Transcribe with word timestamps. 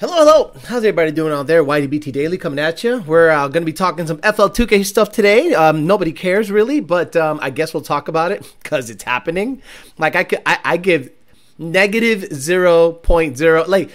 Hello, 0.00 0.12
hello. 0.12 0.52
How's 0.64 0.78
everybody 0.78 1.12
doing 1.12 1.32
out 1.32 1.46
there? 1.46 1.62
YDBT 1.62 2.12
Daily 2.12 2.36
coming 2.36 2.58
at 2.58 2.82
you. 2.82 2.98
We're 3.06 3.30
uh, 3.30 3.46
going 3.46 3.62
to 3.62 3.64
be 3.64 3.72
talking 3.72 4.08
some 4.08 4.18
FL2K 4.18 4.84
stuff 4.84 5.12
today. 5.12 5.54
Um, 5.54 5.86
nobody 5.86 6.10
cares 6.10 6.50
really, 6.50 6.80
but 6.80 7.14
um, 7.14 7.38
I 7.40 7.50
guess 7.50 7.72
we'll 7.72 7.84
talk 7.84 8.08
about 8.08 8.32
it 8.32 8.44
because 8.62 8.90
it's 8.90 9.04
happening. 9.04 9.62
Like 9.96 10.16
I, 10.16 10.24
could, 10.24 10.42
I, 10.44 10.58
I 10.64 10.76
give 10.78 11.10
negative 11.58 12.22
0.0. 12.22 13.68
Like, 13.68 13.90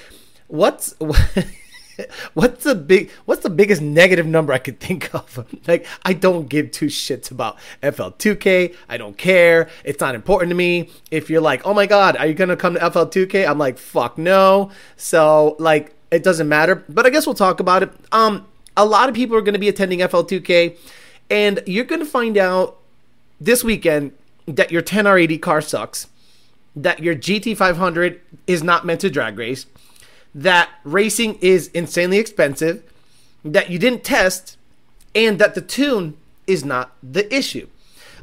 what's. 0.47 0.95
what's 2.33 2.63
the 2.63 2.75
big 2.75 3.11
what's 3.25 3.43
the 3.43 3.49
biggest 3.49 3.81
negative 3.81 4.25
number 4.25 4.53
I 4.53 4.57
could 4.57 4.79
think 4.79 5.13
of? 5.13 5.45
like 5.67 5.85
I 6.03 6.13
don't 6.13 6.47
give 6.49 6.71
two 6.71 6.87
shits 6.87 7.31
about 7.31 7.57
FL2K. 7.83 8.75
I 8.87 8.97
don't 8.97 9.17
care. 9.17 9.69
It's 9.83 9.99
not 9.99 10.15
important 10.15 10.49
to 10.49 10.55
me. 10.55 10.89
If 11.11 11.29
you're 11.29 11.41
like, 11.41 11.65
"Oh 11.65 11.73
my 11.73 11.85
god, 11.85 12.17
are 12.17 12.27
you 12.27 12.33
going 12.33 12.49
to 12.49 12.57
come 12.57 12.73
to 12.73 12.79
FL2K?" 12.79 13.47
I'm 13.47 13.57
like, 13.57 13.77
"Fuck 13.77 14.17
no." 14.17 14.71
So, 14.97 15.55
like 15.59 15.93
it 16.11 16.23
doesn't 16.23 16.49
matter, 16.49 16.83
but 16.89 17.05
I 17.05 17.09
guess 17.09 17.25
we'll 17.25 17.35
talk 17.35 17.59
about 17.59 17.83
it. 17.83 17.91
Um 18.11 18.45
a 18.77 18.85
lot 18.85 19.09
of 19.09 19.15
people 19.15 19.35
are 19.35 19.41
going 19.41 19.53
to 19.53 19.59
be 19.59 19.67
attending 19.67 19.99
FL2K 19.99 20.77
and 21.29 21.61
you're 21.65 21.83
going 21.83 21.99
to 21.99 22.05
find 22.05 22.37
out 22.37 22.77
this 23.39 23.61
weekend 23.63 24.13
that 24.47 24.71
your 24.71 24.81
10R80 24.81 25.41
car 25.41 25.61
sucks, 25.61 26.07
that 26.75 27.03
your 27.03 27.13
GT500 27.13 28.19
is 28.47 28.63
not 28.63 28.85
meant 28.85 29.01
to 29.01 29.09
drag 29.09 29.37
race 29.37 29.65
that 30.33 30.69
racing 30.83 31.35
is 31.41 31.67
insanely 31.69 32.17
expensive, 32.17 32.83
that 33.43 33.69
you 33.69 33.79
didn't 33.79 34.03
test, 34.03 34.57
and 35.15 35.39
that 35.39 35.55
the 35.55 35.61
tune 35.61 36.17
is 36.47 36.63
not 36.65 36.95
the 37.01 37.33
issue. 37.33 37.67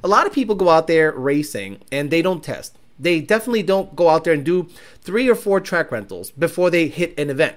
A 0.04 0.08
lot 0.08 0.26
of 0.26 0.32
people 0.32 0.54
go 0.54 0.68
out 0.68 0.86
there 0.86 1.12
racing 1.12 1.80
and 1.90 2.10
they 2.10 2.22
don't 2.22 2.44
test. 2.44 2.76
They 2.98 3.20
definitely 3.20 3.62
don't 3.62 3.94
go 3.96 4.08
out 4.08 4.24
there 4.24 4.32
and 4.32 4.44
do 4.44 4.68
three 5.00 5.28
or 5.28 5.34
four 5.34 5.60
track 5.60 5.90
rentals 5.90 6.30
before 6.30 6.70
they 6.70 6.88
hit 6.88 7.18
an 7.18 7.30
event, 7.30 7.56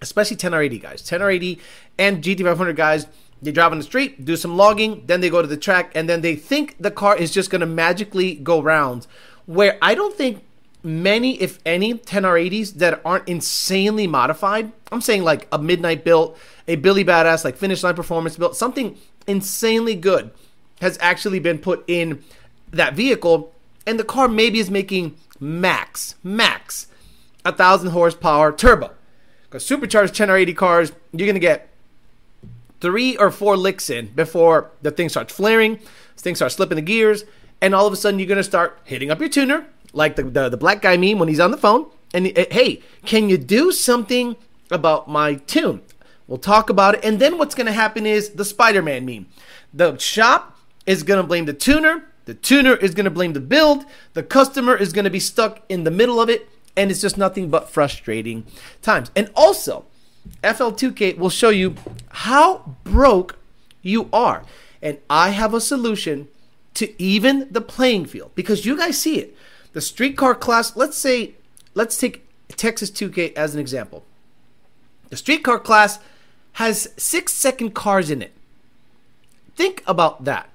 especially 0.00 0.36
10R80 0.36 0.80
guys. 0.80 1.02
10R80 1.02 1.60
and 1.98 2.22
GT500 2.22 2.76
guys, 2.76 3.06
they 3.42 3.52
drive 3.52 3.72
on 3.72 3.78
the 3.78 3.84
street, 3.84 4.24
do 4.24 4.36
some 4.36 4.56
logging, 4.56 5.02
then 5.06 5.20
they 5.20 5.28
go 5.28 5.42
to 5.42 5.48
the 5.48 5.56
track, 5.56 5.92
and 5.94 6.08
then 6.08 6.22
they 6.22 6.36
think 6.36 6.76
the 6.78 6.90
car 6.90 7.16
is 7.16 7.30
just 7.30 7.50
going 7.50 7.60
to 7.60 7.66
magically 7.66 8.34
go 8.34 8.62
rounds. 8.62 9.06
Where 9.44 9.78
I 9.82 9.94
don't 9.94 10.16
think 10.16 10.42
many, 10.86 11.40
if 11.42 11.58
any, 11.66 11.94
10R80s 11.94 12.74
that 12.74 13.00
aren't 13.04 13.28
insanely 13.28 14.06
modified. 14.06 14.72
I'm 14.92 15.00
saying 15.00 15.24
like 15.24 15.48
a 15.50 15.58
midnight 15.58 16.04
built, 16.04 16.38
a 16.68 16.76
Billy 16.76 17.04
Badass, 17.04 17.44
like 17.44 17.56
finish 17.56 17.82
line 17.82 17.94
performance 17.94 18.36
built, 18.36 18.56
something 18.56 18.96
insanely 19.26 19.96
good 19.96 20.30
has 20.80 20.96
actually 21.00 21.40
been 21.40 21.58
put 21.58 21.84
in 21.88 22.22
that 22.70 22.94
vehicle. 22.94 23.52
And 23.86 23.98
the 23.98 24.04
car 24.04 24.28
maybe 24.28 24.60
is 24.60 24.70
making 24.70 25.16
max, 25.40 26.14
max, 26.22 26.86
a 27.44 27.52
thousand 27.52 27.90
horsepower 27.90 28.52
turbo. 28.52 28.92
Because 29.44 29.64
supercharged 29.64 30.14
10R80 30.14 30.56
cars, 30.56 30.92
you're 31.12 31.26
to 31.34 31.40
get 31.40 31.68
three 32.80 33.16
or 33.16 33.30
four 33.30 33.56
licks 33.56 33.90
in 33.90 34.06
before 34.08 34.70
the 34.82 34.90
thing 34.90 35.08
starts 35.08 35.34
flaring, 35.34 35.80
things 36.16 36.38
start 36.38 36.52
slipping 36.52 36.76
the 36.76 36.82
gears, 36.82 37.24
and 37.60 37.74
all 37.74 37.86
of 37.86 37.92
a 37.92 37.96
sudden 37.96 38.20
you're 38.20 38.28
to 38.36 38.44
start 38.44 38.78
hitting 38.84 39.10
up 39.10 39.18
your 39.18 39.28
tuner 39.28 39.66
like 39.96 40.16
the, 40.16 40.22
the, 40.24 40.48
the 40.48 40.56
black 40.56 40.82
guy 40.82 40.96
meme 40.96 41.18
when 41.18 41.28
he's 41.28 41.40
on 41.40 41.50
the 41.50 41.56
phone. 41.56 41.86
And 42.14 42.26
eh, 42.36 42.46
hey, 42.50 42.82
can 43.04 43.28
you 43.28 43.38
do 43.38 43.72
something 43.72 44.36
about 44.70 45.08
my 45.08 45.34
tune? 45.34 45.82
We'll 46.26 46.38
talk 46.38 46.70
about 46.70 46.96
it. 46.96 47.04
And 47.04 47.18
then 47.18 47.38
what's 47.38 47.54
going 47.54 47.66
to 47.66 47.72
happen 47.72 48.06
is 48.06 48.30
the 48.30 48.44
Spider 48.44 48.82
Man 48.82 49.04
meme. 49.06 49.26
The 49.72 49.96
shop 49.98 50.58
is 50.84 51.02
going 51.02 51.20
to 51.20 51.26
blame 51.26 51.46
the 51.46 51.52
tuner. 51.52 52.04
The 52.26 52.34
tuner 52.34 52.74
is 52.74 52.94
going 52.94 53.04
to 53.04 53.10
blame 53.10 53.32
the 53.32 53.40
build. 53.40 53.84
The 54.14 54.22
customer 54.22 54.76
is 54.76 54.92
going 54.92 55.04
to 55.04 55.10
be 55.10 55.20
stuck 55.20 55.62
in 55.68 55.84
the 55.84 55.90
middle 55.90 56.20
of 56.20 56.28
it. 56.28 56.48
And 56.76 56.90
it's 56.90 57.00
just 57.00 57.16
nothing 57.16 57.48
but 57.48 57.70
frustrating 57.70 58.46
times. 58.82 59.10
And 59.16 59.30
also, 59.34 59.86
FL2K 60.42 61.16
will 61.16 61.30
show 61.30 61.48
you 61.48 61.76
how 62.08 62.76
broke 62.84 63.38
you 63.82 64.08
are. 64.12 64.44
And 64.82 64.98
I 65.08 65.30
have 65.30 65.54
a 65.54 65.60
solution 65.60 66.28
to 66.74 67.02
even 67.02 67.48
the 67.50 67.60
playing 67.62 68.04
field 68.04 68.32
because 68.34 68.66
you 68.66 68.76
guys 68.76 68.98
see 68.98 69.18
it. 69.18 69.36
The 69.76 69.82
streetcar 69.82 70.34
class, 70.34 70.74
let's 70.74 70.96
say, 70.96 71.34
let's 71.74 71.98
take 71.98 72.26
Texas 72.48 72.90
2K 72.90 73.34
as 73.34 73.52
an 73.52 73.60
example. 73.60 74.06
The 75.10 75.18
streetcar 75.18 75.58
class 75.58 75.98
has 76.52 76.88
six 76.96 77.34
second 77.34 77.74
cars 77.74 78.10
in 78.10 78.22
it. 78.22 78.32
Think 79.54 79.82
about 79.86 80.24
that. 80.24 80.48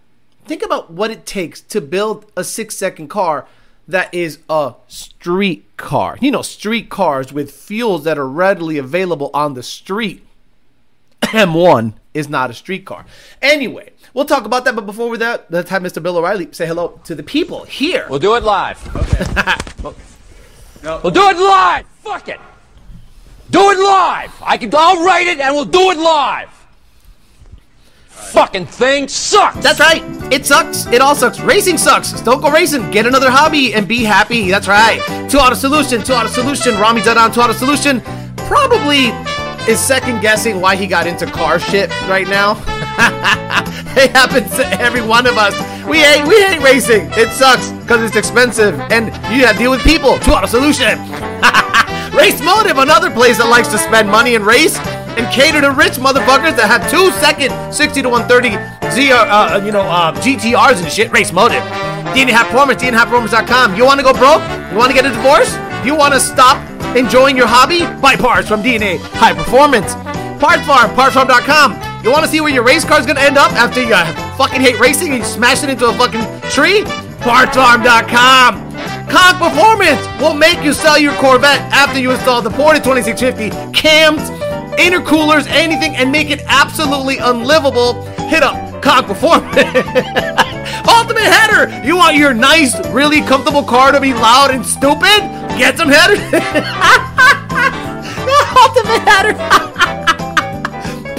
Think 0.45 0.63
about 0.63 0.89
what 0.89 1.11
it 1.11 1.27
takes 1.27 1.61
to 1.61 1.81
build 1.81 2.31
a 2.35 2.43
six 2.43 2.75
second 2.75 3.09
car 3.09 3.45
that 3.87 4.11
is 4.11 4.39
a 4.49 4.73
street 4.87 5.67
car. 5.77 6.17
You 6.19 6.31
know, 6.31 6.41
street 6.41 6.89
cars 6.89 7.31
with 7.31 7.51
fuels 7.51 8.05
that 8.05 8.17
are 8.17 8.27
readily 8.27 8.79
available 8.79 9.29
on 9.35 9.53
the 9.53 9.61
street. 9.61 10.25
M1 11.21 11.93
is 12.13 12.27
not 12.29 12.49
a 12.49 12.53
street 12.53 12.85
car. 12.85 13.05
Anyway, 13.41 13.91
we'll 14.13 14.25
talk 14.25 14.45
about 14.45 14.65
that. 14.65 14.75
But 14.75 14.85
before 14.85 15.09
we 15.09 15.17
that, 15.19 15.49
let's 15.49 15.69
have 15.69 15.81
Mr. 15.81 16.01
Bill 16.01 16.17
O'Reilly 16.17 16.49
say 16.51 16.67
hello 16.67 16.99
to 17.05 17.15
the 17.15 17.23
people 17.23 17.63
here. 17.63 18.05
We'll 18.09 18.19
do 18.19 18.35
it 18.35 18.43
live. 18.43 18.79
Okay. 18.95 19.95
We'll 20.83 21.11
do 21.11 21.29
it 21.29 21.37
live. 21.37 21.85
Fuck 22.03 22.27
it. 22.27 22.39
Do 23.51 23.69
it 23.69 23.77
live. 23.77 24.33
I 24.41 24.57
can. 24.57 24.71
I'll 24.73 25.05
write 25.05 25.27
it, 25.27 25.39
and 25.39 25.53
we'll 25.53 25.65
do 25.65 25.91
it 25.91 25.97
live. 25.97 26.49
Fucking 28.07 28.65
thing 28.65 29.07
sucks. 29.07 29.61
That's 29.61 29.79
right. 29.79 30.01
It 30.31 30.45
sucks. 30.45 30.85
It 30.87 31.01
all 31.01 31.15
sucks. 31.15 31.39
Racing 31.39 31.77
sucks. 31.77 32.19
Don't 32.21 32.41
go 32.41 32.49
racing. 32.49 32.89
Get 32.91 33.05
another 33.05 33.29
hobby 33.29 33.73
and 33.73 33.87
be 33.87 34.03
happy. 34.03 34.49
That's 34.49 34.67
right. 34.67 35.01
Two 35.29 35.37
Auto 35.37 35.55
Solution. 35.55 36.01
Two 36.03 36.13
Auto 36.13 36.29
Solution. 36.29 36.79
Rami 36.79 37.01
Zadan. 37.01 37.33
Two 37.33 37.41
Auto 37.41 37.53
Solution. 37.53 38.01
Probably 38.47 39.11
is 39.67 39.79
second 39.79 40.21
guessing 40.21 40.59
why 40.61 40.75
he 40.75 40.87
got 40.87 41.07
into 41.07 41.25
car 41.25 41.59
shit 41.59 41.89
right 42.07 42.27
now. 42.27 42.53
it 43.95 44.11
happens 44.11 44.55
to 44.55 44.65
every 44.81 45.01
one 45.01 45.25
of 45.27 45.37
us. 45.37 45.53
We 45.85 45.99
hate 45.99 46.27
we 46.27 46.41
hate 46.41 46.61
racing. 46.61 47.09
It 47.13 47.29
sucks 47.29 47.71
because 47.71 48.03
it's 48.03 48.15
expensive 48.15 48.79
and 48.91 49.07
you 49.33 49.45
have 49.45 49.53
to 49.53 49.59
deal 49.59 49.71
with 49.71 49.83
people. 49.83 50.17
Two 50.19 50.31
auto 50.31 50.47
solution. 50.47 50.99
race 52.17 52.41
Motive, 52.43 52.77
another 52.77 53.11
place 53.11 53.37
that 53.37 53.47
likes 53.49 53.67
to 53.69 53.77
spend 53.77 54.09
money 54.09 54.35
and 54.35 54.45
race 54.45 54.77
and 55.17 55.27
cater 55.33 55.61
to 55.61 55.71
rich 55.71 55.93
motherfuckers 55.93 56.55
that 56.55 56.67
have 56.67 56.89
two 56.89 57.11
second 57.19 57.51
60 57.73 58.01
to 58.01 58.09
130 58.09 58.55
ZR, 58.91 59.11
uh, 59.11 59.61
you 59.63 59.71
know, 59.71 59.81
uh, 59.81 60.13
GTRs 60.21 60.81
and 60.83 60.91
shit. 60.91 61.11
Race 61.11 61.31
Motive. 61.31 61.63
DNA 62.11 62.31
High 62.31 62.43
Performance. 62.43 62.81
You 62.83 63.85
want 63.85 63.99
to 63.99 64.03
go 64.03 64.11
broke? 64.11 64.43
You 64.71 64.77
want 64.77 64.91
to 64.91 64.95
get 64.95 65.05
a 65.05 65.11
divorce? 65.15 65.55
You 65.85 65.95
want 65.95 66.13
to 66.13 66.19
stop 66.19 66.59
Enjoying 66.95 67.37
your 67.37 67.47
hobby? 67.47 67.79
Buy 68.01 68.15
parts 68.17 68.47
from 68.49 68.61
DNA 68.61 68.99
High 68.99 69.33
Performance. 69.33 69.93
Parts 70.41 70.65
Farm, 70.65 70.91
partsfarm.com. 70.91 72.03
You 72.03 72.11
want 72.11 72.25
to 72.25 72.31
see 72.31 72.41
where 72.41 72.49
your 72.51 72.63
race 72.63 72.83
car's 72.83 73.05
gonna 73.05 73.21
end 73.21 73.37
up 73.37 73.53
after 73.53 73.81
you 73.81 73.93
uh, 73.93 74.05
fucking 74.35 74.59
hate 74.59 74.79
racing 74.79 75.09
and 75.13 75.19
you 75.19 75.23
smash 75.25 75.63
it 75.63 75.69
into 75.69 75.85
a 75.87 75.93
fucking 75.93 76.21
tree? 76.49 76.81
Partsfarm.com. 77.21 78.71
Conk 79.07 79.37
Performance 79.37 80.05
will 80.19 80.33
make 80.33 80.63
you 80.63 80.73
sell 80.73 80.97
your 80.97 81.13
Corvette 81.15 81.61
after 81.71 81.99
you 81.99 82.11
install 82.11 82.41
the 82.41 82.49
Porta 82.49 82.79
2650 82.79 83.71
cams, 83.71 84.21
intercoolers, 84.79 85.47
anything, 85.47 85.95
and 85.95 86.11
make 86.11 86.29
it 86.29 86.41
absolutely 86.47 87.19
unlivable. 87.19 88.01
Hit 88.27 88.43
up 88.43 88.81
Conk 88.81 89.07
Performance. 89.07 89.55
Ultimate 90.87 91.23
Header. 91.23 91.85
You 91.85 91.97
want 91.97 92.15
your 92.17 92.33
nice, 92.33 92.75
really 92.89 93.21
comfortable 93.21 93.63
car 93.63 93.91
to 93.91 93.99
be 93.99 94.13
loud 94.13 94.51
and 94.51 94.65
stupid? 94.65 95.21
Get 95.57 95.77
some 95.77 95.89
headers. 95.89 96.19
Ultimate 98.57 99.01
header. 99.07 99.33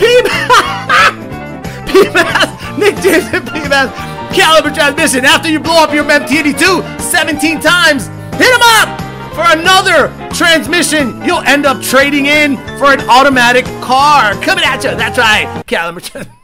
PMAS. 0.02 0.38
Nick 2.78 2.96
James 2.96 3.24
and 3.32 3.46
PMAS. 3.46 3.90
Caliber 4.34 4.70
transmission. 4.74 5.24
After 5.24 5.48
you 5.48 5.60
blow 5.60 5.84
up 5.84 5.92
your 5.92 6.04
MT82 6.04 7.00
17 7.00 7.60
times, 7.60 8.06
hit 8.36 8.52
him 8.52 8.62
up 8.62 9.00
for 9.34 9.44
another 9.58 10.08
transmission 10.34 11.22
you'll 11.24 11.40
end 11.40 11.66
up 11.66 11.80
trading 11.82 12.26
in 12.26 12.56
for 12.78 12.92
an 12.92 13.00
automatic 13.08 13.64
car. 13.80 14.32
Coming 14.42 14.64
at 14.64 14.82
you. 14.84 14.90
That's 14.96 15.18
right. 15.18 15.62
Caliber 15.66 16.00
transmission. 16.00 16.41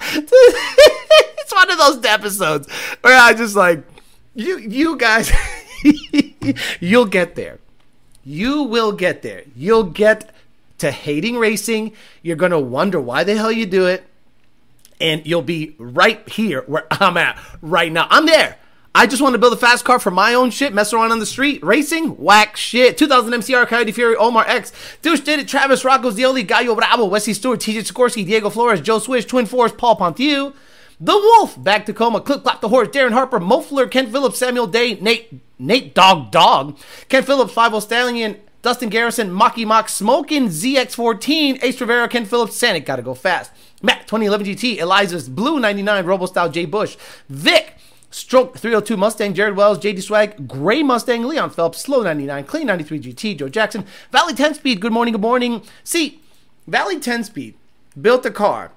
it's 0.12 1.52
one 1.52 1.70
of 1.70 1.78
those 1.78 2.04
episodes 2.04 2.70
where 3.02 3.18
I 3.18 3.34
just 3.34 3.56
like 3.56 3.84
you 4.34 4.58
you 4.58 4.96
guys 4.96 5.30
You'll 6.80 7.06
get 7.06 7.34
there. 7.34 7.58
You 8.24 8.62
will 8.62 8.92
get 8.92 9.22
there. 9.22 9.44
You'll 9.56 9.84
get 9.84 10.30
to 10.78 10.90
hating 10.90 11.36
racing. 11.36 11.92
You're 12.22 12.36
going 12.36 12.52
to 12.52 12.58
wonder 12.58 13.00
why 13.00 13.24
the 13.24 13.36
hell 13.36 13.52
you 13.52 13.66
do 13.66 13.86
it. 13.86 14.04
And 15.00 15.26
you'll 15.26 15.42
be 15.42 15.74
right 15.78 16.26
here 16.28 16.62
where 16.66 16.86
I'm 16.90 17.16
at 17.16 17.38
right 17.62 17.90
now. 17.90 18.06
I'm 18.10 18.26
there. 18.26 18.56
I 18.92 19.06
just 19.06 19.22
want 19.22 19.34
to 19.34 19.38
build 19.38 19.52
a 19.52 19.56
fast 19.56 19.84
car 19.84 20.00
for 20.00 20.10
my 20.10 20.34
own 20.34 20.50
shit, 20.50 20.74
mess 20.74 20.92
around 20.92 21.12
on 21.12 21.20
the 21.20 21.26
street, 21.26 21.62
racing, 21.62 22.16
whack 22.16 22.56
shit. 22.56 22.98
2000 22.98 23.32
MCR, 23.32 23.66
Coyote 23.66 23.92
Fury, 23.92 24.16
Omar 24.16 24.44
X, 24.48 24.72
Douche 25.00 25.20
did 25.20 25.38
it, 25.38 25.46
Travis, 25.46 25.84
Rocco 25.84 26.10
Zioli, 26.10 26.44
Gallo 26.44 26.74
Bravo, 26.74 27.04
Wesley 27.04 27.32
Stewart, 27.32 27.60
TJ 27.60 27.88
Sikorsky, 27.88 28.26
Diego 28.26 28.50
Flores, 28.50 28.80
Joe 28.80 28.98
Swish, 28.98 29.26
Twin 29.26 29.46
Force, 29.46 29.72
Paul 29.72 29.96
Pontiu, 29.96 30.54
The 31.00 31.12
Wolf, 31.12 31.62
Back 31.62 31.86
to 31.86 31.92
Coma, 31.92 32.20
Clip 32.20 32.42
Clap 32.42 32.60
the 32.60 32.68
Horse, 32.68 32.88
Darren 32.88 33.12
Harper, 33.12 33.38
Mofler, 33.38 33.88
Kent 33.88 34.10
Phillips, 34.10 34.38
Samuel 34.38 34.66
Day, 34.66 34.94
Nate 34.94 35.40
Nate 35.60 35.94
Dog 35.94 36.32
Dog, 36.32 36.76
Kent 37.08 37.26
Phillips, 37.26 37.52
Five 37.52 37.80
Stallion, 37.84 38.40
Dustin 38.62 38.88
Garrison, 38.88 39.30
Maki 39.30 39.64
Mock, 39.64 39.88
Smoking, 39.88 40.48
ZX14, 40.48 41.62
Ace 41.62 41.80
Rivera, 41.80 42.08
Ken 42.08 42.24
Phillips, 42.24 42.60
Sanic, 42.60 42.86
gotta 42.86 43.02
go 43.02 43.14
fast. 43.14 43.52
Matt, 43.82 44.08
2011 44.08 44.46
GT, 44.48 44.78
Eliza's 44.78 45.28
Blue 45.28 45.60
99, 45.60 46.04
Robo 46.04 46.26
Style, 46.26 46.50
Jay 46.50 46.66
Bush, 46.66 46.96
Vic, 47.28 47.76
Stroke 48.10 48.58
302 48.58 48.96
Mustang, 48.96 49.34
Jared 49.34 49.56
Wells, 49.56 49.78
JD 49.78 50.02
Swag, 50.02 50.48
Gray 50.48 50.82
Mustang, 50.82 51.24
Leon 51.24 51.50
Phelps, 51.50 51.80
Slow 51.80 52.02
99, 52.02 52.44
Clean 52.44 52.66
93 52.66 53.00
GT, 53.00 53.38
Joe 53.38 53.48
Jackson, 53.48 53.84
Valley 54.10 54.34
10 54.34 54.54
Speed, 54.54 54.80
good 54.80 54.92
morning, 54.92 55.12
good 55.12 55.20
morning. 55.20 55.62
See, 55.84 56.20
Valley 56.66 56.98
10 56.98 57.24
Speed 57.24 57.54
built 58.00 58.26
a 58.26 58.30
car 58.30 58.72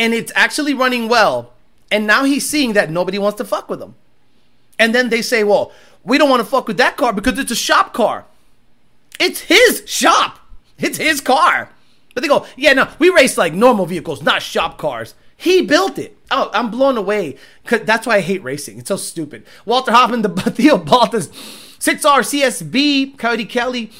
and 0.00 0.14
it's 0.14 0.32
actually 0.34 0.72
running 0.72 1.08
well. 1.08 1.52
And 1.90 2.06
now 2.06 2.24
he's 2.24 2.48
seeing 2.48 2.72
that 2.72 2.90
nobody 2.90 3.18
wants 3.18 3.36
to 3.36 3.44
fuck 3.44 3.68
with 3.68 3.82
him. 3.82 3.94
And 4.78 4.94
then 4.94 5.10
they 5.10 5.20
say, 5.20 5.44
well, 5.44 5.72
we 6.04 6.16
don't 6.16 6.30
want 6.30 6.40
to 6.40 6.48
fuck 6.48 6.66
with 6.66 6.78
that 6.78 6.96
car 6.96 7.12
because 7.12 7.38
it's 7.38 7.50
a 7.50 7.56
shop 7.56 7.92
car. 7.92 8.24
It's 9.18 9.40
his 9.40 9.82
shop. 9.86 10.38
It's 10.78 10.96
his 10.96 11.20
car. 11.20 11.68
But 12.14 12.22
they 12.22 12.28
go, 12.28 12.46
yeah, 12.56 12.72
no, 12.72 12.88
we 12.98 13.10
race 13.10 13.38
like 13.38 13.52
normal 13.52 13.86
vehicles, 13.86 14.22
not 14.22 14.42
shop 14.42 14.78
cars. 14.78 15.14
He 15.36 15.62
built 15.62 15.98
it. 15.98 16.16
Oh, 16.30 16.50
I'm 16.52 16.70
blown 16.70 16.96
away. 16.96 17.36
Cause 17.64 17.80
that's 17.84 18.06
why 18.06 18.16
I 18.16 18.20
hate 18.20 18.42
racing. 18.42 18.78
It's 18.78 18.88
so 18.88 18.96
stupid. 18.96 19.46
Walter 19.64 19.92
Hoffman, 19.92 20.22
the 20.22 20.28
Theo 20.28 20.76
Baltas, 20.76 21.28
6R 21.78 22.20
CSB, 22.20 23.16
Coyote 23.16 23.46
Kelly. 23.46 23.90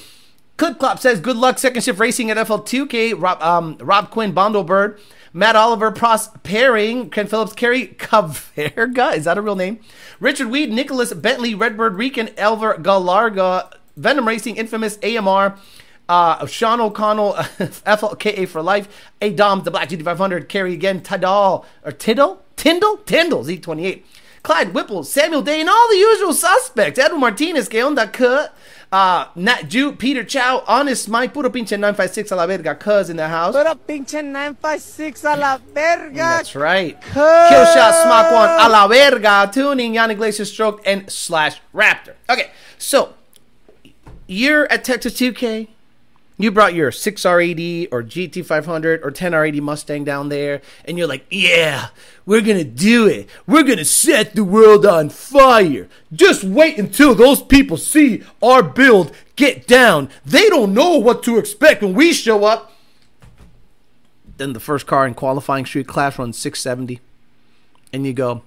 Clip 0.58 0.78
Clop 0.78 0.98
says, 0.98 1.20
good 1.20 1.36
luck 1.36 1.58
second 1.58 1.82
shift 1.82 1.98
racing 1.98 2.30
at 2.30 2.36
FL2K. 2.36 3.14
Rob, 3.16 3.42
um, 3.42 3.78
Rob 3.80 4.10
Quinn, 4.10 4.32
Bondo 4.32 4.62
Bird. 4.62 5.00
Matt 5.32 5.54
Oliver, 5.54 5.92
Prospering, 5.92 7.08
Ken 7.08 7.26
Phillips, 7.26 7.52
Kerry 7.52 7.86
Caverga. 7.86 9.14
Is 9.14 9.24
that 9.24 9.38
a 9.38 9.40
real 9.40 9.54
name? 9.54 9.78
Richard 10.18 10.48
Weed, 10.48 10.70
Nicholas 10.72 11.14
Bentley, 11.14 11.54
Redbird 11.54 11.94
Rican, 11.94 12.26
Elver 12.28 12.82
Galarga, 12.82 13.72
Venom 13.96 14.26
Racing, 14.26 14.56
Infamous 14.56 14.98
AMR, 15.02 15.56
uh, 16.10 16.44
Sean 16.46 16.80
O'Connell, 16.80 17.34
FLKA 17.38 18.48
for 18.48 18.60
life, 18.60 18.88
A 19.22 19.30
Dom, 19.32 19.62
the 19.62 19.70
Black 19.70 19.88
GT500, 19.88 20.48
Kerry 20.48 20.74
again, 20.74 21.02
Tidal, 21.02 21.64
or 21.84 21.92
Tiddle? 21.92 22.42
Tyndall? 22.56 22.96
Tyndall, 22.98 23.44
Z28. 23.44 24.02
Clyde 24.42 24.74
Whipple, 24.74 25.04
Samuel 25.04 25.42
Day, 25.42 25.60
and 25.60 25.70
all 25.70 25.88
the 25.88 25.96
usual 25.96 26.32
suspects. 26.32 26.98
Edwin 26.98 27.20
Martinez, 27.20 27.68
que 27.68 27.80
onda, 27.80 28.12
cut. 28.12 28.54
Uh, 28.90 29.26
Nat 29.36 29.70
Peter 29.98 30.24
Chow, 30.24 30.64
Honest 30.66 31.08
Mike, 31.08 31.32
Puro 31.32 31.48
Pinche 31.48 31.78
956 31.78 32.32
a 32.32 32.36
la 32.36 32.46
verga, 32.46 32.74
cuz 32.74 33.08
in 33.08 33.16
the 33.16 33.28
house. 33.28 33.54
Puro 33.54 33.74
pinche 33.76 34.14
956 34.14 35.24
a 35.24 35.36
la 35.36 35.58
verga. 35.58 36.14
That's 36.16 36.56
right. 36.56 37.00
Killshot, 37.00 38.02
Smock 38.02 38.32
One, 38.32 38.48
a 38.48 38.68
la 38.68 38.88
verga, 38.88 39.48
Tuning, 39.52 39.94
Yannick 39.94 40.16
Glacier 40.16 40.44
Stroke, 40.44 40.82
and 40.84 41.08
Slash 41.08 41.60
Raptor. 41.72 42.14
Okay, 42.28 42.50
so 42.78 43.14
you're 44.26 44.66
at 44.72 44.82
Texas 44.82 45.12
2K. 45.14 45.68
You 46.40 46.50
brought 46.50 46.72
your 46.72 46.90
6R80 46.90 47.88
or 47.92 48.02
GT500 48.02 49.04
or 49.04 49.10
10R80 49.10 49.60
Mustang 49.60 50.04
down 50.04 50.30
there, 50.30 50.62
and 50.86 50.96
you're 50.96 51.06
like, 51.06 51.26
yeah, 51.28 51.88
we're 52.24 52.40
gonna 52.40 52.64
do 52.64 53.06
it. 53.06 53.28
We're 53.46 53.62
gonna 53.62 53.84
set 53.84 54.34
the 54.34 54.42
world 54.42 54.86
on 54.86 55.10
fire. 55.10 55.86
Just 56.10 56.42
wait 56.42 56.78
until 56.78 57.14
those 57.14 57.42
people 57.42 57.76
see 57.76 58.22
our 58.42 58.62
build 58.62 59.12
get 59.36 59.66
down. 59.66 60.08
They 60.24 60.48
don't 60.48 60.72
know 60.72 60.96
what 60.96 61.22
to 61.24 61.36
expect 61.36 61.82
when 61.82 61.92
we 61.92 62.14
show 62.14 62.44
up. 62.44 62.72
Then 64.38 64.54
the 64.54 64.60
first 64.60 64.86
car 64.86 65.06
in 65.06 65.12
qualifying 65.12 65.66
street 65.66 65.88
class 65.88 66.18
runs 66.18 66.38
670, 66.38 67.00
and 67.92 68.06
you 68.06 68.14
go, 68.14 68.40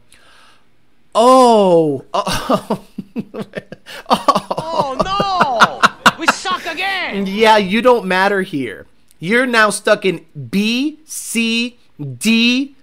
oh, 1.14 2.06
oh, 2.12 2.86
Oh 4.10 4.48
oh 4.58 4.98
no! 5.04 5.23
Again! 6.74 7.26
Yeah, 7.28 7.58
you 7.58 7.82
don't 7.82 8.06
matter 8.06 8.42
here. 8.42 8.86
You're 9.20 9.46
now 9.46 9.70
stuck 9.70 10.06
in 10.06 10.26
B, 10.50 11.00
C, 11.06 11.78
D. 12.00 12.76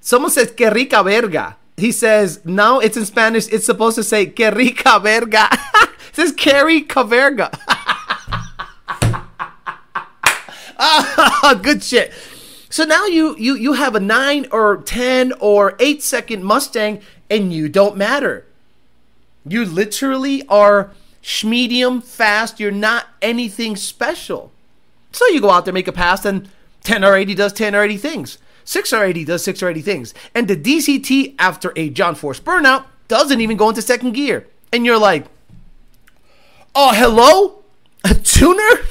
Someone 0.00 0.30
says 0.30 0.50
que 0.50 0.70
rica 0.70 1.02
verga. 1.02 1.56
He 1.76 1.92
says 1.92 2.44
now 2.44 2.80
it's 2.80 2.96
in 2.96 3.04
Spanish. 3.06 3.48
It's 3.48 3.66
supposed 3.66 3.96
to 3.96 4.04
say 4.04 4.26
que 4.26 4.50
rica 4.50 4.98
verga. 5.00 5.48
it 6.08 6.14
says 6.14 6.32
Carrie 6.32 6.82
Caverga. 6.82 7.52
good 11.62 11.82
shit. 11.82 12.12
So 12.70 12.84
now 12.84 13.06
you 13.06 13.36
you 13.38 13.54
you 13.54 13.72
have 13.74 13.94
a 13.94 14.00
nine 14.00 14.46
or 14.50 14.78
ten 14.78 15.32
or 15.40 15.76
eight 15.78 16.02
second 16.02 16.44
Mustang, 16.44 17.00
and 17.30 17.52
you 17.52 17.68
don't 17.68 17.96
matter. 17.96 18.46
You 19.46 19.64
literally 19.64 20.46
are 20.48 20.90
medium 21.44 22.00
fast. 22.00 22.60
You're 22.60 22.70
not 22.70 23.06
anything 23.20 23.76
special. 23.76 24.52
So 25.12 25.26
you 25.28 25.40
go 25.40 25.50
out 25.50 25.64
there, 25.64 25.74
make 25.74 25.88
a 25.88 25.92
pass, 25.92 26.24
and 26.24 26.48
10 26.84 27.04
or 27.04 27.16
80 27.16 27.34
does 27.34 27.52
10 27.52 27.74
or 27.74 27.82
80 27.82 27.96
things. 27.96 28.38
6 28.64 28.92
or 28.92 29.04
80 29.04 29.24
does 29.24 29.44
6 29.44 29.62
or 29.62 29.70
80 29.70 29.82
things. 29.82 30.14
And 30.34 30.48
the 30.48 30.56
DCT, 30.56 31.34
after 31.38 31.72
a 31.76 31.90
John 31.90 32.14
Force 32.14 32.40
burnout, 32.40 32.84
doesn't 33.08 33.40
even 33.40 33.56
go 33.56 33.68
into 33.68 33.82
second 33.82 34.12
gear. 34.12 34.46
And 34.72 34.84
you're 34.84 34.98
like, 34.98 35.26
oh, 36.74 36.92
hello? 36.92 37.62
A 38.04 38.14
tuner? 38.14 38.62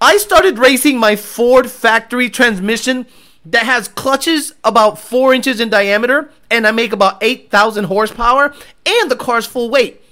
I 0.00 0.18
started 0.18 0.58
racing 0.58 0.98
my 0.98 1.16
Ford 1.16 1.70
factory 1.70 2.28
transmission 2.28 3.06
that 3.46 3.64
has 3.64 3.88
clutches 3.88 4.52
about 4.62 4.98
four 4.98 5.32
inches 5.32 5.60
in 5.60 5.70
diameter, 5.70 6.30
and 6.50 6.66
I 6.66 6.72
make 6.72 6.92
about 6.92 7.22
8,000 7.22 7.84
horsepower, 7.84 8.54
and 8.84 9.10
the 9.10 9.16
car's 9.16 9.46
full 9.46 9.70
weight. 9.70 10.02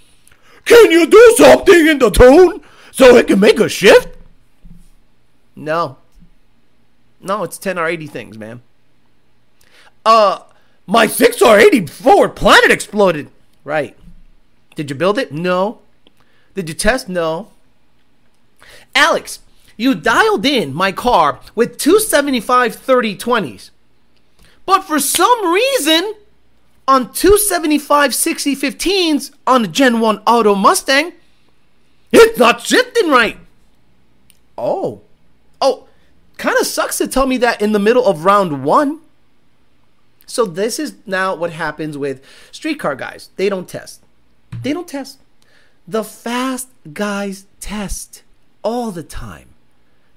Can 0.65 0.91
you 0.91 1.07
do 1.07 1.35
something 1.37 1.87
in 1.87 1.99
the 1.99 2.11
tune 2.11 2.63
so 2.91 3.17
it 3.17 3.27
can 3.27 3.41
make 3.41 3.59
a 3.59 3.69
shift? 3.69 4.17
No. 5.57 5.99
No, 7.21 7.43
it's 7.43 7.59
10 7.59 7.79
or 7.79 7.87
80 7.87 8.07
things, 8.07 8.39
man. 8.39 8.63
Uh, 10.05 10.41
my 10.87 11.07
6 11.07 11.41
or 11.43 11.59
80 11.59 11.87
Ford 11.87 12.35
Planet 12.37 12.71
exploded. 12.71 13.31
Right. 13.65 13.97
Did 14.75 14.91
you 14.91 14.97
build 14.97 15.19
it? 15.19 15.33
No. 15.33 15.81
Did 16.55 16.69
you 16.69 16.75
test? 16.75 17.09
No. 17.09 17.49
Alex, 18.95 19.41
you 19.77 19.95
dialed 19.95 20.45
in 20.45 20.75
my 20.75 20.93
car 20.93 21.41
with 21.55 21.79
275 21.79 22.75
30 22.75 23.17
20s. 23.17 23.71
But 24.67 24.83
for 24.83 24.99
some 24.99 25.53
reason, 25.53 26.15
on 26.87 27.13
275 27.13 28.15
60 28.15 28.57
15s 28.57 29.33
on 29.47 29.63
the 29.63 29.69
Gen 29.69 30.01
1 30.01 30.19
Auto 30.27 30.55
Mustang, 30.55 31.13
it's 32.11 32.39
not 32.39 32.61
shifting 32.61 33.09
right. 33.09 33.39
Oh. 34.59 35.01
Oh, 35.61 35.87
kind 36.37 36.59
of 36.59 36.67
sucks 36.67 36.99
to 36.99 37.07
tell 37.07 37.27
me 37.27 37.37
that 37.39 37.63
in 37.63 37.73
the 37.73 37.79
middle 37.79 38.05
of 38.05 38.25
round 38.25 38.65
one. 38.65 39.01
So 40.27 40.45
this 40.45 40.79
is 40.79 40.95
now 41.07 41.35
what 41.35 41.53
happens 41.53 41.97
with 41.97 42.25
streetcar 42.51 42.97
guys. 42.97 43.31
They 43.37 43.49
don't 43.49 43.69
test. 43.69 44.03
They 44.63 44.73
don't 44.73 44.89
test. 44.89 45.19
The 45.87 46.05
fast 46.05 46.69
guys 46.93 47.47
test 47.61 48.23
all 48.63 48.91
the 48.91 49.03
time. 49.03 49.52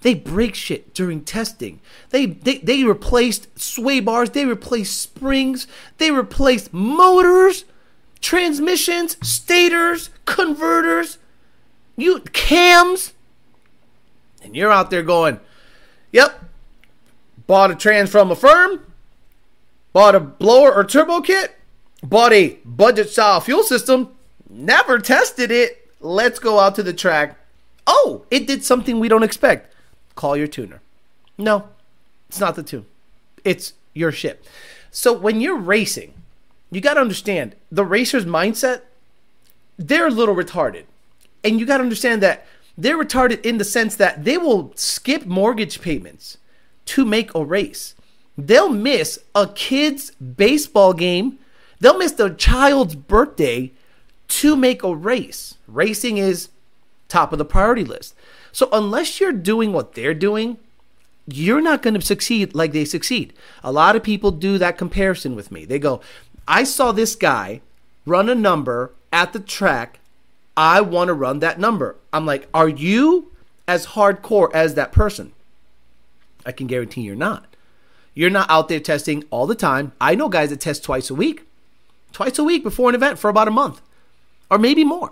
They 0.05 0.13
break 0.13 0.53
shit 0.53 0.93
during 0.93 1.24
testing. 1.24 1.81
They, 2.12 2.27
they 2.27 2.59
they 2.59 2.83
replaced 2.83 3.59
sway 3.59 4.00
bars, 4.01 4.29
they 4.29 4.45
replaced 4.45 5.01
springs, 5.01 5.65
they 5.97 6.12
replaced 6.12 6.71
motors, 6.71 7.65
transmissions, 8.21 9.17
stators, 9.27 10.12
converters, 10.25 11.17
you 11.97 12.19
cams. 12.19 13.13
And 14.43 14.55
you're 14.55 14.71
out 14.71 14.91
there 14.91 15.01
going, 15.01 15.39
"Yep. 16.12 16.39
Bought 17.47 17.71
a 17.71 17.75
trans 17.75 18.12
from 18.12 18.29
a 18.29 18.35
firm, 18.35 18.85
bought 19.91 20.13
a 20.13 20.19
blower 20.19 20.71
or 20.71 20.83
turbo 20.83 21.21
kit, 21.21 21.55
bought 22.03 22.31
a 22.31 22.59
budget 22.63 23.09
style 23.09 23.41
fuel 23.41 23.63
system, 23.63 24.09
never 24.47 25.00
tested 25.00 25.50
it. 25.50 25.89
Let's 26.00 26.38
go 26.38 26.59
out 26.59 26.75
to 26.75 26.83
the 26.83 26.93
track. 26.93 27.39
Oh, 27.88 28.25
it 28.29 28.45
did 28.45 28.63
something 28.63 29.00
we 29.00 29.09
don't 29.09 29.24
expect 29.24 29.71
call 30.15 30.36
your 30.36 30.48
tuner. 30.48 30.81
No, 31.38 31.69
it's 32.29 32.39
not 32.39 32.55
the 32.55 32.63
tune. 32.63 32.86
It's 33.43 33.74
your 33.93 34.12
ship. 34.12 34.45
So 34.91 35.13
when 35.13 35.41
you're 35.41 35.57
racing, 35.57 36.13
you 36.72 36.81
got 36.81 36.95
to 36.95 37.01
understand 37.01 37.55
the 37.72 37.86
racer's 37.86 38.25
mindset, 38.25 38.81
they're 39.77 40.07
a 40.07 40.12
little 40.12 40.36
retarded. 40.36 40.86
And 41.43 41.60
you 41.60 41.65
got 41.65 41.77
to 41.77 41.84
understand 41.84 42.24
that 42.24 42.45
they're 42.77 42.98
retarded 42.98 43.45
in 43.45 43.57
the 43.57 43.63
sense 43.63 43.95
that 43.98 44.25
they 44.25 44.38
will 44.38 44.72
skip 44.75 45.25
mortgage 45.25 45.81
payments 45.81 46.38
to 46.86 47.05
make 47.05 47.34
a 47.34 47.43
race. 47.43 47.95
They'll 48.38 48.69
miss 48.69 49.19
a 49.34 49.48
kid's 49.48 50.12
baseball 50.12 50.93
game. 50.93 51.39
They'll 51.79 51.98
miss 51.98 52.13
their 52.13 52.34
child's 52.34 52.95
birthday 52.95 53.72
to 54.27 54.55
make 54.55 54.84
a 54.84 54.95
race. 54.95 55.55
Racing 55.67 56.17
is 56.17 56.50
top 57.07 57.31
of 57.31 57.38
the 57.38 57.45
priority 57.45 57.84
list. 57.84 58.14
So 58.55 58.69
unless 58.71 59.19
you're 59.19 59.33
doing 59.33 59.74
what 59.74 59.95
they're 59.95 60.13
doing, 60.13 60.55
you're 61.27 61.59
not 61.59 61.81
going 61.81 61.93
to 61.93 62.00
succeed 62.00 62.55
like 62.55 62.71
they 62.71 62.85
succeed. 62.85 63.33
A 63.65 63.71
lot 63.74 63.97
of 63.97 64.03
people 64.03 64.31
do 64.31 64.57
that 64.57 64.77
comparison 64.77 65.35
with 65.35 65.51
me. 65.51 65.65
They 65.65 65.77
go, 65.77 66.00
I 66.47 66.63
saw 66.63 66.93
this 66.93 67.17
guy 67.17 67.59
run 68.05 68.29
a 68.29 68.33
number 68.33 68.93
at 69.12 69.33
the 69.33 69.41
track 69.41 70.00
I 70.55 70.79
want 70.79 71.09
to 71.09 71.13
run 71.13 71.39
that 71.39 71.59
number. 71.59 71.97
I'm 72.13 72.25
like, 72.25 72.47
are 72.53 72.69
you 72.69 73.29
as 73.67 73.88
hardcore 73.88 74.53
as 74.53 74.75
that 74.75 74.93
person? 74.93 75.33
I 76.45 76.53
can 76.53 76.67
guarantee 76.67 77.01
you're 77.01 77.13
not. 77.13 77.57
You're 78.13 78.29
not 78.29 78.50
out 78.50 78.69
there 78.69 78.79
testing 78.79 79.25
all 79.31 79.47
the 79.47 79.55
time. 79.55 79.91
I 80.00 80.15
know 80.15 80.29
guys 80.29 80.51
that 80.51 80.62
test 80.62 80.81
twice 80.81 81.09
a 81.09 81.13
week, 81.13 81.45
twice 82.13 82.39
a 82.39 82.43
week 82.45 82.63
before 82.63 82.88
an 82.88 82.95
event 82.95 83.19
for 83.19 83.29
about 83.29 83.50
a 83.50 83.51
month, 83.51 83.81
or 84.50 84.57
maybe 84.57 84.85
more. 84.85 85.12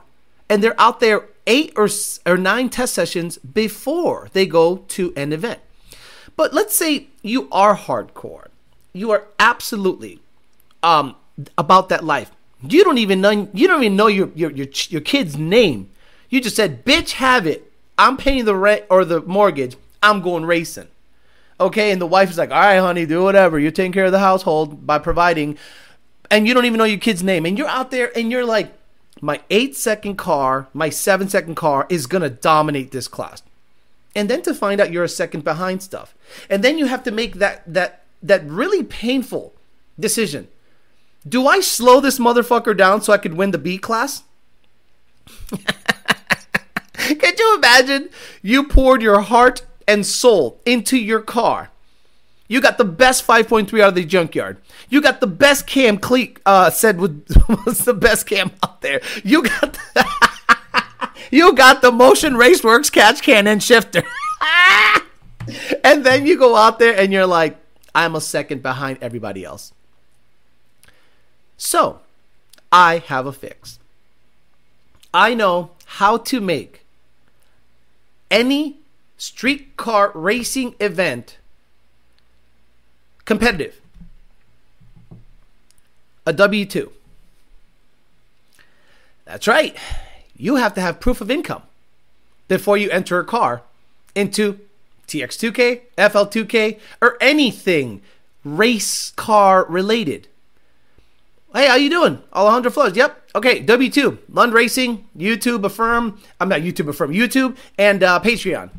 And 0.50 0.64
they're 0.64 0.80
out 0.80 1.02
there 1.02 1.28
eight 1.48 1.74
or, 1.76 1.88
or 2.26 2.38
nine 2.38 2.70
test 2.70 2.94
sessions 2.94 3.38
before 3.38 4.30
they 4.34 4.46
go 4.46 4.78
to 4.78 5.14
an 5.16 5.34
event. 5.34 5.60
But 6.36 6.54
let's 6.54 6.76
say 6.76 7.08
you 7.22 7.48
are 7.52 7.76
hardcore. 7.76 8.48
You 8.94 9.12
are 9.12 9.26
absolutely 9.40 10.20
um, 10.82 11.16
about 11.58 11.90
that 11.90 12.04
life. 12.04 12.32
You 12.62 12.84
don't 12.84 12.98
even 12.98 13.22
know 13.22 13.50
you 13.54 13.68
don't 13.68 13.84
even 13.84 13.98
know 13.98 14.08
your, 14.08 14.30
your 14.36 14.52
your 14.52 14.68
your 14.90 15.02
kid's 15.02 15.38
name. 15.38 15.90
You 16.30 16.40
just 16.40 16.56
said, 16.56 16.86
"Bitch, 16.86 17.14
have 17.14 17.46
it. 17.46 17.72
I'm 17.98 18.18
paying 18.18 18.46
the 18.46 18.56
rent 18.56 18.86
or 18.90 19.04
the 19.04 19.22
mortgage. 19.22 19.76
I'm 20.02 20.22
going 20.22 20.46
racing." 20.46 20.88
Okay, 21.60 21.92
and 21.92 22.02
the 22.02 22.08
wife 22.08 22.30
is 22.30 22.38
like, 22.38 22.52
"All 22.52 22.60
right, 22.60 22.78
honey, 22.78 23.06
do 23.06 23.22
whatever. 23.22 23.60
You're 23.60 23.72
taking 23.72 23.92
care 23.92 24.06
of 24.06 24.12
the 24.12 24.20
household 24.20 24.88
by 24.88 25.00
providing." 25.00 25.58
And 26.32 26.48
you 26.48 26.54
don't 26.54 26.66
even 26.66 26.78
know 26.78 26.86
your 26.86 27.00
kid's 27.00 27.22
name, 27.22 27.46
and 27.46 27.58
you're 27.58 27.68
out 27.68 27.92
there 27.92 28.12
and 28.18 28.32
you're 28.32 28.46
like, 28.46 28.74
"My 29.24 29.42
eight 29.50 29.76
second 29.76 30.18
car, 30.18 30.68
my 30.74 30.90
seven 30.90 31.30
second 31.30 31.56
car 31.56 31.88
is 31.90 32.08
gonna 32.08 32.30
dominate 32.30 32.92
this 32.92 33.08
class." 33.08 33.42
And 34.16 34.30
then 34.30 34.42
to 34.44 34.54
find 34.54 34.80
out 34.80 34.92
you're 34.92 35.04
a 35.04 35.10
second 35.10 35.44
behind 35.44 35.82
stuff, 35.82 36.14
and 36.50 36.64
then 36.64 36.78
you 36.78 36.86
have 36.86 37.04
to 37.04 37.12
make 37.12 37.36
that 37.36 37.64
that 37.66 38.04
that 38.22 38.46
really 38.46 38.84
painful 38.84 39.54
decision 40.00 40.48
do 41.28 41.48
I 41.48 41.62
slow 41.62 42.00
this 42.00 42.20
motherfucker 42.20 42.76
down 42.76 43.02
so 43.02 43.14
I 43.14 43.18
could 43.18 43.36
win 43.36 43.52
the 43.52 43.58
B 43.58 43.78
class? 43.78 44.24
Can 46.94 47.34
you 47.38 47.56
imagine? 47.56 48.10
You 48.42 48.66
poured 48.66 49.02
your 49.02 49.22
heart 49.22 49.64
and 49.88 50.06
soul 50.06 50.60
into 50.66 50.98
your 50.98 51.22
car. 51.22 51.70
You 52.48 52.62
got 52.62 52.78
the 52.78 52.86
best 52.86 53.26
5.3 53.26 53.82
out 53.82 53.90
of 53.90 53.96
the 53.96 54.06
junkyard. 54.06 54.58
You 54.90 55.02
got 55.02 55.22
the 55.22 55.28
best 55.28 55.66
cam 55.66 55.98
Cleek 55.98 56.40
uh, 56.46 56.70
said 56.70 57.00
was, 57.00 57.12
was 57.66 57.80
the 57.80 57.94
best 57.94 58.28
cam 58.28 58.52
out 58.64 58.82
there. 58.82 59.02
You 59.24 59.44
got 59.44 59.74
the, 59.94 61.10
you 61.32 61.54
got 61.54 61.82
the 61.82 61.92
Motion 61.92 62.34
Raceworks 62.34 62.92
catch 62.92 63.22
cannon 63.22 63.60
shifter. 63.60 64.04
and 65.84 66.06
then 66.06 66.26
you 66.28 66.38
go 66.38 66.56
out 66.56 66.80
there 66.80 66.98
and 66.98 67.14
you're 67.14 67.26
like, 67.26 67.58
I'm 67.96 68.16
a 68.16 68.22
second 68.22 68.62
behind 68.62 68.98
everybody 69.02 69.46
else. 69.46 69.74
So, 71.58 72.02
I 72.72 72.98
have 73.08 73.26
a 73.26 73.32
fix. 73.32 73.80
I 75.14 75.34
know 75.34 75.72
how 75.86 76.18
to 76.18 76.42
make 76.42 76.86
any 78.32 78.80
streetcar 79.18 80.12
racing 80.16 80.76
event 80.80 81.38
competitive. 83.26 83.80
A 86.26 86.34
W 86.34 86.66
2. 86.66 86.92
That's 89.26 89.48
right. 89.48 89.76
You 90.36 90.56
have 90.56 90.74
to 90.76 90.82
have 90.82 91.00
proof 91.00 91.22
of 91.22 91.32
income 91.32 91.64
before 92.48 92.78
you 92.78 92.90
enter 92.90 93.20
a 93.20 93.26
car 93.26 93.64
into 94.16 94.60
TX2K, 95.08 95.82
FL2K, 95.98 96.80
or 97.02 97.18
anything 97.22 98.02
race 98.44 99.12
car 99.12 99.66
related. 99.66 100.28
Hey, 101.54 101.68
how 101.68 101.76
you 101.76 101.90
doing? 101.90 102.22
Alejandro 102.34 102.72
Flores. 102.72 102.96
Yep. 102.96 103.30
Okay, 103.36 103.64
W2, 103.64 104.18
Lund 104.30 104.54
Racing, 104.54 105.08
YouTube, 105.18 105.64
Affirm. 105.64 106.20
I'm 106.40 106.50
not 106.50 106.62
YouTube, 106.62 106.88
Affirm, 106.88 107.12
YouTube, 107.12 107.58
and 107.78 108.02
uh, 108.04 108.20
Patreon. 108.20 108.70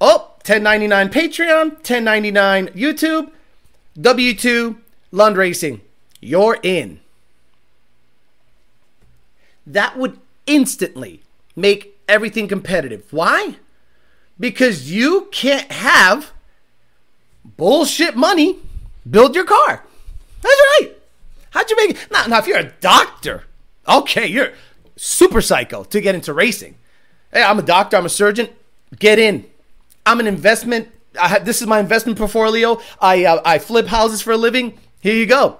Oh, 0.00 0.32
1099 0.46 1.08
Patreon, 1.10 1.70
1099 1.76 2.68
YouTube, 2.68 3.30
W2, 3.96 4.76
Lund 5.10 5.36
Racing. 5.36 5.80
You're 6.20 6.58
in. 6.62 7.00
That 9.66 9.96
would 9.96 10.18
instantly 10.46 11.22
make 11.54 11.98
everything 12.08 12.48
competitive. 12.48 13.12
Why? 13.12 13.56
Because 14.38 14.92
you 14.92 15.28
can't 15.32 15.70
have 15.72 16.32
bullshit 17.56 18.16
money 18.16 18.58
build 19.08 19.34
your 19.34 19.44
car. 19.44 19.84
That's 20.42 20.60
right. 20.80 20.92
How'd 21.50 21.70
you 21.70 21.76
make 21.76 21.90
it? 21.90 22.10
Now, 22.10 22.26
now, 22.26 22.38
if 22.38 22.46
you're 22.46 22.58
a 22.58 22.72
doctor, 22.80 23.44
okay, 23.88 24.26
you're 24.26 24.52
super 24.96 25.40
psycho 25.40 25.84
to 25.84 26.00
get 26.00 26.14
into 26.14 26.32
racing. 26.32 26.74
Hey, 27.32 27.42
I'm 27.42 27.58
a 27.58 27.62
doctor, 27.62 27.96
I'm 27.96 28.06
a 28.06 28.10
surgeon. 28.10 28.48
Get 28.98 29.18
in. 29.18 29.46
I'm 30.04 30.20
an 30.20 30.26
investment. 30.26 30.88
I 31.18 31.38
this 31.38 31.60
is 31.60 31.66
my 31.66 31.80
investment 31.80 32.18
portfolio. 32.18 32.80
I 33.00 33.24
uh, 33.24 33.42
I 33.44 33.58
flip 33.58 33.86
houses 33.86 34.22
for 34.22 34.32
a 34.32 34.36
living. 34.36 34.78
Here 35.00 35.14
you 35.14 35.26
go. 35.26 35.58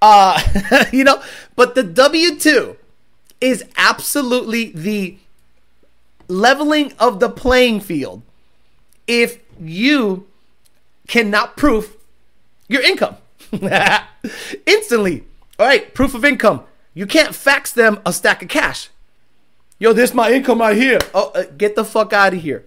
Uh, 0.00 0.40
you 0.92 1.04
know, 1.04 1.22
but 1.56 1.74
the 1.74 1.82
W 1.82 2.38
two 2.38 2.76
is 3.40 3.64
absolutely 3.76 4.72
the 4.72 5.18
leveling 6.28 6.92
of 6.98 7.20
the 7.20 7.28
playing 7.28 7.80
field. 7.80 8.22
If 9.06 9.38
you 9.60 10.26
cannot 11.08 11.56
prove 11.56 11.96
your 12.68 12.82
income 12.82 13.16
instantly 14.66 15.24
all 15.62 15.66
right, 15.68 15.94
proof 15.94 16.14
of 16.14 16.24
income. 16.24 16.64
You 16.92 17.06
can't 17.06 17.34
fax 17.34 17.70
them 17.70 18.00
a 18.04 18.12
stack 18.12 18.42
of 18.42 18.48
cash. 18.48 18.90
Yo, 19.78 19.92
this 19.92 20.10
is 20.10 20.14
my 20.14 20.32
income 20.32 20.60
right 20.60 20.76
here. 20.76 20.98
Oh, 21.14 21.30
uh, 21.36 21.44
get 21.56 21.76
the 21.76 21.84
fuck 21.84 22.12
out 22.12 22.34
of 22.34 22.42
here. 22.42 22.64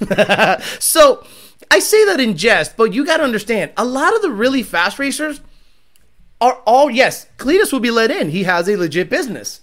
so 0.78 1.26
I 1.70 1.78
say 1.78 2.04
that 2.06 2.20
in 2.20 2.36
jest, 2.36 2.76
but 2.76 2.92
you 2.92 3.04
got 3.04 3.18
to 3.18 3.24
understand 3.24 3.72
a 3.76 3.84
lot 3.84 4.14
of 4.14 4.22
the 4.22 4.30
really 4.30 4.62
fast 4.62 4.98
racers 4.98 5.40
are 6.40 6.60
all, 6.66 6.90
yes, 6.90 7.26
Cleetus 7.38 7.72
will 7.72 7.80
be 7.80 7.90
let 7.90 8.10
in. 8.10 8.30
He 8.30 8.44
has 8.44 8.68
a 8.68 8.76
legit 8.76 9.10
business. 9.10 9.60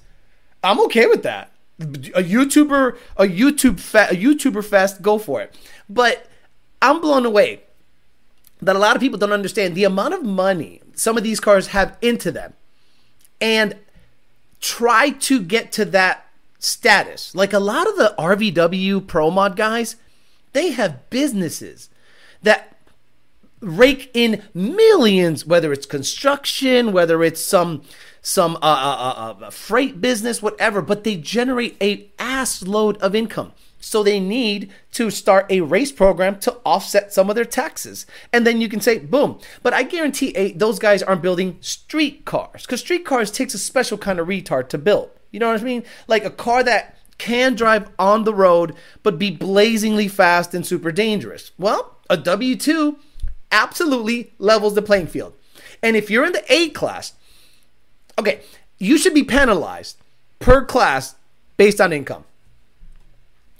I'm 0.63 0.79
okay 0.81 1.05
with 1.07 1.23
that. 1.23 1.51
A 1.79 2.23
YouTuber, 2.23 2.97
a 3.17 3.23
YouTube, 3.23 3.79
fa- 3.79 4.07
a 4.11 4.15
YouTuber 4.15 4.63
fest, 4.63 5.01
go 5.01 5.17
for 5.17 5.41
it. 5.41 5.55
But 5.89 6.27
I'm 6.81 7.01
blown 7.01 7.25
away 7.25 7.61
that 8.61 8.75
a 8.75 8.79
lot 8.79 8.95
of 8.95 9.01
people 9.01 9.19
don't 9.19 9.31
understand 9.31 9.75
the 9.75 9.83
amount 9.83 10.13
of 10.13 10.23
money 10.23 10.81
some 10.95 11.17
of 11.17 11.23
these 11.23 11.39
cars 11.39 11.67
have 11.67 11.97
into 12.01 12.31
them 12.31 12.53
and 13.41 13.77
try 14.61 15.09
to 15.09 15.41
get 15.41 15.71
to 15.73 15.85
that 15.85 16.27
status. 16.59 17.35
Like 17.35 17.53
a 17.53 17.59
lot 17.59 17.87
of 17.87 17.97
the 17.97 18.15
RVW 18.17 19.05
Pro 19.05 19.29
Mod 19.31 19.55
guys, 19.55 19.95
they 20.53 20.71
have 20.71 21.09
businesses 21.09 21.89
that 22.43 22.77
rake 23.59 24.11
in 24.13 24.43
millions, 24.53 25.45
whether 25.45 25.73
it's 25.73 25.85
construction, 25.85 26.91
whether 26.91 27.23
it's 27.23 27.41
some 27.41 27.81
some 28.21 28.55
uh, 28.57 28.59
uh, 28.61 29.13
uh, 29.41 29.45
uh 29.45 29.49
freight 29.49 29.99
business, 29.99 30.41
whatever, 30.41 30.81
but 30.81 31.03
they 31.03 31.15
generate 31.17 31.75
a 31.81 32.09
ass 32.19 32.63
load 32.63 32.97
of 32.97 33.15
income. 33.15 33.51
So 33.83 34.01
they 34.01 34.21
need 34.21 34.71
to 34.93 35.11
start 35.11 35.45
a 35.49 35.59
race 35.59 35.91
program 35.91 36.39
to 36.39 36.57
offset 36.65 37.13
some 37.13 37.29
of 37.29 37.35
their 37.35 37.43
taxes. 37.43 38.05
And 38.31 38.47
then 38.47 38.61
you 38.61 38.69
can 38.69 38.79
say, 38.79 38.97
boom. 38.97 39.39
But 39.61 39.73
I 39.73 39.83
guarantee 39.83 40.29
a, 40.37 40.53
those 40.53 40.79
guys 40.79 41.03
aren't 41.03 41.21
building 41.21 41.57
street 41.59 42.23
cars 42.23 42.61
because 42.61 42.79
street 42.79 43.03
cars 43.05 43.29
takes 43.29 43.53
a 43.53 43.59
special 43.59 43.97
kind 43.97 44.19
of 44.19 44.27
retard 44.27 44.69
to 44.69 44.77
build. 44.77 45.09
You 45.31 45.41
know 45.41 45.51
what 45.51 45.59
I 45.59 45.63
mean? 45.65 45.83
Like 46.07 46.23
a 46.23 46.29
car 46.29 46.63
that 46.63 46.97
can 47.17 47.55
drive 47.55 47.89
on 47.99 48.23
the 48.23 48.33
road 48.33 48.73
but 49.03 49.19
be 49.19 49.31
blazingly 49.31 50.07
fast 50.07 50.53
and 50.53 50.65
super 50.65 50.91
dangerous. 50.93 51.51
Well, 51.57 51.92
a 52.09 52.17
W2 52.17 52.97
absolutely 53.51 54.31
levels 54.39 54.75
the 54.75 54.81
playing 54.81 55.07
field. 55.07 55.33
And 55.81 55.95
if 55.95 56.09
you're 56.09 56.25
in 56.25 56.33
the 56.33 56.43
A 56.49 56.69
class, 56.69 57.13
okay, 58.17 58.41
you 58.77 58.97
should 58.97 59.13
be 59.13 59.23
penalized 59.23 59.97
per 60.39 60.65
class 60.65 61.15
based 61.57 61.79
on 61.79 61.93
income 61.93 62.25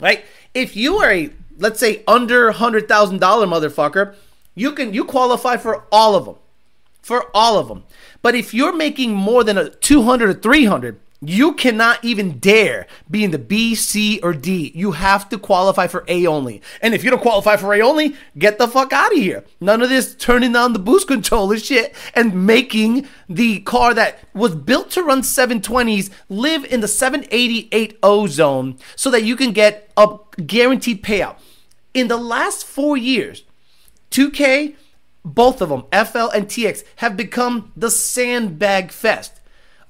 right? 0.03 0.25
If 0.53 0.75
you 0.75 0.97
are 0.97 1.11
a 1.11 1.29
let's 1.57 1.79
say 1.79 2.03
under 2.07 2.51
hundred 2.51 2.87
thousand 2.87 3.19
dollar 3.19 3.47
motherfucker, 3.47 4.15
you 4.53 4.73
can 4.73 4.93
you 4.93 5.05
qualify 5.05 5.57
for 5.57 5.85
all 5.91 6.15
of 6.15 6.25
them, 6.25 6.35
for 7.01 7.25
all 7.33 7.57
of 7.57 7.69
them. 7.69 7.83
But 8.21 8.35
if 8.35 8.53
you're 8.53 8.75
making 8.75 9.13
more 9.13 9.43
than 9.43 9.57
a 9.57 9.69
two 9.69 10.03
hundred 10.03 10.29
or 10.29 10.39
three 10.39 10.65
hundred, 10.65 10.99
you 11.25 11.53
cannot 11.53 12.03
even 12.03 12.39
dare 12.39 12.87
be 13.09 13.23
in 13.23 13.31
the 13.31 13.37
B, 13.37 13.75
C, 13.75 14.19
or 14.21 14.33
D. 14.33 14.71
You 14.75 14.91
have 14.91 15.29
to 15.29 15.37
qualify 15.37 15.87
for 15.87 16.03
A 16.07 16.25
only. 16.25 16.61
And 16.81 16.93
if 16.93 17.03
you 17.03 17.09
don't 17.09 17.21
qualify 17.21 17.55
for 17.55 17.73
A 17.73 17.81
only, 17.81 18.15
get 18.37 18.57
the 18.57 18.67
fuck 18.67 18.93
out 18.93 19.11
of 19.11 19.17
here. 19.17 19.43
None 19.59 19.81
of 19.81 19.89
this 19.89 20.15
turning 20.15 20.55
on 20.55 20.73
the 20.73 20.79
boost 20.79 21.07
controller 21.07 21.57
shit 21.57 21.95
and 22.13 22.45
making 22.45 23.07
the 23.29 23.59
car 23.61 23.93
that 23.93 24.19
was 24.33 24.55
built 24.55 24.91
to 24.91 25.03
run 25.03 25.21
720s 25.21 26.09
live 26.29 26.65
in 26.65 26.81
the 26.81 26.87
788O 26.87 28.27
zone 28.27 28.77
so 28.95 29.09
that 29.09 29.23
you 29.23 29.35
can 29.35 29.51
get 29.51 29.91
a 29.95 30.17
guaranteed 30.45 31.03
payout. 31.03 31.37
In 31.93 32.07
the 32.07 32.17
last 32.17 32.65
four 32.65 32.97
years, 32.97 33.43
2K, 34.11 34.75
both 35.23 35.61
of 35.61 35.69
them, 35.69 35.83
FL 35.91 36.29
and 36.29 36.47
TX, 36.47 36.83
have 36.97 37.15
become 37.15 37.71
the 37.75 37.89
sandbag 37.89 38.91
fest 38.91 39.39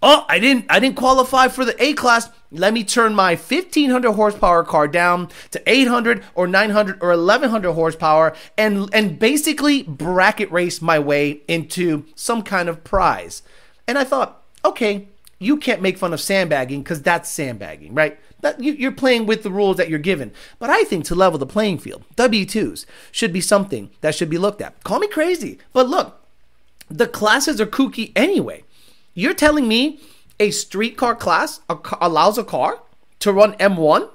oh, 0.04 0.26
I 0.28 0.38
didn't 0.38 0.66
I 0.70 0.80
didn't 0.80 0.98
qualify 0.98 1.48
for 1.48 1.66
the 1.66 1.82
A 1.84 1.94
class. 1.94 2.30
Let 2.52 2.74
me 2.74 2.84
turn 2.84 3.16
my 3.16 3.32
1500 3.32 4.12
horsepower 4.12 4.64
car 4.64 4.88
down 4.88 5.30
to 5.52 5.64
800 5.66 6.24
or 6.36 6.46
900 6.46 7.02
or 7.02 7.10
1100 7.10 7.74
horsepower 7.74 8.36
and 8.58 8.90
and 8.94 9.18
basically 9.18 9.82
bracket 9.84 10.52
race 10.52 10.82
my 10.82 11.00
way 11.00 11.42
into 11.48 12.06
some 12.14 12.44
kind 12.44 12.70
of 12.70 12.84
prize. 12.84 13.42
And 13.88 13.98
I 13.98 14.04
thought, 14.04 14.44
okay, 14.64 15.08
you 15.40 15.58
can't 15.58 15.82
make 15.82 15.98
fun 15.98 16.14
of 16.14 16.22
sandbagging 16.22 16.84
because 16.84 17.02
that's 17.02 17.30
sandbagging, 17.30 17.94
right? 17.94 18.20
That 18.42 18.62
you, 18.62 18.74
you're 18.74 18.92
playing 18.92 19.26
with 19.26 19.44
the 19.44 19.52
rules 19.52 19.78
that 19.78 19.90
you're 19.90 20.00
given. 20.00 20.32
But 20.60 20.70
I 20.70 20.84
think 20.84 21.06
to 21.06 21.16
level 21.16 21.40
the 21.40 21.46
playing 21.46 21.80
field, 21.80 22.04
W2s 22.16 22.86
should 23.12 23.34
be 23.34 23.42
something 23.42 23.90
that 24.02 24.16
should 24.16 24.30
be 24.30 24.38
looked 24.38 24.62
at. 24.62 24.82
Call 24.84 25.00
me 25.00 25.08
crazy, 25.08 25.60
but 25.74 25.90
look, 25.90 26.22
the 26.90 27.08
classes 27.08 27.60
are 27.60 27.66
kooky 27.66 28.12
anyway. 28.16 28.64
You're 29.14 29.34
telling 29.34 29.68
me 29.68 30.00
a 30.40 30.52
streetcar 30.52 31.16
class 31.16 31.62
allows 32.02 32.38
a 32.38 32.44
car 32.44 32.82
to 33.20 33.32
run 33.32 33.54
M1? 33.54 34.10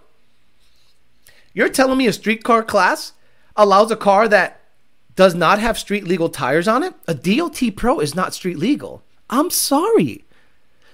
You're 1.54 1.68
telling 1.68 1.98
me 1.98 2.06
a 2.06 2.12
streetcar 2.12 2.62
class 2.62 3.12
allows 3.56 3.90
a 3.90 3.96
car 3.96 4.28
that 4.28 4.60
does 5.16 5.34
not 5.34 5.58
have 5.58 5.78
street 5.78 6.04
legal 6.04 6.28
tires 6.28 6.68
on 6.68 6.82
it? 6.82 6.94
A 7.06 7.14
DOT 7.14 7.60
Pro 7.76 7.98
is 7.98 8.14
not 8.14 8.34
street 8.34 8.58
legal. 8.58 9.02
I'm 9.30 9.50
sorry. 9.50 10.24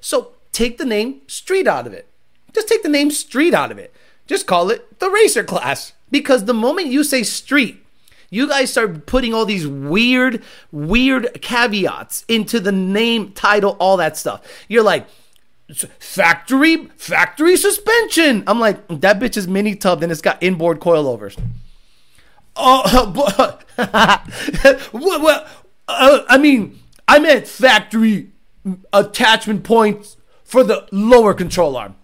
So 0.01 0.33
take 0.53 0.79
the 0.79 0.85
name 0.85 1.21
street 1.27 1.67
out 1.67 1.87
of 1.87 1.93
it. 1.93 2.09
Just 2.55 2.69
take 2.69 2.83
the 2.83 2.89
name 2.89 3.11
street 3.11 3.53
out 3.53 3.71
of 3.71 3.79
it. 3.79 3.93
Just 4.27 4.47
call 4.47 4.71
it 4.71 4.99
the 4.99 5.11
racer 5.11 5.45
class. 5.45 5.93
Because 6.11 6.45
the 6.45 6.55
moment 6.55 6.87
you 6.89 7.05
say 7.05 7.23
street, 7.23 7.84
you 8.31 8.49
guys 8.49 8.71
start 8.71 9.07
putting 9.07 9.35
all 9.35 9.45
these 9.45 9.67
weird, 9.67 10.43
weird 10.73 11.41
caveats 11.41 12.25
into 12.29 12.61
the 12.61 12.73
name, 12.73 13.33
title, 13.33 13.77
all 13.79 13.97
that 13.99 14.17
stuff. 14.17 14.43
You're 14.69 14.83
like, 14.83 15.07
factory, 15.73 16.87
factory 16.97 17.57
suspension. 17.57 18.45
I'm 18.47 18.61
like, 18.61 18.87
that 18.89 19.19
bitch 19.19 19.37
is 19.37 19.49
mini 19.49 19.75
tub, 19.75 20.03
and 20.03 20.13
it's 20.13 20.21
got 20.21 20.43
inboard 20.43 20.81
coilovers. 20.81 21.41
Oh, 22.57 23.13
well, 24.93 25.47
uh, 25.89 26.21
I 26.29 26.39
mean, 26.39 26.79
I 27.09 27.19
meant 27.19 27.47
factory 27.47 28.31
attachment 28.93 29.65
points 29.65 30.17
for 30.45 30.65
the 30.65 30.87
lower 30.93 31.35
control 31.35 31.77
arm. 31.77 31.97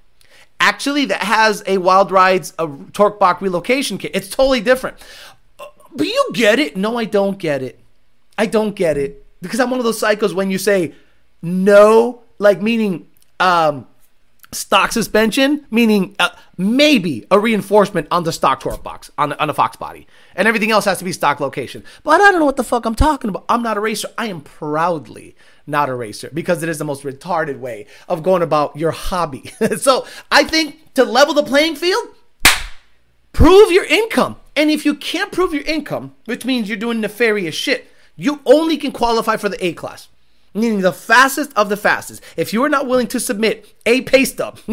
Actually, 0.58 1.06
that 1.06 1.22
has 1.22 1.62
a 1.66 1.78
Wild 1.78 2.10
Rides 2.10 2.52
a 2.58 2.68
torque 2.92 3.18
box 3.18 3.40
relocation 3.40 3.96
kit. 3.96 4.10
It's 4.12 4.28
totally 4.28 4.60
different. 4.60 4.98
But 5.94 6.06
you 6.06 6.30
get 6.32 6.58
it. 6.58 6.76
No, 6.76 6.96
I 6.96 7.04
don't 7.04 7.38
get 7.38 7.62
it. 7.62 7.78
I 8.38 8.46
don't 8.46 8.74
get 8.74 8.96
it 8.96 9.24
because 9.42 9.60
I'm 9.60 9.70
one 9.70 9.80
of 9.80 9.84
those 9.84 9.98
cycles 9.98 10.32
when 10.32 10.50
you 10.50 10.58
say 10.58 10.94
no, 11.42 12.22
like 12.38 12.62
meaning 12.62 13.08
um, 13.38 13.86
stock 14.52 14.92
suspension, 14.92 15.66
meaning 15.70 16.14
uh, 16.18 16.30
maybe 16.56 17.26
a 17.30 17.38
reinforcement 17.38 18.08
on 18.10 18.24
the 18.24 18.32
stock 18.32 18.60
torque 18.60 18.82
box 18.82 19.10
on 19.18 19.32
on 19.34 19.48
the 19.48 19.54
Fox 19.54 19.76
body, 19.76 20.06
and 20.34 20.46
everything 20.48 20.70
else 20.70 20.84
has 20.84 20.98
to 20.98 21.04
be 21.04 21.12
stock 21.12 21.40
location. 21.40 21.84
But 22.02 22.20
I 22.20 22.30
don't 22.30 22.40
know 22.40 22.46
what 22.46 22.56
the 22.56 22.64
fuck 22.64 22.84
I'm 22.84 22.94
talking 22.94 23.30
about. 23.30 23.44
I'm 23.48 23.62
not 23.62 23.76
a 23.76 23.80
racer. 23.80 24.08
I 24.18 24.26
am 24.26 24.40
proudly 24.40 25.34
not 25.66 25.88
a 25.88 25.94
racer 25.94 26.30
because 26.32 26.62
it 26.62 26.68
is 26.68 26.78
the 26.78 26.84
most 26.84 27.02
retarded 27.04 27.58
way 27.58 27.86
of 28.08 28.22
going 28.22 28.42
about 28.42 28.76
your 28.76 28.90
hobby. 28.90 29.52
so 29.78 30.06
I 30.30 30.44
think 30.44 30.94
to 30.94 31.04
level 31.04 31.34
the 31.34 31.44
playing 31.44 31.76
field, 31.76 32.08
prove 33.32 33.70
your 33.72 33.84
income. 33.84 34.36
And 34.60 34.70
if 34.70 34.84
you 34.84 34.94
can't 34.94 35.32
prove 35.32 35.54
your 35.54 35.62
income, 35.62 36.14
which 36.26 36.44
means 36.44 36.68
you're 36.68 36.76
doing 36.76 37.00
nefarious 37.00 37.54
shit, 37.54 37.90
you 38.14 38.40
only 38.44 38.76
can 38.76 38.92
qualify 38.92 39.38
for 39.38 39.48
the 39.48 39.64
A 39.64 39.72
class 39.72 40.08
meaning 40.52 40.80
the 40.80 40.92
fastest 40.92 41.52
of 41.56 41.68
the 41.68 41.76
fastest. 41.76 42.20
If 42.36 42.52
you 42.52 42.62
are 42.64 42.68
not 42.68 42.86
willing 42.86 43.06
to 43.06 43.20
submit 43.20 43.72
a 43.86 44.02
pay 44.02 44.24
stub, 44.24 44.58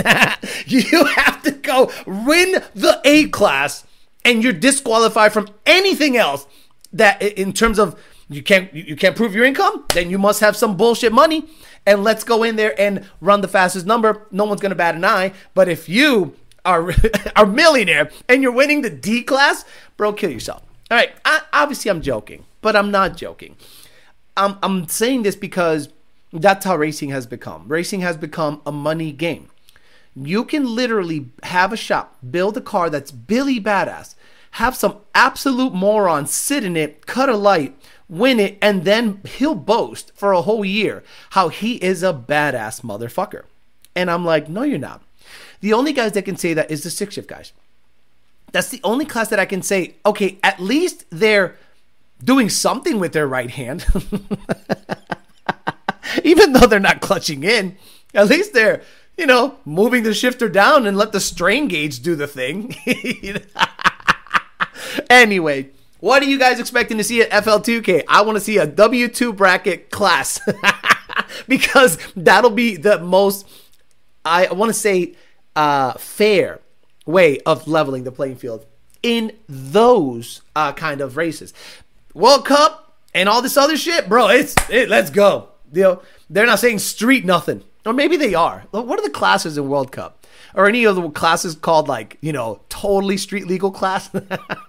you 0.66 1.06
have 1.06 1.44
to 1.44 1.52
go 1.52 1.92
win 2.06 2.64
the 2.74 3.00
A 3.06 3.28
class 3.28 3.86
and 4.26 4.44
you're 4.44 4.54
disqualified 4.54 5.32
from 5.34 5.48
anything 5.68 6.18
else 6.18 6.48
that 6.94 7.22
in 7.22 7.54
terms 7.54 7.78
of 7.78 7.98
you 8.28 8.42
can't 8.42 8.74
you 8.74 8.96
can't 8.96 9.16
prove 9.16 9.36
your 9.36 9.46
income, 9.46 9.86
then 9.94 10.10
you 10.10 10.18
must 10.18 10.40
have 10.42 10.58
some 10.58 10.76
bullshit 10.76 11.14
money 11.14 11.48
and 11.86 12.04
let's 12.04 12.24
go 12.24 12.42
in 12.44 12.56
there 12.58 12.74
and 12.82 13.08
run 13.22 13.42
the 13.42 13.48
fastest 13.48 13.86
number. 13.86 14.28
No 14.32 14.44
one's 14.44 14.60
going 14.60 14.72
to 14.72 14.76
bat 14.76 14.96
an 14.96 15.06
eye, 15.06 15.32
but 15.54 15.70
if 15.70 15.88
you 15.88 16.36
are 16.68 16.92
are 17.36 17.48
millionaire 17.48 18.12
and 18.30 18.44
you're 18.44 18.52
winning 18.52 18.84
the 18.84 18.92
D 18.92 19.24
class, 19.24 19.66
bro, 19.96 20.14
kill 20.14 20.30
yourself. 20.30 20.62
All 20.92 20.98
right, 20.98 21.12
I, 21.26 21.42
obviously 21.52 21.90
I'm 21.90 22.02
joking, 22.02 22.46
but 22.62 22.76
I'm 22.76 22.92
not 22.92 23.18
joking. 23.18 23.56
I'm, 24.36 24.58
I'm 24.62 24.88
saying 24.88 25.24
this 25.24 25.36
because 25.36 25.90
that's 26.32 26.66
how 26.66 26.78
racing 26.78 27.10
has 27.10 27.26
become. 27.26 27.68
Racing 27.68 28.02
has 28.02 28.18
become 28.18 28.62
a 28.66 28.72
money 28.72 29.12
game. 29.12 29.50
You 30.16 30.46
can 30.46 30.76
literally 30.76 31.30
have 31.44 31.74
a 31.74 31.78
shop, 31.78 32.18
build 32.30 32.58
a 32.58 32.62
car 32.62 32.90
that's 32.90 33.12
Billy 33.12 33.60
badass, 33.60 34.16
have 34.52 34.76
some 34.76 34.98
absolute 35.14 35.74
moron 35.74 36.26
sit 36.26 36.64
in 36.64 36.76
it, 36.76 37.06
cut 37.06 37.30
a 37.30 37.38
light, 37.38 37.78
win 38.10 38.40
it, 38.40 38.58
and 38.62 38.84
then 38.84 39.22
he'll 39.26 39.56
boast 39.56 40.12
for 40.16 40.32
a 40.32 40.42
whole 40.42 40.66
year 40.66 41.04
how 41.32 41.50
he 41.50 41.76
is 41.76 42.02
a 42.02 42.14
badass 42.14 42.82
motherfucker. 42.82 43.44
And 43.96 44.10
I'm 44.10 44.26
like, 44.26 44.50
no, 44.50 44.64
you're 44.64 44.80
not. 44.80 45.04
The 45.62 45.74
only 45.74 45.94
guys 45.94 46.14
that 46.14 46.24
can 46.24 46.38
say 46.38 46.54
that 46.54 46.72
is 46.72 46.84
the 46.84 46.90
six 46.90 47.16
shift 47.16 47.28
guys. 47.28 47.52
That's 48.52 48.70
the 48.70 48.80
only 48.84 49.06
class 49.06 49.30
that 49.30 49.40
I 49.40 49.46
can 49.46 49.62
say, 49.62 49.96
okay, 50.06 50.38
at 50.44 50.60
least 50.60 51.06
they're 51.10 51.56
doing 52.24 52.50
something 52.50 53.00
with 53.00 53.14
their 53.14 53.28
right 53.28 53.50
hand. 53.50 53.86
Even 56.24 56.54
though 56.54 56.68
they're 56.68 56.80
not 56.80 57.02
clutching 57.02 57.44
in, 57.44 57.78
at 58.14 58.28
least 58.28 58.54
they're, 58.54 58.82
you 59.18 59.26
know, 59.26 59.58
moving 59.66 60.04
the 60.04 60.14
shifter 60.14 60.48
down 60.48 60.88
and 60.88 60.98
let 60.98 61.12
the 61.12 61.20
strain 61.20 61.68
gauge 61.68 62.02
do 62.02 62.16
the 62.16 62.28
thing. 62.28 62.76
anyway, 65.10 65.70
what 66.00 66.22
are 66.22 66.28
you 66.28 66.40
guys 66.40 66.60
expecting 66.60 66.98
to 66.98 67.04
see 67.04 67.22
at 67.22 67.44
FL2K? 67.44 68.04
I 68.08 68.22
want 68.22 68.38
to 68.38 68.44
see 68.44 68.58
a 68.58 68.68
W2 68.68 69.36
bracket 69.36 69.92
class 69.92 70.40
because 71.48 71.98
that'll 72.16 72.52
be 72.52 72.78
the 72.78 73.00
most, 73.00 73.48
I 74.24 74.52
want 74.52 74.70
to 74.70 74.80
say, 74.80 75.16
uh, 75.58 75.94
fair 75.94 76.62
way 77.06 77.40
of 77.40 77.68
leveling 77.68 78.04
the 78.04 78.12
playing 78.12 78.36
field 78.36 78.66
in 79.02 79.32
those 79.50 80.42
uh, 80.56 80.72
kind 80.72 81.02
of 81.02 81.18
races. 81.18 81.54
World 82.14 82.46
Cup 82.46 82.96
and 83.14 83.28
all 83.28 83.42
this 83.42 83.58
other 83.58 83.76
shit, 83.76 84.08
bro. 84.08 84.30
It's 84.30 84.56
it, 84.70 84.88
let's 84.88 85.10
go. 85.10 85.50
You 85.74 85.82
know, 85.82 86.02
they're 86.30 86.46
not 86.46 86.60
saying 86.60 86.80
street 86.80 87.26
nothing, 87.26 87.64
or 87.86 87.94
maybe 87.94 88.18
they 88.18 88.34
are. 88.36 88.66
What 88.72 89.00
are 89.00 89.04
the 89.04 89.10
classes 89.10 89.58
in 89.58 89.68
World 89.68 89.92
Cup? 89.92 90.26
Or 90.56 90.66
any 90.66 90.86
of 90.86 90.96
the 90.96 91.10
classes 91.10 91.56
called 91.56 91.88
like 91.88 92.18
you 92.22 92.32
know 92.32 92.62
totally 92.70 93.18
street 93.18 93.48
legal 93.48 93.72
class? 93.72 94.10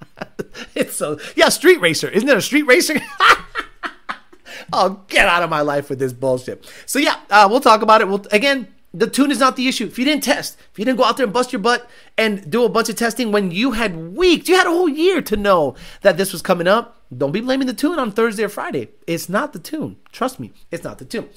it's 0.74 0.96
so 0.96 1.18
yeah, 1.37 1.51
street 1.51 1.81
racer. 1.81 2.09
Isn't 2.09 2.29
it 2.29 2.37
a 2.37 2.42
street 2.42 2.64
racer? 2.64 3.01
oh, 4.72 5.01
get 5.09 5.29
out 5.29 5.42
of 5.42 5.51
my 5.51 5.61
life 5.61 5.88
with 5.88 5.98
this 5.98 6.12
bullshit. 6.12 6.70
So 6.87 6.98
yeah, 6.98 7.16
uh, 7.31 7.46
we'll 7.51 7.61
talk 7.61 7.83
about 7.83 8.01
it. 8.01 8.09
We'll 8.09 8.24
again 8.33 8.68
the 8.94 9.07
tune 9.07 9.31
is 9.31 9.38
not 9.38 9.57
the 9.57 9.68
issue. 9.68 9.87
If 9.87 9.98
you 9.98 10.05
didn't 10.05 10.24
test, 10.24 10.59
if 10.72 10.79
you 10.79 10.85
didn't 10.85 10.98
go 10.98 11.05
out 11.05 11.16
there 11.16 11.24
and 11.24 11.33
bust 11.33 11.53
your 11.53 11.61
butt 11.61 11.88
and 12.16 12.51
do 12.51 12.64
a 12.64 12.68
bunch 12.68 12.88
of 12.88 12.96
testing 12.96 13.31
when 13.31 13.51
you 13.51 13.72
had 13.72 14.16
weeks, 14.16 14.48
you 14.48 14.57
had 14.57 14.66
a 14.66 14.70
whole 14.70 14.88
year 14.88 15.20
to 15.22 15.37
know 15.37 15.74
that 16.03 16.16
this 16.16 16.33
was 16.33 16.42
coming 16.42 16.66
up, 16.66 16.96
don't 17.16 17.33
be 17.33 17.40
blaming 17.40 17.66
the 17.66 17.74
tune 17.74 17.98
on 17.98 18.12
Thursday 18.12 18.44
or 18.44 18.48
Friday. 18.48 18.88
It's 19.07 19.29
not 19.29 19.53
the 19.53 19.59
tune. 19.59 19.96
Trust 20.12 20.40
me, 20.40 20.53
it's 20.70 20.85
not 20.85 20.98
the 20.98 21.05
tune. 21.05 21.29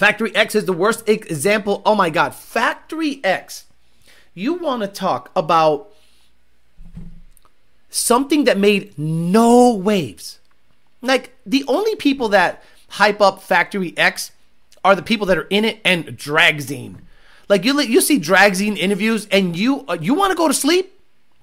Factory 0.00 0.34
X 0.34 0.54
is 0.54 0.64
the 0.64 0.72
worst 0.72 1.06
example. 1.06 1.82
Oh 1.84 1.94
my 1.94 2.08
God. 2.08 2.34
Factory 2.34 3.20
X. 3.22 3.66
You 4.32 4.54
want 4.54 4.80
to 4.80 4.88
talk 4.88 5.30
about 5.36 5.90
something 7.90 8.44
that 8.44 8.56
made 8.56 8.98
no 8.98 9.74
waves. 9.74 10.38
Like 11.02 11.36
the 11.44 11.64
only 11.68 11.96
people 11.96 12.30
that 12.30 12.62
hype 12.88 13.20
up 13.20 13.42
Factory 13.42 13.92
X 13.98 14.32
are 14.84 14.94
the 14.94 15.02
people 15.02 15.26
that 15.26 15.38
are 15.38 15.46
in 15.50 15.64
it 15.64 15.80
and 15.84 16.06
Dragzine. 16.06 16.96
Like 17.48 17.64
you, 17.64 17.78
you 17.80 18.00
see 18.00 18.20
Dragzine 18.20 18.76
interviews, 18.76 19.26
and 19.30 19.56
you 19.56 19.84
uh, 19.88 19.98
you 20.00 20.14
want 20.14 20.30
to 20.30 20.36
go 20.36 20.48
to 20.48 20.54
sleep, 20.54 21.00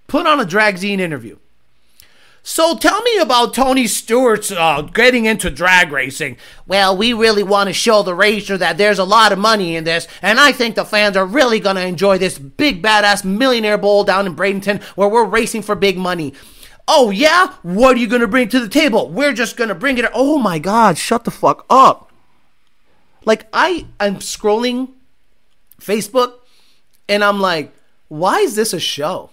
put 0.07 0.25
on 0.25 0.39
a 0.39 0.45
Dragzine 0.45 0.99
interview. 0.99 1.37
So 2.49 2.77
tell 2.77 3.01
me 3.01 3.17
about 3.17 3.53
Tony 3.53 3.87
Stewart's 3.87 4.53
uh, 4.53 4.83
getting 4.83 5.25
into 5.25 5.49
drag 5.49 5.91
racing. 5.91 6.37
Well, 6.65 6.95
we 6.95 7.11
really 7.11 7.43
want 7.43 7.67
to 7.67 7.73
show 7.73 8.03
the 8.03 8.15
racer 8.15 8.57
that 8.57 8.77
there's 8.77 8.99
a 8.99 9.03
lot 9.03 9.33
of 9.33 9.37
money 9.37 9.75
in 9.75 9.83
this, 9.83 10.07
and 10.21 10.39
I 10.39 10.53
think 10.53 10.75
the 10.75 10.85
fans 10.85 11.17
are 11.17 11.25
really 11.25 11.59
going 11.59 11.75
to 11.75 11.85
enjoy 11.85 12.17
this 12.17 12.39
big 12.39 12.81
badass 12.81 13.25
millionaire 13.25 13.77
bowl 13.77 14.05
down 14.05 14.25
in 14.25 14.33
Bradenton 14.33 14.81
where 14.95 15.09
we're 15.09 15.25
racing 15.25 15.61
for 15.61 15.75
big 15.75 15.97
money. 15.97 16.33
Oh, 16.87 17.09
yeah? 17.09 17.53
What 17.63 17.97
are 17.97 17.99
you 17.99 18.07
going 18.07 18.21
to 18.21 18.29
bring 18.29 18.47
to 18.47 18.61
the 18.61 18.69
table? 18.69 19.09
We're 19.09 19.33
just 19.33 19.57
going 19.57 19.67
to 19.67 19.75
bring 19.75 19.97
it. 19.97 20.05
Oh 20.13 20.37
my 20.39 20.57
God, 20.57 20.97
shut 20.97 21.25
the 21.25 21.31
fuck 21.31 21.65
up. 21.69 22.06
Like 23.25 23.47
I 23.53 23.85
I'm 23.99 24.17
scrolling 24.17 24.89
Facebook 25.79 26.33
and 27.09 27.23
I'm 27.23 27.39
like, 27.39 27.73
why 28.07 28.39
is 28.39 28.55
this 28.55 28.73
a 28.73 28.79
show? 28.79 29.29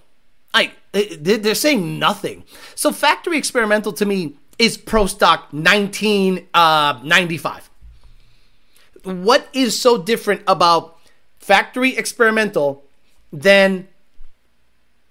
Like 0.53 0.73
they're 0.92 1.55
saying 1.55 1.99
nothing. 1.99 2.44
So 2.75 2.92
factory 2.92 3.37
experimental 3.37 3.92
to 3.94 4.07
me 4.07 4.37
is 4.59 4.77
pro 4.77 5.07
stock 5.07 5.53
1995. 5.53 7.70
Uh, 9.05 9.14
what 9.14 9.49
is 9.53 9.79
so 9.79 10.01
different 10.01 10.42
about 10.47 10.97
factory 11.38 11.97
experimental 11.97 12.85
than 13.33 13.88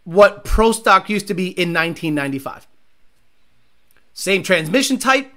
what 0.05 0.45
pro 0.45 0.71
stock 0.71 1.09
used 1.09 1.27
to 1.27 1.33
be 1.33 1.47
in 1.47 1.73
1995? 1.73 2.67
Same 4.13 4.43
transmission 4.43 4.97
type, 4.97 5.29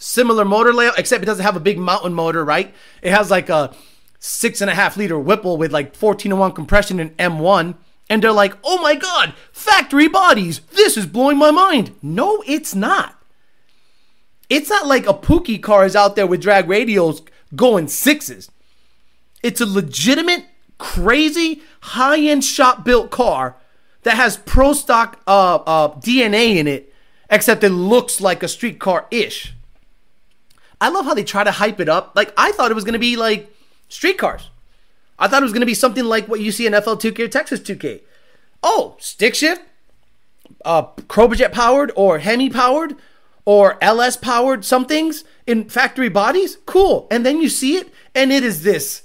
similar 0.00 0.44
motor 0.44 0.72
layout, 0.72 0.98
except 0.98 1.22
it 1.22 1.26
doesn't 1.26 1.44
have 1.44 1.56
a 1.56 1.60
big 1.60 1.78
mountain 1.78 2.14
motor, 2.14 2.44
right? 2.44 2.74
It 3.02 3.12
has 3.12 3.30
like 3.30 3.48
a 3.48 3.72
six 4.18 4.60
and 4.60 4.70
a 4.70 4.74
half 4.74 4.96
liter 4.96 5.18
Whipple 5.18 5.56
with 5.56 5.72
like 5.72 5.94
14 5.94 6.30
to 6.30 6.36
1 6.36 6.52
compression 6.52 6.98
and 6.98 7.16
M1. 7.18 7.76
And 8.08 8.22
they're 8.22 8.32
like, 8.32 8.56
oh 8.64 8.82
my 8.82 8.96
God, 8.96 9.34
factory 9.52 10.08
bodies. 10.08 10.60
This 10.72 10.96
is 10.96 11.06
blowing 11.06 11.38
my 11.38 11.52
mind. 11.52 11.94
No, 12.02 12.42
it's 12.46 12.74
not. 12.74 13.22
It's 14.48 14.68
not 14.68 14.88
like 14.88 15.06
a 15.06 15.14
Pookie 15.14 15.62
car 15.62 15.84
is 15.84 15.94
out 15.94 16.16
there 16.16 16.26
with 16.26 16.42
drag 16.42 16.66
radials 16.66 17.24
going 17.54 17.86
sixes. 17.86 18.50
It's 19.44 19.60
a 19.60 19.66
legitimate, 19.66 20.44
crazy, 20.78 21.62
high 21.82 22.20
end 22.20 22.42
shop 22.42 22.84
built 22.84 23.10
car 23.10 23.56
that 24.02 24.16
has 24.16 24.38
pro 24.38 24.72
stock 24.72 25.20
uh, 25.26 25.56
uh, 25.56 25.88
DNA 26.00 26.56
in 26.56 26.66
it, 26.66 26.92
except 27.30 27.62
it 27.62 27.70
looks 27.70 28.20
like 28.20 28.42
a 28.42 28.48
street 28.48 28.80
car 28.80 29.06
ish. 29.10 29.54
I 30.80 30.88
love 30.88 31.04
how 31.04 31.14
they 31.14 31.24
try 31.24 31.44
to 31.44 31.50
hype 31.50 31.80
it 31.80 31.88
up. 31.88 32.12
Like, 32.14 32.32
I 32.36 32.52
thought 32.52 32.70
it 32.70 32.74
was 32.74 32.84
going 32.84 32.94
to 32.94 32.98
be 32.98 33.16
like 33.16 33.54
street 33.88 34.18
cars. 34.18 34.48
I 35.18 35.28
thought 35.28 35.42
it 35.42 35.44
was 35.44 35.52
going 35.52 35.60
to 35.60 35.66
be 35.66 35.74
something 35.74 36.04
like 36.04 36.28
what 36.28 36.40
you 36.40 36.50
see 36.50 36.66
in 36.66 36.72
FL 36.72 36.94
2K 36.94 37.18
or 37.20 37.28
Texas 37.28 37.60
2K. 37.60 38.00
Oh, 38.62 38.96
stick 38.98 39.34
shift, 39.34 39.62
uh, 40.64 40.82
Coyote 41.08 41.48
powered 41.52 41.92
or 41.96 42.18
Hemi 42.18 42.50
powered 42.50 42.96
or 43.44 43.82
LS 43.82 44.16
powered 44.16 44.64
some 44.64 44.84
things 44.84 45.24
in 45.46 45.68
factory 45.68 46.08
bodies. 46.08 46.58
Cool. 46.66 47.06
And 47.10 47.24
then 47.24 47.40
you 47.40 47.48
see 47.48 47.76
it, 47.76 47.92
and 48.14 48.32
it 48.32 48.42
is 48.42 48.62
this 48.62 49.02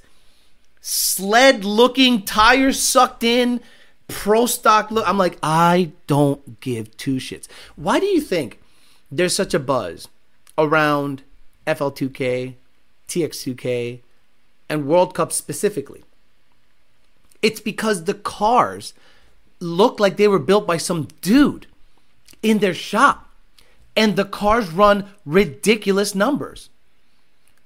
sled 0.82 1.66
looking, 1.66 2.24
tires 2.24 2.80
sucked 2.80 3.24
in, 3.24 3.60
pro 4.08 4.46
stock 4.46 4.92
look. 4.92 5.08
I'm 5.08 5.18
like, 5.18 5.38
I 5.42 5.92
don't 6.06 6.60
give 6.60 6.96
two 6.96 7.16
shits. 7.16 7.48
Why 7.76 8.00
do 8.00 8.06
you 8.06 8.22
think 8.22 8.62
there's 9.12 9.36
such 9.36 9.54
a 9.54 9.60
buzz 9.60 10.08
around 10.58 11.24
FL2K, 11.68 12.56
TX2K, 13.08 14.00
and 14.70 14.88
World 14.88 15.14
Cup 15.14 15.32
specifically? 15.32 16.04
It's 17.42 17.60
because 17.60 18.04
the 18.04 18.14
cars 18.14 18.94
look 19.60 20.00
like 20.00 20.18
they 20.18 20.28
were 20.28 20.40
built 20.40 20.68
by 20.68 20.78
some 20.78 21.08
dude 21.22 21.68
in 22.42 22.60
their 22.60 22.74
shop. 22.74 23.30
And 23.96 24.16
the 24.16 24.26
cars 24.26 24.70
run 24.70 25.10
ridiculous 25.26 26.14
numbers. 26.16 26.70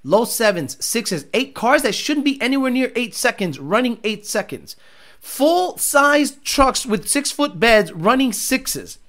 Low 0.04 0.26
sevens, 0.26 0.84
sixes, 0.84 1.26
eight 1.34 1.54
cars 1.56 1.82
that 1.82 1.96
shouldn't 1.96 2.26
be 2.26 2.42
anywhere 2.42 2.72
near 2.72 2.92
eight 2.96 3.16
seconds, 3.16 3.60
running 3.60 4.00
eight 4.04 4.26
seconds. 4.26 4.76
Full 5.20 5.78
sized 5.78 6.44
trucks 6.46 6.86
with 6.86 7.10
six 7.10 7.32
foot 7.32 7.60
beds 7.60 7.92
running 7.92 8.32
sixes 8.32 9.00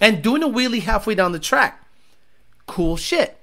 and 0.00 0.22
doing 0.22 0.42
a 0.42 0.48
wheelie 0.48 0.82
halfway 0.82 1.14
down 1.14 1.32
the 1.32 1.38
track. 1.38 1.82
Cool 2.66 2.96
shit. 2.96 3.38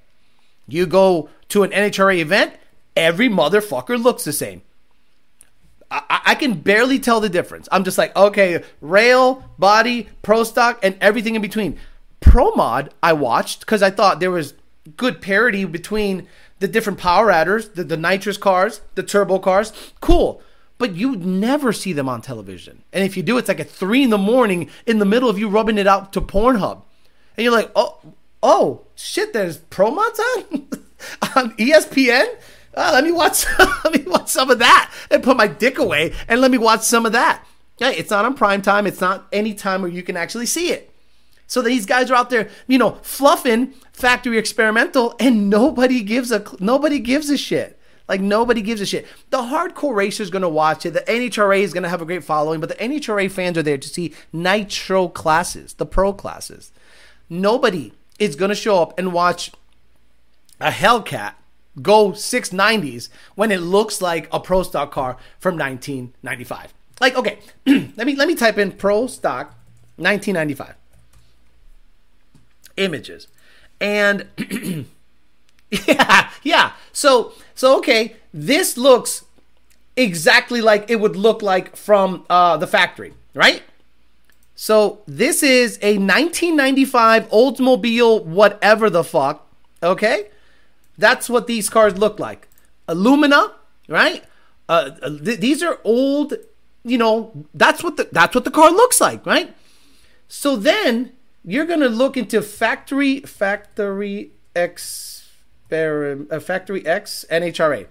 You 0.72 0.86
go 0.86 1.30
to 1.50 1.64
an 1.64 1.72
NHRA 1.72 2.20
event, 2.20 2.54
every 2.96 3.30
motherfucker 3.30 4.02
looks 4.02 4.24
the 4.24 4.34
same. 4.34 4.62
I, 5.92 6.22
I, 6.28 6.36
can 6.36 6.62
barely 6.62 7.00
tell 7.00 7.20
the 7.20 7.30
difference. 7.30 7.68
I'm 7.70 7.84
just 7.84 7.98
like, 7.98 8.16
okay, 8.16 8.64
rail, 8.80 9.44
body, 9.60 10.08
pro 10.22 10.46
stock, 10.46 10.80
and 10.82 10.98
everything 11.02 11.36
in 11.36 11.42
between. 11.42 11.78
Pro 12.22 12.52
mod, 12.52 12.94
I 13.04 13.12
watched 13.12 13.60
because 13.62 13.84
I 13.84 13.90
thought 13.90 14.22
there 14.22 14.32
was 14.32 14.54
good 14.96 15.22
parity 15.22 15.66
between 15.66 16.28
the 16.60 16.68
different 16.68 17.00
power 17.00 17.30
adders, 17.30 17.70
the, 17.70 17.84
the 17.84 17.98
nitrous 17.98 18.38
cars, 18.38 18.82
the 18.96 19.04
turbo 19.04 19.40
cars. 19.40 19.74
Cool. 20.00 20.42
But 20.78 20.96
you 20.96 21.16
never 21.16 21.74
see 21.74 21.92
them 21.92 22.08
on 22.08 22.22
television. 22.22 22.84
And 22.94 23.04
if 23.04 23.18
you 23.18 23.24
do, 23.24 23.38
it's 23.38 23.50
like 23.50 23.60
at 23.60 23.70
three 23.70 24.04
in 24.04 24.10
the 24.12 24.18
morning 24.18 24.70
in 24.86 25.00
the 25.00 25.06
middle 25.06 25.30
of 25.30 25.38
you 25.38 25.50
rubbing 25.50 25.78
it 25.78 25.88
out 25.88 26.14
to 26.14 26.22
Pornhub. 26.22 26.84
And 27.36 27.44
you're 27.44 27.54
like, 27.54 27.72
oh, 27.76 28.00
oh, 28.44 28.86
shit, 28.96 29.34
there's 29.34 29.58
pro 29.58 29.92
mods 29.92 30.20
on? 30.20 30.44
on 31.36 31.52
ESPN? 31.58 32.28
Uh, 32.74 32.92
let 32.94 33.04
me 33.04 33.12
watch. 33.12 33.46
let 33.84 33.94
me 33.94 34.04
watch 34.10 34.30
some 34.30 34.50
of 34.50 34.60
that 34.60 34.94
and 35.10 35.24
put 35.24 35.38
my 35.38 35.48
dick 35.48 35.78
away 35.78 36.14
and 36.28 36.40
let 36.42 36.52
me 36.52 36.58
watch 36.58 36.82
some 36.82 37.06
of 37.06 37.12
that. 37.12 37.46
It's 37.80 38.12
not 38.12 38.26
on 38.26 38.36
prime 38.36 38.62
time. 38.62 38.86
It's 38.86 39.02
not 39.02 39.28
any 39.32 39.54
time 39.54 39.82
where 39.82 39.92
you 39.92 40.04
can 40.04 40.16
actually 40.16 40.46
see 40.46 40.72
it. 40.72 40.92
So 41.48 41.62
these 41.62 41.86
guys 41.86 42.10
are 42.10 42.16
out 42.16 42.30
there, 42.30 42.50
you 42.68 42.78
know, 42.78 43.00
fluffing 43.02 43.74
factory 43.92 44.38
experimental, 44.38 45.16
and 45.20 45.50
nobody 45.50 46.02
gives 46.02 46.32
a 46.32 46.46
nobody 46.60 47.00
gives 47.00 47.30
a 47.30 47.38
shit. 47.38 47.78
Like 48.08 48.22
nobody 48.22 48.62
gives 48.62 48.82
a 48.82 48.86
shit. 48.86 49.08
The 49.30 49.38
hardcore 49.38 49.96
racer 49.96 50.24
is 50.24 50.30
to 50.30 50.50
watch 50.50 50.86
it. 50.86 50.92
The 50.92 51.02
NHRA 51.02 51.62
is 51.62 51.74
to 51.84 51.90
have 51.90 52.02
a 52.02 52.06
great 52.06 52.24
following, 52.24 52.60
but 52.60 52.70
the 52.70 52.76
NHRA 52.76 53.32
fans 53.32 53.58
are 53.58 53.64
there 53.64 53.78
to 53.78 53.88
see 53.88 54.14
nitro 54.32 55.08
classes, 55.08 55.74
the 55.74 55.86
pro 55.86 56.14
classes. 56.14 56.72
Nobody 57.30 57.94
is 58.22 58.36
going 58.36 58.50
to 58.50 58.56
show 58.56 58.82
up 58.82 58.98
and 59.00 59.12
watch 59.12 59.52
a 60.60 60.70
Hellcat 60.70 61.34
go 61.82 62.12
690s 62.12 63.10
when 63.34 63.52
it 63.52 63.62
looks 63.62 64.00
like 64.00 64.30
a 64.32 64.40
pro 64.40 64.62
stock 64.62 64.92
car 64.92 65.18
from 65.40 65.58
1995. 65.58 66.74
Like, 67.00 67.16
okay, 67.16 67.40
let 67.66 68.06
me 68.06 68.16
let 68.16 68.28
me 68.28 68.36
type 68.36 68.60
in 68.60 68.74
pro 68.74 69.08
stock 69.08 69.56
1995 69.98 70.76
images. 72.78 73.28
And 73.80 74.28
yeah, 75.72 76.30
yeah. 76.44 76.74
So 76.94 77.34
so 77.56 77.80
okay, 77.80 78.18
this 78.32 78.78
looks 78.78 79.26
exactly 79.98 80.62
like 80.62 80.92
it 80.92 81.00
would 81.00 81.16
look 81.16 81.42
like 81.42 81.76
from 81.76 82.24
uh, 82.30 82.58
the 82.58 82.68
factory, 82.68 83.14
right? 83.34 83.64
So 84.62 85.02
this 85.08 85.42
is 85.42 85.80
a 85.82 85.98
1995 85.98 87.30
Oldsmobile, 87.30 88.24
whatever 88.26 88.92
the 88.92 89.04
fuck. 89.04 89.48
Okay, 89.82 90.28
that's 91.00 91.28
what 91.32 91.48
these 91.48 91.68
cars 91.68 91.98
look 91.98 92.20
like. 92.20 92.48
A 92.88 92.94
Lumina, 92.94 93.54
right? 93.88 94.24
Uh, 94.70 94.92
th- 94.92 95.40
these 95.40 95.64
are 95.64 95.80
old. 95.84 96.36
You 96.84 97.00
know, 97.00 97.48
that's 97.56 97.84
what 97.84 97.98
the 97.98 98.08
that's 98.12 98.36
what 98.36 98.44
the 98.44 98.52
car 98.52 98.70
looks 98.70 99.02
like, 99.02 99.26
right? 99.26 99.52
So 100.28 100.56
then 100.56 101.14
you're 101.44 101.66
gonna 101.66 101.90
look 101.90 102.16
into 102.16 102.40
factory 102.44 103.22
factory 103.22 104.30
X 104.56 105.28
uh, 105.72 106.40
factory 106.40 106.86
X 106.86 107.26
NHRA. 107.32 107.88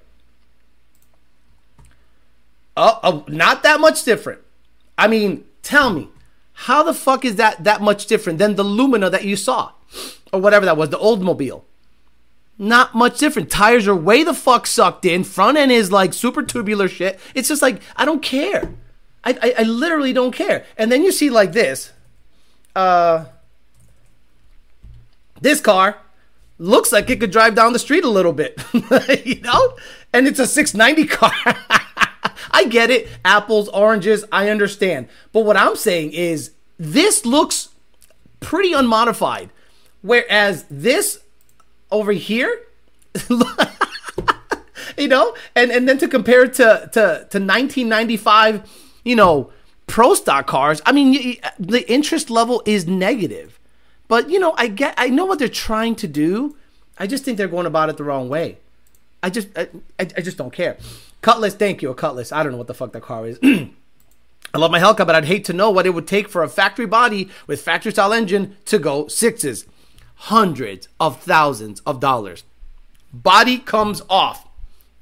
Oh, 2.77 3.01
oh, 3.03 3.25
not 3.27 3.65
that 3.65 3.81
much 3.81 4.05
different. 4.05 4.43
I 4.97 5.09
mean, 5.09 5.47
tell 5.63 5.93
me, 5.93 6.11
how 6.65 6.83
the 6.83 6.93
fuck 6.93 7.25
is 7.25 7.37
that 7.37 7.65
that 7.65 7.81
much 7.81 8.05
different 8.07 8.39
than 8.39 8.55
the 8.55 8.63
Lumina 8.63 9.09
that 9.09 9.25
you 9.25 9.35
saw, 9.35 9.73
or 10.31 10.41
whatever 10.41 10.67
that 10.67 10.77
was, 10.77 10.91
the 10.91 10.99
Oldsmobile? 10.99 11.63
Not 12.59 12.95
much 12.95 13.19
different. 13.19 13.51
Tires 13.51 13.89
are 13.89 13.95
way 13.95 14.23
the 14.23 14.35
fuck 14.35 14.67
sucked 14.67 15.07
in. 15.07 15.25
Front 15.25 15.57
end 15.57 15.73
is 15.73 15.91
like 15.91 16.13
super 16.13 16.43
tubular 16.43 16.87
shit. 16.87 17.19
It's 17.35 17.49
just 17.49 17.63
like 17.63 17.81
I 17.97 18.05
don't 18.05 18.23
care. 18.23 18.75
I, 19.25 19.39
I, 19.43 19.55
I 19.61 19.63
literally 19.63 20.13
don't 20.13 20.33
care. 20.33 20.67
And 20.77 20.93
then 20.93 21.03
you 21.03 21.13
see 21.13 21.31
like 21.31 21.53
this. 21.53 21.93
Uh, 22.77 23.25
this 25.41 25.63
car 25.63 25.97
looks 26.59 26.93
like 26.93 27.09
it 27.09 27.21
could 27.21 27.31
drive 27.31 27.55
down 27.55 27.73
the 27.73 27.79
street 27.79 28.05
a 28.05 28.11
little 28.11 28.35
bit, 28.35 28.63
you 29.25 29.41
know? 29.41 29.77
And 30.13 30.27
it's 30.27 30.39
a 30.39 30.47
690 30.47 31.09
car. 31.09 31.33
I 32.51 32.65
get 32.65 32.91
it. 32.91 33.09
Apples, 33.25 33.69
oranges, 33.69 34.25
I 34.33 34.49
understand. 34.49 35.09
But 35.33 35.45
what 35.45 35.57
I'm 35.57 35.77
saying 35.77 36.13
is 36.13 36.53
this 36.79 37.25
looks 37.25 37.71
pretty 38.41 38.73
unmodified. 38.73 39.51
Whereas 40.03 40.65
this 40.71 41.21
over 41.91 42.13
here 42.13 42.61
you 44.97 45.09
know 45.09 45.35
and 45.57 45.71
and 45.71 45.89
then 45.89 45.99
to 45.99 46.09
compare 46.09 46.45
it 46.45 46.55
to 46.55 46.89
to 46.93 47.27
to 47.31 47.39
1995 47.39 48.71
you 49.05 49.17
know 49.17 49.51
pro 49.87 50.15
stock 50.15 50.47
cars 50.47 50.81
i 50.87 50.93
mean 50.93 51.37
the 51.59 51.91
interest 51.91 52.31
level 52.31 52.63
is 52.65 52.87
negative 52.87 53.59
but 54.07 54.31
you 54.31 54.39
know 54.39 54.55
i 54.57 54.69
get 54.69 54.95
i 54.97 55.09
know 55.09 55.25
what 55.25 55.39
they're 55.39 55.49
trying 55.49 55.95
to 55.97 56.07
do 56.07 56.57
i 56.99 57.07
just 57.07 57.25
think 57.25 57.37
they're 57.37 57.49
going 57.49 57.67
about 57.67 57.89
it 57.89 57.97
the 57.97 58.05
wrong 58.05 58.29
way 58.29 58.59
i 59.23 59.31
just 59.31 59.49
i, 59.59 59.69
I 59.99 60.05
just 60.05 60.37
don't 60.37 60.53
care 60.53 60.77
cutlass 61.21 61.55
thank 61.55 61.83
you. 61.83 61.91
A 61.91 61.95
cutlass. 61.95 62.33
I 62.33 62.43
don't 62.43 62.53
know 62.53 62.59
what 62.59 62.67
the 62.67 62.75
fuck 62.75 62.93
that 62.93 63.03
car 63.03 63.27
is. 63.27 63.39
I 64.53 64.59
love 64.59 64.73
my 64.73 64.81
Hellcat, 64.81 65.07
but 65.07 65.15
I'd 65.15 65.27
hate 65.27 65.45
to 65.45 65.53
know 65.53 65.71
what 65.71 65.87
it 65.87 65.91
would 65.91 66.09
take 66.09 66.29
for 66.29 66.43
a 66.43 66.49
factory 66.49 66.87
body 66.87 67.29
with 67.47 67.63
factory 67.63 67.93
style 67.93 68.13
engine 68.13 68.57
to 68.65 68.79
go 68.79 69.07
sixes. 69.07 69.67
Hundreds 70.15 70.89
of 70.99 71.23
thousands 71.23 71.81
of 71.81 72.01
dollars. 72.01 72.45
Body 73.13 73.59
comes 73.59 74.03
off, 74.09 74.47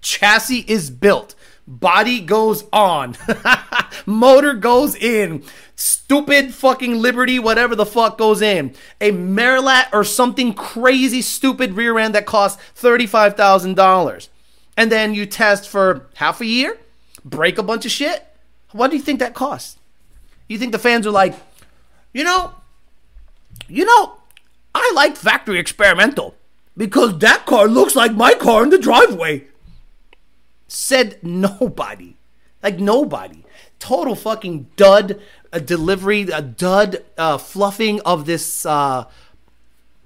chassis 0.01 0.65
is 0.69 0.91
built, 0.91 1.35
body 1.67 2.21
goes 2.21 2.65
on, 2.73 3.17
motor 4.07 4.55
goes 4.55 4.95
in, 4.95 5.43
stupid 5.77 6.55
fucking 6.55 6.95
Liberty, 6.95 7.39
whatever 7.39 7.75
the 7.75 7.85
fuck 7.85 8.17
goes 8.17 8.41
in, 8.41 8.75
a 9.01 9.13
Merillat 9.13 9.89
or 9.93 10.05
something 10.05 10.55
crazy 10.55 11.21
stupid 11.21 11.75
rear 11.75 11.99
end 11.99 12.15
that 12.15 12.25
costs 12.27 12.63
$35,000. 12.75 14.29
And 14.79 14.93
then 14.93 15.13
you 15.13 15.27
test 15.27 15.69
for 15.69 16.07
half 16.15 16.41
a 16.41 16.47
year, 16.47 16.79
break 17.25 17.59
a 17.59 17.65
bunch 17.65 17.85
of 17.85 17.91
shit. 17.91 18.25
What 18.71 18.93
do 18.93 18.97
you 18.97 19.03
think 19.03 19.19
that 19.19 19.35
costs? 19.35 19.77
You 20.47 20.57
think 20.57 20.71
the 20.71 20.79
fans 20.79 21.05
are 21.05 21.11
like, 21.11 21.35
you 22.15 22.23
know, 22.23 22.55
you 23.67 23.85
know, 23.85 24.19
I 24.73 24.93
like 24.95 25.17
factory 25.17 25.59
experimental 25.59 26.37
because 26.77 27.19
that 27.19 27.45
car 27.45 27.67
looks 27.67 27.97
like 27.97 28.15
my 28.15 28.35
car 28.35 28.63
in 28.63 28.71
the 28.71 28.79
driveway. 28.79 29.47
Said 30.69 31.19
nobody. 31.25 32.15
Like 32.63 32.79
nobody. 32.79 33.43
Total 33.81 34.15
fucking 34.15 34.71
dud 34.77 35.21
a 35.53 35.61
delivery, 35.61 36.23
a 36.23 36.41
dud 36.43 37.05
uh, 37.17 37.39
fluffing 37.39 38.01
of 38.03 38.27
this 38.27 38.65
uh, 38.65 39.07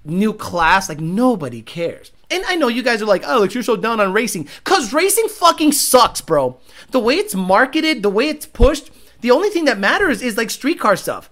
new 0.03 0.33
class. 0.33 0.89
Like 0.89 0.99
nobody 0.99 1.61
cares. 1.61 2.11
And 2.33 2.43
I 2.47 2.55
know 2.55 2.67
you 2.67 2.81
guys 2.81 2.99
are 3.01 3.05
like, 3.05 3.23
oh, 3.27 3.39
like 3.41 3.53
you're 3.53 3.61
so 3.61 3.75
down 3.75 3.99
on 3.99 4.11
racing. 4.11 4.47
Cause 4.63 4.91
racing 4.91 5.27
fucking 5.27 5.71
sucks, 5.71 6.19
bro. 6.19 6.57
The 6.89 6.99
way 6.99 7.15
it's 7.15 7.35
marketed, 7.35 8.01
the 8.01 8.09
way 8.09 8.27
it's 8.27 8.47
pushed, 8.47 8.89
the 9.21 9.29
only 9.29 9.49
thing 9.49 9.65
that 9.65 9.77
matters 9.77 10.23
is 10.23 10.35
like 10.35 10.49
streetcar 10.49 10.95
stuff. 10.95 11.29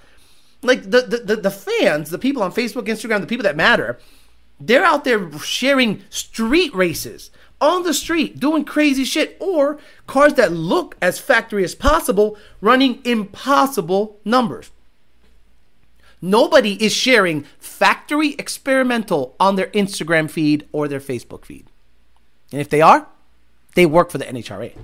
Like 0.61 0.83
the 0.83 1.01
the, 1.01 1.17
the, 1.17 1.35
the 1.37 1.51
fans, 1.51 2.11
the 2.11 2.19
people 2.19 2.43
on 2.43 2.51
Facebook, 2.51 2.85
Instagram, 2.85 3.21
the 3.21 3.27
people 3.27 3.43
that 3.43 3.55
matter, 3.55 3.97
they're 4.59 4.85
out 4.85 5.03
there 5.03 5.31
sharing 5.39 6.03
street 6.11 6.73
races 6.75 7.31
on 7.59 7.81
the 7.83 7.93
street 7.93 8.39
doing 8.39 8.63
crazy 8.63 9.03
shit 9.03 9.37
or 9.39 9.79
cars 10.05 10.35
that 10.35 10.51
look 10.51 10.95
as 11.01 11.19
factory 11.19 11.63
as 11.63 11.73
possible 11.73 12.37
running 12.61 13.01
impossible 13.05 14.19
numbers. 14.23 14.69
Nobody 16.21 16.84
is 16.84 16.93
sharing 16.93 17.43
factory 17.57 18.36
experimental 18.38 19.36
on 19.39 19.55
their 19.55 19.67
Instagram 19.67 20.29
feed 20.29 20.67
or 20.71 20.88
their 20.88 20.99
Facebook 20.99 21.45
feed. 21.45 21.65
And 22.51 22.62
if 22.62 22.69
they 22.69 22.81
are, 22.81 23.07
they 23.75 23.86
work 23.86 24.12
for 24.12 24.17
the 24.17 24.25
NHRA. 24.25 24.75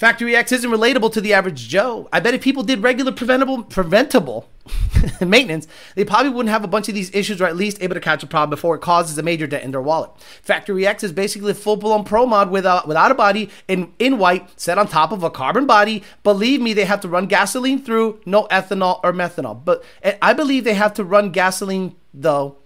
Factory 0.00 0.34
X 0.34 0.50
isn't 0.50 0.70
relatable 0.70 1.12
to 1.12 1.20
the 1.20 1.34
average 1.34 1.68
Joe. 1.68 2.08
I 2.10 2.20
bet 2.20 2.32
if 2.32 2.40
people 2.40 2.62
did 2.62 2.82
regular 2.82 3.12
preventable 3.12 3.62
preventable 3.64 4.48
maintenance, 5.20 5.68
they 5.94 6.06
probably 6.06 6.30
wouldn't 6.30 6.48
have 6.48 6.64
a 6.64 6.68
bunch 6.68 6.88
of 6.88 6.94
these 6.94 7.14
issues 7.14 7.38
or 7.38 7.44
at 7.44 7.54
least 7.54 7.82
able 7.82 7.92
to 7.92 8.00
catch 8.00 8.22
a 8.22 8.26
problem 8.26 8.48
before 8.48 8.74
it 8.74 8.80
causes 8.80 9.18
a 9.18 9.22
major 9.22 9.46
dent 9.46 9.62
in 9.62 9.72
their 9.72 9.82
wallet. 9.82 10.10
Factory 10.40 10.86
X 10.86 11.04
is 11.04 11.12
basically 11.12 11.50
a 11.50 11.54
full-blown 11.54 12.04
pro 12.04 12.24
mod 12.24 12.50
without 12.50 12.88
without 12.88 13.10
a 13.10 13.14
body 13.14 13.50
in, 13.68 13.92
in 13.98 14.16
white 14.16 14.58
set 14.58 14.78
on 14.78 14.88
top 14.88 15.12
of 15.12 15.22
a 15.22 15.28
carbon 15.28 15.66
body. 15.66 16.02
Believe 16.22 16.62
me, 16.62 16.72
they 16.72 16.86
have 16.86 17.02
to 17.02 17.08
run 17.08 17.26
gasoline 17.26 17.84
through, 17.84 18.20
no 18.24 18.44
ethanol 18.44 19.00
or 19.04 19.12
methanol. 19.12 19.62
But 19.62 19.84
I 20.22 20.32
believe 20.32 20.64
they 20.64 20.72
have 20.72 20.94
to 20.94 21.04
run 21.04 21.30
gasoline 21.30 21.94
though. 22.14 22.56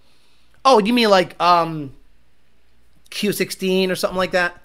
Oh, 0.63 0.79
you 0.79 0.93
mean 0.93 1.09
like 1.09 1.37
um 1.41 1.97
Q16 3.11 3.91
or 3.91 3.95
something 3.97 4.17
like 4.17 4.31
that? 4.31 4.55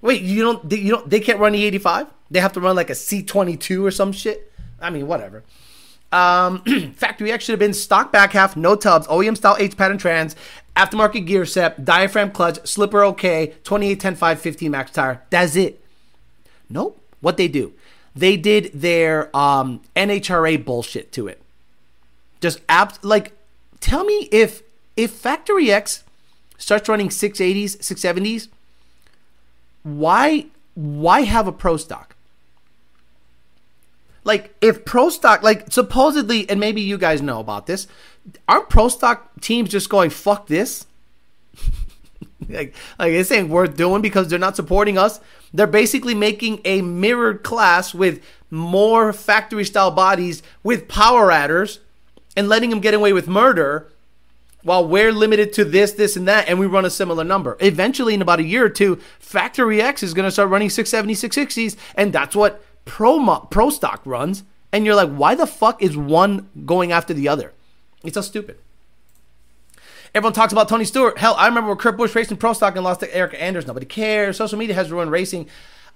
Wait, 0.00 0.22
you 0.22 0.42
don't? 0.42 0.68
They, 0.68 0.76
you 0.76 0.90
don't? 0.90 1.10
They 1.10 1.20
can't 1.20 1.38
run 1.38 1.52
the 1.52 1.64
85. 1.64 2.06
They 2.30 2.40
have 2.40 2.52
to 2.52 2.60
run 2.60 2.76
like 2.76 2.90
a 2.90 2.94
C22 2.94 3.82
or 3.82 3.90
some 3.90 4.12
shit. 4.12 4.52
I 4.80 4.90
mean, 4.90 5.06
whatever. 5.06 5.42
Um, 6.12 6.62
factory 6.96 7.32
X 7.32 7.44
should 7.44 7.52
have 7.52 7.58
been 7.58 7.74
stock 7.74 8.12
back 8.12 8.32
half, 8.32 8.56
no 8.56 8.76
tubs, 8.76 9.06
OEM 9.08 9.36
style 9.36 9.56
H 9.58 9.76
pattern 9.76 9.98
trans, 9.98 10.36
aftermarket 10.76 11.26
gear 11.26 11.44
set, 11.44 11.84
diaphragm 11.84 12.30
clutch, 12.30 12.66
slipper 12.66 13.04
okay, 13.04 13.54
28, 13.64 14.00
10, 14.00 14.14
5, 14.14 14.40
15 14.40 14.70
max 14.70 14.90
tire. 14.90 15.22
That's 15.30 15.56
it. 15.56 15.84
Nope. 16.70 17.00
What 17.20 17.36
they 17.36 17.48
do? 17.48 17.72
They 18.14 18.36
did 18.36 18.70
their 18.72 19.34
um, 19.36 19.82
NHRA 19.96 20.64
bullshit 20.64 21.12
to 21.12 21.26
it. 21.28 21.42
Just 22.40 22.60
apt 22.68 23.04
like, 23.04 23.32
tell 23.80 24.04
me 24.04 24.28
if 24.32 24.62
if 24.96 25.12
Factory 25.12 25.70
X 25.70 26.04
starts 26.56 26.88
running 26.88 27.08
680s, 27.08 27.78
670s 27.78 28.48
why 29.96 30.46
why 30.74 31.22
have 31.22 31.48
a 31.48 31.52
pro 31.52 31.76
stock? 31.76 32.14
Like 34.24 34.54
if 34.60 34.84
pro 34.84 35.08
stock 35.08 35.42
like 35.42 35.72
supposedly 35.72 36.48
and 36.48 36.60
maybe 36.60 36.80
you 36.80 36.98
guys 36.98 37.22
know 37.22 37.40
about 37.40 37.66
this, 37.66 37.86
aren't 38.48 38.68
pro 38.68 38.88
stock 38.88 39.40
teams 39.40 39.70
just 39.70 39.88
going 39.88 40.10
fuck 40.10 40.46
this? 40.46 40.86
like 42.48 42.74
like 42.98 43.12
this 43.12 43.32
ain't 43.32 43.48
worth 43.48 43.76
doing 43.76 44.02
because 44.02 44.28
they're 44.28 44.38
not 44.38 44.56
supporting 44.56 44.98
us. 44.98 45.20
They're 45.52 45.66
basically 45.66 46.14
making 46.14 46.60
a 46.64 46.82
mirrored 46.82 47.42
class 47.42 47.94
with 47.94 48.22
more 48.50 49.12
factory 49.12 49.64
style 49.64 49.90
bodies 49.90 50.42
with 50.62 50.88
power 50.88 51.32
adders 51.32 51.80
and 52.36 52.48
letting 52.48 52.70
them 52.70 52.80
get 52.80 52.94
away 52.94 53.12
with 53.12 53.28
murder 53.28 53.90
while 54.68 54.86
we're 54.86 55.12
limited 55.12 55.52
to 55.54 55.64
this, 55.64 55.92
this, 55.92 56.14
and 56.14 56.28
that, 56.28 56.46
and 56.46 56.60
we 56.60 56.66
run 56.66 56.84
a 56.84 56.90
similar 56.90 57.24
number. 57.24 57.56
Eventually, 57.60 58.12
in 58.12 58.20
about 58.20 58.38
a 58.38 58.44
year 58.44 58.66
or 58.66 58.68
two, 58.68 58.96
Factory 59.18 59.80
X 59.80 60.02
is 60.02 60.12
going 60.12 60.26
to 60.26 60.30
start 60.30 60.50
running 60.50 60.68
670, 60.68 61.14
660s, 61.14 61.76
and 61.94 62.12
that's 62.12 62.36
what 62.36 62.62
Pro, 62.84 63.40
Pro 63.50 63.70
Stock 63.70 64.02
runs. 64.04 64.44
And 64.70 64.84
you're 64.84 64.94
like, 64.94 65.10
why 65.10 65.34
the 65.34 65.46
fuck 65.46 65.82
is 65.82 65.96
one 65.96 66.50
going 66.66 66.92
after 66.92 67.14
the 67.14 67.28
other? 67.28 67.54
It's 68.04 68.14
so 68.14 68.20
stupid. 68.20 68.58
Everyone 70.14 70.34
talks 70.34 70.52
about 70.52 70.68
Tony 70.68 70.84
Stewart. 70.84 71.16
Hell, 71.16 71.34
I 71.38 71.48
remember 71.48 71.70
when 71.70 71.78
Kurt 71.78 71.96
Busch 71.96 72.14
raced 72.14 72.30
in 72.30 72.36
Pro 72.36 72.52
Stock 72.52 72.76
and 72.76 72.84
lost 72.84 73.00
to 73.00 73.16
Erica 73.16 73.40
Enders. 73.40 73.66
Nobody 73.66 73.86
cares. 73.86 74.36
Social 74.36 74.58
media 74.58 74.74
has 74.74 74.90
ruined 74.90 75.10
racing. 75.10 75.48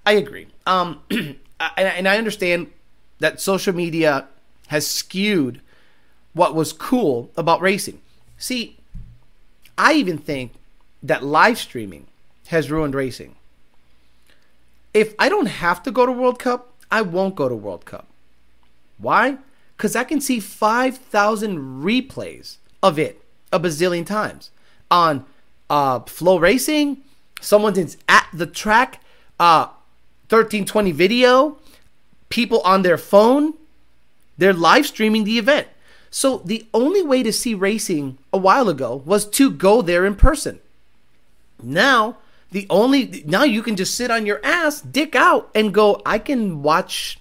I 0.03 0.13
agree. 0.13 0.47
Um, 0.65 1.01
and 1.11 2.07
I 2.07 2.17
understand 2.17 2.71
that 3.19 3.39
social 3.39 3.73
media 3.73 4.27
has 4.67 4.87
skewed 4.87 5.61
what 6.33 6.55
was 6.55 6.73
cool 6.73 7.29
about 7.37 7.61
racing. 7.61 7.99
See, 8.43 8.75
I 9.77 9.93
even 9.93 10.17
think 10.17 10.51
that 11.01 11.23
live 11.23 11.57
streaming 11.57 12.07
has 12.47 12.69
ruined 12.69 12.93
racing. 12.93 13.37
If 14.93 15.15
I 15.17 15.29
don't 15.29 15.45
have 15.45 15.81
to 15.83 15.91
go 15.91 16.05
to 16.05 16.11
World 16.11 16.39
Cup, 16.39 16.73
I 16.91 17.03
won't 17.03 17.35
go 17.35 17.47
to 17.47 17.55
World 17.55 17.85
Cup. 17.85 18.05
Why? 18.97 19.37
Because 19.77 19.95
I 19.95 20.03
can 20.03 20.19
see 20.19 20.41
5,000 20.41 21.57
replays 21.85 22.57
of 22.81 22.99
it 22.99 23.21
a 23.53 23.61
bazillion 23.61 24.05
times 24.05 24.51
on 24.91 25.23
uh, 25.69 26.01
FloRacing. 26.01 26.97
Someone's 27.39 27.95
at 28.09 28.27
the 28.33 28.45
track, 28.45 29.01
uh, 29.39 29.67
1320 30.27 30.91
video, 30.91 31.59
people 32.27 32.59
on 32.65 32.81
their 32.81 32.97
phone. 32.97 33.53
They're 34.37 34.51
live 34.51 34.85
streaming 34.85 35.23
the 35.23 35.37
event. 35.37 35.69
So 36.15 36.43
the 36.45 36.67
only 36.75 37.01
way 37.01 37.23
to 37.23 37.33
see 37.33 37.55
racing 37.55 38.19
a 38.31 38.37
while 38.37 38.69
ago 38.69 39.01
was 39.03 39.25
to 39.31 39.49
go 39.49 39.81
there 39.81 40.05
in 40.05 40.13
person. 40.13 40.59
Now, 41.59 42.17
the 42.51 42.67
only 42.69 43.23
now 43.25 43.41
you 43.41 43.63
can 43.63 43.75
just 43.75 43.95
sit 43.95 44.11
on 44.11 44.27
your 44.27 44.39
ass, 44.45 44.79
dick 44.79 45.15
out 45.15 45.49
and 45.55 45.73
go, 45.73 46.03
I 46.05 46.19
can 46.19 46.61
watch 46.61 47.17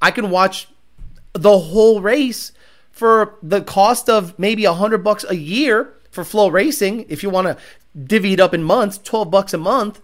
I 0.00 0.10
can 0.10 0.30
watch 0.30 0.68
the 1.34 1.58
whole 1.58 2.00
race 2.00 2.52
for 2.90 3.34
the 3.42 3.60
cost 3.60 4.08
of 4.08 4.38
maybe 4.38 4.64
a 4.64 4.72
hundred 4.72 5.04
bucks 5.04 5.26
a 5.28 5.36
year 5.36 5.92
for 6.10 6.24
FloRacing 6.24 7.04
if 7.10 7.22
you 7.22 7.28
want 7.28 7.46
to 7.48 7.58
divvy 7.94 8.32
it 8.32 8.40
up 8.40 8.54
in 8.54 8.62
months 8.62 8.96
12 8.96 9.30
bucks 9.30 9.52
a 9.52 9.58
month 9.58 10.00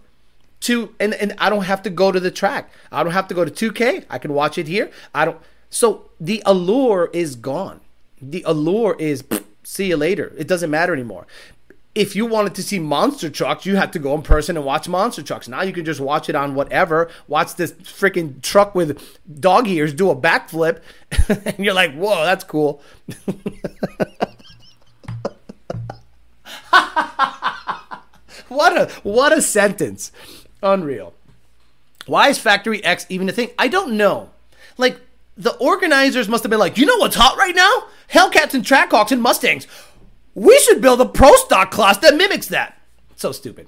to 0.59 0.93
and, 0.99 1.15
and 1.15 1.33
i 1.39 1.49
don't 1.49 1.63
have 1.63 1.81
to 1.81 1.89
go 1.89 2.11
to 2.11 2.19
the 2.19 2.29
track. 2.29 2.69
I 2.91 3.01
don't 3.01 3.13
have 3.13 3.27
to 3.29 3.33
go 3.33 3.43
to 3.43 3.71
2k 3.71 4.05
i 4.11 4.19
can 4.19 4.31
watch 4.31 4.59
it 4.59 4.67
here. 4.67 4.91
I 5.15 5.25
don't 5.25 5.39
so 5.71 6.11
the 6.19 6.43
allure 6.45 7.09
is 7.11 7.35
gone 7.35 7.81
the 8.21 8.43
allure 8.45 8.95
is 8.99 9.23
see 9.63 9.87
you 9.87 9.97
later. 9.97 10.33
It 10.37 10.47
doesn't 10.47 10.69
matter 10.69 10.93
anymore. 10.93 11.27
If 11.93 12.15
you 12.15 12.25
wanted 12.25 12.55
to 12.55 12.63
see 12.63 12.77
monster 12.77 13.29
trucks, 13.29 13.65
you 13.65 13.77
had 13.77 13.93
to 13.93 13.99
go 13.99 14.13
in 14.15 14.21
person 14.21 14.57
and 14.57 14.65
watch 14.65 14.89
monster 14.89 15.23
trucks. 15.23 15.47
Now 15.47 15.61
you 15.61 15.71
can 15.71 15.85
just 15.85 16.01
watch 16.01 16.27
it 16.27 16.35
on 16.35 16.53
whatever. 16.53 17.09
Watch 17.27 17.55
this 17.55 17.71
freaking 17.71 18.41
truck 18.41 18.75
with 18.75 19.17
dog 19.39 19.67
ears 19.67 19.93
do 19.93 20.09
a 20.09 20.15
backflip, 20.15 20.81
and 21.45 21.57
you're 21.63 21.73
like, 21.73 21.93
"Whoa, 21.93 22.25
that's 22.25 22.43
cool." 22.43 22.81
what 28.49 28.77
a 28.77 28.91
what 29.03 29.31
a 29.31 29.41
sentence, 29.41 30.11
unreal. 30.61 31.13
Why 32.07 32.27
is 32.29 32.37
Factory 32.37 32.83
X 32.83 33.05
even 33.09 33.29
a 33.29 33.31
thing? 33.31 33.51
I 33.57 33.67
don't 33.69 33.97
know. 33.97 34.31
Like 34.77 34.99
the 35.37 35.55
organizers 35.57 36.29
must 36.29 36.43
have 36.43 36.49
been 36.49 36.59
like, 36.59 36.77
you 36.77 36.85
know 36.85 36.97
what's 36.97 37.15
hot 37.15 37.37
right 37.37 37.55
now? 37.55 37.85
Hellcats 38.09 38.53
and 38.53 38.63
Trackhawks 38.63 39.11
and 39.11 39.21
Mustangs. 39.21 39.67
We 40.33 40.57
should 40.59 40.81
build 40.81 41.01
a 41.01 41.05
pro 41.05 41.33
stock 41.35 41.71
class 41.71 41.97
that 41.97 42.15
mimics 42.15 42.47
that. 42.47 42.77
So 43.15 43.31
stupid. 43.31 43.67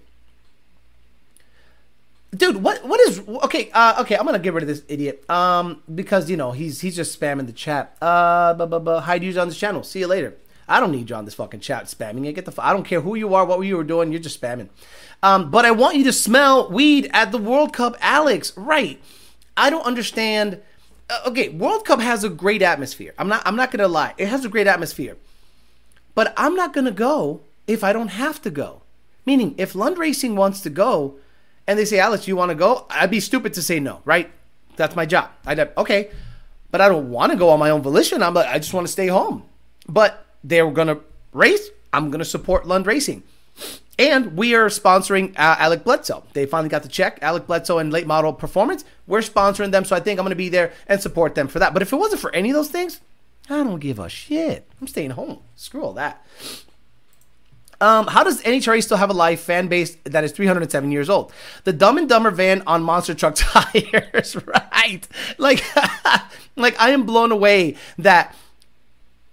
Dude, 2.35 2.61
what 2.61 2.85
what 2.85 2.99
is 3.01 3.21
okay? 3.27 3.71
Uh, 3.73 4.01
okay, 4.01 4.17
I'm 4.17 4.25
gonna 4.25 4.39
get 4.39 4.53
rid 4.53 4.63
of 4.63 4.67
this 4.67 4.83
idiot. 4.89 5.27
Um, 5.29 5.81
because 5.93 6.29
you 6.29 6.35
know 6.35 6.51
he's 6.51 6.81
he's 6.81 6.95
just 6.95 7.17
spamming 7.17 7.45
the 7.45 7.53
chat. 7.53 7.95
Uh, 8.01 8.53
but 8.53 8.69
but 8.69 8.79
but 8.79 9.01
hide 9.01 9.23
you 9.23 9.39
on 9.39 9.47
this 9.47 9.57
channel. 9.57 9.81
See 9.83 9.99
you 9.99 10.07
later. 10.07 10.35
I 10.67 10.81
don't 10.81 10.91
need 10.91 11.09
you 11.09 11.15
on 11.15 11.23
this 11.23 11.35
fucking 11.35 11.61
chat 11.61 11.85
spamming 11.85 12.27
it. 12.27 12.33
Get 12.33 12.43
the. 12.43 12.53
I 12.61 12.73
don't 12.73 12.83
care 12.83 12.99
who 12.99 13.15
you 13.15 13.33
are, 13.33 13.45
what 13.45 13.61
you 13.61 13.77
were 13.77 13.85
doing. 13.85 14.11
You're 14.11 14.21
just 14.21 14.41
spamming. 14.41 14.67
Um, 15.23 15.49
but 15.49 15.63
I 15.63 15.71
want 15.71 15.95
you 15.95 16.03
to 16.03 16.13
smell 16.13 16.69
weed 16.69 17.09
at 17.13 17.31
the 17.31 17.37
World 17.37 17.71
Cup, 17.71 17.95
Alex. 18.01 18.55
Right? 18.57 19.01
I 19.55 19.69
don't 19.69 19.85
understand 19.85 20.61
Uh, 21.09 21.19
okay, 21.27 21.49
World 21.49 21.85
Cup 21.85 21.99
has 22.01 22.23
a 22.23 22.29
great 22.29 22.61
atmosphere. 22.61 23.13
I'm 23.17 23.27
not 23.27 23.41
I'm 23.45 23.55
not 23.55 23.71
to 23.79 23.87
lie. 23.87 24.13
It 24.17 24.27
has 24.27 24.43
a 24.45 24.49
great 24.49 24.67
atmosphere. 24.67 25.17
But 26.15 26.33
I'm 26.35 26.55
not 26.55 26.73
to 26.85 26.91
go 26.91 27.41
if 27.67 27.83
I 27.83 27.93
don't 27.93 28.09
have 28.09 28.41
to 28.41 28.49
go. 28.49 28.81
Meaning 29.25 29.55
if 29.57 29.75
Lund 29.75 29.97
Racing 29.97 30.35
wants 30.35 30.61
to 30.61 30.69
go 30.69 31.15
and 31.67 31.77
they 31.77 31.85
say, 31.85 31.99
Alex, 31.99 32.27
you 32.27 32.35
want 32.35 32.49
to 32.49 32.55
go? 32.55 32.85
I'd 32.89 33.11
be 33.11 33.19
stupid 33.19 33.53
to 33.53 33.61
say 33.61 33.79
no, 33.79 34.01
right? 34.05 34.31
That's 34.77 34.95
my 34.95 35.05
job. 35.05 35.29
I'd 35.45 35.57
have, 35.57 35.71
okay, 35.77 36.09
but 36.71 36.81
I 36.81 36.87
don't 36.87 37.09
want 37.09 37.33
to 37.33 37.37
go 37.37 37.49
on 37.49 37.59
my 37.59 37.69
own 37.69 37.81
volition. 37.81 38.23
I'm 38.23 38.33
like, 38.33 38.47
I 38.47 38.57
just 38.57 38.73
want 38.73 38.87
to 38.87 38.91
stay 38.91 39.07
home. 39.07 39.43
But 39.87 40.25
they're 40.43 40.71
to 40.87 41.01
race. 41.33 41.69
I'm 41.91 42.09
to 42.19 42.25
support 42.25 42.65
Lund 42.65 42.87
Racing. 42.87 43.23
And 43.99 44.37
we 44.37 44.53
are 44.53 44.67
sponsoring 44.67 45.31
uh, 45.31 45.55
Alec 45.57 45.83
Bledsoe. 45.83 46.23
They 46.33 46.45
finally 46.45 46.69
got 46.69 46.83
the 46.83 46.89
check. 46.89 47.17
Alec 47.21 47.47
Bledsoe 47.47 47.79
and 47.79 47.91
Late 47.91 48.05
Model 48.05 48.31
Performance. 48.31 48.85
We're 49.07 49.21
sponsoring 49.21 49.71
them, 49.71 49.85
so 49.85 49.95
I 49.95 49.99
think 49.99 50.19
I'm 50.19 50.23
going 50.23 50.31
to 50.31 50.35
be 50.35 50.49
there 50.49 50.71
and 50.87 51.01
support 51.01 51.33
them 51.33 51.47
for 51.47 51.59
that. 51.59 51.73
But 51.73 51.81
if 51.81 51.91
it 51.91 51.95
wasn't 51.95 52.21
for 52.21 52.33
any 52.35 52.51
of 52.51 52.55
those 52.55 52.69
things, 52.69 53.01
I 53.49 53.63
don't 53.63 53.79
give 53.79 53.97
a 53.97 54.07
shit. 54.07 54.67
I'm 54.79 54.87
staying 54.87 55.11
home. 55.11 55.39
Screw 55.55 55.83
all 55.83 55.93
that. 55.93 56.23
Um, 57.79 58.07
how 58.07 58.23
does 58.23 58.41
NHRA 58.41 58.83
still 58.83 58.97
have 58.97 59.11
a 59.11 59.13
live 59.13 59.39
fan 59.39 59.67
base 59.67 59.97
that 60.03 60.23
is 60.23 60.31
307 60.31 60.91
years 60.91 61.09
old? 61.09 61.31
The 61.63 61.73
Dumb 61.73 61.97
and 61.97 62.09
Dumber 62.09 62.31
van 62.31 62.63
on 62.65 62.81
monster 62.81 63.13
truck 63.13 63.35
tires, 63.37 64.35
right? 64.45 65.07
Like, 65.37 65.63
like 66.55 66.79
I 66.79 66.91
am 66.91 67.05
blown 67.05 67.31
away 67.31 67.75
that 67.99 68.35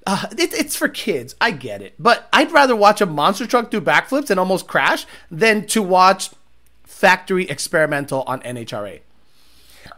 uh, 0.06 0.26
it, 0.32 0.52
it's 0.54 0.76
for 0.76 0.88
kids. 0.88 1.34
I 1.40 1.50
get 1.50 1.82
it, 1.82 1.94
but 1.98 2.28
I'd 2.32 2.52
rather 2.52 2.76
watch 2.76 3.00
a 3.00 3.06
monster 3.06 3.46
truck 3.46 3.70
do 3.70 3.80
backflips 3.80 4.30
and 4.30 4.38
almost 4.38 4.66
crash 4.66 5.06
than 5.30 5.66
to 5.68 5.82
watch 5.82 6.30
factory 6.84 7.48
experimental 7.48 8.22
on 8.26 8.40
NHRA. 8.42 9.00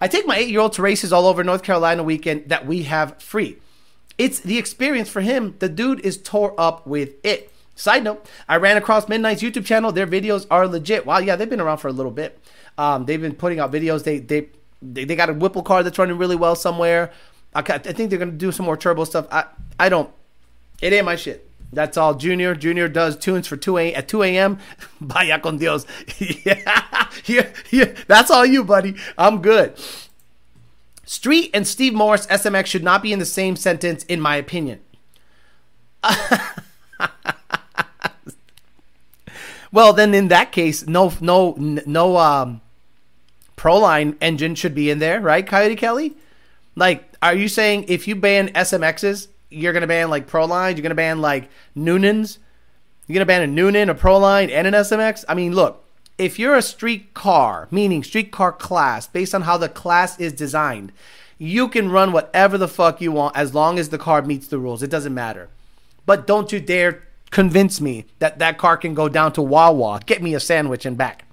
I 0.00 0.08
take 0.08 0.26
my 0.26 0.36
eight-year-old 0.36 0.74
to 0.74 0.82
races 0.82 1.12
all 1.12 1.26
over 1.26 1.42
North 1.42 1.62
Carolina 1.62 2.02
weekend 2.02 2.48
that 2.48 2.66
we 2.66 2.82
have 2.84 3.20
free. 3.22 3.58
It's 4.18 4.40
the 4.40 4.58
experience 4.58 5.08
for 5.08 5.20
him. 5.20 5.56
The 5.58 5.68
dude 5.68 6.00
is 6.00 6.16
tore 6.16 6.58
up 6.58 6.86
with 6.86 7.14
it. 7.22 7.52
Side 7.74 8.04
note, 8.04 8.26
I 8.48 8.56
ran 8.56 8.78
across 8.78 9.08
Midnight's 9.08 9.42
YouTube 9.42 9.66
channel. 9.66 9.92
Their 9.92 10.06
videos 10.06 10.46
are 10.50 10.66
legit. 10.66 11.04
Wow, 11.04 11.18
yeah, 11.18 11.36
they've 11.36 11.48
been 11.48 11.60
around 11.60 11.78
for 11.78 11.88
a 11.88 11.92
little 11.92 12.10
bit. 12.10 12.38
Um, 12.78 13.04
they've 13.04 13.20
been 13.20 13.34
putting 13.34 13.60
out 13.60 13.70
videos. 13.70 14.04
They 14.04 14.18
they 14.18 14.48
they, 14.80 15.04
they 15.04 15.16
got 15.16 15.30
a 15.30 15.34
Whipple 15.34 15.62
car 15.62 15.82
that's 15.82 15.98
running 15.98 16.16
really 16.16 16.36
well 16.36 16.56
somewhere. 16.56 17.12
I, 17.56 17.74
I 17.74 17.78
think 17.78 18.10
they're 18.10 18.18
gonna 18.18 18.32
do 18.32 18.52
some 18.52 18.66
more 18.66 18.76
turbo 18.76 19.04
stuff. 19.04 19.26
I 19.30 19.44
I 19.78 19.88
don't. 19.88 20.10
It 20.80 20.92
ain't 20.92 21.04
my 21.04 21.16
shit. 21.16 21.48
That's 21.72 21.96
all. 21.96 22.14
Junior 22.14 22.54
Junior 22.54 22.88
does 22.88 23.16
tunes 23.16 23.46
for 23.46 23.56
two 23.56 23.78
a 23.78 23.94
at 23.94 24.08
two 24.08 24.22
a.m. 24.22 24.58
Vaya 25.00 25.38
con 25.38 25.58
Dios. 25.58 25.86
yeah, 26.18 27.08
yeah, 27.24 27.48
yeah. 27.70 27.94
That's 28.06 28.30
all 28.30 28.46
you, 28.46 28.64
buddy. 28.64 28.96
I'm 29.18 29.42
good. 29.42 29.74
Street 31.04 31.50
and 31.54 31.66
Steve 31.66 31.94
Morris 31.94 32.26
SMX 32.26 32.66
should 32.66 32.82
not 32.82 33.02
be 33.02 33.12
in 33.12 33.20
the 33.20 33.24
same 33.24 33.54
sentence, 33.54 34.02
in 34.04 34.20
my 34.20 34.36
opinion. 34.36 34.80
Well, 39.76 39.92
then 39.92 40.14
in 40.14 40.28
that 40.28 40.52
case, 40.52 40.86
no, 40.86 41.12
no, 41.20 41.54
no, 41.58 42.16
um, 42.16 42.62
Proline 43.58 44.16
engine 44.22 44.54
should 44.54 44.74
be 44.74 44.88
in 44.90 45.00
there, 45.00 45.20
right, 45.20 45.46
Coyote 45.46 45.76
Kelly? 45.76 46.14
Like, 46.76 47.04
are 47.22 47.34
you 47.34 47.48
saying 47.48 47.86
if 47.88 48.06
you 48.06 48.14
ban 48.14 48.50
SMXs, 48.50 49.28
you're 49.50 49.72
gonna 49.72 49.86
ban 49.86 50.10
like 50.10 50.28
Proline? 50.28 50.76
You're 50.76 50.82
gonna 50.82 50.94
ban 50.94 51.20
like 51.20 51.48
Noonans? 51.76 52.38
You're 53.06 53.14
gonna 53.14 53.26
ban 53.26 53.42
a 53.42 53.46
Noonan, 53.46 53.88
a 53.88 53.94
Proline, 53.94 54.50
and 54.50 54.66
an 54.66 54.74
SMX? 54.74 55.24
I 55.28 55.34
mean, 55.34 55.54
look, 55.54 55.84
if 56.18 56.38
you're 56.38 56.54
a 56.54 56.62
street 56.62 57.14
car, 57.14 57.66
meaning 57.70 58.02
street 58.02 58.30
car 58.30 58.52
class, 58.52 59.06
based 59.06 59.34
on 59.34 59.42
how 59.42 59.56
the 59.56 59.68
class 59.68 60.18
is 60.20 60.32
designed, 60.32 60.92
you 61.38 61.68
can 61.68 61.90
run 61.90 62.12
whatever 62.12 62.56
the 62.58 62.68
fuck 62.68 63.00
you 63.00 63.12
want 63.12 63.36
as 63.36 63.54
long 63.54 63.78
as 63.78 63.88
the 63.88 63.98
car 63.98 64.22
meets 64.22 64.48
the 64.48 64.58
rules. 64.58 64.82
It 64.82 64.90
doesn't 64.90 65.14
matter. 65.14 65.48
But 66.04 66.26
don't 66.26 66.52
you 66.52 66.60
dare 66.60 67.02
convince 67.30 67.80
me 67.80 68.06
that 68.18 68.38
that 68.38 68.58
car 68.58 68.76
can 68.76 68.94
go 68.94 69.08
down 69.08 69.32
to 69.32 69.42
Wawa, 69.42 70.00
get 70.06 70.22
me 70.22 70.34
a 70.34 70.40
sandwich 70.40 70.86
and 70.86 70.96
back. 70.96 71.24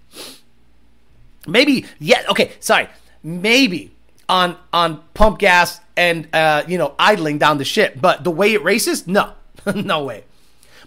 Maybe, 1.48 1.86
yeah, 2.00 2.24
okay, 2.30 2.54
sorry. 2.60 2.88
Maybe 3.22 3.92
on 4.30 4.58
on 4.72 5.04
pump 5.14 5.40
gas 5.40 5.80
and 5.96 6.28
uh, 6.34 6.64
you 6.68 6.78
know 6.78 6.96
idling 6.98 7.38
down 7.38 7.58
the 7.58 7.66
ship, 7.66 7.98
but 8.00 8.24
the 8.24 8.32
way 8.32 8.54
it 8.54 8.64
races, 8.64 9.08
no, 9.08 9.34
no 9.76 10.04
way. 10.04 10.24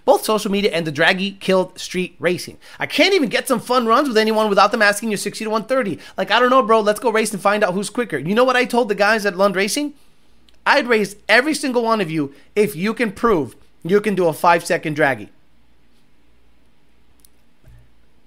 Both 0.04 0.24
social 0.24 0.52
media 0.52 0.70
and 0.70 0.86
the 0.86 0.92
Draggy 0.92 1.32
killed 1.32 1.80
street 1.80 2.14
racing. 2.20 2.58
I 2.78 2.86
can't 2.86 3.12
even 3.12 3.28
get 3.28 3.48
some 3.48 3.58
fun 3.58 3.86
runs 3.86 4.06
with 4.06 4.16
anyone 4.16 4.48
without 4.48 4.70
them 4.70 4.80
asking 4.80 5.10
you 5.10 5.16
60 5.16 5.44
to 5.44 5.50
130. 5.50 5.98
Like, 6.16 6.30
I 6.30 6.38
don't 6.38 6.50
know, 6.50 6.62
bro. 6.62 6.80
Let's 6.80 7.00
go 7.00 7.10
race 7.10 7.32
and 7.32 7.42
find 7.42 7.64
out 7.64 7.74
who's 7.74 7.90
quicker. 7.90 8.16
You 8.16 8.36
know 8.36 8.44
what 8.44 8.54
I 8.54 8.66
told 8.66 8.88
the 8.88 8.94
guys 8.94 9.26
at 9.26 9.36
Lund 9.36 9.56
Racing? 9.56 9.94
I'd 10.64 10.86
race 10.86 11.16
every 11.28 11.54
single 11.54 11.82
one 11.82 12.00
of 12.00 12.08
you 12.08 12.32
if 12.54 12.76
you 12.76 12.94
can 12.94 13.10
prove 13.10 13.56
you 13.82 14.00
can 14.00 14.14
do 14.14 14.26
a 14.26 14.32
five 14.32 14.64
second 14.64 14.94
draggy. 14.94 15.30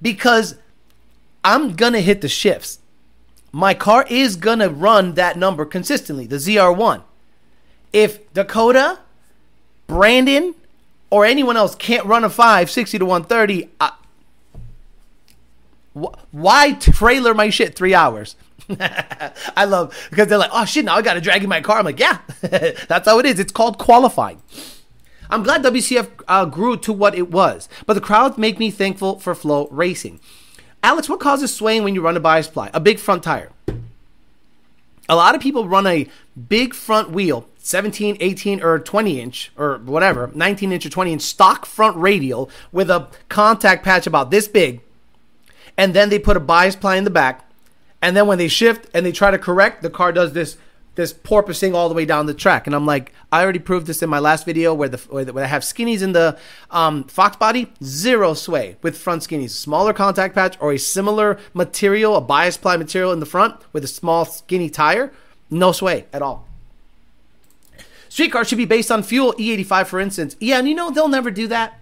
Because 0.01 0.55
I'm 1.43 1.75
going 1.75 1.93
to 1.93 2.01
hit 2.01 2.21
the 2.21 2.29
shifts. 2.29 2.79
My 3.51 3.73
car 3.73 4.05
is 4.09 4.35
going 4.35 4.59
to 4.59 4.69
run 4.69 5.15
that 5.15 5.37
number 5.37 5.65
consistently, 5.65 6.27
the 6.27 6.35
ZR1. 6.35 7.03
If 7.91 8.31
Dakota, 8.33 8.99
Brandon, 9.87 10.53
or 11.09 11.25
anyone 11.25 11.57
else 11.57 11.73
can't 11.75 12.05
run 12.05 12.23
a 12.23 12.29
5, 12.29 12.69
60 12.69 12.99
to 12.99 13.05
130, 13.05 13.69
I, 13.81 13.91
why 16.31 16.73
trailer 16.73 17.33
my 17.33 17.49
shit 17.49 17.75
three 17.75 17.95
hours? 17.95 18.35
I 18.79 19.65
love 19.65 19.97
because 20.11 20.27
they're 20.27 20.37
like, 20.37 20.51
oh 20.53 20.65
shit, 20.65 20.85
now 20.85 20.95
I 20.95 21.01
got 21.01 21.15
to 21.15 21.21
drag 21.21 21.43
in 21.43 21.49
my 21.49 21.61
car. 21.61 21.79
I'm 21.79 21.85
like, 21.85 21.99
yeah, 21.99 22.19
that's 22.41 23.07
how 23.07 23.17
it 23.17 23.25
is. 23.25 23.39
It's 23.39 23.51
called 23.51 23.79
qualifying. 23.79 24.41
I'm 25.31 25.43
glad 25.43 25.63
WCF 25.63 26.09
uh, 26.27 26.45
grew 26.45 26.77
to 26.77 26.93
what 26.93 27.15
it 27.15 27.31
was, 27.31 27.69
but 27.85 27.93
the 27.93 28.01
crowds 28.01 28.37
make 28.37 28.59
me 28.59 28.71
thankful 28.71 29.19
for 29.19 29.33
FloRacing. 29.33 30.19
Alex, 30.81 31.09
what 31.09 31.19
causes 31.19 31.53
swaying 31.53 31.83
when 31.83 31.93
you 31.93 32.01
run 32.01 32.15
a 32.15 32.19
bias 32.19 32.47
ply? 32.47 32.69
A 32.73 32.79
big 32.79 32.99
front 32.99 33.23
tire. 33.23 33.51
A 35.09 35.15
lot 35.15 35.35
of 35.35 35.41
people 35.41 35.67
run 35.67 35.87
a 35.87 36.07
big 36.47 36.73
front 36.73 37.09
wheel, 37.09 37.49
17, 37.57 38.17
18, 38.19 38.63
or 38.63 38.79
20 38.79 39.19
inch, 39.19 39.51
or 39.57 39.79
whatever, 39.79 40.29
19 40.33 40.71
inch 40.71 40.85
or 40.85 40.89
20 40.89 41.13
inch 41.13 41.21
stock 41.23 41.65
front 41.65 41.97
radial 41.97 42.49
with 42.71 42.89
a 42.89 43.07
contact 43.27 43.83
patch 43.83 44.05
about 44.05 44.29
this 44.29 44.47
big, 44.47 44.81
and 45.75 45.93
then 45.93 46.09
they 46.09 46.19
put 46.19 46.37
a 46.37 46.39
bias 46.39 46.75
ply 46.75 46.95
in 46.95 47.05
the 47.05 47.09
back, 47.09 47.49
and 48.01 48.15
then 48.15 48.27
when 48.27 48.37
they 48.37 48.47
shift 48.47 48.87
and 48.93 49.05
they 49.05 49.11
try 49.11 49.31
to 49.31 49.39
correct, 49.39 49.81
the 49.81 49.89
car 49.89 50.11
does 50.11 50.33
this 50.33 50.57
this 50.99 51.13
porpoising 51.13 51.73
all 51.73 51.87
the 51.87 51.95
way 51.95 52.03
down 52.03 52.25
the 52.25 52.33
track. 52.33 52.67
And 52.67 52.75
I'm 52.75 52.85
like, 52.85 53.13
I 53.31 53.41
already 53.41 53.59
proved 53.59 53.87
this 53.87 54.03
in 54.03 54.09
my 54.09 54.19
last 54.19 54.45
video 54.45 54.73
where 54.73 54.89
the 54.89 54.97
where, 55.09 55.23
the, 55.23 55.31
where 55.31 55.45
I 55.45 55.47
have 55.47 55.61
skinnies 55.61 56.01
in 56.01 56.11
the 56.11 56.37
um, 56.71 57.05
Fox 57.05 57.37
body, 57.37 57.71
zero 57.81 58.33
sway 58.33 58.75
with 58.81 58.97
front 58.97 59.21
skinnies. 59.21 59.51
Smaller 59.51 59.93
contact 59.93 60.35
patch 60.35 60.57
or 60.59 60.73
a 60.73 60.77
similar 60.77 61.39
material, 61.53 62.17
a 62.17 62.21
bias 62.21 62.57
ply 62.57 62.75
material 62.75 63.13
in 63.13 63.21
the 63.21 63.25
front 63.25 63.55
with 63.71 63.85
a 63.85 63.87
small 63.87 64.25
skinny 64.25 64.69
tire, 64.69 65.13
no 65.49 65.71
sway 65.71 66.05
at 66.11 66.21
all. 66.21 66.45
Street 68.09 68.33
cars 68.33 68.49
should 68.49 68.57
be 68.57 68.65
based 68.65 68.91
on 68.91 69.01
fuel 69.01 69.33
E85, 69.39 69.87
for 69.87 69.99
instance. 70.01 70.35
Yeah, 70.41 70.59
and 70.59 70.67
you 70.67 70.75
know 70.75 70.91
they'll 70.91 71.07
never 71.07 71.31
do 71.31 71.47
that. 71.47 71.79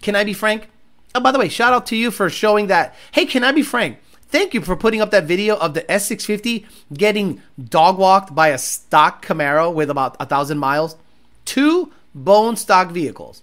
Can 0.00 0.16
I 0.16 0.24
be 0.24 0.32
frank? 0.32 0.68
Oh, 1.14 1.20
by 1.20 1.30
the 1.30 1.38
way, 1.38 1.48
shout 1.48 1.72
out 1.72 1.86
to 1.86 1.96
you 1.96 2.10
for 2.10 2.28
showing 2.28 2.66
that. 2.66 2.96
Hey, 3.12 3.24
can 3.24 3.44
I 3.44 3.52
be 3.52 3.62
frank? 3.62 3.98
Thank 4.32 4.54
you 4.54 4.62
for 4.62 4.76
putting 4.76 5.02
up 5.02 5.10
that 5.10 5.24
video 5.24 5.56
of 5.58 5.74
the 5.74 5.82
S650 5.82 6.64
getting 6.94 7.42
dog 7.62 7.98
walked 7.98 8.34
by 8.34 8.48
a 8.48 8.56
stock 8.56 9.22
Camaro 9.22 9.72
with 9.72 9.90
about 9.90 10.16
a 10.18 10.24
thousand 10.24 10.56
miles. 10.56 10.96
Two 11.44 11.92
bone 12.14 12.56
stock 12.56 12.90
vehicles, 12.90 13.42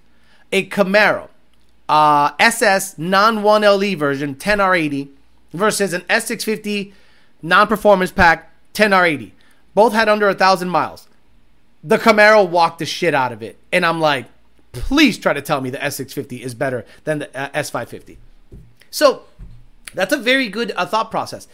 a 0.52 0.68
Camaro 0.68 1.30
uh, 1.88 2.32
SS 2.40 2.98
non 2.98 3.44
1LE 3.44 3.98
version 3.98 4.34
10R80 4.34 5.10
versus 5.54 5.94
an 5.94 6.02
S650 6.02 6.92
non 7.44 7.68
performance 7.68 8.12
pack 8.12 8.52
10R80. 8.74 9.32
Both 9.76 9.94
had 9.94 10.10
under 10.10 10.28
a 10.28 10.34
thousand 10.34 10.70
miles. 10.70 11.08
The 11.84 12.00
Camaro 12.00 12.50
walked 12.50 12.80
the 12.80 12.88
shit 12.88 13.14
out 13.14 13.32
of 13.32 13.44
it, 13.44 13.60
and 13.72 13.86
I'm 13.86 14.00
like, 14.02 14.26
please 14.72 15.20
try 15.20 15.34
to 15.34 15.42
tell 15.44 15.62
me 15.62 15.70
the 15.70 15.78
S650 15.78 16.40
is 16.40 16.56
better 16.56 16.84
than 17.04 17.20
the 17.20 17.40
uh, 17.40 17.50
S550. 17.52 18.18
So 18.90 19.24
that's 19.94 20.14
a 20.14 20.18
very 20.18 20.50
good 20.50 20.72
uh, 20.76 20.86
thought 20.86 21.12
process. 21.12 21.48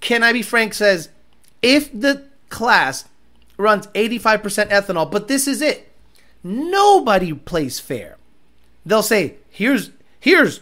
Can 0.00 0.22
I 0.22 0.32
be 0.32 0.42
frank? 0.42 0.74
Says 0.74 1.08
if 1.62 1.92
the 1.92 2.24
class 2.48 3.06
runs 3.56 3.86
85% 3.88 4.68
ethanol, 4.68 5.10
but 5.10 5.28
this 5.28 5.46
is 5.48 5.62
it. 5.62 5.90
Nobody 6.42 7.32
plays 7.32 7.80
fair. 7.80 8.16
They'll 8.84 9.02
say, 9.02 9.34
"Here's 9.50 9.90
here's 10.20 10.60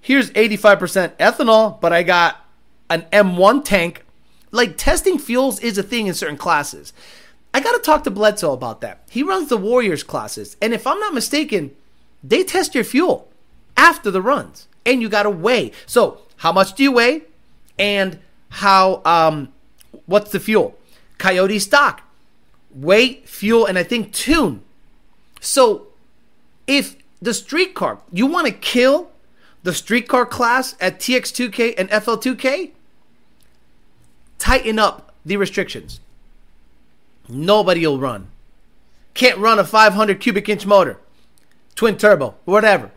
here's 0.00 0.30
85% 0.32 1.16
ethanol, 1.16 1.80
but 1.80 1.92
I 1.92 2.02
got 2.02 2.44
an 2.90 3.06
M1 3.12 3.64
tank." 3.64 4.04
Like 4.50 4.76
testing 4.76 5.18
fuels 5.18 5.60
is 5.60 5.78
a 5.78 5.82
thing 5.82 6.06
in 6.06 6.14
certain 6.14 6.36
classes. 6.36 6.92
I 7.54 7.60
got 7.60 7.72
to 7.72 7.78
talk 7.78 8.04
to 8.04 8.10
Bledsoe 8.10 8.52
about 8.52 8.82
that. 8.82 9.02
He 9.08 9.22
runs 9.22 9.48
the 9.48 9.56
Warriors 9.56 10.02
classes, 10.02 10.56
and 10.60 10.74
if 10.74 10.86
I'm 10.86 11.00
not 11.00 11.14
mistaken, 11.14 11.74
they 12.22 12.44
test 12.44 12.74
your 12.74 12.84
fuel 12.84 13.28
after 13.76 14.10
the 14.10 14.20
runs 14.20 14.68
and 14.86 15.02
you 15.02 15.08
got 15.08 15.24
to 15.24 15.30
weigh. 15.30 15.72
So, 15.84 16.22
how 16.36 16.52
much 16.52 16.74
do 16.74 16.82
you 16.82 16.92
weigh? 16.92 17.22
And 17.78 18.20
how, 18.48 19.02
um, 19.04 19.52
what's 20.06 20.30
the 20.30 20.40
fuel? 20.40 20.78
Coyote 21.18 21.58
stock, 21.58 22.02
weight, 22.74 23.28
fuel, 23.28 23.66
and 23.66 23.78
I 23.78 23.82
think 23.82 24.12
tune. 24.12 24.62
So, 25.40 25.88
if 26.66 26.96
the 27.20 27.34
street 27.34 27.74
car, 27.74 28.00
you 28.12 28.26
want 28.26 28.46
to 28.46 28.52
kill 28.52 29.10
the 29.62 29.74
streetcar 29.74 30.26
class 30.26 30.76
at 30.80 31.00
TX2K 31.00 31.74
and 31.76 31.90
FL2K, 31.90 32.70
tighten 34.38 34.78
up 34.78 35.12
the 35.24 35.36
restrictions. 35.36 36.00
Nobody 37.28 37.84
will 37.86 37.98
run. 37.98 38.28
Can't 39.14 39.38
run 39.38 39.58
a 39.58 39.64
500 39.64 40.20
cubic 40.20 40.48
inch 40.48 40.66
motor, 40.66 41.00
twin 41.74 41.96
turbo, 41.96 42.34
whatever. 42.44 42.92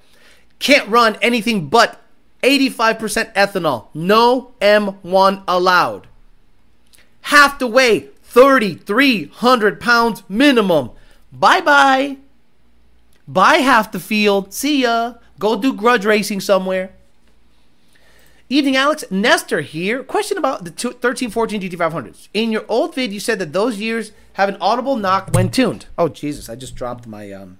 Can't 0.59 0.89
run 0.89 1.17
anything 1.21 1.67
but 1.67 2.01
85% 2.43 3.33
ethanol. 3.33 3.87
No 3.93 4.51
M1 4.61 5.43
allowed. 5.47 6.07
Have 7.21 7.57
to 7.59 7.67
weigh 7.67 8.09
3,300 8.23 9.79
pounds 9.79 10.23
minimum. 10.29 10.91
Bye 11.31 11.61
bye. 11.61 12.17
Buy 13.27 13.55
half 13.55 13.91
the 13.91 13.99
field. 13.99 14.53
See 14.53 14.83
ya. 14.83 15.15
Go 15.37 15.55
do 15.59 15.73
grudge 15.73 16.05
racing 16.05 16.41
somewhere. 16.41 16.93
Evening, 18.49 18.75
Alex. 18.75 19.03
Nestor 19.11 19.61
here. 19.61 20.03
Question 20.03 20.37
about 20.37 20.63
the 20.63 20.71
1314 20.71 21.61
GT500s. 21.61 22.29
In 22.33 22.51
your 22.51 22.65
old 22.67 22.95
vid, 22.95 23.13
you 23.13 23.19
said 23.19 23.37
that 23.37 23.53
those 23.53 23.77
years 23.77 24.11
have 24.33 24.49
an 24.49 24.57
audible 24.59 24.95
knock 24.95 25.29
when 25.33 25.49
tuned. 25.49 25.85
Oh 25.97 26.07
Jesus! 26.07 26.49
I 26.49 26.55
just 26.55 26.73
dropped 26.73 27.05
my 27.05 27.31
um 27.31 27.59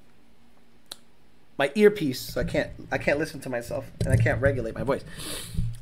my 1.60 1.72
earpiece, 1.76 2.20
so 2.20 2.42
I 2.42 2.46
can't 2.46 2.72
I 2.92 2.98
can't 2.98 3.20
listen 3.20 3.40
to 3.42 3.50
myself 3.50 3.92
and 4.00 4.12
I 4.12 4.18
can't 4.18 4.42
regulate 4.42 4.74
my 4.74 4.84
voice. 4.84 5.04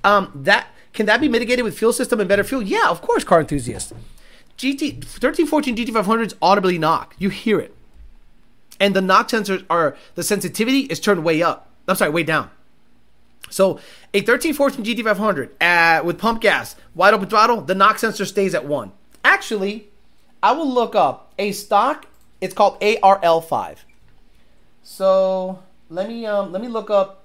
Um, 0.03 0.32
that 0.36 0.67
can 0.91 1.05
that 1.05 1.21
be 1.21 1.30
mitigated 1.30 1.63
with 1.63 1.78
fuel 1.78 1.93
system 1.93 2.19
and 2.19 2.28
better 2.28 2.43
fuel? 2.43 2.63
Yeah, 2.63 2.89
of 2.89 3.01
course, 3.01 3.23
car 3.23 3.39
enthusiasts. 3.39 3.93
GT 4.57 4.95
1314 4.95 5.75
GT500s 5.78 6.34
audibly 6.41 6.80
knock. 6.80 7.15
You 7.19 7.30
hear 7.30 7.59
it, 7.59 7.75
and 8.80 8.95
the 8.95 9.01
knock 9.01 9.30
sensors 9.30 9.63
are 9.69 9.95
the 10.15 10.23
sensitivity 10.23 10.82
is 10.82 10.99
turned 10.99 11.23
way 11.23 11.41
up. 11.43 11.69
I'm 11.88 11.95
sorry, 11.95 12.11
way 12.11 12.23
down. 12.23 12.49
So 13.49 13.80
a 14.13 14.19
1314 14.19 14.84
GT500 14.84 15.49
uh, 15.61 16.03
with 16.03 16.17
pump 16.17 16.41
gas, 16.41 16.75
wide 16.95 17.13
open 17.13 17.30
throttle, 17.30 17.61
the 17.61 17.75
knock 17.75 17.99
sensor 17.99 18.25
stays 18.25 18.53
at 18.53 18.65
one. 18.65 18.91
Actually, 19.23 19.88
I 20.41 20.51
will 20.51 20.69
look 20.69 20.95
up 20.95 21.32
a 21.38 21.51
stock. 21.51 22.07
It's 22.41 22.53
called 22.53 22.80
ARL5. 22.82 23.78
So 24.84 25.59
let 25.89 26.07
me 26.07 26.25
um, 26.25 26.51
let 26.51 26.61
me 26.61 26.67
look 26.67 26.89
up 26.89 27.23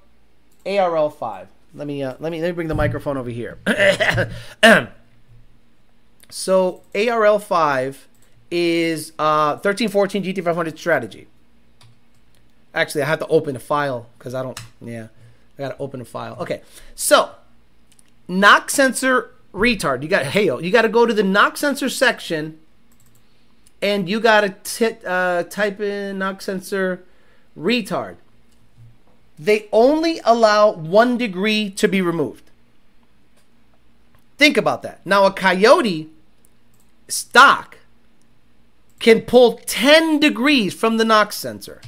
ARL5. 0.64 1.46
Let 1.74 1.86
me 1.86 2.02
uh, 2.02 2.14
let 2.20 2.32
me 2.32 2.40
let 2.40 2.48
me 2.48 2.52
bring 2.52 2.68
the 2.68 2.74
microphone 2.74 3.16
over 3.16 3.30
here. 3.30 3.58
so 6.30 6.82
ARL5 6.94 7.96
is 8.50 9.12
uh, 9.18 9.56
1314 9.62 10.24
GT500 10.24 10.78
strategy. 10.78 11.26
Actually, 12.74 13.02
I 13.02 13.06
have 13.06 13.18
to 13.18 13.26
open 13.26 13.56
a 13.56 13.60
file 13.60 14.08
because 14.18 14.34
I 14.34 14.42
don't. 14.42 14.60
Yeah. 14.80 15.08
I 15.58 15.62
gotta 15.62 15.76
open 15.78 16.00
a 16.00 16.04
file. 16.04 16.36
Okay, 16.40 16.62
so 16.94 17.30
knock 18.28 18.70
sensor 18.70 19.30
retard. 19.52 20.02
You 20.02 20.08
got 20.08 20.26
hail. 20.26 20.62
You 20.62 20.70
got 20.70 20.82
to 20.82 20.88
go 20.88 21.06
to 21.06 21.12
the 21.12 21.22
knock 21.22 21.56
sensor 21.56 21.88
section, 21.88 22.58
and 23.80 24.08
you 24.08 24.20
got 24.20 24.64
to 24.64 25.08
uh, 25.08 25.42
type 25.44 25.80
in 25.80 26.18
knock 26.18 26.42
sensor 26.42 27.04
retard. 27.56 28.16
They 29.38 29.68
only 29.72 30.20
allow 30.24 30.72
one 30.72 31.18
degree 31.18 31.70
to 31.70 31.88
be 31.88 32.00
removed. 32.00 32.50
Think 34.38 34.56
about 34.56 34.82
that. 34.82 35.00
Now, 35.04 35.24
a 35.24 35.32
coyote 35.32 36.10
stock 37.08 37.78
can 38.98 39.22
pull 39.22 39.60
10 39.66 40.20
degrees 40.20 40.74
from 40.74 40.96
the 40.96 41.04
knock 41.04 41.32
sensor. 41.32 41.80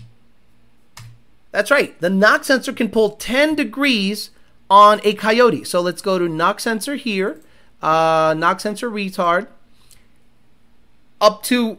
That's 1.52 1.70
right. 1.70 1.98
The 2.00 2.10
knock 2.10 2.44
sensor 2.44 2.72
can 2.72 2.90
pull 2.90 3.10
10 3.10 3.54
degrees 3.54 4.30
on 4.68 5.00
a 5.04 5.14
coyote. 5.14 5.64
So 5.64 5.80
let's 5.80 6.02
go 6.02 6.18
to 6.18 6.28
knock 6.28 6.58
sensor 6.58 6.96
here. 6.96 7.40
Uh, 7.80 8.34
knock 8.36 8.60
sensor 8.60 8.90
retard. 8.90 9.46
Up 11.20 11.42
to 11.44 11.78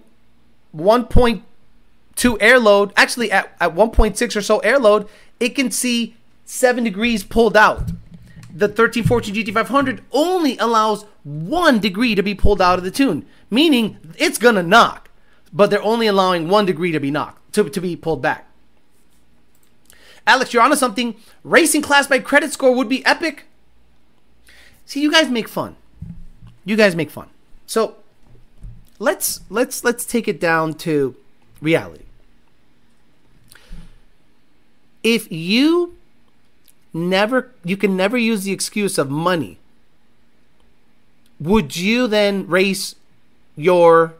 1.2 0.75 2.37
air 2.39 2.59
load. 2.59 2.93
Actually, 2.95 3.31
at, 3.31 3.55
at 3.59 3.75
1.6 3.75 4.35
or 4.35 4.41
so 4.41 4.59
air 4.59 4.79
load, 4.79 5.09
it 5.39 5.49
can 5.49 5.71
see 5.71 6.15
7 6.45 6.83
degrees 6.83 7.23
pulled 7.23 7.57
out. 7.57 7.87
The 8.53 8.67
1314 8.67 9.35
GT500 9.35 10.01
only 10.11 10.57
allows 10.57 11.03
1 11.23 11.79
degree 11.79 12.15
to 12.15 12.23
be 12.23 12.35
pulled 12.35 12.61
out 12.61 12.77
of 12.77 12.85
the 12.85 12.91
tune, 12.91 13.25
meaning 13.49 13.97
it's 14.17 14.37
to 14.37 14.63
knock, 14.63 15.09
but 15.51 15.69
they're 15.69 15.83
only 15.83 16.07
allowing 16.07 16.47
1 16.47 16.65
degree 16.65 16.91
to 16.91 16.99
be 16.99 17.11
knocked, 17.11 17.53
to, 17.53 17.69
to 17.69 17.81
be 17.81 17.95
pulled 17.95 18.21
back. 18.21 18.47
Alex, 20.27 20.53
you're 20.53 20.63
onto 20.63 20.75
something. 20.75 21.15
Racing 21.43 21.81
class 21.81 22.07
by 22.07 22.19
credit 22.19 22.51
score 22.51 22.73
would 22.73 22.89
be 22.89 23.05
epic. 23.05 23.45
See, 24.85 25.01
you 25.01 25.11
guys 25.11 25.29
make 25.29 25.47
fun. 25.47 25.75
You 26.63 26.75
guys 26.75 26.95
make 26.95 27.11
fun. 27.11 27.29
So 27.67 27.97
let's 28.99 29.41
let's 29.49 29.83
let's 29.83 30.05
take 30.05 30.27
it 30.27 30.39
down 30.39 30.73
to 30.75 31.15
reality. 31.61 32.04
If 35.05 35.31
you 35.31 35.93
never 36.91 37.51
you 37.63 37.77
can 37.77 37.95
never 37.95 38.17
use 38.17 38.43
the 38.43 38.51
excuse 38.51 38.97
of 38.97 39.07
money, 39.07 39.59
would 41.39 41.77
you 41.77 42.07
then 42.07 42.47
race 42.47 42.95
your 43.55 44.15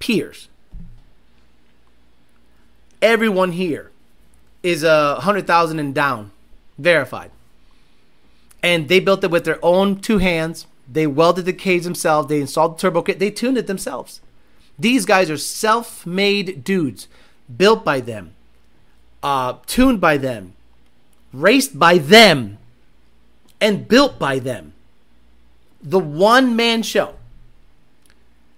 peers? 0.00 0.48
Everyone 3.00 3.52
here 3.52 3.92
is 4.64 4.82
a 4.82 5.20
hundred 5.20 5.46
thousand 5.46 5.78
and 5.78 5.94
down, 5.94 6.32
verified. 6.76 7.30
And 8.64 8.88
they 8.88 8.98
built 8.98 9.22
it 9.22 9.30
with 9.30 9.44
their 9.44 9.64
own 9.64 10.00
two 10.00 10.18
hands. 10.18 10.66
They 10.90 11.06
welded 11.06 11.44
the 11.44 11.52
cage 11.52 11.84
themselves. 11.84 12.28
They 12.28 12.40
installed 12.40 12.76
the 12.76 12.80
turbo 12.80 13.02
kit. 13.02 13.20
They 13.20 13.30
tuned 13.30 13.56
it 13.56 13.68
themselves. 13.68 14.20
These 14.76 15.06
guys 15.06 15.30
are 15.30 15.36
self-made 15.36 16.64
dudes, 16.64 17.06
built 17.56 17.84
by 17.84 18.00
them, 18.00 18.35
uh, 19.22 19.54
tuned 19.66 20.00
by 20.00 20.16
them, 20.16 20.54
raced 21.32 21.78
by 21.78 21.98
them, 21.98 22.58
and 23.60 23.88
built 23.88 24.18
by 24.18 24.38
them. 24.38 24.72
The 25.82 25.98
one-man 25.98 26.82
show. 26.82 27.14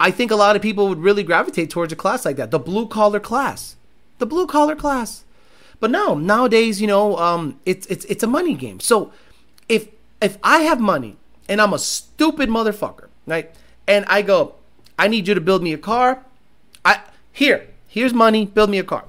I 0.00 0.10
think 0.10 0.30
a 0.30 0.36
lot 0.36 0.56
of 0.56 0.62
people 0.62 0.88
would 0.88 1.00
really 1.00 1.22
gravitate 1.22 1.70
towards 1.70 1.92
a 1.92 1.96
class 1.96 2.24
like 2.24 2.36
that. 2.36 2.50
The 2.50 2.58
blue 2.58 2.86
collar 2.86 3.20
class. 3.20 3.76
The 4.18 4.26
blue 4.26 4.46
collar 4.46 4.76
class. 4.76 5.24
But 5.80 5.90
no, 5.90 6.14
nowadays, 6.14 6.80
you 6.80 6.86
know, 6.86 7.16
um, 7.18 7.60
it's 7.64 7.86
it's 7.86 8.04
it's 8.06 8.22
a 8.22 8.26
money 8.26 8.54
game. 8.54 8.80
So 8.80 9.12
if 9.68 9.88
if 10.20 10.38
I 10.42 10.60
have 10.60 10.80
money 10.80 11.16
and 11.48 11.60
I'm 11.60 11.72
a 11.72 11.78
stupid 11.78 12.48
motherfucker, 12.48 13.08
right? 13.26 13.54
And 13.86 14.04
I 14.06 14.22
go, 14.22 14.54
I 14.98 15.08
need 15.08 15.28
you 15.28 15.34
to 15.34 15.40
build 15.40 15.62
me 15.62 15.72
a 15.72 15.78
car. 15.78 16.24
I 16.84 17.00
here, 17.32 17.68
here's 17.86 18.12
money, 18.12 18.46
build 18.46 18.70
me 18.70 18.78
a 18.78 18.84
car. 18.84 19.04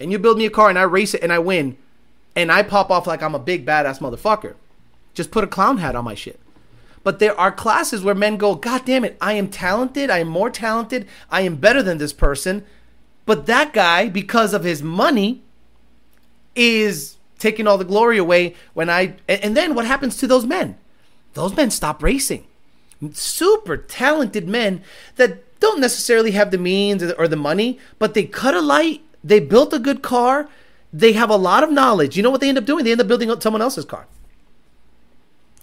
And 0.00 0.10
you 0.12 0.18
build 0.18 0.38
me 0.38 0.46
a 0.46 0.50
car 0.50 0.68
and 0.68 0.78
I 0.78 0.82
race 0.82 1.14
it 1.14 1.22
and 1.22 1.32
I 1.32 1.38
win, 1.38 1.76
and 2.34 2.50
I 2.50 2.62
pop 2.62 2.90
off 2.90 3.06
like 3.06 3.22
I'm 3.22 3.34
a 3.34 3.38
big 3.38 3.64
badass 3.64 4.00
motherfucker. 4.00 4.54
Just 5.14 5.30
put 5.30 5.44
a 5.44 5.48
clown 5.48 5.78
hat 5.78 5.94
on 5.94 6.04
my 6.04 6.14
shit. 6.14 6.40
But 7.04 7.18
there 7.18 7.38
are 7.38 7.52
classes 7.52 8.02
where 8.02 8.14
men 8.14 8.36
go, 8.38 8.54
God 8.54 8.84
damn 8.84 9.04
it, 9.04 9.16
I 9.20 9.34
am 9.34 9.48
talented, 9.48 10.10
I 10.10 10.18
am 10.18 10.28
more 10.28 10.50
talented, 10.50 11.06
I 11.30 11.42
am 11.42 11.56
better 11.56 11.82
than 11.82 11.98
this 11.98 12.14
person. 12.14 12.64
But 13.26 13.46
that 13.46 13.72
guy, 13.72 14.08
because 14.08 14.52
of 14.52 14.64
his 14.64 14.82
money, 14.82 15.42
is 16.56 17.16
taking 17.38 17.66
all 17.66 17.78
the 17.78 17.84
glory 17.84 18.16
away 18.16 18.54
when 18.72 18.88
I 18.88 19.14
and 19.28 19.56
then 19.56 19.74
what 19.74 19.86
happens 19.86 20.16
to 20.18 20.26
those 20.26 20.46
men? 20.46 20.78
Those 21.34 21.56
men 21.56 21.70
stop 21.70 22.02
racing. 22.02 22.46
Super 23.12 23.76
talented 23.76 24.48
men 24.48 24.82
that 25.16 25.58
don't 25.60 25.80
necessarily 25.80 26.30
have 26.30 26.50
the 26.50 26.58
means 26.58 27.02
or 27.02 27.28
the 27.28 27.36
money, 27.36 27.78
but 27.98 28.14
they 28.14 28.24
cut 28.24 28.54
a 28.54 28.60
light, 28.60 29.02
they 29.24 29.40
built 29.40 29.72
a 29.72 29.78
good 29.78 30.02
car, 30.02 30.48
they 30.92 31.12
have 31.12 31.30
a 31.30 31.36
lot 31.36 31.64
of 31.64 31.72
knowledge. 31.72 32.16
You 32.16 32.22
know 32.22 32.30
what 32.30 32.40
they 32.40 32.48
end 32.48 32.58
up 32.58 32.66
doing? 32.66 32.84
They 32.84 32.92
end 32.92 33.00
up 33.00 33.08
building 33.08 33.32
someone 33.40 33.62
else's 33.62 33.84
car. 33.84 34.06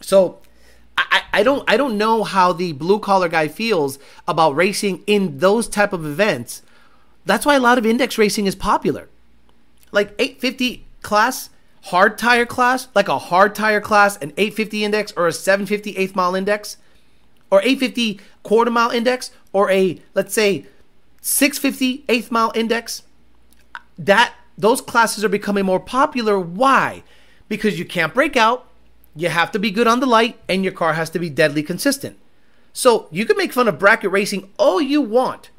So 0.01 0.39
I, 0.97 1.22
I 1.32 1.43
don't 1.43 1.64
I 1.70 1.78
don't 1.78 1.97
know 1.97 2.24
how 2.24 2.51
the 2.51 2.74
blue 2.74 2.99
collar 2.99 3.30
guy 3.30 3.47
feels 3.47 3.99
about 4.28 4.55
racing 4.55 5.03
in 5.07 5.38
those 5.38 5.68
type 5.70 5.93
of 5.93 6.05
events. 6.05 6.64
That's 7.26 7.45
why 7.45 7.55
a 7.55 7.59
lot 7.59 7.78
of 7.78 7.86
index 7.86 8.18
racing 8.18 8.47
is 8.47 8.55
popular 8.55 9.07
like 9.91 10.14
850 10.20 10.86
class, 11.01 11.49
hard 11.84 12.18
tire 12.18 12.45
class, 12.45 12.88
like 12.95 13.07
a 13.07 13.18
hard 13.18 13.53
tire 13.55 13.82
class, 13.82 14.18
an 14.18 14.32
850 14.38 14.84
index 14.84 15.14
or 15.16 15.28
a 15.28 15.34
750 15.34 15.97
eighth 15.97 16.16
mile 16.16 16.36
index, 16.36 16.78
or 17.49 17.62
850 17.62 18.20
quarter 18.43 18.72
mile 18.72 18.89
index, 18.89 19.32
or 19.53 19.70
a 19.70 20.01
let's 20.14 20.34
say 20.34 20.66
650 21.22 22.05
eighth 22.09 22.32
mile 22.32 22.51
index, 22.55 23.03
that 24.06 24.34
those 24.58 24.82
classes 24.82 25.24
are 25.24 25.30
becoming 25.30 25.66
more 25.66 25.80
popular. 25.80 26.39
Why? 26.39 27.04
Because 27.47 27.80
you 27.80 27.86
can't 27.86 28.14
break 28.14 28.36
out, 28.36 28.68
you 29.16 29.30
have 29.30 29.52
to 29.52 29.60
be 29.60 29.72
good 29.72 29.88
on 29.88 29.99
the 29.99 30.06
light, 30.06 30.39
and 30.47 30.64
your 30.64 30.74
car 30.74 30.93
has 30.93 31.10
to 31.12 31.20
be 31.20 31.30
deadly 31.30 31.64
consistent. 31.64 32.18
So 32.74 33.08
you 33.12 33.26
can 33.26 33.38
make 33.38 33.54
fun 33.54 33.68
of 33.68 33.80
bracket 33.80 34.12
racing 34.12 34.49
all 34.58 34.82
you 34.82 35.02
want, 35.02 35.49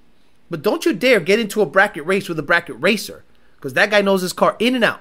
but 0.51 0.63
don't 0.63 0.85
you 0.85 0.93
dare 0.93 1.21
get 1.21 1.39
into 1.39 1.61
a 1.61 1.67
bracket 1.67 2.07
race 2.07 2.29
with 2.29 2.39
a 2.39 2.43
bracket 2.43 2.77
racer 2.81 3.25
because 3.57 3.75
that 3.75 3.91
guy 3.91 4.01
knows 4.01 4.23
his 4.23 4.33
car 4.33 4.57
in 4.59 4.75
and 4.75 4.85
out. 4.85 5.01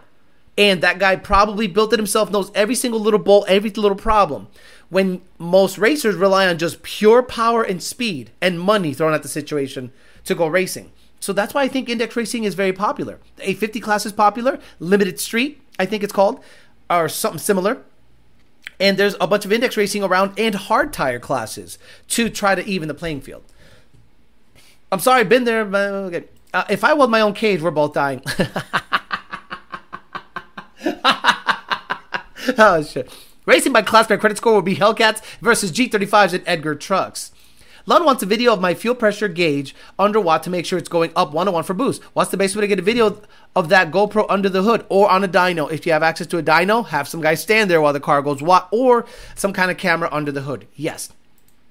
And 0.58 0.82
that 0.82 1.00
guy 1.00 1.16
probably 1.16 1.68
built 1.68 1.94
it 1.94 2.00
himself, 2.00 2.30
knows 2.30 2.52
every 2.54 2.76
single 2.76 3.00
little 3.00 3.20
bolt, 3.20 3.46
every 3.48 3.70
little 3.70 3.96
problem. 3.96 4.50
When 4.90 5.22
most 5.40 5.78
racers 5.78 6.16
rely 6.16 6.48
on 6.48 6.58
just 6.58 6.84
pure 6.84 7.24
power 7.24 7.64
and 7.64 7.82
speed 7.82 8.32
and 8.42 8.60
money 8.60 8.94
thrown 8.94 9.14
at 9.14 9.24
the 9.24 9.30
situation 9.30 9.94
to 10.26 10.36
go 10.36 10.48
racing. 10.48 10.92
So 11.22 11.32
that's 11.34 11.54
why 11.54 11.62
I 11.62 11.68
think 11.68 11.88
index 11.88 12.16
racing 12.16 12.44
is 12.44 12.56
very 12.56 12.74
popular. 12.74 13.20
The 13.38 13.44
850 13.44 13.80
class 13.80 14.06
is 14.06 14.12
popular, 14.12 14.60
limited 14.80 15.20
street, 15.20 15.62
I 15.78 15.86
think 15.86 16.04
it's 16.04 16.12
called, 16.12 16.44
or 16.90 17.08
something 17.08 17.40
similar. 17.40 17.84
And 18.80 18.98
there's 18.98 19.16
a 19.22 19.28
bunch 19.28 19.46
of 19.46 19.54
index 19.54 19.78
racing 19.78 20.04
around 20.04 20.38
and 20.40 20.56
hard 20.56 20.92
tire 20.92 21.20
classes 21.20 21.78
to 22.10 22.30
try 22.30 22.56
to 22.56 22.66
even 22.66 22.88
the 22.88 22.96
playing 22.96 23.22
field. 23.22 23.44
I'm 24.92 25.00
sorry, 25.00 25.22
I've 25.22 25.30
been 25.30 25.44
there. 25.44 25.64
But 25.64 25.92
okay. 25.92 26.24
uh, 26.54 26.66
if 26.70 26.84
I 26.84 26.94
weld 26.94 27.12
my 27.12 27.22
own 27.22 27.34
cage, 27.34 27.62
we're 27.62 27.70
both 27.70 27.94
dying. 27.94 28.24
oh 32.58 32.84
shit! 32.84 33.16
Racing 33.46 33.72
by 33.74 33.84
class, 33.84 34.10
my 34.10 34.18
credit 34.18 34.38
score 34.38 34.54
will 34.54 34.64
be 34.64 34.76
Hellcats 34.76 35.24
versus 35.40 35.72
G35s 35.72 36.34
and 36.34 36.44
Edgar 36.48 36.74
trucks. 36.76 37.32
Lund 37.86 38.06
wants 38.06 38.22
a 38.24 38.28
video 38.28 38.54
of 38.54 38.62
my 38.62 38.74
fuel 38.74 38.96
pressure 38.96 39.28
gauge 39.28 39.76
under 39.98 40.20
watt 40.20 40.44
to 40.44 40.50
make 40.50 40.66
sure 40.66 40.78
it's 40.78 40.90
going 40.90 41.12
up 41.16 41.34
one 41.34 41.48
to 41.48 41.52
one 41.52 41.64
for 41.64 41.74
boost. 41.74 42.04
What's 42.14 42.32
the 42.32 42.38
best 42.38 42.56
way 42.56 42.62
to 42.62 42.68
get 42.68 42.80
a 42.80 42.84
video 42.84 43.22
of 43.56 43.70
that 43.70 43.92
GoPro 43.92 44.26
under 44.30 44.50
the 44.50 44.64
hood 44.64 44.86
or 44.90 45.10
on 45.10 45.24
a 45.24 45.28
dyno? 45.28 45.72
If 45.72 45.86
you 45.86 45.94
have 45.94 46.04
access 46.04 46.28
to 46.28 46.38
a 46.38 46.44
dyno, 46.44 46.88
have 46.88 47.08
some 47.08 47.22
guy 47.22 47.34
stand 47.34 47.70
there 47.70 47.82
while 47.82 47.94
the 47.94 48.00
car 48.00 48.22
goes 48.22 48.42
watt 48.42 48.68
or 48.72 49.06
some 49.36 49.54
kind 49.54 49.72
of 49.72 49.78
camera 49.78 50.10
under 50.12 50.32
the 50.32 50.42
hood. 50.42 50.68
Yes. 50.76 51.12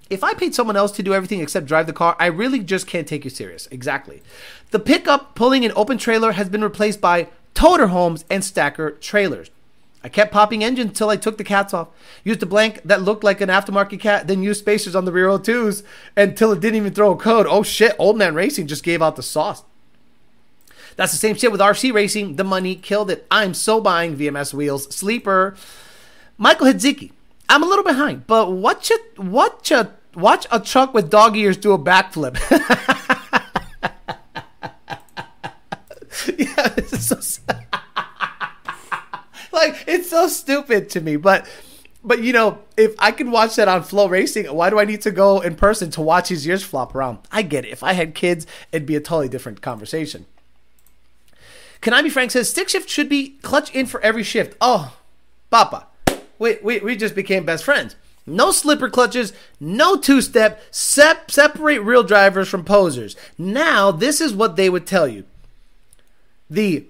If 0.08 0.24
I 0.24 0.34
paid 0.34 0.54
someone 0.56 0.76
else 0.76 0.90
to 0.92 1.04
do 1.04 1.14
everything 1.14 1.40
except 1.40 1.66
drive 1.66 1.86
the 1.86 1.92
car, 1.92 2.16
I 2.18 2.26
really 2.26 2.58
just 2.58 2.88
can't 2.88 3.06
take 3.06 3.24
you 3.24 3.30
serious. 3.30 3.68
Exactly. 3.70 4.22
The 4.72 4.80
pickup 4.80 5.36
pulling 5.36 5.64
an 5.64 5.72
open 5.76 5.98
trailer 5.98 6.32
has 6.32 6.48
been 6.48 6.64
replaced 6.64 7.00
by 7.00 7.28
toter 7.54 7.88
homes 7.88 8.24
and 8.28 8.44
stacker 8.44 8.90
trailers. 8.90 9.50
I 10.02 10.08
kept 10.08 10.32
popping 10.32 10.64
engines 10.64 10.90
until 10.90 11.10
I 11.10 11.16
took 11.16 11.36
the 11.36 11.44
cats 11.44 11.74
off. 11.74 11.88
Used 12.24 12.42
a 12.42 12.46
blank 12.46 12.80
that 12.84 13.02
looked 13.02 13.22
like 13.22 13.40
an 13.40 13.50
aftermarket 13.50 14.00
cat, 14.00 14.26
then 14.26 14.42
used 14.42 14.60
spacers 14.60 14.96
on 14.96 15.04
the 15.04 15.12
rear 15.12 15.28
O2s 15.28 15.82
until 16.16 16.52
it 16.52 16.60
didn't 16.60 16.76
even 16.76 16.94
throw 16.94 17.12
a 17.12 17.16
code. 17.16 17.46
Oh 17.46 17.62
shit, 17.62 17.96
Old 17.98 18.16
Man 18.16 18.34
Racing 18.34 18.66
just 18.66 18.82
gave 18.82 19.02
out 19.02 19.16
the 19.16 19.22
sauce. 19.22 19.62
That's 20.96 21.12
the 21.12 21.18
same 21.18 21.36
shit 21.36 21.52
with 21.52 21.60
RC 21.60 21.92
Racing. 21.92 22.36
The 22.36 22.44
money 22.44 22.76
killed 22.76 23.10
it. 23.10 23.26
I'm 23.30 23.54
so 23.54 23.80
buying 23.80 24.16
VMS 24.16 24.54
wheels. 24.54 24.94
Sleeper. 24.94 25.56
Michael 26.38 26.66
Hidziki. 26.66 27.12
I'm 27.48 27.62
a 27.62 27.66
little 27.66 27.84
behind, 27.84 28.26
but 28.26 28.52
watch 28.52 28.90
it. 28.90 29.18
Watch 29.18 29.70
a 29.70 29.94
watch 30.14 30.46
a 30.50 30.60
truck 30.60 30.94
with 30.94 31.10
dog 31.10 31.36
ears 31.36 31.56
do 31.56 31.72
a 31.72 31.78
backflip. 31.78 32.38
yeah, 36.38 36.68
this 36.68 36.92
is 36.92 37.06
so 37.06 37.20
sad 37.20 37.66
like 39.52 39.84
it's 39.86 40.10
so 40.10 40.28
stupid 40.28 40.90
to 40.90 41.00
me. 41.00 41.16
But 41.16 41.48
but 42.02 42.22
you 42.22 42.32
know, 42.32 42.58
if 42.76 42.94
I 42.98 43.12
can 43.12 43.30
watch 43.30 43.56
that 43.56 43.68
on 43.68 43.82
FloRacing, 43.82 44.50
why 44.50 44.70
do 44.70 44.78
I 44.78 44.84
need 44.84 45.02
to 45.02 45.10
go 45.10 45.40
in 45.40 45.54
person 45.54 45.90
to 45.92 46.00
watch 46.00 46.28
his 46.28 46.46
ears 46.46 46.62
flop 46.62 46.94
around? 46.94 47.18
I 47.30 47.42
get 47.42 47.64
it. 47.64 47.70
If 47.70 47.82
I 47.82 47.92
had 47.92 48.14
kids, 48.14 48.46
it'd 48.72 48.86
be 48.86 48.96
a 48.96 49.00
totally 49.00 49.28
different 49.28 49.60
conversation. 49.60 50.26
Kanami 51.82 52.10
Frank 52.10 52.30
says 52.30 52.50
stick 52.50 52.68
shift 52.68 52.88
should 52.88 53.08
be 53.08 53.38
clutch 53.42 53.74
in 53.74 53.86
for 53.86 54.00
every 54.02 54.22
shift. 54.22 54.56
Oh, 54.60 54.96
Papa, 55.50 55.86
we, 56.38 56.58
we, 56.62 56.78
we 56.80 56.96
just 56.96 57.14
became 57.14 57.44
best 57.44 57.64
friends. 57.64 57.96
No 58.26 58.52
slipper 58.52 58.90
clutches, 58.90 59.32
no 59.58 59.96
two 59.96 60.20
step, 60.20 60.62
sep- 60.70 61.30
separate 61.30 61.80
real 61.80 62.02
drivers 62.02 62.48
from 62.48 62.64
posers. 62.64 63.16
Now, 63.38 63.90
this 63.90 64.20
is 64.20 64.34
what 64.34 64.56
they 64.56 64.68
would 64.68 64.86
tell 64.86 65.08
you. 65.08 65.24
The 66.50 66.84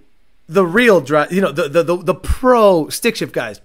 the 0.51 0.67
real 0.67 1.01
drive, 1.01 1.33
you 1.33 1.41
know, 1.41 1.53
the, 1.53 1.69
the, 1.69 1.83
the, 1.85 1.97
the 1.97 2.15
pro 2.15 2.89
stick 2.89 3.15
shift 3.15 3.33
guys. 3.33 3.61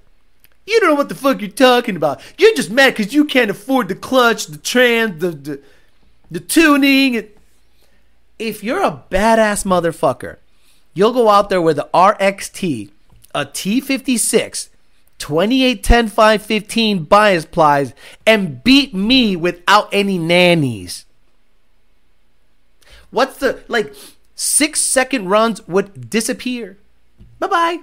You 0.67 0.79
don't 0.79 0.89
know 0.89 0.95
what 0.95 1.09
the 1.09 1.15
fuck 1.15 1.41
you're 1.41 1.49
talking 1.49 1.95
about. 1.95 2.21
You're 2.37 2.55
just 2.55 2.69
mad 2.69 2.95
because 2.95 3.13
you 3.13 3.25
can't 3.25 3.49
afford 3.49 3.87
the 3.87 3.95
clutch, 3.95 4.45
the 4.45 4.57
trans, 4.57 5.19
the, 5.19 5.31
the, 5.31 5.61
the 6.29 6.39
tuning. 6.39 7.27
If 8.37 8.63
you're 8.63 8.83
a 8.83 9.03
badass 9.09 9.65
motherfucker, 9.65 10.37
you'll 10.93 11.13
go 11.13 11.29
out 11.29 11.49
there 11.49 11.61
with 11.61 11.77
the 11.77 11.89
RXT, 11.91 12.91
a 13.33 13.45
T56, 13.45 14.69
2810 15.17 16.07
515 16.07 17.03
bias 17.05 17.45
plies, 17.45 17.93
and 18.27 18.63
beat 18.63 18.93
me 18.93 19.35
without 19.35 19.89
any 19.91 20.19
nannies. 20.19 21.05
What's 23.09 23.37
the, 23.37 23.63
like, 23.67 23.95
Six 24.35 24.81
second 24.81 25.29
runs 25.29 25.65
would 25.67 26.09
disappear. 26.09 26.77
Bye 27.39 27.47
bye. 27.47 27.79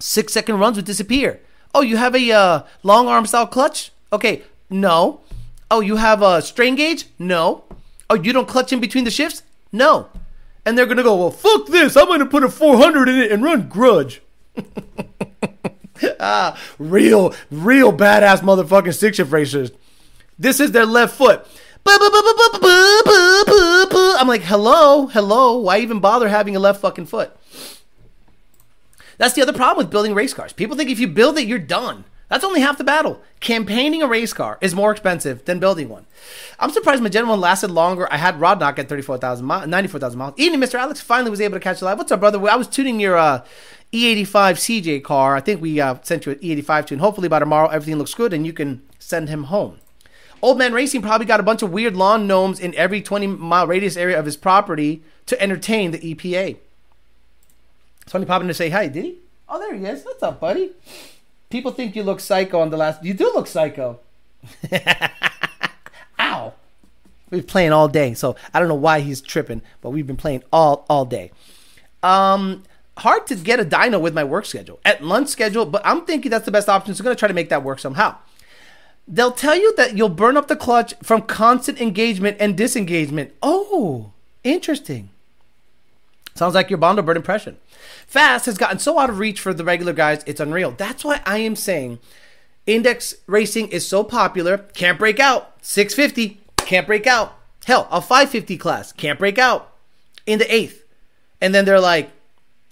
Six 0.00 0.32
second 0.32 0.58
runs 0.58 0.76
would 0.76 0.84
disappear. 0.84 1.40
Oh, 1.74 1.80
you 1.80 1.96
have 1.96 2.14
a 2.14 2.32
uh, 2.32 2.62
long 2.82 3.08
arm 3.08 3.26
style 3.26 3.46
clutch? 3.46 3.92
Okay, 4.12 4.42
no. 4.68 5.20
Oh, 5.70 5.80
you 5.80 5.96
have 5.96 6.22
a 6.22 6.42
strain 6.42 6.74
gauge? 6.74 7.06
No. 7.18 7.64
Oh, 8.10 8.14
you 8.14 8.32
don't 8.32 8.48
clutch 8.48 8.72
in 8.72 8.80
between 8.80 9.04
the 9.04 9.10
shifts? 9.10 9.42
No. 9.70 10.08
And 10.64 10.76
they're 10.76 10.86
gonna 10.86 11.02
go, 11.02 11.16
well, 11.16 11.30
fuck 11.30 11.66
this. 11.66 11.96
I'm 11.96 12.06
gonna 12.06 12.26
put 12.26 12.42
a 12.42 12.48
400 12.48 13.08
in 13.08 13.18
it 13.18 13.32
and 13.32 13.44
run 13.44 13.68
grudge. 13.68 14.22
ah, 16.20 16.58
real, 16.78 17.34
real 17.50 17.92
badass 17.92 18.40
motherfucking 18.40 18.94
six 18.94 19.18
shift 19.18 19.30
racers. 19.30 19.70
This 20.38 20.60
is 20.60 20.72
their 20.72 20.86
left 20.86 21.16
foot. 21.16 21.46
I'm 24.20 24.28
like, 24.28 24.42
hello, 24.42 25.06
hello. 25.06 25.58
Why 25.58 25.78
even 25.78 26.00
bother 26.00 26.28
having 26.28 26.54
a 26.56 26.60
left 26.60 26.80
fucking 26.80 27.06
foot? 27.06 27.36
That's 29.16 29.34
the 29.34 29.42
other 29.42 29.52
problem 29.52 29.84
with 29.84 29.90
building 29.90 30.14
race 30.14 30.34
cars. 30.34 30.52
People 30.52 30.76
think 30.76 30.90
if 30.90 31.00
you 31.00 31.08
build 31.08 31.38
it, 31.38 31.46
you're 31.46 31.58
done. 31.58 32.04
That's 32.28 32.44
only 32.44 32.60
half 32.60 32.78
the 32.78 32.84
battle. 32.84 33.22
Campaigning 33.40 34.02
a 34.02 34.06
race 34.06 34.32
car 34.32 34.58
is 34.60 34.74
more 34.74 34.92
expensive 34.92 35.44
than 35.46 35.60
building 35.60 35.88
one. 35.88 36.04
I'm 36.58 36.70
surprised 36.70 37.02
my 37.02 37.08
Gen 37.08 37.26
1 37.26 37.40
lasted 37.40 37.70
longer. 37.70 38.06
I 38.12 38.18
had 38.18 38.38
Rod 38.38 38.60
knock 38.60 38.78
at 38.78 38.88
34,000 38.88 39.46
miles, 39.46 39.66
94,000 39.66 40.18
miles. 40.18 40.34
Even 40.36 40.60
Mr. 40.60 40.74
Alex 40.78 41.00
finally 41.00 41.30
was 41.30 41.40
able 41.40 41.56
to 41.56 41.60
catch 41.60 41.78
the 41.78 41.86
live. 41.86 41.96
What's 41.96 42.12
up, 42.12 42.20
brother? 42.20 42.38
I 42.48 42.56
was 42.56 42.68
tuning 42.68 43.00
your 43.00 43.16
uh, 43.16 43.44
E85 43.92 44.26
CJ 44.26 45.04
car. 45.04 45.36
I 45.36 45.40
think 45.40 45.62
we 45.62 45.80
uh, 45.80 45.96
sent 46.02 46.26
you 46.26 46.32
an 46.32 46.38
E85 46.38 46.86
tune. 46.86 46.98
Hopefully 46.98 47.28
by 47.28 47.38
tomorrow 47.38 47.68
everything 47.68 47.96
looks 47.96 48.14
good 48.14 48.34
and 48.34 48.44
you 48.44 48.52
can 48.52 48.82
send 48.98 49.30
him 49.30 49.44
home. 49.44 49.78
Old 50.40 50.58
Man 50.58 50.72
Racing 50.72 51.02
probably 51.02 51.26
got 51.26 51.40
a 51.40 51.44
bunch 51.44 51.62
of 51.62 51.72
weird 51.72 51.96
lawn 51.96 52.26
gnomes 52.26 52.60
in 52.60 52.74
every 52.74 53.02
20 53.02 53.26
mile 53.26 53.66
radius 53.66 53.96
area 53.96 54.18
of 54.18 54.24
his 54.24 54.36
property 54.36 55.02
to 55.26 55.40
entertain 55.42 55.90
the 55.90 55.98
EPA. 55.98 56.56
Somebody 58.06 58.28
popping 58.28 58.48
to 58.48 58.54
say 58.54 58.70
hi, 58.70 58.88
did 58.88 59.04
he? 59.04 59.18
Oh, 59.48 59.58
there 59.58 59.74
he 59.74 59.84
is. 59.84 60.04
What's 60.04 60.22
up, 60.22 60.40
buddy? 60.40 60.72
People 61.50 61.72
think 61.72 61.96
you 61.96 62.02
look 62.02 62.20
psycho 62.20 62.60
on 62.60 62.70
the 62.70 62.76
last. 62.76 63.02
You 63.04 63.14
do 63.14 63.24
look 63.34 63.46
psycho. 63.46 63.98
Ow. 66.20 66.52
We've 67.30 67.42
been 67.42 67.48
playing 67.48 67.72
all 67.72 67.88
day, 67.88 68.14
so 68.14 68.36
I 68.54 68.60
don't 68.60 68.68
know 68.68 68.74
why 68.74 69.00
he's 69.00 69.20
tripping, 69.20 69.62
but 69.80 69.90
we've 69.90 70.06
been 70.06 70.16
playing 70.16 70.42
all 70.52 70.86
all 70.88 71.04
day. 71.04 71.30
Um, 72.02 72.62
hard 72.98 73.26
to 73.26 73.34
get 73.34 73.60
a 73.60 73.64
dyno 73.64 74.00
with 74.00 74.14
my 74.14 74.24
work 74.24 74.46
schedule 74.46 74.80
at 74.84 75.02
lunch 75.02 75.28
schedule, 75.28 75.66
but 75.66 75.82
I'm 75.84 76.04
thinking 76.04 76.30
that's 76.30 76.44
the 76.44 76.50
best 76.50 76.68
option. 76.68 76.94
So 76.94 77.02
I'm 77.02 77.04
gonna 77.04 77.16
try 77.16 77.28
to 77.28 77.34
make 77.34 77.48
that 77.50 77.62
work 77.62 77.78
somehow. 77.80 78.16
They'll 79.10 79.32
tell 79.32 79.56
you 79.56 79.74
that 79.76 79.96
you'll 79.96 80.10
burn 80.10 80.36
up 80.36 80.48
the 80.48 80.56
clutch 80.56 80.92
from 81.02 81.22
constant 81.22 81.80
engagement 81.80 82.36
and 82.38 82.56
disengagement. 82.56 83.32
Oh, 83.42 84.12
interesting. 84.44 85.08
Sounds 86.34 86.54
like 86.54 86.68
your 86.68 86.78
Bondo 86.78 87.00
Bird 87.02 87.16
impression. 87.16 87.56
Fast 88.06 88.46
has 88.46 88.58
gotten 88.58 88.78
so 88.78 88.98
out 88.98 89.08
of 89.08 89.18
reach 89.18 89.40
for 89.40 89.54
the 89.54 89.64
regular 89.64 89.94
guys, 89.94 90.22
it's 90.26 90.40
unreal. 90.40 90.72
That's 90.72 91.04
why 91.04 91.22
I 91.24 91.38
am 91.38 91.56
saying 91.56 91.98
index 92.66 93.14
racing 93.26 93.68
is 93.68 93.88
so 93.88 94.04
popular. 94.04 94.58
Can't 94.58 94.98
break 94.98 95.18
out. 95.18 95.54
650, 95.62 96.40
can't 96.58 96.86
break 96.86 97.06
out. 97.06 97.34
Hell, 97.64 97.88
a 97.90 98.00
550 98.00 98.56
class, 98.58 98.92
can't 98.92 99.18
break 99.18 99.38
out 99.38 99.72
in 100.26 100.38
the 100.38 100.54
eighth. 100.54 100.84
And 101.40 101.54
then 101.54 101.64
they're 101.64 101.80
like, 101.80 102.10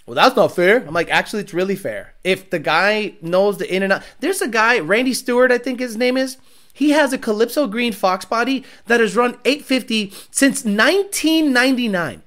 well, 0.07 0.14
that's 0.14 0.36
not 0.36 0.54
fair. 0.54 0.86
I'm 0.86 0.94
like, 0.94 1.11
actually, 1.11 1.42
it's 1.42 1.52
really 1.52 1.74
fair. 1.74 2.14
If 2.22 2.50
the 2.50 2.61
guy 2.61 3.14
knows 3.20 3.59
the 3.59 3.72
in 3.74 3.82
and 3.82 3.92
out, 3.92 4.04
there's 4.20 4.40
a 4.40 4.48
guy, 4.48 4.78
Randy 4.78 5.12
Stewart, 5.12 5.50
I 5.50 5.59
think 5.59 5.80
his 5.80 5.96
name 5.96 6.16
is. 6.16 6.36
He 6.72 6.90
has 6.90 7.12
a 7.12 7.18
Calypso 7.18 7.66
Green 7.66 7.92
Fox 7.92 8.24
body 8.24 8.62
that 8.86 9.00
has 9.00 9.16
run 9.16 9.38
850 9.44 10.11
since 10.30 10.64
1999. 10.64 12.22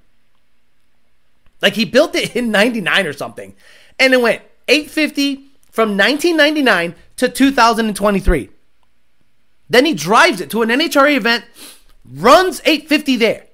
Like 1.62 1.74
he 1.74 1.86
built 1.86 2.16
it 2.16 2.36
in 2.36 2.52
99 2.52 3.08
or 3.08 3.14
something. 3.14 3.56
And 3.98 4.14
it 4.14 4.22
went 4.22 4.42
850 4.68 5.46
from 5.72 5.96
1999 5.98 6.96
to 7.18 7.30
2023. 7.30 8.50
Then 9.70 9.86
he 9.86 9.94
drives 9.94 10.42
it 10.42 10.50
to 10.50 10.64
an 10.64 10.70
NHRA 10.70 11.16
event, 11.16 11.46
runs 12.12 12.60
850 12.66 13.18
there, 13.18 13.46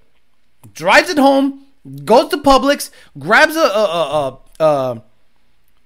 drives 0.73 1.09
it 1.09 1.17
home, 1.17 1.64
goes 2.03 2.29
to 2.29 2.37
Publix, 2.37 2.89
grabs 3.17 3.55
a 3.55 3.61
a, 3.61 4.39
a, 4.59 4.63
a, 4.63 5.03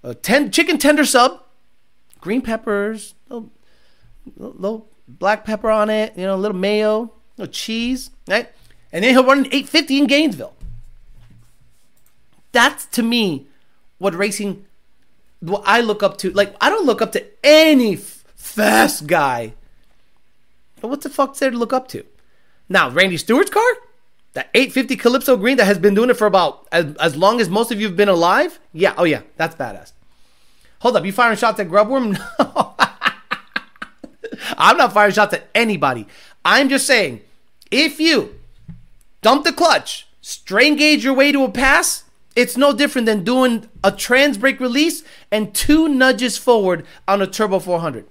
a 0.03 0.15
ten, 0.15 0.51
chicken 0.51 0.77
tender 0.77 1.05
sub, 1.05 1.43
green 2.21 2.41
peppers, 2.41 3.15
little, 3.27 3.51
little 4.37 4.89
black 5.07 5.45
pepper 5.45 5.69
on 5.69 5.89
it, 5.89 6.15
you 6.15 6.23
know, 6.23 6.35
a 6.35 6.37
little 6.37 6.57
mayo, 6.57 7.11
little 7.37 7.51
cheese, 7.51 8.11
right? 8.27 8.49
And 8.91 9.03
then 9.03 9.13
he'll 9.13 9.25
run 9.25 9.45
850 9.45 9.97
in 9.99 10.07
Gainesville. 10.07 10.55
That's 12.51 12.85
to 12.87 13.03
me 13.03 13.47
what 13.99 14.15
racing 14.15 14.65
what 15.39 15.63
I 15.65 15.81
look 15.81 16.01
up 16.01 16.17
to. 16.19 16.31
Like 16.31 16.55
I 16.59 16.69
don't 16.69 16.85
look 16.85 17.01
up 17.01 17.11
to 17.13 17.25
any 17.43 17.95
f- 17.95 18.23
fast 18.35 19.07
guy. 19.07 19.53
But 20.81 20.87
what 20.87 21.01
the 21.01 21.09
fuck's 21.09 21.39
there 21.39 21.51
to 21.51 21.57
look 21.57 21.73
up 21.73 21.87
to? 21.89 22.05
Now, 22.69 22.89
Randy 22.89 23.17
Stewart's 23.17 23.49
car, 23.49 23.69
that 24.39 24.49
850 24.53 24.95
Calypso 24.95 25.35
Green 25.35 25.57
that 25.57 25.65
has 25.65 25.77
been 25.77 25.93
doing 25.93 26.09
it 26.09 26.13
for 26.13 26.25
about 26.25 26.65
as, 26.71 26.95
as 26.95 27.17
long 27.17 27.41
as 27.41 27.49
most 27.49 27.73
of 27.73 27.81
you 27.81 27.87
have 27.87 27.97
been 27.97 28.07
alive. 28.07 28.57
Yeah, 28.71 28.93
oh 28.97 29.03
yeah, 29.03 29.23
that's 29.35 29.53
badass. 29.53 29.91
Hold 30.79 30.95
up, 30.95 31.03
you 31.03 31.11
firing 31.11 31.35
shots 31.35 31.59
at 31.59 31.67
Grubworm? 31.67 32.17
No. 32.39 32.75
I'm 34.57 34.77
not 34.77 34.93
firing 34.93 35.11
shots 35.11 35.33
at 35.33 35.49
anybody. 35.53 36.07
I'm 36.45 36.69
just 36.69 36.87
saying, 36.87 37.21
if 37.69 37.99
you 37.99 38.35
dump 39.21 39.43
the 39.43 39.51
clutch, 39.51 40.07
strain 40.21 40.77
gauge 40.77 41.03
your 41.03 41.13
way 41.13 41.33
to 41.33 41.43
a 41.43 41.51
pass, 41.51 42.05
it's 42.35 42.55
no 42.55 42.71
different 42.71 43.05
than 43.05 43.25
doing 43.25 43.67
a 43.83 43.91
trans 43.91 44.37
brake 44.37 44.61
release 44.61 45.03
and 45.29 45.53
two 45.53 45.89
nudges 45.89 46.37
forward 46.37 46.85
on 47.05 47.21
a 47.21 47.27
turbo 47.27 47.59
400. 47.59 48.05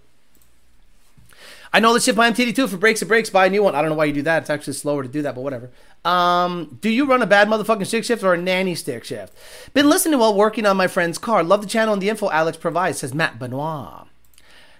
I 1.72 1.80
know 1.80 1.94
the 1.94 2.00
ship 2.00 2.16
my 2.16 2.30
MTD2 2.30 2.68
for 2.68 2.76
brakes 2.76 3.00
and 3.00 3.08
brakes, 3.08 3.30
buy 3.30 3.46
a 3.46 3.50
new 3.50 3.62
one. 3.62 3.74
I 3.74 3.80
don't 3.80 3.90
know 3.90 3.96
why 3.96 4.06
you 4.06 4.12
do 4.12 4.22
that. 4.22 4.42
It's 4.42 4.50
actually 4.50 4.74
slower 4.74 5.02
to 5.02 5.08
do 5.08 5.22
that, 5.22 5.34
but 5.34 5.42
whatever. 5.42 5.70
Um, 6.04 6.78
do 6.80 6.88
you 6.88 7.06
run 7.06 7.22
a 7.22 7.26
bad 7.26 7.48
motherfucking 7.48 7.86
stick 7.86 8.04
shift 8.04 8.22
or 8.22 8.34
a 8.34 8.38
nanny 8.38 8.74
stick 8.74 9.04
shift? 9.04 9.34
Been 9.74 9.88
listening 9.88 10.18
while 10.18 10.34
working 10.34 10.64
on 10.64 10.76
my 10.76 10.86
friend's 10.86 11.18
car. 11.18 11.42
Love 11.42 11.62
the 11.62 11.68
channel 11.68 11.92
and 11.92 12.02
the 12.02 12.08
info 12.08 12.30
Alex 12.30 12.56
provides, 12.56 12.98
says 12.98 13.14
Matt 13.14 13.38
Benoit. 13.38 14.06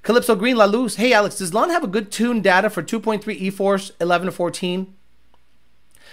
Calypso 0.03 0.35
Green 0.37 0.57
La 0.57 0.65
Luz. 0.65 0.97
Hey 0.97 1.13
Alex, 1.13 1.37
does 1.39 1.53
Lund 1.53 1.71
have 1.71 1.85
a 1.85 1.89
good 1.89 2.11
tune 2.11 2.41
data 2.41 2.71
for 2.71 2.83
2.3 2.83 3.29
E-Force 3.35 3.93
11 4.01 4.27
to 4.27 4.33
14? 4.33 4.95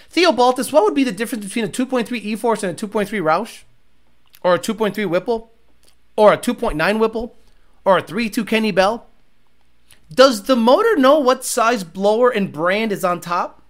Theo 0.10 0.32
Baltus, 0.32 0.72
what 0.72 0.84
would 0.84 0.96
be 0.96 1.04
the 1.04 1.12
difference 1.12 1.46
between 1.46 1.66
a 1.66 1.70
2.3 1.70 2.12
E-Force 2.12 2.64
and 2.64 2.72
a 2.72 2.88
2.3 2.88 3.08
Roush? 3.22 3.64
Or 4.42 4.56
a 4.56 4.60
2.3 4.60 5.10
Whipple? 5.10 5.52
Or 6.16 6.34
a 6.34 6.38
2.9 6.38 7.00
Whipple? 7.00 7.36
Or 7.84 7.98
a 7.98 8.04
3.2 8.04 8.46
Kenne 8.46 8.74
Bell? 8.74 9.08
Does 10.14 10.44
the 10.44 10.56
motor 10.56 10.96
know 10.96 11.20
what 11.20 11.44
size 11.44 11.84
blower 11.84 12.30
and 12.30 12.52
brand 12.52 12.92
is 12.92 13.04
on 13.04 13.22
top? 13.22 13.62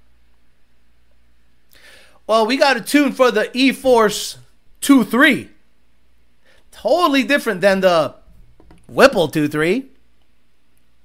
Well, 2.27 2.45
we 2.45 2.57
got 2.57 2.77
a 2.77 2.81
tune 2.81 3.11
for 3.11 3.31
the 3.31 3.55
E-Force 3.55 4.37
2 4.81 5.03
3. 5.03 5.49
Totally 6.71 7.23
different 7.23 7.61
than 7.61 7.81
the 7.81 8.15
Whipple 8.87 9.27
2 9.27 9.47
3. 9.47 9.85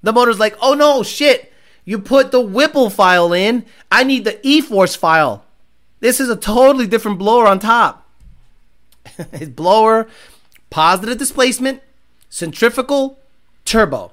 The 0.03 0.13
motor's 0.13 0.39
like, 0.39 0.57
oh 0.63 0.75
no, 0.75 1.03
shit. 1.03 1.53
You 1.85 1.99
put 1.99 2.31
the 2.31 2.41
Whipple 2.41 2.91
file 2.91 3.33
in. 3.33 3.67
I 3.91 4.05
need 4.05 4.25
the 4.25 4.39
E-Force 4.47 4.97
file. 4.97 5.45
This 6.01 6.21
is 6.21 6.29
a 6.31 6.37
totally 6.37 6.87
different 6.87 7.19
blower 7.19 7.47
on 7.47 7.59
top. 7.59 8.09
it's 9.19 9.49
blower, 9.49 10.09
positive 10.71 11.19
displacement, 11.19 11.83
centrifugal, 12.31 13.19
turbo. 13.65 14.13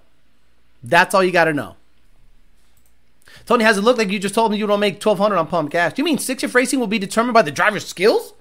That's 0.83 1.15
all 1.15 1.23
you 1.23 1.31
got 1.31 1.45
to 1.45 1.53
know. 1.53 1.75
Tony, 3.47 3.63
has 3.63 3.77
it 3.77 3.81
looked 3.81 3.97
like 3.97 4.11
you 4.11 4.19
just 4.19 4.35
told 4.35 4.51
me 4.51 4.57
you 4.57 4.67
don't 4.67 4.81
make 4.81 4.95
1200 4.95 5.37
on 5.37 5.47
pump 5.47 5.71
gas? 5.71 5.93
Do 5.93 6.01
you 6.01 6.03
mean 6.03 6.17
six 6.17 6.41
shift 6.41 6.53
racing 6.53 6.81
will 6.81 6.87
be 6.87 6.99
determined 6.99 7.33
by 7.33 7.41
the 7.41 7.51
driver's 7.51 7.87
skills? 7.87 8.33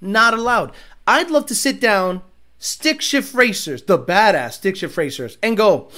Not 0.00 0.34
allowed. 0.34 0.72
I'd 1.06 1.30
love 1.30 1.46
to 1.46 1.54
sit 1.54 1.80
down, 1.80 2.22
stick 2.58 3.00
shift 3.00 3.32
racers, 3.32 3.82
the 3.84 3.96
badass 3.96 4.54
stick 4.54 4.74
shift 4.76 4.96
racers, 4.96 5.38
and 5.40 5.56
go, 5.56 5.88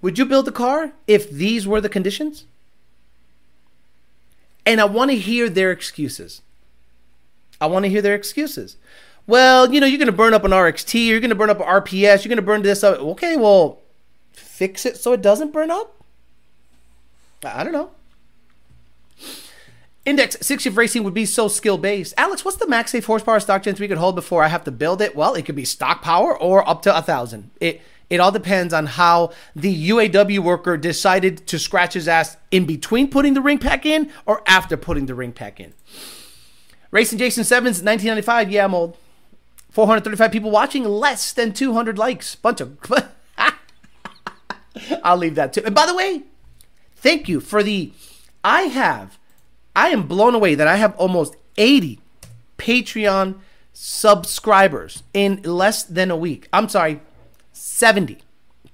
would 0.00 0.18
you 0.18 0.24
build 0.24 0.46
a 0.46 0.52
car 0.52 0.92
if 1.08 1.28
these 1.28 1.66
were 1.66 1.80
the 1.80 1.88
conditions? 1.88 2.44
And 4.64 4.80
I 4.80 4.84
want 4.84 5.10
to 5.10 5.16
hear 5.16 5.48
their 5.48 5.72
excuses. 5.72 6.42
I 7.60 7.66
want 7.66 7.86
to 7.86 7.88
hear 7.88 8.02
their 8.02 8.14
excuses. 8.14 8.76
Well, 9.26 9.74
you 9.74 9.80
know, 9.80 9.86
you're 9.86 9.98
going 9.98 10.06
to 10.06 10.12
burn 10.12 10.32
up 10.32 10.44
an 10.44 10.52
RXT, 10.52 11.08
you're 11.08 11.18
going 11.18 11.30
to 11.30 11.34
burn 11.34 11.50
up 11.50 11.58
an 11.58 11.66
RPS, 11.66 12.24
you're 12.24 12.28
going 12.28 12.36
to 12.36 12.42
burn 12.42 12.62
this 12.62 12.84
up. 12.84 13.00
Okay, 13.00 13.36
well, 13.36 13.80
fix 14.32 14.86
it 14.86 14.96
so 14.96 15.12
it 15.12 15.22
doesn't 15.22 15.52
burn 15.52 15.72
up? 15.72 15.97
I 17.44 17.64
don't 17.64 17.72
know. 17.72 17.90
Index 20.04 20.38
six 20.40 20.62
shift 20.62 20.76
racing 20.76 21.04
would 21.04 21.12
be 21.12 21.26
so 21.26 21.48
skill 21.48 21.76
based. 21.76 22.14
Alex, 22.16 22.44
what's 22.44 22.56
the 22.56 22.66
max 22.66 22.92
safe 22.92 23.04
horsepower 23.04 23.40
stock 23.40 23.62
Gen 23.62 23.74
3 23.74 23.88
could 23.88 23.98
hold 23.98 24.14
before 24.14 24.42
I 24.42 24.48
have 24.48 24.64
to 24.64 24.70
build 24.70 25.02
it? 25.02 25.14
Well, 25.14 25.34
it 25.34 25.44
could 25.44 25.54
be 25.54 25.66
stock 25.66 26.00
power 26.00 26.36
or 26.36 26.66
up 26.66 26.80
to 26.82 26.96
a 26.96 27.02
thousand. 27.02 27.50
It 27.60 27.82
it 28.08 28.20
all 28.20 28.32
depends 28.32 28.72
on 28.72 28.86
how 28.86 29.32
the 29.54 29.90
UAW 29.90 30.38
worker 30.38 30.78
decided 30.78 31.46
to 31.46 31.58
scratch 31.58 31.92
his 31.92 32.08
ass 32.08 32.38
in 32.50 32.64
between 32.64 33.10
putting 33.10 33.34
the 33.34 33.42
ring 33.42 33.58
pack 33.58 33.84
in 33.84 34.10
or 34.24 34.42
after 34.46 34.78
putting 34.78 35.06
the 35.06 35.14
ring 35.14 35.32
pack 35.32 35.60
in. 35.60 35.74
Racing 36.90 37.18
Jason 37.18 37.44
Sevens, 37.44 37.82
1995. 37.82 38.50
Yeah, 38.50 38.64
I'm 38.64 38.74
old. 38.74 38.96
435 39.70 40.32
people 40.32 40.50
watching, 40.50 40.84
less 40.84 41.34
than 41.34 41.52
200 41.52 41.98
likes. 41.98 42.34
Bunch 42.34 42.62
of. 42.62 42.78
I'll 45.04 45.18
leave 45.18 45.34
that 45.34 45.52
too. 45.52 45.62
And 45.66 45.74
by 45.74 45.84
the 45.84 45.94
way, 45.94 46.22
thank 47.00 47.28
you 47.28 47.40
for 47.40 47.62
the. 47.62 47.92
I 48.44 48.62
have. 48.62 49.18
I 49.74 49.88
am 49.88 50.06
blown 50.06 50.34
away 50.34 50.54
that 50.54 50.66
I 50.66 50.76
have 50.76 50.96
almost 50.96 51.36
80 51.56 52.00
Patreon 52.56 53.38
subscribers 53.72 55.04
in 55.14 55.40
less 55.42 55.84
than 55.84 56.10
a 56.10 56.16
week. 56.16 56.48
I'm 56.52 56.68
sorry, 56.68 57.00
70. 57.52 58.18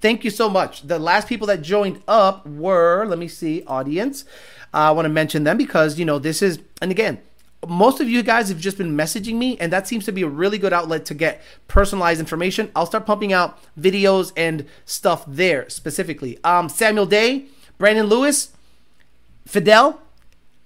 Thank 0.00 0.24
you 0.24 0.30
so 0.30 0.48
much. 0.48 0.82
The 0.82 0.98
last 0.98 1.28
people 1.28 1.46
that 1.48 1.62
joined 1.62 2.02
up 2.08 2.46
were, 2.46 3.04
let 3.06 3.18
me 3.18 3.28
see, 3.28 3.62
audience. 3.66 4.24
Uh, 4.72 4.78
I 4.78 4.90
want 4.92 5.06
to 5.06 5.10
mention 5.10 5.44
them 5.44 5.56
because, 5.56 5.98
you 5.98 6.04
know, 6.04 6.18
this 6.18 6.42
is, 6.42 6.58
and 6.80 6.90
again, 6.90 7.20
most 7.68 8.00
of 8.00 8.08
you 8.08 8.22
guys 8.22 8.48
have 8.48 8.58
just 8.58 8.78
been 8.78 8.96
messaging 8.96 9.34
me, 9.34 9.58
and 9.58 9.72
that 9.72 9.88
seems 9.88 10.04
to 10.04 10.12
be 10.12 10.22
a 10.22 10.28
really 10.28 10.58
good 10.58 10.72
outlet 10.72 11.04
to 11.06 11.14
get 11.14 11.42
personalized 11.68 12.20
information. 12.20 12.70
I'll 12.76 12.86
start 12.86 13.06
pumping 13.06 13.32
out 13.32 13.58
videos 13.78 14.32
and 14.36 14.66
stuff 14.84 15.24
there 15.26 15.68
specifically. 15.70 16.38
Um, 16.44 16.68
Samuel 16.68 17.06
Day, 17.06 17.46
Brandon 17.84 18.06
Lewis, 18.06 18.48
Fidel, 19.44 20.00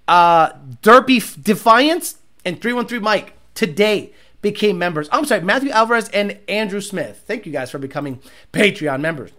uh, 0.06 0.52
Derpy 0.84 1.42
Defiance, 1.42 2.18
and 2.44 2.62
313 2.62 3.02
Mike 3.02 3.32
today 3.54 4.12
became 4.40 4.78
members. 4.78 5.08
I'm 5.10 5.24
sorry, 5.24 5.40
Matthew 5.40 5.70
Alvarez 5.70 6.08
and 6.10 6.38
Andrew 6.46 6.80
Smith. 6.80 7.24
Thank 7.26 7.44
you 7.44 7.50
guys 7.50 7.72
for 7.72 7.80
becoming 7.80 8.20
Patreon 8.52 9.00
members. 9.00 9.32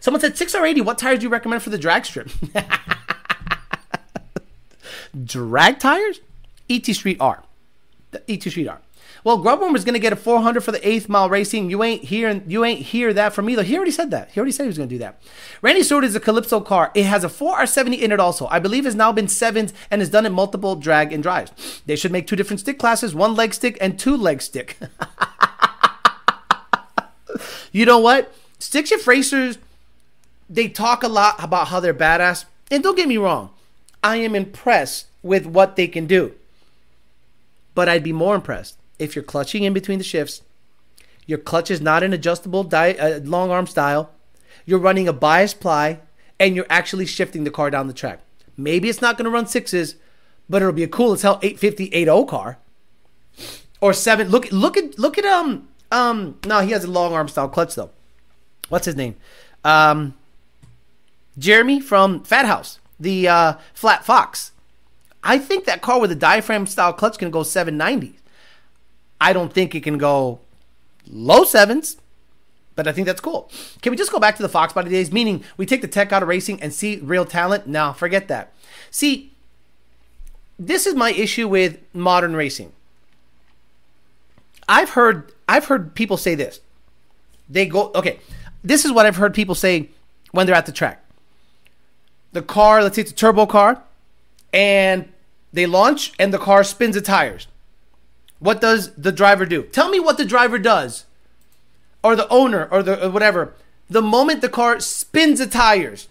Someone 0.00 0.20
said 0.20 0.34
6R80, 0.34 0.84
what 0.84 0.98
tires 0.98 1.20
do 1.20 1.26
you 1.26 1.30
recommend 1.30 1.62
for 1.62 1.70
the 1.70 1.78
drag 1.78 2.04
strip? 2.04 2.32
drag 5.24 5.78
tires? 5.78 6.18
ET 6.68 6.86
Street 6.86 7.18
R. 7.20 7.44
The 8.10 8.28
ET 8.28 8.42
Street 8.42 8.66
R. 8.66 8.80
Well, 9.24 9.38
Grubworm 9.38 9.76
is 9.76 9.84
going 9.84 9.94
to 9.94 10.00
get 10.00 10.12
a 10.12 10.16
400 10.16 10.62
for 10.62 10.72
the 10.72 10.86
eighth 10.86 11.08
mile 11.08 11.30
racing. 11.30 11.70
You 11.70 11.84
ain't 11.84 12.04
hearing, 12.04 12.42
you 12.48 12.64
ain't 12.64 12.80
hear 12.80 13.12
that 13.12 13.32
from 13.32 13.46
though. 13.54 13.62
He 13.62 13.76
already 13.76 13.92
said 13.92 14.10
that. 14.10 14.32
He 14.32 14.40
already 14.40 14.50
said 14.50 14.64
he 14.64 14.68
was 14.68 14.76
going 14.76 14.88
to 14.88 14.94
do 14.94 14.98
that. 14.98 15.22
Randy 15.60 15.84
Stewart 15.84 16.04
is 16.04 16.16
a 16.16 16.20
Calypso 16.20 16.60
car. 16.60 16.90
It 16.94 17.06
has 17.06 17.22
a 17.22 17.28
4R70 17.28 18.00
in 18.00 18.10
it 18.10 18.18
also. 18.18 18.48
I 18.48 18.58
believe 18.58 18.84
has 18.84 18.96
now 18.96 19.12
been 19.12 19.28
sevens 19.28 19.72
and 19.90 20.00
has 20.00 20.10
done 20.10 20.26
it 20.26 20.30
multiple 20.30 20.74
drag 20.74 21.12
and 21.12 21.22
drives. 21.22 21.82
They 21.86 21.94
should 21.94 22.10
make 22.10 22.26
two 22.26 22.34
different 22.34 22.58
stick 22.60 22.80
classes, 22.80 23.14
one 23.14 23.36
leg 23.36 23.54
stick 23.54 23.78
and 23.80 23.96
two 23.96 24.16
leg 24.16 24.42
stick. 24.42 24.76
you 27.72 27.86
know 27.86 27.98
what? 27.98 28.34
Stick 28.58 28.88
shift 28.88 29.06
racers, 29.06 29.58
they 30.50 30.68
talk 30.68 31.04
a 31.04 31.08
lot 31.08 31.42
about 31.42 31.68
how 31.68 31.78
they're 31.78 31.94
badass. 31.94 32.44
And 32.72 32.82
don't 32.82 32.96
get 32.96 33.08
me 33.08 33.18
wrong, 33.18 33.50
I 34.02 34.16
am 34.16 34.34
impressed 34.34 35.06
with 35.22 35.46
what 35.46 35.76
they 35.76 35.86
can 35.86 36.06
do. 36.06 36.34
But 37.74 37.88
I'd 37.88 38.02
be 38.02 38.12
more 38.12 38.34
impressed 38.34 38.76
if 38.98 39.14
you're 39.14 39.22
clutching 39.22 39.64
in 39.64 39.72
between 39.72 39.98
the 39.98 40.04
shifts, 40.04 40.42
your 41.26 41.38
clutch 41.38 41.70
is 41.70 41.80
not 41.80 42.02
an 42.02 42.12
adjustable 42.12 42.64
di- 42.64 42.96
uh, 42.98 43.20
long 43.20 43.50
arm 43.50 43.66
style, 43.66 44.10
you're 44.66 44.78
running 44.78 45.08
a 45.08 45.12
bias 45.12 45.54
ply, 45.54 46.00
and 46.38 46.56
you're 46.56 46.66
actually 46.68 47.06
shifting 47.06 47.44
the 47.44 47.50
car 47.50 47.70
down 47.70 47.86
the 47.86 47.92
track. 47.92 48.20
Maybe 48.56 48.88
it's 48.88 49.00
not 49.00 49.16
going 49.16 49.24
to 49.24 49.30
run 49.30 49.46
sixes, 49.46 49.96
but 50.48 50.62
it'll 50.62 50.72
be 50.72 50.82
a 50.82 50.88
cool 50.88 51.12
as 51.12 51.22
hell 51.22 51.38
850 51.42 51.94
80 51.94 52.26
car. 52.26 52.58
Or 53.80 53.92
seven. 53.92 54.28
Look 54.28 54.50
look 54.52 54.76
at 54.76 54.98
look 54.98 55.18
at 55.18 55.24
um 55.24 55.68
um 55.90 56.38
no, 56.46 56.60
he 56.60 56.70
has 56.70 56.84
a 56.84 56.90
long 56.90 57.12
arm 57.12 57.28
style 57.28 57.48
clutch 57.48 57.74
though. 57.74 57.90
What's 58.68 58.86
his 58.86 58.94
name? 58.94 59.16
Um 59.64 60.14
Jeremy 61.38 61.80
from 61.80 62.22
Fat 62.24 62.46
House, 62.46 62.78
the 63.00 63.28
uh, 63.28 63.54
Flat 63.74 64.04
Fox. 64.04 64.52
I 65.24 65.38
think 65.38 65.64
that 65.64 65.82
car 65.82 66.00
with 66.00 66.12
a 66.12 66.16
diaphragm 66.16 66.66
style 66.66 66.92
clutch 66.92 67.18
can 67.18 67.30
go 67.30 67.42
790. 67.42 68.18
I 69.22 69.32
don't 69.32 69.52
think 69.52 69.72
it 69.76 69.84
can 69.84 69.98
go 69.98 70.40
low 71.06 71.44
sevens, 71.44 71.96
but 72.74 72.88
I 72.88 72.92
think 72.92 73.06
that's 73.06 73.20
cool. 73.20 73.48
Can 73.80 73.92
we 73.92 73.96
just 73.96 74.10
go 74.10 74.18
back 74.18 74.34
to 74.34 74.42
the 74.42 74.48
Fox 74.48 74.72
body 74.72 74.90
days? 74.90 75.12
Meaning 75.12 75.44
we 75.56 75.64
take 75.64 75.80
the 75.80 75.86
tech 75.86 76.12
out 76.12 76.24
of 76.24 76.28
racing 76.28 76.60
and 76.60 76.74
see 76.74 76.96
real 76.96 77.24
talent? 77.24 77.68
No, 77.68 77.92
forget 77.92 78.26
that. 78.26 78.52
See, 78.90 79.32
this 80.58 80.88
is 80.88 80.96
my 80.96 81.12
issue 81.12 81.46
with 81.46 81.78
modern 81.94 82.34
racing. 82.34 82.72
I've 84.68 84.90
heard 84.90 85.32
I've 85.48 85.66
heard 85.66 85.94
people 85.94 86.16
say 86.16 86.34
this. 86.34 86.60
They 87.48 87.66
go 87.66 87.92
okay. 87.94 88.18
This 88.64 88.84
is 88.84 88.90
what 88.90 89.06
I've 89.06 89.16
heard 89.16 89.34
people 89.34 89.54
say 89.54 89.90
when 90.32 90.46
they're 90.46 90.56
at 90.56 90.66
the 90.66 90.72
track. 90.72 91.00
The 92.32 92.42
car, 92.42 92.82
let's 92.82 92.96
say 92.96 93.02
it's 93.02 93.12
a 93.12 93.14
turbo 93.14 93.46
car, 93.46 93.84
and 94.52 95.12
they 95.52 95.66
launch 95.66 96.12
and 96.18 96.34
the 96.34 96.38
car 96.38 96.64
spins 96.64 96.96
the 96.96 97.00
tires. 97.00 97.46
What 98.42 98.60
does 98.60 98.92
the 98.94 99.12
driver 99.12 99.46
do? 99.46 99.62
Tell 99.62 99.88
me 99.88 100.00
what 100.00 100.18
the 100.18 100.24
driver 100.24 100.58
does 100.58 101.04
or 102.02 102.16
the 102.16 102.28
owner 102.28 102.68
or 102.72 102.82
the 102.82 103.06
or 103.06 103.10
whatever, 103.10 103.54
the 103.88 104.02
moment 104.02 104.40
the 104.40 104.48
car 104.48 104.80
spins 104.80 105.38
the 105.38 105.46
tires, 105.46 106.08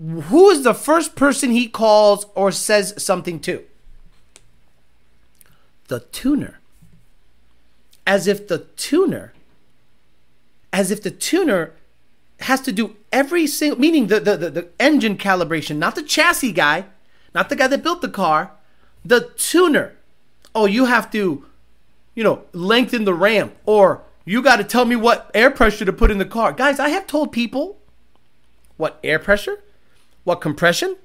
who 0.00 0.50
is 0.50 0.64
the 0.64 0.74
first 0.74 1.14
person 1.14 1.52
he 1.52 1.68
calls 1.68 2.26
or 2.34 2.50
says 2.50 3.00
something 3.00 3.38
to? 3.40 3.62
The 5.86 6.00
tuner. 6.00 6.58
As 8.04 8.26
if 8.26 8.48
the 8.48 8.66
tuner, 8.76 9.32
as 10.72 10.90
if 10.90 11.00
the 11.00 11.12
tuner 11.12 11.74
has 12.40 12.60
to 12.62 12.72
do 12.72 12.96
every 13.12 13.46
single, 13.46 13.78
meaning 13.78 14.08
the, 14.08 14.18
the, 14.18 14.36
the, 14.36 14.50
the 14.50 14.68
engine 14.80 15.16
calibration, 15.16 15.76
not 15.76 15.94
the 15.94 16.02
chassis 16.02 16.50
guy, 16.50 16.86
not 17.36 17.50
the 17.50 17.56
guy 17.56 17.68
that 17.68 17.84
built 17.84 18.02
the 18.02 18.08
car, 18.08 18.50
the 19.04 19.30
tuner. 19.36 19.95
Oh, 20.56 20.64
you 20.64 20.86
have 20.86 21.10
to, 21.12 21.44
you 22.14 22.24
know, 22.24 22.44
lengthen 22.54 23.04
the 23.04 23.12
ramp 23.12 23.54
or 23.66 24.02
you 24.24 24.40
got 24.40 24.56
to 24.56 24.64
tell 24.64 24.86
me 24.86 24.96
what 24.96 25.30
air 25.34 25.50
pressure 25.50 25.84
to 25.84 25.92
put 25.92 26.10
in 26.10 26.16
the 26.16 26.24
car. 26.24 26.50
Guys, 26.50 26.80
I 26.80 26.88
have 26.88 27.06
told 27.06 27.30
people 27.30 27.76
what 28.78 28.98
air 29.04 29.18
pressure, 29.18 29.62
what 30.24 30.40
compression, 30.40 30.96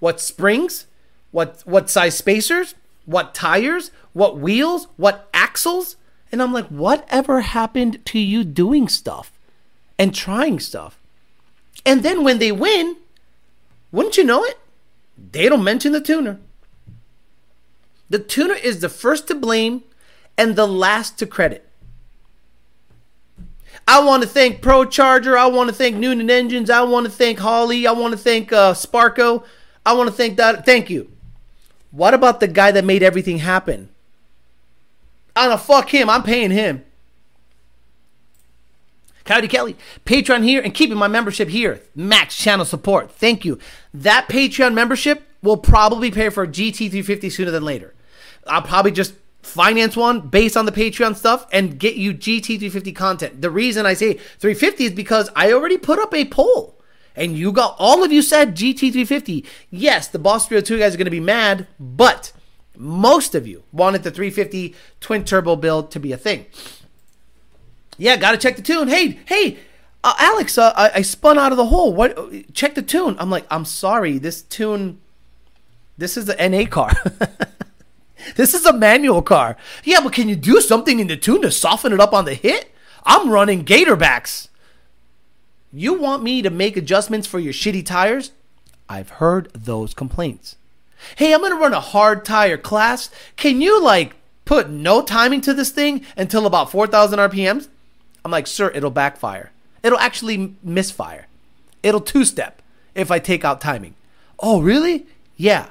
what 0.00 0.20
springs, 0.20 0.86
what 1.30 1.62
what 1.64 1.88
size 1.88 2.14
spacers, 2.14 2.74
what 3.06 3.34
tires, 3.34 3.90
what 4.12 4.38
wheels, 4.38 4.86
what 4.98 5.30
axles, 5.32 5.96
and 6.30 6.42
I'm 6.42 6.52
like, 6.52 6.68
whatever 6.68 7.40
happened 7.40 8.04
to 8.04 8.18
you 8.18 8.44
doing 8.44 8.86
stuff 8.86 9.32
and 9.98 10.14
trying 10.14 10.60
stuff? 10.60 10.98
And 11.86 12.02
then 12.02 12.22
when 12.22 12.38
they 12.38 12.52
win, 12.52 12.96
wouldn't 13.92 14.18
you 14.18 14.24
know 14.24 14.44
it? 14.44 14.58
They 15.32 15.48
don't 15.48 15.64
mention 15.64 15.92
the 15.92 16.02
tuner. 16.02 16.38
The 18.10 18.18
tuner 18.18 18.54
is 18.54 18.80
the 18.80 18.88
first 18.88 19.28
to 19.28 19.34
blame 19.34 19.84
and 20.36 20.56
the 20.56 20.66
last 20.66 21.18
to 21.20 21.26
credit. 21.26 21.66
I 23.86 24.04
want 24.04 24.22
to 24.22 24.28
thank 24.28 24.60
ProCharger. 24.60 25.36
I 25.36 25.46
want 25.46 25.68
to 25.70 25.74
thank 25.74 25.96
Noonan 25.96 26.30
Engines. 26.30 26.70
I 26.70 26.82
want 26.82 27.06
to 27.06 27.12
thank 27.12 27.38
Holley. 27.38 27.86
I 27.86 27.92
want 27.92 28.12
to 28.12 28.18
thank 28.18 28.52
uh, 28.52 28.74
Sparco. 28.74 29.44
I 29.86 29.94
want 29.94 30.08
to 30.08 30.14
thank 30.14 30.36
that. 30.36 30.66
Thank 30.66 30.90
you. 30.90 31.10
What 31.90 32.14
about 32.14 32.40
the 32.40 32.48
guy 32.48 32.70
that 32.72 32.84
made 32.84 33.02
everything 33.02 33.38
happen? 33.38 33.88
I 35.34 35.46
don't 35.46 35.52
know. 35.52 35.56
Fuck 35.56 35.90
him. 35.90 36.10
I'm 36.10 36.22
paying 36.22 36.50
him. 36.50 36.84
Coyote 39.24 39.48
Kelly, 39.48 39.76
Patreon 40.04 40.42
here 40.42 40.60
and 40.60 40.74
keeping 40.74 40.96
my 40.96 41.06
membership 41.06 41.48
here. 41.48 41.80
Max 41.94 42.36
channel 42.36 42.64
support. 42.64 43.12
Thank 43.12 43.44
you. 43.44 43.58
That 43.94 44.28
Patreon 44.28 44.74
membership 44.74 45.22
will 45.42 45.56
probably 45.56 46.10
pay 46.10 46.30
for 46.30 46.44
a 46.44 46.48
GT350 46.48 47.30
sooner 47.30 47.50
than 47.50 47.64
later. 47.64 47.94
I'll 48.46 48.62
probably 48.62 48.92
just 48.92 49.14
finance 49.42 49.96
one 49.96 50.28
based 50.28 50.56
on 50.56 50.66
the 50.66 50.72
Patreon 50.72 51.16
stuff 51.16 51.46
and 51.52 51.78
get 51.78 51.96
you 51.96 52.12
GT350 52.14 52.94
content. 52.94 53.42
The 53.42 53.50
reason 53.50 53.86
I 53.86 53.94
say 53.94 54.14
350 54.14 54.84
is 54.84 54.92
because 54.92 55.30
I 55.34 55.52
already 55.52 55.78
put 55.78 55.98
up 55.98 56.14
a 56.14 56.24
poll 56.26 56.80
and 57.16 57.36
you 57.36 57.52
got 57.52 57.76
all 57.78 58.04
of 58.04 58.12
you 58.12 58.22
said 58.22 58.56
GT350. 58.56 59.44
Yes, 59.70 60.08
the 60.08 60.18
Boss 60.18 60.46
302 60.46 60.78
guys 60.78 60.94
are 60.94 60.98
going 60.98 61.04
to 61.06 61.10
be 61.10 61.20
mad, 61.20 61.66
but 61.78 62.32
most 62.76 63.34
of 63.34 63.46
you 63.46 63.62
wanted 63.72 64.02
the 64.02 64.10
350 64.10 64.74
twin 65.00 65.24
turbo 65.24 65.56
build 65.56 65.90
to 65.90 66.00
be 66.00 66.12
a 66.12 66.16
thing. 66.16 66.46
Yeah, 67.98 68.16
got 68.16 68.32
to 68.32 68.38
check 68.38 68.56
the 68.56 68.62
tune. 68.62 68.88
Hey, 68.88 69.18
hey, 69.26 69.58
uh, 70.02 70.14
Alex, 70.18 70.56
uh, 70.56 70.72
I, 70.74 70.90
I 70.96 71.02
spun 71.02 71.38
out 71.38 71.52
of 71.52 71.58
the 71.58 71.66
hole. 71.66 71.92
What? 71.92 72.54
Check 72.54 72.74
the 72.74 72.82
tune. 72.82 73.16
I'm 73.18 73.30
like, 73.30 73.44
I'm 73.50 73.66
sorry. 73.66 74.16
This 74.18 74.40
tune, 74.40 75.00
this 75.98 76.16
is 76.16 76.24
the 76.24 76.36
NA 76.48 76.64
car. 76.64 76.92
This 78.36 78.54
is 78.54 78.64
a 78.64 78.72
manual 78.72 79.22
car. 79.22 79.56
Yeah, 79.84 80.00
but 80.02 80.12
can 80.12 80.28
you 80.28 80.36
do 80.36 80.60
something 80.60 81.00
in 81.00 81.06
the 81.06 81.16
tune 81.16 81.42
to 81.42 81.50
soften 81.50 81.92
it 81.92 82.00
up 82.00 82.12
on 82.12 82.24
the 82.24 82.34
hit? 82.34 82.72
I'm 83.04 83.30
running 83.30 83.64
Gatorbacks. 83.64 84.48
You 85.72 85.94
want 85.94 86.22
me 86.22 86.42
to 86.42 86.50
make 86.50 86.76
adjustments 86.76 87.26
for 87.26 87.38
your 87.38 87.52
shitty 87.52 87.86
tires? 87.86 88.32
I've 88.88 89.10
heard 89.10 89.52
those 89.52 89.94
complaints. 89.94 90.56
Hey, 91.16 91.32
I'm 91.32 91.40
gonna 91.40 91.54
run 91.54 91.72
a 91.72 91.80
hard 91.80 92.24
tire 92.24 92.58
class. 92.58 93.10
Can 93.36 93.60
you 93.60 93.80
like 93.82 94.16
put 94.44 94.68
no 94.68 95.02
timing 95.02 95.40
to 95.42 95.54
this 95.54 95.70
thing 95.70 96.04
until 96.16 96.46
about 96.46 96.70
4,000 96.70 97.18
RPMs? 97.18 97.68
I'm 98.24 98.30
like, 98.30 98.46
sir, 98.46 98.70
it'll 98.74 98.90
backfire. 98.90 99.52
It'll 99.82 99.98
actually 99.98 100.56
misfire. 100.62 101.26
It'll 101.82 102.00
two 102.00 102.24
step 102.24 102.60
if 102.94 103.10
I 103.10 103.18
take 103.18 103.44
out 103.44 103.60
timing. 103.60 103.94
Oh, 104.38 104.60
really? 104.60 105.06
Yeah. 105.36 105.68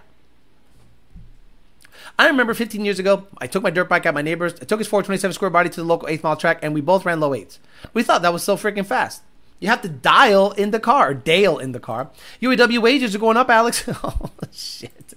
I 2.20 2.28
remember 2.28 2.54
15 2.54 2.84
years 2.84 3.00
ago, 3.00 3.28
I 3.38 3.48
took 3.48 3.64
my 3.64 3.70
dirt 3.70 3.88
bike 3.88 4.06
at 4.06 4.14
my 4.14 4.22
neighbor's. 4.22 4.54
I 4.56 4.66
took 4.66 4.82
his 4.82 4.90
427 4.90 5.34
square 5.34 5.50
body 5.50 5.70
to 5.70 5.76
the 5.78 5.88
local 5.88 6.10
eighth 6.10 6.22
mile 6.22 6.36
track, 6.36 6.60
and 6.62 6.74
we 6.74 6.82
both 6.82 7.06
ran 7.06 7.22
low 7.22 7.34
eights. 7.34 7.60
We 7.94 8.04
thought 8.04 8.24
that 8.24 8.34
was 8.34 8.44
so 8.44 8.58
freaking 8.58 8.86
fast. 8.86 9.24
You 9.62 9.70
have 9.70 9.82
to 9.84 9.90
dial 9.90 10.52
in 10.52 10.72
the 10.72 10.82
car, 10.82 11.12
or 11.12 11.14
Dale 11.14 11.58
in 11.60 11.72
the 11.72 11.80
car. 11.80 12.10
UAW 12.42 12.80
wages 12.80 13.16
are 13.16 13.20
going 13.20 13.38
up, 13.38 13.50
Alex. 13.50 13.86
oh, 14.04 14.32
shit. 14.52 15.14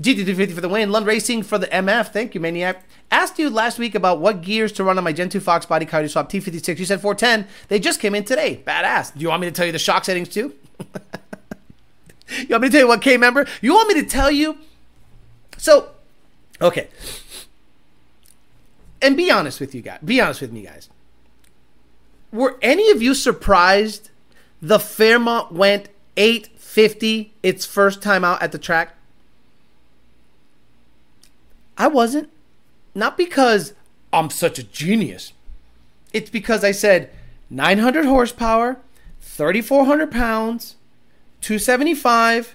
GT250 0.00 0.52
for 0.52 0.60
the 0.60 0.68
win. 0.68 0.90
Lund 0.90 1.06
Racing 1.06 1.44
for 1.44 1.58
the 1.58 1.68
MF. 1.68 2.08
Thank 2.08 2.34
you, 2.34 2.40
Maniac. 2.40 2.82
Asked 3.12 3.38
you 3.38 3.48
last 3.48 3.78
week 3.78 3.94
about 3.94 4.18
what 4.20 4.42
gears 4.42 4.72
to 4.72 4.84
run 4.84 4.98
on 4.98 5.04
my 5.04 5.12
Gen 5.12 5.28
2 5.28 5.38
Fox 5.38 5.64
body 5.64 5.86
car. 5.86 6.00
coyote 6.00 6.10
swap 6.10 6.28
T56. 6.28 6.76
You 6.76 6.86
said 6.86 7.00
410. 7.00 7.46
They 7.68 7.78
just 7.78 8.00
came 8.00 8.16
in 8.16 8.24
today. 8.24 8.64
Badass. 8.66 9.14
Do 9.14 9.20
you 9.20 9.28
want 9.28 9.42
me 9.42 9.46
to 9.46 9.52
tell 9.52 9.66
you 9.66 9.72
the 9.72 9.78
shock 9.78 10.04
settings 10.04 10.28
too? 10.28 10.54
you 12.30 12.48
want 12.48 12.62
me 12.62 12.68
to 12.68 12.72
tell 12.72 12.80
you 12.80 12.88
what 12.88 13.00
K 13.00 13.16
member? 13.16 13.46
You 13.60 13.74
want 13.74 13.86
me 13.86 14.00
to 14.02 14.06
tell 14.06 14.32
you? 14.32 14.58
So 15.56 15.90
Okay. 16.60 16.88
And 19.02 19.16
be 19.16 19.30
honest 19.30 19.60
with 19.60 19.74
you 19.74 19.82
guys. 19.82 20.00
Be 20.04 20.20
honest 20.20 20.40
with 20.40 20.52
me, 20.52 20.62
guys. 20.62 20.88
Were 22.32 22.58
any 22.62 22.90
of 22.90 23.02
you 23.02 23.14
surprised 23.14 24.10
the 24.60 24.78
Fairmont 24.78 25.52
went 25.52 25.88
850 26.16 27.32
its 27.42 27.64
first 27.64 28.02
time 28.02 28.24
out 28.24 28.42
at 28.42 28.52
the 28.52 28.58
track? 28.58 28.94
I 31.78 31.88
wasn't. 31.88 32.28
Not 32.94 33.16
because 33.16 33.72
I'm 34.12 34.30
such 34.30 34.58
a 34.58 34.62
genius. 34.62 35.32
It's 36.12 36.30
because 36.30 36.62
I 36.62 36.72
said 36.72 37.10
900 37.48 38.04
horsepower, 38.04 38.78
3,400 39.20 40.10
pounds, 40.10 40.76
275. 41.40 42.54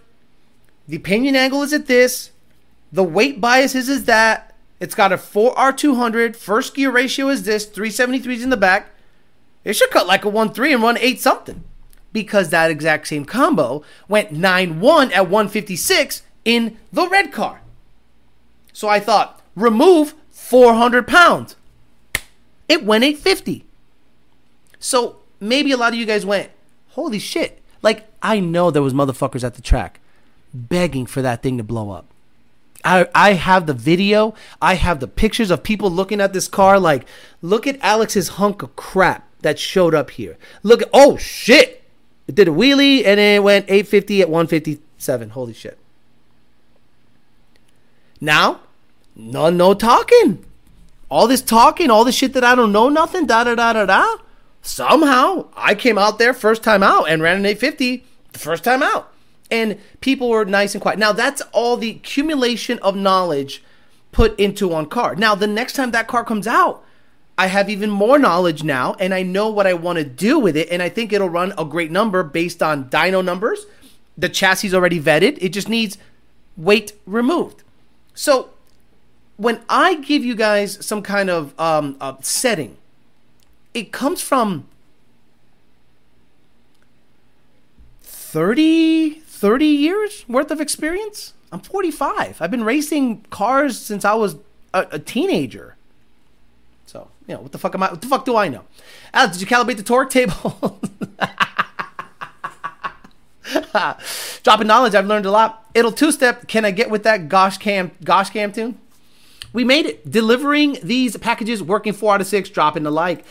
The 0.87 0.99
pinion 0.99 1.35
angle 1.35 1.63
is 1.63 1.73
at 1.73 1.87
this. 1.87 2.31
The 2.95 3.03
weight 3.03 3.41
bias 3.41 3.75
is, 3.75 3.89
is 3.89 4.05
that. 4.05 4.55
It's 4.79 4.95
got 4.95 5.11
a 5.11 5.17
4R200. 5.17 6.33
First 6.33 6.73
gear 6.75 6.91
ratio 6.91 7.27
is 7.27 7.43
this. 7.43 7.67
373s 7.67 8.41
in 8.41 8.49
the 8.49 8.55
back. 8.55 8.91
It 9.65 9.73
should 9.73 9.91
cut 9.91 10.07
like 10.07 10.23
a 10.23 10.31
1.3 10.31 10.73
and 10.73 10.81
run 10.81 10.97
8 10.97 11.19
something. 11.19 11.65
Because 12.13 12.49
that 12.49 12.71
exact 12.71 13.09
same 13.09 13.25
combo 13.25 13.83
went 14.07 14.31
9.1 14.31 15.11
at 15.11 15.29
156 15.29 16.21
in 16.45 16.77
the 16.93 17.09
red 17.09 17.33
car. 17.33 17.59
So 18.71 18.87
I 18.87 19.01
thought, 19.01 19.41
remove 19.57 20.13
400 20.31 21.05
pounds. 21.05 21.57
It 22.69 22.85
went 22.85 23.03
850. 23.03 23.65
So 24.79 25.17
maybe 25.41 25.73
a 25.73 25.77
lot 25.77 25.91
of 25.91 25.99
you 25.99 26.05
guys 26.05 26.25
went, 26.25 26.49
holy 26.91 27.19
shit. 27.19 27.61
Like, 27.81 28.07
I 28.21 28.39
know 28.39 28.71
there 28.71 28.81
was 28.81 28.93
motherfuckers 28.93 29.43
at 29.43 29.55
the 29.55 29.61
track 29.61 29.99
begging 30.53 31.05
for 31.05 31.21
that 31.21 31.43
thing 31.43 31.57
to 31.57 31.63
blow 31.63 31.91
up. 31.91 32.05
I, 32.85 33.07
I 33.15 33.33
have 33.33 33.65
the 33.65 33.73
video. 33.73 34.35
I 34.61 34.75
have 34.75 34.99
the 34.99 35.07
pictures 35.07 35.49
of 35.49 35.63
people 35.63 35.89
looking 35.89 36.21
at 36.21 36.33
this 36.33 36.47
car 36.47 36.79
like, 36.79 37.05
look 37.41 37.65
at 37.65 37.79
Alex's 37.81 38.29
hunk 38.29 38.61
of 38.61 38.75
crap 38.75 39.27
that 39.41 39.57
showed 39.57 39.95
up 39.95 40.11
here. 40.11 40.37
Look 40.61 40.83
at, 40.83 40.89
oh 40.93 41.17
shit. 41.17 41.83
It 42.27 42.35
did 42.35 42.47
a 42.47 42.51
wheelie 42.51 43.05
and 43.05 43.19
it 43.19 43.43
went 43.43 43.65
850 43.65 44.21
at 44.21 44.29
157. 44.29 45.29
Holy 45.31 45.53
shit. 45.53 45.79
Now, 48.21 48.61
no, 49.15 49.49
no 49.49 49.73
talking. 49.73 50.45
All 51.09 51.27
this 51.27 51.41
talking, 51.41 51.89
all 51.89 52.03
this 52.03 52.15
shit 52.15 52.33
that 52.33 52.43
I 52.43 52.55
don't 52.55 52.71
know 52.71 52.89
nothing, 52.89 53.25
da 53.25 53.43
da 53.43 53.55
da 53.55 53.73
da 53.73 53.85
da. 53.85 54.17
Somehow, 54.61 55.47
I 55.55 55.75
came 55.75 55.97
out 55.97 56.17
there 56.17 56.33
first 56.33 56.63
time 56.63 56.81
out 56.81 57.09
and 57.09 57.21
ran 57.21 57.37
an 57.37 57.45
850 57.45 58.03
the 58.33 58.39
first 58.39 58.63
time 58.63 58.81
out 58.81 59.11
and 59.51 59.79
people 60.01 60.29
were 60.29 60.45
nice 60.45 60.73
and 60.73 60.81
quiet. 60.81 60.99
Now 60.99 61.11
that's 61.11 61.41
all 61.51 61.77
the 61.77 61.89
accumulation 61.89 62.79
of 62.79 62.95
knowledge 62.95 63.63
put 64.11 64.37
into 64.39 64.67
one 64.67 64.87
car. 64.87 65.15
Now 65.15 65.35
the 65.35 65.47
next 65.47 65.73
time 65.73 65.91
that 65.91 66.07
car 66.07 66.23
comes 66.23 66.47
out, 66.47 66.83
I 67.37 67.47
have 67.47 67.69
even 67.69 67.89
more 67.89 68.17
knowledge 68.17 68.63
now 68.63 68.95
and 68.99 69.13
I 69.13 69.23
know 69.23 69.49
what 69.49 69.67
I 69.67 69.73
want 69.73 69.97
to 69.97 70.05
do 70.05 70.39
with 70.39 70.55
it 70.55 70.69
and 70.71 70.81
I 70.81 70.89
think 70.89 71.11
it'll 71.11 71.29
run 71.29 71.53
a 71.57 71.65
great 71.65 71.91
number 71.91 72.23
based 72.23 72.63
on 72.63 72.89
dyno 72.89 73.23
numbers. 73.23 73.65
The 74.17 74.29
chassis 74.29 74.67
is 74.67 74.73
already 74.73 75.01
vetted. 75.01 75.37
It 75.41 75.49
just 75.49 75.67
needs 75.67 75.97
weight 76.55 76.93
removed. 77.05 77.63
So 78.13 78.51
when 79.37 79.61
I 79.67 79.95
give 79.95 80.23
you 80.23 80.35
guys 80.35 80.83
some 80.85 81.01
kind 81.01 81.29
of 81.29 81.59
um, 81.59 81.97
setting, 82.21 82.77
it 83.73 83.91
comes 83.91 84.21
from 84.21 84.67
30 88.01 89.21
30 89.45 89.67
years 89.67 90.25
worth 90.27 90.49
of 90.49 90.59
experience. 90.59 91.35
I'm 91.51 91.59
45. 91.59 92.41
I've 92.41 92.49
been 92.49 92.63
racing 92.63 93.21
cars 93.29 93.77
since 93.79 94.03
I 94.03 94.15
was 94.15 94.37
a, 94.73 94.87
a 94.93 94.97
teenager. 94.97 95.75
So, 96.87 97.09
you 97.27 97.35
know, 97.35 97.41
what 97.41 97.51
the 97.51 97.59
fuck 97.59 97.75
am 97.75 97.83
I? 97.83 97.91
What 97.91 98.01
the 98.01 98.07
fuck 98.07 98.25
do 98.25 98.35
I 98.35 98.47
know? 98.47 98.63
Alex, 99.13 99.37
did 99.37 99.47
you 99.47 99.55
calibrate 99.55 99.77
the 99.77 99.83
torque 99.83 100.09
table? 100.09 100.81
Dropping 104.41 104.65
knowledge, 104.65 104.95
I've 104.95 105.05
learned 105.05 105.27
a 105.27 105.31
lot. 105.31 105.69
It'll 105.75 105.91
two 105.91 106.11
step. 106.11 106.47
Can 106.47 106.65
I 106.65 106.71
get 106.71 106.89
with 106.89 107.03
that 107.03 107.29
Gosh 107.29 107.59
Cam 107.59 107.91
Gosh 108.03 108.31
Cam 108.31 108.51
tune? 108.51 108.79
We 109.53 109.63
made 109.63 109.85
it. 109.85 110.09
Delivering 110.09 110.79
these 110.81 111.17
packages, 111.17 111.61
working 111.61 111.93
four 111.93 112.15
out 112.15 112.21
of 112.21 112.25
six, 112.25 112.49
dropping 112.49 112.81
the 112.81 112.89
like. 112.91 113.23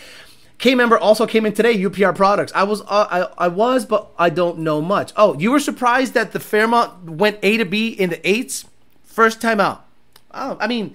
K 0.58 0.74
member 0.74 0.96
also 0.96 1.26
came 1.26 1.44
in 1.46 1.52
today. 1.52 1.76
UPR 1.76 2.14
products. 2.14 2.52
I 2.54 2.62
was, 2.62 2.80
uh, 2.82 3.28
I, 3.38 3.46
I 3.46 3.48
was, 3.48 3.84
but 3.84 4.10
I 4.18 4.30
don't 4.30 4.58
know 4.58 4.80
much. 4.80 5.12
Oh, 5.16 5.38
you 5.38 5.50
were 5.50 5.60
surprised 5.60 6.14
that 6.14 6.32
the 6.32 6.40
Fairmont 6.40 7.10
went 7.10 7.38
A 7.42 7.56
to 7.56 7.64
B 7.64 7.88
in 7.88 8.10
the 8.10 8.28
eights, 8.28 8.64
first 9.04 9.40
time 9.40 9.60
out. 9.60 9.84
Oh, 10.32 10.56
I 10.60 10.66
mean, 10.66 10.94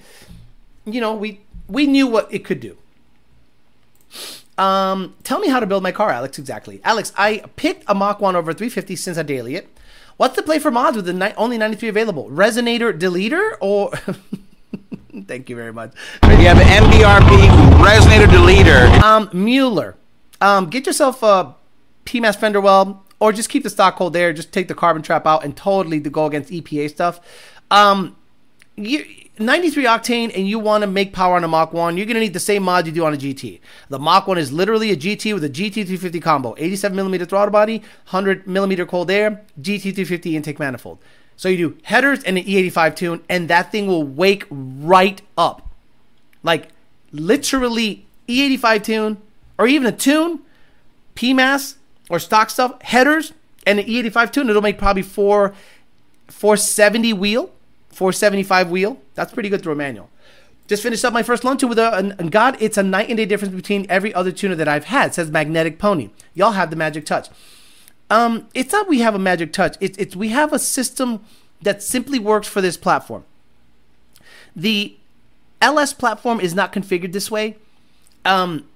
you 0.85 1.01
know, 1.01 1.13
we 1.13 1.41
we 1.67 1.87
knew 1.87 2.07
what 2.07 2.33
it 2.33 2.45
could 2.45 2.59
do. 2.59 2.77
Um, 4.57 5.15
tell 5.23 5.39
me 5.39 5.47
how 5.47 5.59
to 5.59 5.65
build 5.65 5.83
my 5.83 5.91
car, 5.91 6.09
Alex. 6.09 6.37
Exactly, 6.39 6.81
Alex. 6.83 7.13
I 7.17 7.43
picked 7.55 7.83
a 7.87 7.95
Mach 7.95 8.19
One 8.19 8.35
over 8.35 8.53
350 8.53 8.95
since 8.95 9.17
I 9.17 9.23
daily 9.23 9.55
it. 9.55 9.69
What's 10.17 10.35
the 10.35 10.43
play 10.43 10.59
for 10.59 10.69
mods 10.69 10.97
with 10.97 11.05
the 11.05 11.13
ni- 11.13 11.33
only 11.37 11.57
93 11.57 11.87
available? 11.87 12.29
Resonator 12.29 12.97
deleter 12.97 13.55
or? 13.61 13.91
Thank 15.27 15.49
you 15.49 15.55
very 15.55 15.73
much. 15.73 15.93
You 16.23 16.47
have 16.47 16.57
MBRP 16.57 17.49
resonator 17.83 18.27
deleter. 18.27 19.01
Um, 19.01 19.29
Mueller. 19.33 19.95
Um, 20.41 20.69
get 20.69 20.85
yourself 20.85 21.23
a 21.23 21.55
PMAS 22.05 22.37
fender 22.37 22.61
well, 22.61 23.05
or 23.19 23.31
just 23.31 23.49
keep 23.49 23.63
the 23.63 23.69
stock 23.69 23.97
cold 23.97 24.13
there. 24.13 24.31
Just 24.33 24.51
take 24.51 24.67
the 24.67 24.75
carbon 24.75 25.01
trap 25.01 25.25
out 25.25 25.43
and 25.43 25.55
totally 25.55 25.99
to 26.01 26.09
go 26.09 26.25
against 26.25 26.51
EPA 26.51 26.89
stuff. 26.89 27.19
Um, 27.71 28.15
you, 28.75 29.05
93 29.37 29.85
octane 29.85 30.35
and 30.35 30.47
you 30.47 30.59
want 30.59 30.81
to 30.81 30.87
make 30.87 31.13
power 31.13 31.35
on 31.35 31.43
a 31.43 31.47
Mach 31.47 31.73
1, 31.73 31.97
you're 31.97 32.05
going 32.05 32.15
to 32.15 32.21
need 32.21 32.33
the 32.33 32.39
same 32.39 32.63
mod 32.63 32.85
you 32.85 32.91
do 32.91 33.05
on 33.05 33.13
a 33.13 33.17
GT. 33.17 33.59
The 33.89 33.99
Mach 33.99 34.27
1 34.27 34.37
is 34.37 34.51
literally 34.51 34.91
a 34.91 34.97
GT 34.97 35.33
with 35.33 35.43
a 35.43 35.49
GT350 35.49 36.21
combo 36.21 36.55
87 36.57 36.95
millimeter 36.95 37.25
throttle 37.25 37.51
body, 37.51 37.77
100 37.77 38.47
millimeter 38.47 38.85
cold 38.85 39.09
air, 39.09 39.41
GT350 39.61 40.33
intake 40.33 40.59
manifold. 40.59 40.99
So 41.39 41.47
you 41.47 41.69
do 41.69 41.77
headers 41.83 42.21
and 42.25 42.37
an 42.37 42.43
E85 42.43 42.97
tune, 42.97 43.23
and 43.29 43.49
that 43.49 43.71
thing 43.71 43.87
will 43.87 44.03
wake 44.03 44.43
right 44.51 45.21
up. 45.37 45.69
Like 46.43 46.67
literally 47.13 48.05
E85 48.27 48.83
tune, 48.83 49.17
or 49.57 49.65
even 49.65 49.87
a 49.87 49.93
tune, 49.93 50.41
PMAS 51.15 51.75
or 52.09 52.19
stock 52.19 52.49
stuff, 52.49 52.81
headers, 52.81 53.31
and 53.65 53.79
an 53.79 53.85
E85 53.85 54.33
tune. 54.33 54.49
It'll 54.49 54.61
make 54.61 54.77
probably 54.77 55.01
four 55.01 55.55
470 56.27 57.13
wheel 57.13 57.49
475 57.87 58.69
wheel. 58.69 58.99
That's 59.15 59.31
pretty 59.33 59.47
good 59.47 59.63
through 59.63 59.71
a 59.71 59.77
manual. 59.77 60.09
Just 60.67 60.83
finished 60.83 61.05
up 61.05 61.13
my 61.13 61.23
first 61.23 61.45
lunch 61.45 61.63
with 61.63 61.79
a, 61.79 62.13
and 62.19 62.33
God, 62.33 62.57
it's 62.59 62.77
a 62.77 62.83
night 62.83 63.07
and 63.07 63.15
day 63.15 63.25
difference 63.25 63.55
between 63.55 63.85
every 63.87 64.13
other 64.13 64.33
tuner 64.33 64.55
that 64.55 64.67
I've 64.67 64.85
had. 64.85 65.13
Says 65.13 65.31
Magnetic 65.31 65.79
Pony. 65.79 66.09
Y'all 66.33 66.51
have 66.51 66.69
the 66.69 66.75
Magic 66.75 67.05
Touch. 67.05 67.29
Um, 68.09 68.47
it's 68.53 68.71
not 68.71 68.87
we 68.87 68.99
have 68.99 69.15
a 69.15 69.19
Magic 69.19 69.53
Touch. 69.53 69.77
It's 69.79 69.97
it's 69.97 70.15
we 70.15 70.29
have 70.29 70.53
a 70.53 70.59
system 70.59 71.23
that 71.61 71.83
simply 71.83 72.19
works 72.19 72.47
for 72.47 72.61
this 72.61 72.77
platform. 72.77 73.23
The 74.55 74.95
LS 75.61 75.93
platform 75.93 76.39
is 76.39 76.55
not 76.55 76.73
configured 76.73 77.11
this 77.11 77.29
way. 77.29 77.57
Um, 78.25 78.67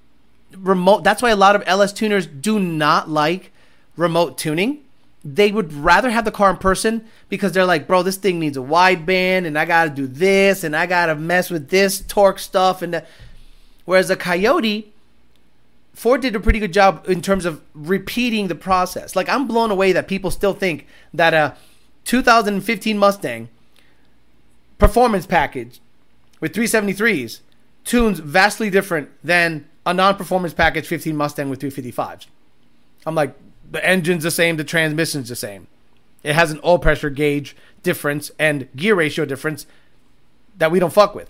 remote. 0.55 1.03
That's 1.03 1.21
why 1.21 1.31
a 1.31 1.36
lot 1.36 1.55
of 1.55 1.63
LS 1.65 1.93
tuners 1.93 2.27
do 2.27 2.59
not 2.59 3.09
like 3.09 3.51
remote 3.95 4.38
tuning 4.38 4.84
they 5.23 5.51
would 5.51 5.71
rather 5.73 6.09
have 6.09 6.25
the 6.25 6.31
car 6.31 6.49
in 6.49 6.57
person 6.57 7.05
because 7.29 7.53
they're 7.53 7.65
like, 7.65 7.88
bro, 7.88 8.03
this 8.03 8.17
thing 8.17 8.39
needs 8.39 8.57
a 8.57 8.61
wideband 8.61 9.45
and 9.45 9.57
I 9.57 9.65
got 9.65 9.86
to 9.86 9.89
do 9.89 10.05
this 10.05 10.63
and 10.63 10.75
I 10.75 10.86
got 10.86 11.05
to 11.05 11.15
mess 11.15 11.49
with 11.49 11.69
this 11.69 12.01
torque 12.01 12.39
stuff. 12.39 12.81
And 12.81 12.93
that. 12.93 13.07
whereas 13.86 14.09
a 14.09 14.17
Coyote, 14.17 14.92
Ford 15.93 16.21
did 16.21 16.35
a 16.35 16.39
pretty 16.39 16.59
good 16.59 16.73
job 16.73 17.05
in 17.07 17.21
terms 17.21 17.45
of 17.45 17.61
repeating 17.73 18.47
the 18.47 18.55
process. 18.55 19.15
Like 19.15 19.29
I'm 19.29 19.47
blown 19.47 19.71
away 19.71 19.91
that 19.91 20.07
people 20.07 20.31
still 20.31 20.53
think 20.53 20.87
that 21.13 21.33
a 21.33 21.55
2015 22.05 22.97
Mustang 22.97 23.49
performance 24.77 25.25
package 25.25 25.79
with 26.39 26.53
373s 26.53 27.39
tunes 27.85 28.19
vastly 28.19 28.69
different 28.69 29.09
than 29.23 29.67
a 29.85 29.93
non-performance 29.93 30.53
package 30.53 30.87
15 30.87 31.15
Mustang 31.15 31.49
with 31.49 31.59
355s. 31.59 32.27
I'm 33.05 33.15
like, 33.15 33.35
the 33.69 33.85
engine's 33.85 34.23
the 34.23 34.31
same, 34.31 34.57
the 34.57 34.63
transmission's 34.63 35.29
the 35.29 35.35
same. 35.35 35.67
It 36.23 36.35
has 36.35 36.51
an 36.51 36.59
oil 36.63 36.79
pressure 36.79 37.09
gauge 37.09 37.55
difference 37.81 38.31
and 38.39 38.67
gear 38.75 38.95
ratio 38.95 39.25
difference 39.25 39.65
that 40.57 40.71
we 40.71 40.79
don't 40.79 40.93
fuck 40.93 41.13
with. 41.15 41.29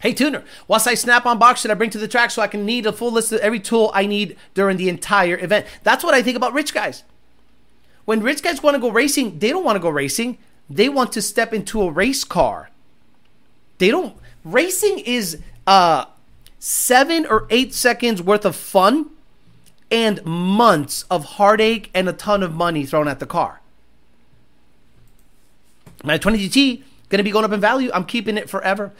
Hey 0.00 0.12
tuner, 0.12 0.44
what's 0.68 0.86
I 0.86 0.94
snap 0.94 1.26
on 1.26 1.38
box 1.38 1.60
should 1.60 1.72
I 1.72 1.74
bring 1.74 1.90
to 1.90 1.98
the 1.98 2.06
track 2.06 2.30
so 2.30 2.40
I 2.40 2.46
can 2.46 2.64
need 2.64 2.86
a 2.86 2.92
full 2.92 3.10
list 3.10 3.32
of 3.32 3.40
every 3.40 3.58
tool 3.58 3.90
I 3.92 4.06
need 4.06 4.36
during 4.54 4.76
the 4.76 4.88
entire 4.88 5.36
event? 5.36 5.66
That's 5.82 6.04
what 6.04 6.14
I 6.14 6.22
think 6.22 6.36
about 6.36 6.52
rich 6.52 6.72
guys. 6.72 7.02
When 8.04 8.22
rich 8.22 8.42
guys 8.42 8.62
want 8.62 8.74
to 8.74 8.80
go 8.80 8.90
racing, 8.90 9.40
they 9.40 9.50
don't 9.50 9.64
want 9.64 9.76
to 9.76 9.80
go 9.80 9.90
racing. 9.90 10.38
They 10.70 10.88
want 10.88 11.12
to 11.12 11.22
step 11.22 11.52
into 11.52 11.82
a 11.82 11.90
race 11.90 12.22
car. 12.22 12.70
They 13.78 13.90
don't. 13.90 14.16
Racing 14.44 15.00
is 15.00 15.42
uh, 15.66 16.04
seven 16.58 17.26
or 17.26 17.46
eight 17.50 17.74
seconds 17.74 18.22
worth 18.22 18.44
of 18.44 18.54
fun 18.54 19.10
and 19.90 20.24
months 20.24 21.04
of 21.10 21.24
heartache 21.24 21.90
and 21.92 22.08
a 22.08 22.12
ton 22.12 22.42
of 22.42 22.54
money 22.54 22.86
thrown 22.86 23.08
at 23.08 23.18
the 23.18 23.26
car. 23.26 23.60
My 26.04 26.18
20 26.18 26.48
GT 26.48 26.82
going 27.08 27.18
to 27.18 27.24
be 27.24 27.30
going 27.30 27.44
up 27.44 27.52
in 27.52 27.60
value. 27.60 27.90
I'm 27.92 28.04
keeping 28.04 28.36
it 28.36 28.48
forever. 28.48 28.92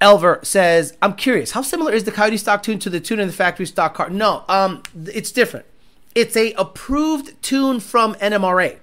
Elver 0.00 0.44
says, 0.44 0.96
"I'm 1.02 1.14
curious. 1.14 1.52
How 1.52 1.62
similar 1.62 1.92
is 1.92 2.04
the 2.04 2.12
Coyote 2.12 2.36
stock 2.36 2.62
tune 2.62 2.78
to 2.80 2.90
the 2.90 3.00
tune 3.00 3.20
in 3.20 3.26
the 3.26 3.32
factory 3.32 3.66
stock 3.66 3.94
car? 3.94 4.08
No, 4.10 4.44
um, 4.48 4.82
it's 5.06 5.32
different. 5.32 5.66
It's 6.14 6.36
a 6.36 6.52
approved 6.52 7.40
tune 7.42 7.80
from 7.80 8.14
NMRA 8.16 8.78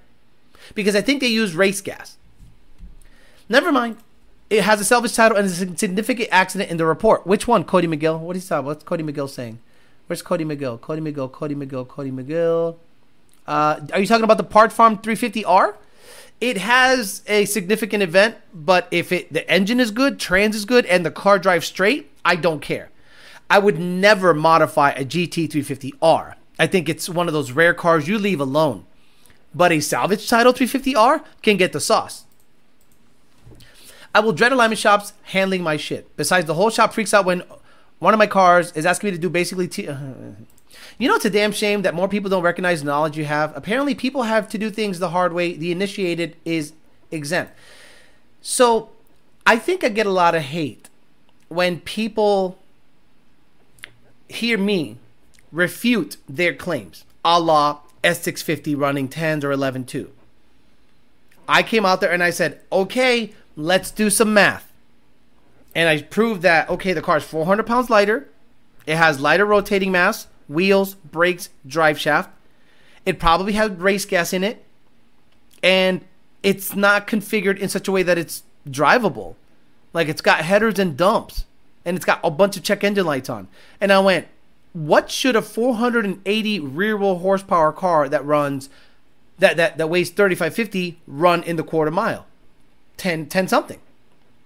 because 0.73 0.95
I 0.95 1.01
think 1.01 1.21
they 1.21 1.27
use 1.27 1.55
race 1.55 1.81
gas. 1.81 2.17
Never 3.47 3.71
mind. 3.71 3.97
It 4.49 4.63
has 4.63 4.79
a 4.79 4.85
salvage 4.85 5.15
title 5.15 5.37
and 5.37 5.47
a 5.47 5.49
significant 5.49 6.29
accident 6.31 6.69
in 6.69 6.77
the 6.77 6.85
report. 6.85 7.25
Which 7.25 7.47
one, 7.47 7.63
Cody 7.63 7.87
McGill? 7.87 8.19
What 8.19 8.35
is 8.35 8.47
that? 8.49 8.63
What's 8.63 8.83
Cody 8.83 9.03
McGill 9.03 9.29
saying? 9.29 9.59
Where's 10.07 10.21
Cody 10.21 10.45
McGill? 10.45 10.79
Cody 10.79 11.01
McGill, 11.01 11.31
Cody 11.31 11.55
McGill, 11.55 11.87
Cody 11.87 12.11
McGill. 12.11 12.75
Uh, 13.47 13.79
are 13.91 13.99
you 13.99 14.05
talking 14.05 14.23
about 14.23 14.37
the 14.37 14.43
Part 14.43 14.71
Farm 14.71 14.97
350R? 14.97 15.75
It 16.41 16.57
has 16.57 17.21
a 17.27 17.45
significant 17.45 18.03
event, 18.03 18.35
but 18.53 18.87
if 18.91 19.11
it 19.11 19.31
the 19.31 19.49
engine 19.49 19.79
is 19.79 19.91
good, 19.91 20.19
trans 20.19 20.55
is 20.55 20.65
good, 20.65 20.85
and 20.85 21.05
the 21.05 21.11
car 21.11 21.39
drives 21.39 21.65
straight, 21.65 22.11
I 22.23 22.35
don't 22.35 22.61
care. 22.61 22.89
I 23.49 23.59
would 23.59 23.79
never 23.79 24.33
modify 24.33 24.91
a 24.91 25.05
GT350R. 25.05 26.35
I 26.57 26.67
think 26.67 26.89
it's 26.89 27.09
one 27.09 27.27
of 27.27 27.33
those 27.33 27.51
rare 27.51 27.73
cars 27.73 28.07
you 28.07 28.17
leave 28.17 28.39
alone. 28.39 28.85
But 29.53 29.71
a 29.71 29.79
salvage 29.79 30.27
title 30.27 30.51
350R 30.51 31.23
can 31.41 31.57
get 31.57 31.71
the 31.71 31.79
sauce. 31.79 32.25
I 34.13 34.19
will 34.19 34.33
dread 34.33 34.51
alignment 34.51 34.79
shops 34.79 35.13
handling 35.23 35.61
my 35.61 35.77
shit. 35.77 36.15
Besides, 36.17 36.47
the 36.47 36.53
whole 36.53 36.69
shop 36.69 36.93
freaks 36.93 37.13
out 37.13 37.25
when 37.25 37.43
one 37.99 38.13
of 38.13 38.17
my 38.17 38.27
cars 38.27 38.71
is 38.73 38.85
asking 38.85 39.07
me 39.09 39.11
to 39.11 39.21
do 39.21 39.29
basically. 39.29 39.67
T- 39.67 39.89
you 40.97 41.07
know, 41.07 41.15
it's 41.15 41.25
a 41.25 41.29
damn 41.29 41.51
shame 41.51 41.81
that 41.81 41.93
more 41.93 42.07
people 42.07 42.29
don't 42.29 42.43
recognize 42.43 42.81
the 42.81 42.85
knowledge 42.85 43.17
you 43.17 43.25
have. 43.25 43.55
Apparently, 43.55 43.95
people 43.95 44.23
have 44.23 44.47
to 44.49 44.57
do 44.57 44.69
things 44.69 44.99
the 44.99 45.09
hard 45.09 45.33
way. 45.33 45.53
The 45.53 45.71
initiated 45.71 46.35
is 46.45 46.73
exempt. 47.11 47.53
So, 48.41 48.89
I 49.45 49.57
think 49.57 49.83
I 49.83 49.89
get 49.89 50.05
a 50.05 50.11
lot 50.11 50.35
of 50.35 50.41
hate 50.43 50.89
when 51.49 51.79
people 51.79 52.57
hear 54.27 54.57
me 54.57 54.97
refute 55.51 56.17
their 56.27 56.53
claims, 56.53 57.05
a 57.23 57.39
la 57.39 57.79
S650 58.03 58.77
running 58.77 59.07
10s 59.07 59.43
or 59.43 59.49
11.2. 59.49 60.09
I 61.47 61.61
came 61.61 61.85
out 61.85 62.01
there 62.01 62.11
and 62.11 62.23
I 62.23 62.31
said, 62.31 62.59
okay, 62.71 63.33
let's 63.55 63.91
do 63.91 64.09
some 64.09 64.33
math 64.33 64.71
and 65.75 65.89
I 65.89 66.01
proved 66.01 66.41
that 66.43 66.69
okay, 66.69 66.93
the 66.93 67.01
car 67.01 67.17
is 67.17 67.23
400 67.23 67.67
pounds 67.67 67.89
lighter. 67.89 68.29
It 68.87 68.95
has 68.95 69.19
lighter 69.19 69.45
rotating 69.45 69.91
mass, 69.91 70.27
wheels, 70.47 70.95
brakes, 70.95 71.49
drive 71.65 71.99
shaft. 71.99 72.29
It 73.05 73.19
probably 73.19 73.53
has 73.53 73.71
race 73.71 74.05
gas 74.05 74.33
in 74.33 74.43
it, 74.43 74.65
and 75.61 76.03
it's 76.43 76.75
not 76.75 77.07
configured 77.07 77.57
in 77.57 77.69
such 77.69 77.87
a 77.87 77.91
way 77.91 78.03
that 78.03 78.17
it's 78.17 78.43
drivable. 78.67 79.35
Like 79.93 80.07
it's 80.07 80.21
got 80.21 80.39
headers 80.39 80.79
and 80.79 80.97
dumps, 80.97 81.45
and 81.85 81.95
it's 81.95 82.05
got 82.05 82.19
a 82.23 82.31
bunch 82.31 82.57
of 82.57 82.63
check 82.63 82.83
engine 82.83 83.05
lights 83.05 83.29
on. 83.29 83.47
And 83.79 83.91
I 83.91 83.99
went, 83.99 84.27
what 84.73 85.09
should 85.09 85.35
a 85.35 85.41
480 85.41 86.59
rear 86.59 86.97
wheel 86.97 87.19
horsepower 87.19 87.71
car 87.71 88.09
that 88.09 88.25
runs 88.25 88.69
that 89.39 89.55
that 89.57 89.77
that 89.77 89.89
weighs 89.89 90.09
3550 90.09 90.99
run 91.07 91.43
in 91.43 91.55
the 91.55 91.63
quarter 91.63 91.91
mile? 91.91 92.25
10 92.97 93.27
10 93.27 93.47
something. 93.47 93.79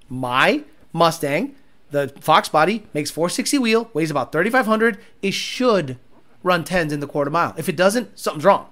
My 0.07 0.63
Mustang, 0.93 1.55
the 1.91 2.09
Fox 2.19 2.49
body 2.49 2.87
makes 2.93 3.11
460 3.11 3.57
wheel, 3.57 3.89
weighs 3.93 4.11
about 4.11 4.31
3,500. 4.31 4.99
It 5.21 5.33
should 5.33 5.97
run 6.43 6.63
10s 6.63 6.91
in 6.91 6.99
the 6.99 7.07
quarter 7.07 7.31
mile. 7.31 7.53
If 7.57 7.67
it 7.69 7.75
doesn't, 7.75 8.17
something's 8.17 8.45
wrong. 8.45 8.69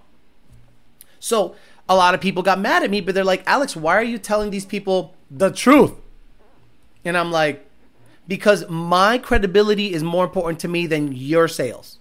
So 1.19 1.55
a 1.89 1.95
lot 1.95 2.13
of 2.13 2.21
people 2.21 2.43
got 2.43 2.59
mad 2.59 2.83
at 2.83 2.89
me, 2.89 3.01
but 3.01 3.15
they're 3.15 3.23
like, 3.23 3.43
Alex, 3.45 3.75
why 3.75 3.95
are 3.95 4.03
you 4.03 4.17
telling 4.17 4.51
these 4.51 4.65
people 4.65 5.15
the 5.31 5.51
truth? 5.51 5.93
And 7.03 7.17
I'm 7.17 7.31
like, 7.31 7.67
because 8.27 8.67
my 8.69 9.17
credibility 9.17 9.93
is 9.93 10.03
more 10.03 10.25
important 10.25 10.59
to 10.59 10.67
me 10.67 10.85
than 10.85 11.13
your 11.13 11.47
sales. 11.47 11.99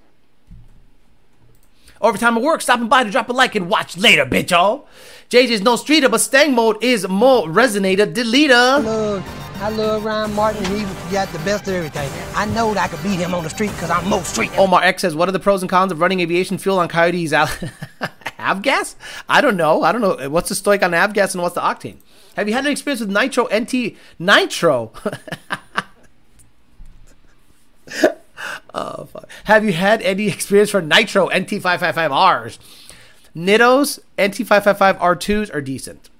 Overtime 2.00 2.36
at 2.36 2.42
work, 2.42 2.60
stopping 2.60 2.88
by 2.88 3.04
to 3.04 3.10
drop 3.10 3.28
a 3.28 3.32
like 3.32 3.54
and 3.54 3.70
watch 3.70 3.96
later, 3.96 4.26
bitch, 4.26 4.50
y'all. 4.50 4.86
JJ's 5.30 5.62
no 5.62 5.76
streeter, 5.76 6.08
but 6.08 6.20
Stang 6.20 6.54
mode 6.54 6.82
is 6.82 7.08
more 7.08 7.46
resonator, 7.46 8.12
deleter. 8.12 9.22
I 9.59 9.70
love 9.70 10.04
Ryan 10.04 10.34
Martin. 10.34 10.64
He 10.66 10.84
got 11.11 11.28
the 11.28 11.38
best 11.40 11.66
of 11.66 11.74
everything. 11.74 12.09
I 12.34 12.44
know 12.46 12.74
that 12.74 12.84
I 12.84 12.88
could 12.88 13.02
beat 13.02 13.16
him 13.16 13.34
on 13.34 13.42
the 13.42 13.50
street 13.50 13.70
because 13.72 13.90
I'm 13.90 14.09
most 14.09 14.32
street. 14.32 14.50
Omar 14.59 14.82
X 14.82 15.02
says, 15.02 15.14
"What 15.16 15.28
are 15.28 15.32
the 15.32 15.40
pros 15.40 15.62
and 15.62 15.70
cons 15.70 15.90
of 15.90 16.00
running 16.00 16.20
aviation 16.20 16.59
fuel 16.59 16.78
on 16.78 16.88
Coyote's 16.88 17.32
al- 17.32 17.46
avgas? 18.38 18.94
I 19.28 19.40
don't 19.40 19.57
know. 19.57 19.82
I 19.82 19.92
don't 19.92 20.02
know. 20.02 20.28
What's 20.28 20.50
the 20.50 20.54
stoic 20.54 20.82
on 20.82 20.90
avgas 20.92 21.32
and 21.34 21.42
what's 21.42 21.54
the 21.54 21.62
octane? 21.62 21.96
Have 22.36 22.48
you 22.48 22.54
had 22.54 22.66
an 22.66 22.72
experience 22.72 23.00
with 23.00 23.11
nitro 23.11 23.48
NT 23.52 23.96
nitro? 24.18 24.92
oh, 28.74 29.04
fuck. 29.07 29.28
Have 29.44 29.64
you 29.64 29.72
had 29.72 30.02
any 30.02 30.28
experience 30.28 30.70
for 30.70 30.82
nitro 30.82 31.28
NT555Rs? 31.28 32.59
Nittos 33.34 34.00
NT555R2s 34.18 35.54
are 35.54 35.61
decent. 35.62 36.11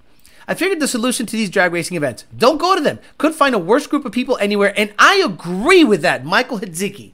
I 0.49 0.55
figured 0.55 0.80
the 0.80 0.88
solution 0.88 1.26
to 1.26 1.36
these 1.36 1.51
drag 1.51 1.72
racing 1.72 1.97
events: 1.97 2.24
don't 2.36 2.59
go 2.59 2.74
to 2.74 2.80
them. 2.80 2.99
Could 3.18 3.34
find 3.34 3.55
a 3.55 3.59
worse 3.59 3.86
group 3.86 4.05
of 4.05 4.12
people 4.12 4.36
anywhere, 4.38 4.72
and 4.76 4.92
I 4.99 5.16
agree 5.24 5.84
with 5.84 6.03
that, 6.03 6.24
Michael 6.24 6.61
Hidziki. 6.61 7.12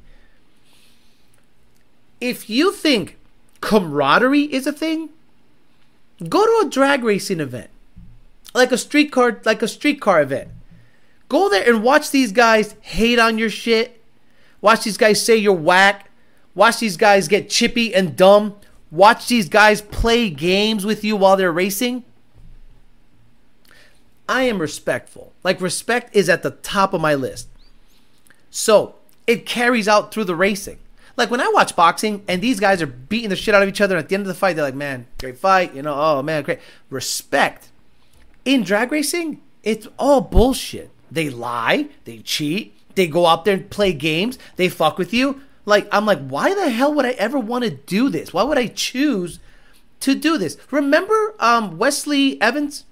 If 2.21 2.49
you 2.49 2.73
think 2.73 3.19
camaraderie 3.61 4.53
is 4.53 4.67
a 4.67 4.73
thing, 4.73 5.09
go 6.29 6.45
to 6.45 6.67
a 6.67 6.71
drag 6.71 7.03
racing 7.03 7.41
event, 7.41 7.71
like 8.55 8.71
a 8.71 8.79
streetcar, 8.79 9.41
like 9.45 9.63
a 9.63 9.69
streetcar 9.69 10.23
event. 10.23 10.49
Go 11.29 11.49
there 11.49 11.67
and 11.67 11.83
watch 11.83 12.11
these 12.11 12.31
guys 12.31 12.75
hate 12.83 13.19
on 13.19 13.39
your 13.39 13.49
shit. 13.49 14.03
Watch 14.61 14.85
these 14.85 14.99
guys 14.99 15.25
say 15.25 15.37
you're 15.37 15.55
whack. 15.55 16.11
Watch 16.55 16.79
these 16.79 16.99
guys 16.99 17.27
get 17.27 17.49
chippy 17.49 17.95
and 17.95 18.15
dumb. 18.15 18.57
Watch 18.91 19.29
these 19.29 19.49
guys 19.49 19.81
play 19.81 20.29
games 20.29 20.85
with 20.85 21.03
you 21.03 21.17
while 21.17 21.39
they're 21.39 21.51
racing. 21.51 22.05
I 24.33 24.45
am 24.45 24.63
respectful. 24.63 25.35
Like, 25.45 25.61
respect 25.61 26.17
is 26.17 26.31
at 26.31 26.43
the 26.43 26.53
top 26.53 26.95
of 26.95 27.03
my 27.03 27.15
list. 27.15 27.49
So, 28.51 28.95
it 29.27 29.45
carries 29.45 29.87
out 29.87 30.11
through 30.11 30.25
the 30.25 30.35
racing. 30.35 30.79
Like, 31.19 31.31
when 31.31 31.43
I 31.43 31.51
watch 31.53 31.77
boxing 31.77 32.25
and 32.27 32.41
these 32.41 32.59
guys 32.59 32.81
are 32.81 32.87
beating 32.87 33.29
the 33.29 33.37
shit 33.37 33.55
out 33.55 33.63
of 33.63 33.69
each 33.69 33.83
other, 33.83 33.95
and 33.95 34.03
at 34.03 34.09
the 34.09 34.15
end 34.15 34.23
of 34.23 34.29
the 34.29 34.35
fight, 34.35 34.57
they're 34.57 34.65
like, 34.65 34.75
man, 34.75 35.07
great 35.19 35.37
fight. 35.37 35.75
You 35.75 35.83
know, 35.83 35.95
oh, 35.95 36.23
man, 36.23 36.45
great. 36.45 36.61
Respect. 36.89 37.69
In 38.47 38.63
drag 38.63 38.91
racing, 38.91 39.43
it's 39.63 39.87
all 39.99 40.23
bullshit. 40.23 40.91
They 41.11 41.29
lie, 41.29 41.91
they 42.07 42.21
cheat, 42.21 42.75
they 42.95 43.09
go 43.09 43.27
out 43.27 43.45
there 43.45 43.57
and 43.57 43.69
play 43.69 43.93
games, 43.93 44.39
they 44.57 44.71
fuck 44.71 44.97
with 44.97 45.13
you. 45.13 45.43
Like, 45.67 45.87
I'm 45.93 46.07
like, 46.07 46.27
why 46.27 46.55
the 46.55 46.71
hell 46.71 46.95
would 46.95 47.05
I 47.05 47.11
ever 47.11 47.39
want 47.39 47.65
to 47.65 47.71
do 47.71 48.09
this? 48.09 48.33
Why 48.33 48.45
would 48.45 48.57
I 48.57 48.69
choose 48.69 49.41
to 50.01 50.15
do 50.15 50.39
this? 50.39 50.57
Remember 50.71 51.35
um, 51.39 51.77
Wesley 51.77 52.41
Evans, 52.41 52.87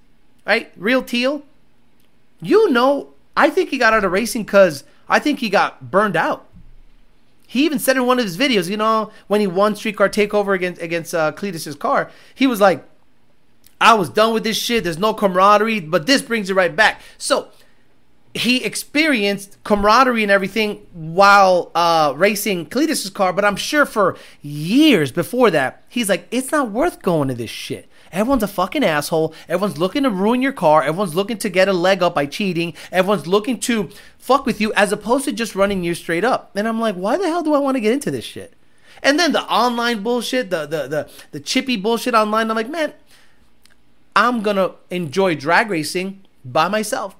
right? 0.50 0.72
Real 0.76 1.00
Teal? 1.00 1.44
You 2.42 2.70
know, 2.70 3.10
I 3.36 3.50
think 3.50 3.70
he 3.70 3.78
got 3.78 3.92
out 3.92 4.04
of 4.04 4.10
racing 4.10 4.42
because 4.42 4.82
I 5.08 5.20
think 5.20 5.38
he 5.38 5.48
got 5.48 5.92
burned 5.92 6.16
out. 6.16 6.44
He 7.46 7.64
even 7.64 7.78
said 7.78 7.96
in 7.96 8.04
one 8.04 8.18
of 8.18 8.24
his 8.24 8.36
videos, 8.36 8.68
you 8.68 8.76
know, 8.76 9.12
when 9.28 9.40
he 9.40 9.46
won 9.46 9.76
Streetcar 9.76 10.08
Takeover 10.08 10.56
against 10.56 10.82
against 10.82 11.14
uh, 11.14 11.30
Cleetus's 11.30 11.76
car, 11.76 12.10
he 12.34 12.48
was 12.48 12.60
like, 12.60 12.84
"I 13.80 13.94
was 13.94 14.08
done 14.08 14.34
with 14.34 14.42
this 14.42 14.56
shit. 14.56 14.82
There's 14.82 14.98
no 14.98 15.14
camaraderie, 15.14 15.78
but 15.78 16.06
this 16.06 16.20
brings 16.20 16.50
it 16.50 16.54
right 16.54 16.74
back." 16.74 17.00
So 17.16 17.48
he 18.34 18.64
experienced 18.64 19.56
camaraderie 19.62 20.24
and 20.24 20.32
everything 20.32 20.84
while 20.92 21.70
uh, 21.76 22.12
racing 22.16 22.66
Cleetus's 22.66 23.10
car, 23.10 23.32
but 23.32 23.44
I'm 23.44 23.56
sure 23.56 23.86
for 23.86 24.16
years 24.42 25.12
before 25.12 25.50
that, 25.50 25.82
he's 25.88 26.08
like, 26.08 26.26
it's 26.30 26.52
not 26.52 26.70
worth 26.70 27.02
going 27.02 27.28
to 27.28 27.34
this 27.34 27.50
shit. 27.50 27.88
Everyone's 28.12 28.42
a 28.42 28.48
fucking 28.48 28.84
asshole. 28.84 29.34
Everyone's 29.48 29.78
looking 29.78 30.02
to 30.02 30.10
ruin 30.10 30.42
your 30.42 30.52
car. 30.52 30.82
Everyone's 30.82 31.14
looking 31.14 31.38
to 31.38 31.48
get 31.48 31.68
a 31.68 31.72
leg 31.72 32.02
up 32.02 32.14
by 32.14 32.26
cheating. 32.26 32.74
Everyone's 32.90 33.26
looking 33.26 33.60
to 33.60 33.90
fuck 34.18 34.46
with 34.46 34.60
you 34.60 34.72
as 34.74 34.92
opposed 34.92 35.24
to 35.26 35.32
just 35.32 35.54
running 35.54 35.84
you 35.84 35.94
straight 35.94 36.24
up. 36.24 36.50
And 36.54 36.66
I'm 36.66 36.80
like, 36.80 36.96
why 36.96 37.16
the 37.16 37.28
hell 37.28 37.42
do 37.42 37.54
I 37.54 37.58
want 37.58 37.76
to 37.76 37.80
get 37.80 37.92
into 37.92 38.10
this 38.10 38.24
shit? 38.24 38.54
And 39.02 39.18
then 39.18 39.32
the 39.32 39.42
online 39.44 40.02
bullshit, 40.02 40.50
the 40.50 40.66
the 40.66 40.88
the, 40.88 41.10
the 41.30 41.40
chippy 41.40 41.76
bullshit 41.76 42.14
online. 42.14 42.50
I'm 42.50 42.56
like, 42.56 42.68
man, 42.68 42.92
I'm 44.14 44.42
gonna 44.42 44.72
enjoy 44.90 45.36
drag 45.36 45.70
racing 45.70 46.24
by 46.44 46.68
myself 46.68 47.16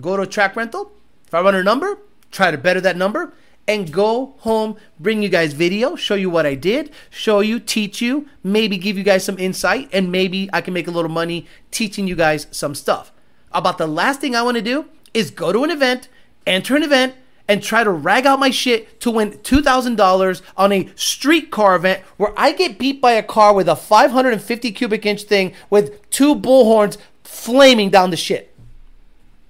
go 0.00 0.16
to 0.16 0.22
a 0.22 0.26
track 0.26 0.56
rental. 0.56 0.92
If 1.26 1.34
I 1.34 1.40
run 1.40 1.54
a 1.54 1.62
number, 1.62 1.98
try 2.30 2.50
to 2.50 2.58
better 2.58 2.80
that 2.80 2.96
number 2.96 3.32
and 3.68 3.92
go 3.92 4.34
home, 4.38 4.76
bring 4.98 5.22
you 5.22 5.28
guys 5.28 5.52
video, 5.52 5.94
show 5.94 6.14
you 6.14 6.28
what 6.28 6.46
I 6.46 6.54
did, 6.54 6.90
show 7.10 7.40
you, 7.40 7.60
teach 7.60 8.00
you, 8.00 8.28
maybe 8.42 8.76
give 8.76 8.98
you 8.98 9.04
guys 9.04 9.24
some 9.24 9.38
insight, 9.38 9.88
and 9.92 10.10
maybe 10.10 10.50
I 10.52 10.60
can 10.60 10.74
make 10.74 10.88
a 10.88 10.90
little 10.90 11.10
money 11.10 11.46
teaching 11.70 12.06
you 12.08 12.16
guys 12.16 12.46
some 12.50 12.74
stuff. 12.74 13.12
About 13.52 13.78
the 13.78 13.86
last 13.86 14.20
thing 14.20 14.34
I 14.34 14.42
want 14.42 14.56
to 14.56 14.62
do 14.62 14.86
is 15.14 15.30
go 15.30 15.52
to 15.52 15.64
an 15.64 15.70
event, 15.70 16.08
enter 16.46 16.74
an 16.74 16.82
event, 16.82 17.14
and 17.48 17.62
try 17.62 17.84
to 17.84 17.90
rag 17.90 18.24
out 18.24 18.38
my 18.38 18.50
shit 18.50 19.00
to 19.00 19.10
win 19.10 19.32
$2,000 19.32 20.42
on 20.56 20.72
a 20.72 20.88
street 20.94 21.50
car 21.50 21.76
event 21.76 22.02
where 22.16 22.32
I 22.36 22.52
get 22.52 22.78
beat 22.78 23.00
by 23.00 23.12
a 23.12 23.22
car 23.22 23.52
with 23.52 23.68
a 23.68 23.76
550 23.76 24.72
cubic 24.72 25.04
inch 25.04 25.24
thing 25.24 25.52
with 25.68 26.08
two 26.10 26.34
bullhorns 26.34 26.96
flaming 27.24 27.90
down 27.90 28.10
the 28.10 28.16
shit. 28.16 28.54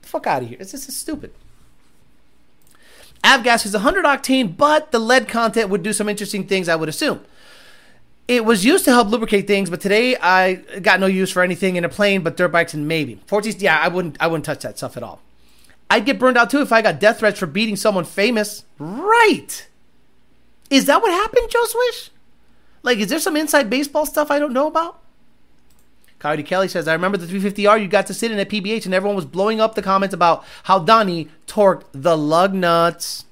Fuck 0.00 0.26
out 0.26 0.42
of 0.42 0.48
here. 0.48 0.58
This, 0.58 0.72
this 0.72 0.88
is 0.88 0.96
stupid. 0.96 1.32
Avgas 3.24 3.64
is 3.64 3.72
100 3.72 4.04
octane, 4.04 4.56
but 4.56 4.90
the 4.90 4.98
lead 4.98 5.28
content 5.28 5.68
would 5.68 5.82
do 5.82 5.92
some 5.92 6.08
interesting 6.08 6.46
things, 6.46 6.68
I 6.68 6.76
would 6.76 6.88
assume. 6.88 7.24
It 8.28 8.44
was 8.44 8.64
used 8.64 8.84
to 8.86 8.92
help 8.92 9.08
lubricate 9.08 9.46
things, 9.46 9.68
but 9.68 9.80
today 9.80 10.16
I 10.16 10.54
got 10.80 11.00
no 11.00 11.06
use 11.06 11.30
for 11.30 11.42
anything 11.42 11.76
in 11.76 11.84
a 11.84 11.88
plane 11.88 12.22
but 12.22 12.36
dirt 12.36 12.48
bikes 12.48 12.72
and 12.72 12.86
maybe. 12.88 13.20
14, 13.26 13.56
yeah, 13.58 13.78
I 13.78 13.88
wouldn't 13.88 14.16
I 14.20 14.26
wouldn't 14.26 14.44
touch 14.44 14.62
that 14.62 14.78
stuff 14.78 14.96
at 14.96 15.02
all. 15.02 15.20
I'd 15.90 16.06
get 16.06 16.18
burned 16.18 16.38
out 16.38 16.48
too 16.48 16.62
if 16.62 16.72
I 16.72 16.80
got 16.82 17.00
death 17.00 17.18
threats 17.18 17.38
for 17.38 17.46
beating 17.46 17.76
someone 17.76 18.04
famous. 18.04 18.64
Right. 18.78 19.68
Is 20.70 20.86
that 20.86 21.02
what 21.02 21.12
happened, 21.12 21.50
Joe 21.50 21.64
Swish? 21.64 22.10
Like, 22.82 22.98
is 22.98 23.08
there 23.08 23.20
some 23.20 23.36
inside 23.36 23.68
baseball 23.68 24.06
stuff 24.06 24.30
I 24.30 24.38
don't 24.38 24.54
know 24.54 24.66
about? 24.66 25.01
Coyote 26.22 26.44
Kelly 26.44 26.68
says, 26.68 26.86
I 26.86 26.92
remember 26.92 27.18
the 27.18 27.26
350R 27.26 27.82
you 27.82 27.88
got 27.88 28.06
to 28.06 28.14
sit 28.14 28.30
in 28.30 28.38
at 28.38 28.48
PBH 28.48 28.84
and 28.84 28.94
everyone 28.94 29.16
was 29.16 29.24
blowing 29.24 29.60
up 29.60 29.74
the 29.74 29.82
comments 29.82 30.14
about 30.14 30.44
how 30.62 30.78
Donnie 30.78 31.28
torqued 31.48 31.82
the 31.90 32.16
lug 32.16 32.54
nuts. 32.54 33.24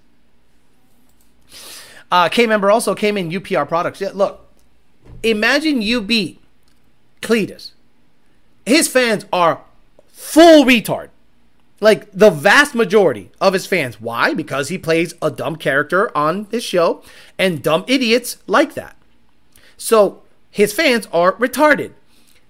Uh, 2.11 2.29
K 2.29 2.49
member 2.49 2.69
also 2.69 2.97
came 2.97 3.17
in 3.17 3.31
UPR 3.31 3.69
products. 3.69 4.01
Yeah, 4.01 4.11
look, 4.13 4.45
imagine 5.23 5.83
you 5.83 6.01
beat 6.01 6.43
Cleetus. 7.23 7.75
His 8.67 8.89
fans 8.89 9.25
are 9.33 9.61
full 10.09 10.65
retard. 10.65 11.11
Like 11.79 12.11
the 12.11 12.31
vast 12.31 12.75
majority 12.75 13.31
of 13.41 13.53
his 13.53 13.67
fans. 13.67 14.01
Why? 14.01 14.35
Because 14.35 14.69
he 14.69 14.79
plays 14.79 15.15
a 15.23 15.31
dumb 15.31 15.55
character 15.55 16.11
on 16.19 16.49
his 16.51 16.65
show, 16.65 17.05
and 17.39 17.63
dumb 17.63 17.85
idiots 17.87 18.39
like 18.49 18.75
that. 18.75 18.97
So 19.77 20.23
his 20.51 20.73
fans 20.73 21.07
are 21.13 21.35
retarded. 21.35 21.93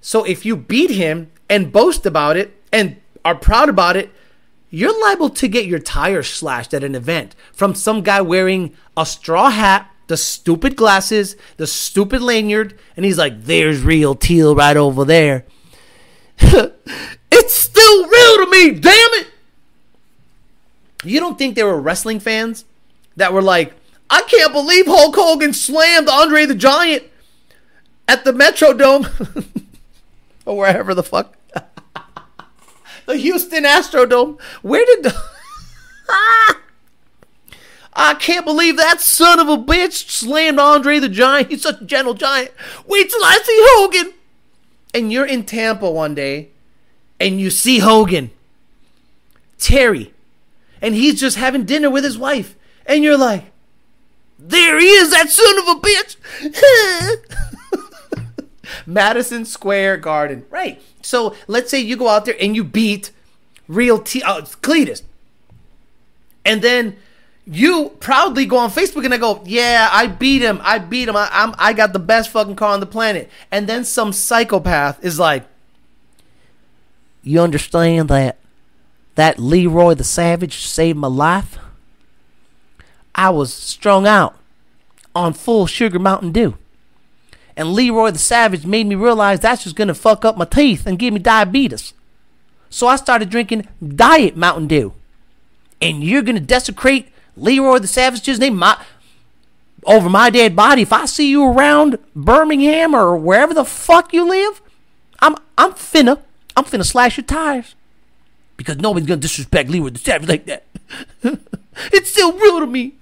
So 0.01 0.25
if 0.25 0.45
you 0.45 0.57
beat 0.57 0.91
him 0.91 1.31
and 1.49 1.73
boast 1.73 2.07
about 2.07 2.37
it 2.37 2.57
and 2.73 2.97
are 3.25 3.35
proud 3.35 3.69
about 3.69 3.97
it, 3.97 4.11
you're 4.71 4.99
liable 5.03 5.31
to 5.31 5.49
get 5.49 5.67
your 5.67 5.81
tire 5.81 6.23
slashed 6.23 6.73
at 6.73 6.85
an 6.85 6.95
event 6.95 7.35
from 7.53 7.75
some 7.75 8.03
guy 8.03 8.21
wearing 8.21 8.75
a 8.97 9.05
straw 9.05 9.51
hat, 9.51 9.91
the 10.07 10.17
stupid 10.17 10.77
glasses, 10.77 11.37
the 11.57 11.67
stupid 11.67 12.23
lanyard, 12.23 12.79
and 12.97 13.05
he's 13.05 13.19
like, 13.19 13.43
there's 13.43 13.83
real 13.83 14.15
teal 14.15 14.55
right 14.55 14.77
over 14.77 15.05
there. 15.05 15.45
it's 16.39 17.55
still 17.55 18.07
real 18.07 18.45
to 18.45 18.51
me, 18.51 18.71
damn 18.71 19.11
it! 19.15 19.27
You 21.03 21.19
don't 21.19 21.37
think 21.37 21.55
there 21.55 21.67
were 21.67 21.81
wrestling 21.81 22.21
fans 22.21 22.65
that 23.17 23.33
were 23.33 23.43
like, 23.43 23.75
I 24.09 24.23
can't 24.23 24.53
believe 24.53 24.87
Hulk 24.87 25.15
Hogan 25.17 25.53
slammed 25.53 26.09
Andre 26.09 26.47
the 26.47 26.55
Giant 26.55 27.05
at 28.07 28.25
the 28.25 28.33
Metrodome. 28.33 29.07
or 30.51 30.59
wherever 30.59 30.95
the 30.95 31.03
fuck. 31.05 31.37
the 33.07 33.17
Houston 33.17 33.65
Astrodome. 33.65 34.41
Where 34.63 34.85
did 34.85 35.05
the. 35.05 35.15
I 37.93 38.15
can't 38.15 38.45
believe 38.45 38.77
that 38.77 39.01
son 39.01 39.39
of 39.39 39.49
a 39.49 39.57
bitch 39.57 40.11
slammed 40.11 40.59
Andre 40.59 40.99
the 40.99 41.09
Giant. 41.09 41.51
He's 41.51 41.63
such 41.63 41.81
a 41.81 41.85
gentle 41.85 42.15
giant. 42.15 42.51
Wait 42.87 43.11
till 43.11 43.23
I 43.23 43.39
see 43.45 43.57
Hogan. 43.61 44.13
And 44.93 45.13
you're 45.13 45.27
in 45.27 45.45
Tampa 45.45 45.89
one 45.89 46.15
day 46.17 46.49
and 47.21 47.39
you 47.39 47.51
see 47.51 47.79
Hogan, 47.79 48.31
Terry, 49.59 50.13
and 50.83 50.95
he's 50.95 51.21
just 51.21 51.37
having 51.37 51.65
dinner 51.65 51.91
with 51.91 52.03
his 52.03 52.19
wife. 52.19 52.57
And 52.87 53.05
you're 53.05 53.19
like, 53.19 53.45
there 54.39 54.81
he 54.81 54.87
is, 54.87 55.11
that 55.11 55.29
son 55.29 55.59
of 55.59 55.69
a 55.69 55.81
bitch. 55.81 56.17
Madison 58.87 59.45
Square 59.45 59.99
Garden. 59.99 60.45
Right. 60.51 60.81
So 61.03 61.35
let's 61.47 61.71
say 61.71 61.81
you 61.81 61.97
go 61.97 62.09
out 62.09 62.25
there 62.25 62.37
and 62.41 62.55
you 62.57 62.65
beat 62.65 63.11
real 63.69 63.99
T- 63.99 64.23
uh, 64.23 64.43
Cleetus. 64.63 65.03
and 66.45 66.63
then 66.63 66.97
you 67.47 67.91
proudly 68.01 68.47
go 68.47 68.57
on 68.59 68.71
Facebook 68.71 69.05
and 69.05 69.13
I 69.15 69.17
go, 69.17 69.43
yeah, 69.45 69.89
I 69.91 70.07
beat 70.07 70.43
him. 70.43 70.61
I 70.63 70.79
beat 70.79 71.09
him. 71.09 71.17
I, 71.17 71.29
I'm 71.33 71.55
I 71.59 71.73
got 71.73 71.93
the 71.93 71.99
best 71.99 72.31
fucking 72.31 72.57
car 72.57 72.73
on 72.75 72.81
the 72.81 72.87
planet. 72.87 73.29
And 73.51 73.67
then 73.67 73.85
some 73.85 74.13
psychopath 74.13 75.05
is 75.05 75.19
like, 75.19 75.45
you 77.23 77.41
understand 77.41 78.09
that 78.09 78.39
that 79.17 79.39
Leroy 79.39 79.95
the 79.95 80.05
Savage 80.05 80.67
saved 80.67 80.99
my 80.99 81.09
life? 81.09 81.59
I 83.15 83.31
was 83.31 83.53
strung 83.53 84.07
out 84.07 84.37
on 85.15 85.33
full 85.33 85.67
sugar 85.67 85.99
Mountain 85.99 86.33
Dew. 86.33 86.57
And 87.57 87.73
Leroy 87.73 88.11
the 88.11 88.19
Savage 88.19 88.65
made 88.65 88.87
me 88.87 88.95
realize 88.95 89.41
that's 89.41 89.65
just 89.65 89.77
gonna 89.77 89.95
fuck 89.95 90.25
up 90.25 90.37
my 90.37 90.45
teeth 90.45 90.87
and 90.87 90.99
give 90.99 91.13
me 91.13 91.21
diabetes. 91.21 91.93
So 92.69 92.87
I 92.87 92.97
started 92.97 93.31
drinking 93.31 93.67
diet 93.85 94.37
Mountain 94.37 94.69
Dew. 94.69 94.93
And 95.83 96.05
you're 96.05 96.23
gonna 96.23 96.41
desecrate 96.41 97.09
Leroy 97.37 97.79
the 97.79 97.87
Savage's 97.87 98.39
name 98.39 98.57
my, 98.57 98.81
over 99.85 100.09
my 100.09 100.31
dead 100.31 100.55
body. 100.55 100.83
If 100.83 100.93
I 100.93 101.07
see 101.07 101.31
you 101.31 101.45
around 101.45 101.99
Birmingham 102.15 102.95
or 102.95 103.17
wherever 103.17 103.55
the 103.55 103.65
fuck 103.65 104.13
you 104.13 104.29
live, 104.29 104.61
I'm 105.21 105.37
I'm 105.59 105.73
finna 105.73 106.21
I'm 106.57 106.65
finna 106.65 106.85
slash 106.85 107.17
your 107.17 107.25
tires. 107.25 107.75
Because 108.57 108.79
nobody's 108.79 109.09
gonna 109.09 109.21
disrespect 109.21 109.71
Leroy 109.71 109.91
the 109.91 109.99
Savage 109.99 110.29
like 110.29 110.47
that. 110.47 110.65
it's 111.93 112.11
still 112.11 112.33
real 112.33 112.61
to 112.61 112.67
me. 112.67 112.95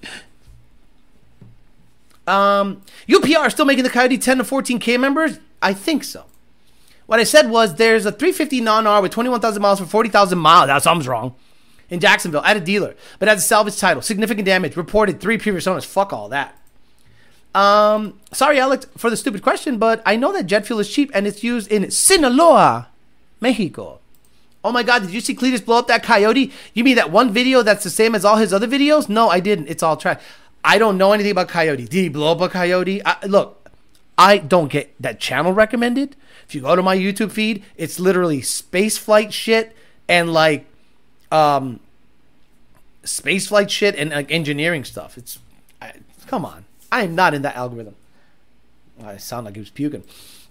Um, 2.29 2.83
UPR 3.09 3.51
still 3.51 3.65
making 3.65 3.85
the 3.85 3.91
Coyote 3.91 4.19
10 4.19 4.39
to 4.39 4.45
14K 4.45 5.01
members? 5.01 5.39
I 5.63 5.73
think 5.73 6.05
so. 6.05 6.27
What 7.07 7.19
I 7.19 7.25
said 7.25 7.51
was 7.51 7.77
there's 7.77 8.05
a 8.05 8.13
350 8.13 8.61
non-R 8.61 9.01
with 9.01 9.13
21,000 9.13 9.63
miles 9.63 9.81
for 9.81 9.87
40,000 9.87 10.39
miles. 10.39 10.67
That 10.67 10.83
something's 10.83 11.09
wrong. 11.09 11.35
In 11.91 12.01
Jacksonville, 12.01 12.43
at 12.43 12.55
a 12.55 12.61
dealer, 12.61 12.95
but 13.19 13.29
has 13.29 13.39
a 13.39 13.47
salvage 13.47 13.79
title. 13.79 14.03
Significant 14.03 14.45
damage. 14.45 14.77
Reported 14.77 15.21
three 15.21 15.39
previous 15.39 15.67
owners. 15.67 15.87
Fuck 15.87 16.13
all 16.13 16.29
that. 16.29 16.55
Um, 17.55 18.21
sorry, 18.31 18.61
Alex, 18.61 18.87
for 18.97 19.09
the 19.09 19.17
stupid 19.17 19.43
question, 19.43 19.79
but 19.79 20.03
I 20.05 20.17
know 20.17 20.31
that 20.35 20.45
jet 20.45 20.67
fuel 20.67 20.81
is 20.81 20.91
cheap 20.91 21.11
and 21.15 21.27
it's 21.27 21.43
used 21.43 21.73
in 21.73 21.91
Sinaloa, 21.91 22.89
Mexico. 23.41 24.01
Oh 24.63 24.71
my 24.71 24.83
God, 24.83 25.03
did 25.03 25.13
you 25.13 25.23
see 25.23 25.35
Cleetus 25.35 25.63
blow 25.65 25.79
up 25.79 25.87
that 25.87 26.03
coyote? 26.03 26.53
You 26.75 26.85
mean 26.85 26.97
that 26.97 27.11
one 27.11 27.33
video 27.33 27.63
that's 27.63 27.85
the 27.85 27.91
same 27.91 28.15
as 28.15 28.25
all 28.25 28.37
his 28.37 28.53
other 28.53 28.69
videos? 28.69 29.09
No, 29.09 29.31
I 29.31 29.41
didn't. 29.41 29.69
It's 29.69 29.83
all 29.83 29.97
trash. 29.97 30.21
I 30.65 30.79
don't 30.79 30.99
know 30.99 31.13
anything 31.13 31.33
about 31.33 31.49
coyote. 31.49 31.87
Did 31.87 32.03
he 32.03 32.09
blow 32.09 32.33
up 32.33 32.41
a 32.41 32.49
coyote? 32.49 33.01
I, 33.05 33.25
look, 33.27 33.69
I 34.17 34.39
don't 34.39 34.71
get 34.71 34.95
that 35.01 35.21
channel 35.21 35.53
recommended. 35.53 36.17
If 36.47 36.55
you 36.55 36.63
go 36.63 36.75
to 36.75 36.83
my 36.83 36.97
YouTube 36.97 37.31
feed, 37.31 37.65
it's 37.77 38.01
literally 38.01 38.43
space 38.43 38.99
flight 38.99 39.33
shit 39.33 39.77
and 40.09 40.33
like 40.33 40.67
um 41.31 41.81
space 43.05 43.49
flight 43.49 43.71
shit 43.71 43.95
and 43.97 44.11
like 44.11 44.31
engineering 44.31 44.85
stuff. 44.85 45.17
It's 45.17 45.39
I, 45.81 45.93
come 46.27 46.45
on. 46.45 46.65
I 46.91 47.03
am 47.03 47.15
not 47.15 47.35
in 47.35 47.43
that 47.43 47.55
algorithm. 47.55 47.95
I 49.05 49.19
sound 49.19 49.45
like 49.45 49.55
he 49.55 49.61
was 49.61 49.71
puking. 49.71 50.03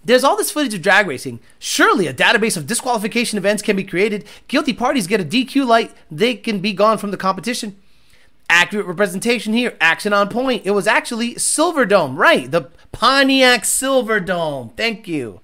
There's 0.04 0.24
all 0.24 0.36
this 0.36 0.50
footage 0.50 0.72
of 0.72 0.80
drag 0.80 1.06
racing. 1.06 1.40
Surely 1.58 2.06
a 2.06 2.14
database 2.14 2.56
of 2.56 2.66
disqualification 2.66 3.36
events 3.36 3.62
can 3.62 3.76
be 3.76 3.84
created. 3.84 4.24
Guilty 4.46 4.72
parties 4.72 5.06
get 5.06 5.20
a 5.20 5.24
DQ 5.24 5.66
light. 5.66 5.92
They 6.10 6.34
can 6.34 6.60
be 6.60 6.72
gone 6.72 6.98
from 6.98 7.10
the 7.10 7.16
competition. 7.16 7.76
Accurate 8.50 8.86
representation 8.86 9.52
here. 9.52 9.76
Action 9.80 10.12
on 10.12 10.28
point. 10.28 10.62
It 10.64 10.70
was 10.70 10.86
actually 10.86 11.34
Silverdome, 11.34 12.16
right? 12.16 12.50
The 12.50 12.70
Pontiac 12.92 13.62
Silverdome. 13.62 14.74
Thank 14.76 15.06
you. 15.06 15.40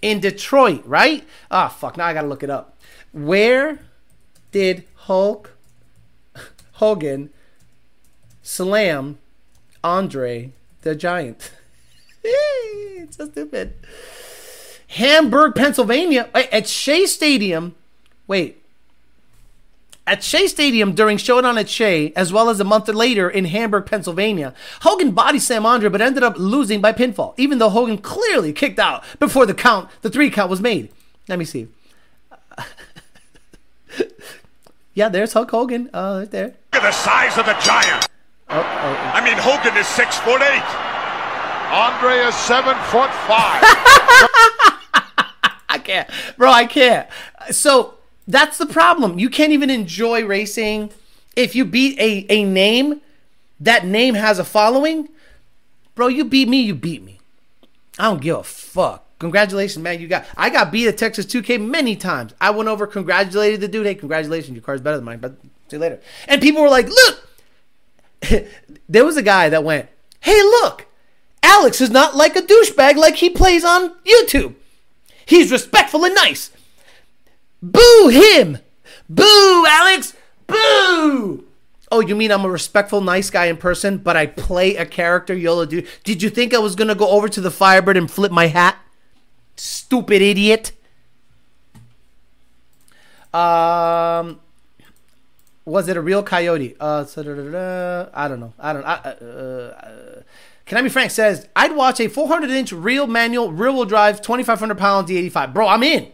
In 0.00 0.20
Detroit, 0.20 0.82
right? 0.86 1.24
Ah, 1.50 1.66
oh, 1.66 1.68
fuck. 1.68 1.96
Now 1.96 2.06
I 2.06 2.14
gotta 2.14 2.28
look 2.28 2.42
it 2.42 2.50
up. 2.50 2.76
Where 3.12 3.78
did 4.52 4.84
Hulk 4.94 5.52
Hogan 6.72 7.30
slam 8.42 9.18
Andre 9.82 10.52
the 10.82 10.94
Giant? 10.94 11.52
it's 12.24 13.16
so 13.16 13.28
stupid. 13.28 13.74
Hamburg, 14.88 15.54
Pennsylvania, 15.54 16.28
at 16.34 16.68
Shea 16.68 17.06
Stadium. 17.06 17.74
Wait. 18.26 18.63
At 20.06 20.22
Shea 20.22 20.46
Stadium 20.48 20.94
during 20.94 21.16
Showdown 21.16 21.56
at 21.56 21.68
Shea, 21.68 22.12
as 22.14 22.30
well 22.30 22.50
as 22.50 22.60
a 22.60 22.64
month 22.64 22.88
later 22.88 23.30
in 23.30 23.46
Hamburg, 23.46 23.86
Pennsylvania, 23.86 24.52
Hogan 24.82 25.12
body 25.12 25.38
Sam 25.38 25.64
Andre 25.64 25.88
but 25.88 26.02
ended 26.02 26.22
up 26.22 26.38
losing 26.38 26.82
by 26.82 26.92
pinfall, 26.92 27.32
even 27.38 27.56
though 27.58 27.70
Hogan 27.70 27.96
clearly 27.96 28.52
kicked 28.52 28.78
out 28.78 29.02
before 29.18 29.46
the 29.46 29.54
count, 29.54 29.88
the 30.02 30.10
three 30.10 30.28
count 30.28 30.50
was 30.50 30.60
made. 30.60 30.90
Let 31.26 31.38
me 31.38 31.46
see. 31.46 31.68
yeah, 34.94 35.08
there's 35.08 35.32
Hulk 35.32 35.50
Hogan. 35.50 35.88
Uh, 35.94 36.18
right 36.20 36.30
there. 36.30 36.54
Look 36.74 36.82
at 36.82 36.82
the 36.82 36.92
size 36.92 37.38
of 37.38 37.46
the 37.46 37.54
giant. 37.54 38.06
Oh, 38.50 38.58
oh, 38.58 38.60
oh. 38.60 39.10
I 39.14 39.24
mean, 39.24 39.38
Hogan 39.38 39.74
is 39.78 39.86
six 39.86 40.18
foot 40.18 40.42
eight. 40.42 40.68
Andre 41.72 42.18
is 42.28 42.34
seven 42.34 42.76
foot 42.84 43.10
five. 43.26 43.62
I 45.68 45.78
can't, 45.82 46.10
bro. 46.36 46.50
I 46.50 46.66
can't. 46.66 47.08
So 47.50 47.94
that's 48.26 48.58
the 48.58 48.66
problem. 48.66 49.18
You 49.18 49.28
can't 49.28 49.52
even 49.52 49.70
enjoy 49.70 50.24
racing 50.24 50.90
if 51.36 51.54
you 51.54 51.64
beat 51.64 51.98
a 51.98 52.26
a 52.28 52.44
name. 52.44 53.00
That 53.60 53.86
name 53.86 54.14
has 54.14 54.38
a 54.38 54.44
following, 54.44 55.08
bro. 55.94 56.08
You 56.08 56.24
beat 56.24 56.48
me. 56.48 56.60
You 56.60 56.74
beat 56.74 57.02
me. 57.02 57.20
I 57.98 58.04
don't 58.04 58.20
give 58.20 58.36
a 58.36 58.42
fuck. 58.42 59.06
Congratulations, 59.18 59.82
man. 59.82 60.00
You 60.00 60.08
got 60.08 60.26
I 60.36 60.50
got 60.50 60.72
beat 60.72 60.88
at 60.88 60.98
Texas 60.98 61.26
2K 61.26 61.64
many 61.64 61.96
times. 61.96 62.34
I 62.40 62.50
went 62.50 62.68
over, 62.68 62.86
congratulated 62.86 63.60
the 63.60 63.68
dude. 63.68 63.86
Hey, 63.86 63.94
congratulations, 63.94 64.54
your 64.54 64.62
car's 64.62 64.80
better 64.80 64.96
than 64.96 65.04
mine. 65.04 65.18
But 65.18 65.36
see 65.68 65.76
you 65.76 65.78
later. 65.78 66.00
And 66.26 66.42
people 66.42 66.62
were 66.62 66.68
like, 66.68 66.88
look. 66.88 67.28
there 68.88 69.04
was 69.04 69.16
a 69.16 69.22
guy 69.22 69.48
that 69.48 69.64
went, 69.64 69.88
hey, 70.20 70.40
look, 70.42 70.86
Alex 71.42 71.80
is 71.80 71.90
not 71.90 72.16
like 72.16 72.36
a 72.36 72.42
douchebag 72.42 72.96
like 72.96 73.16
he 73.16 73.30
plays 73.30 73.64
on 73.64 73.94
YouTube. 74.04 74.54
He's 75.26 75.52
respectful 75.52 76.04
and 76.04 76.14
nice. 76.14 76.50
Boo 77.64 78.08
him! 78.08 78.58
Boo, 79.08 79.66
Alex! 79.66 80.14
Boo! 80.46 81.46
Oh, 81.90 82.00
you 82.00 82.14
mean 82.14 82.30
I'm 82.30 82.44
a 82.44 82.50
respectful, 82.50 83.00
nice 83.00 83.30
guy 83.30 83.46
in 83.46 83.56
person, 83.56 83.98
but 83.98 84.16
I 84.16 84.26
play 84.26 84.76
a 84.76 84.84
character 84.84 85.32
YOLO 85.32 85.64
dude? 85.64 85.86
Did 86.02 86.22
you 86.22 86.28
think 86.28 86.52
I 86.52 86.58
was 86.58 86.74
gonna 86.74 86.94
go 86.94 87.08
over 87.08 87.28
to 87.28 87.40
the 87.40 87.50
Firebird 87.50 87.96
and 87.96 88.10
flip 88.10 88.32
my 88.32 88.48
hat? 88.48 88.76
Stupid 89.56 90.20
idiot. 90.20 90.72
Um, 93.32 94.40
was 95.64 95.88
it 95.88 95.96
a 95.96 96.02
real 96.02 96.22
coyote? 96.22 96.76
Uh, 96.78 97.06
I 97.16 98.28
don't 98.28 98.40
know. 98.40 98.52
I 98.58 98.72
don't. 98.72 98.84
I, 98.84 98.94
uh, 98.94 99.24
uh, 99.24 100.22
can 100.66 100.78
I 100.78 100.82
be 100.82 100.88
frank? 100.90 101.10
Says 101.10 101.48
I'd 101.56 101.74
watch 101.74 101.98
a 102.00 102.08
400 102.08 102.50
inch 102.50 102.72
real 102.72 103.06
manual, 103.06 103.52
rear 103.52 103.72
wheel 103.72 103.86
drive, 103.86 104.20
2,500 104.20 104.76
pound 104.76 105.08
D85. 105.08 105.54
Bro, 105.54 105.68
I'm 105.68 105.82
in. 105.82 106.12